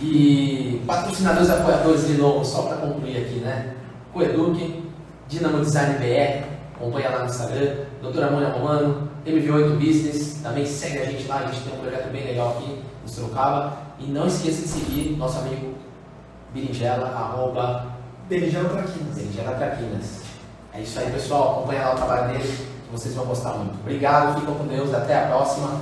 E 0.00 0.82
patrocinadores 0.86 1.48
e 1.48 1.52
apoiadores 1.52 2.08
de 2.08 2.14
novo, 2.14 2.44
só 2.44 2.62
para 2.62 2.78
concluir 2.78 3.18
aqui, 3.18 3.36
né? 3.36 3.74
Coeduc, 4.12 4.82
Dinamo 5.28 5.60
Design 5.60 5.94
BR, 5.98 6.44
acompanha 6.74 7.10
lá 7.10 7.18
no 7.20 7.26
Instagram, 7.26 7.76
Doutora 8.02 8.30
Mônica 8.30 8.52
Romano, 8.52 9.08
MV8 9.24 9.76
Business, 9.76 10.40
também 10.42 10.66
segue 10.66 10.98
a 10.98 11.04
gente 11.04 11.26
lá, 11.28 11.36
a 11.36 11.46
gente 11.46 11.60
tem 11.60 11.72
um 11.72 11.80
projeto 11.80 12.10
bem 12.10 12.24
legal 12.24 12.58
aqui 12.58 12.82
no 13.02 13.08
Sorocaba. 13.08 13.78
E 14.00 14.06
não 14.06 14.26
esqueça 14.26 14.62
de 14.62 14.68
seguir 14.68 15.16
nosso 15.16 15.38
amigo 15.38 15.74
Berinjela, 16.52 17.08
arroba 17.08 17.91
Berinjela 18.32 18.68
Traquinas. 18.70 19.14
Berinjela 19.14 19.56
Traquinas. 19.56 20.22
É 20.72 20.80
isso 20.80 20.98
aí, 20.98 21.10
pessoal. 21.10 21.58
Acompanha 21.58 21.84
lá 21.84 21.92
o 21.92 21.96
trabalho 21.96 22.28
dele, 22.28 22.44
que 22.44 22.90
vocês 22.90 23.14
vão 23.14 23.26
gostar 23.26 23.50
muito. 23.50 23.74
Obrigado, 23.80 24.40
ficam 24.40 24.54
com 24.54 24.66
Deus, 24.66 24.94
até 24.94 25.22
a 25.22 25.26
próxima. 25.26 25.80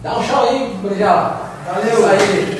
Dá 0.00 0.16
um 0.16 0.22
show 0.22 0.48
aí, 0.48 0.78
Berinjela. 0.80 1.40
Valeu! 1.66 1.82
É 1.82 1.92
isso 1.92 2.06
aí. 2.06 2.57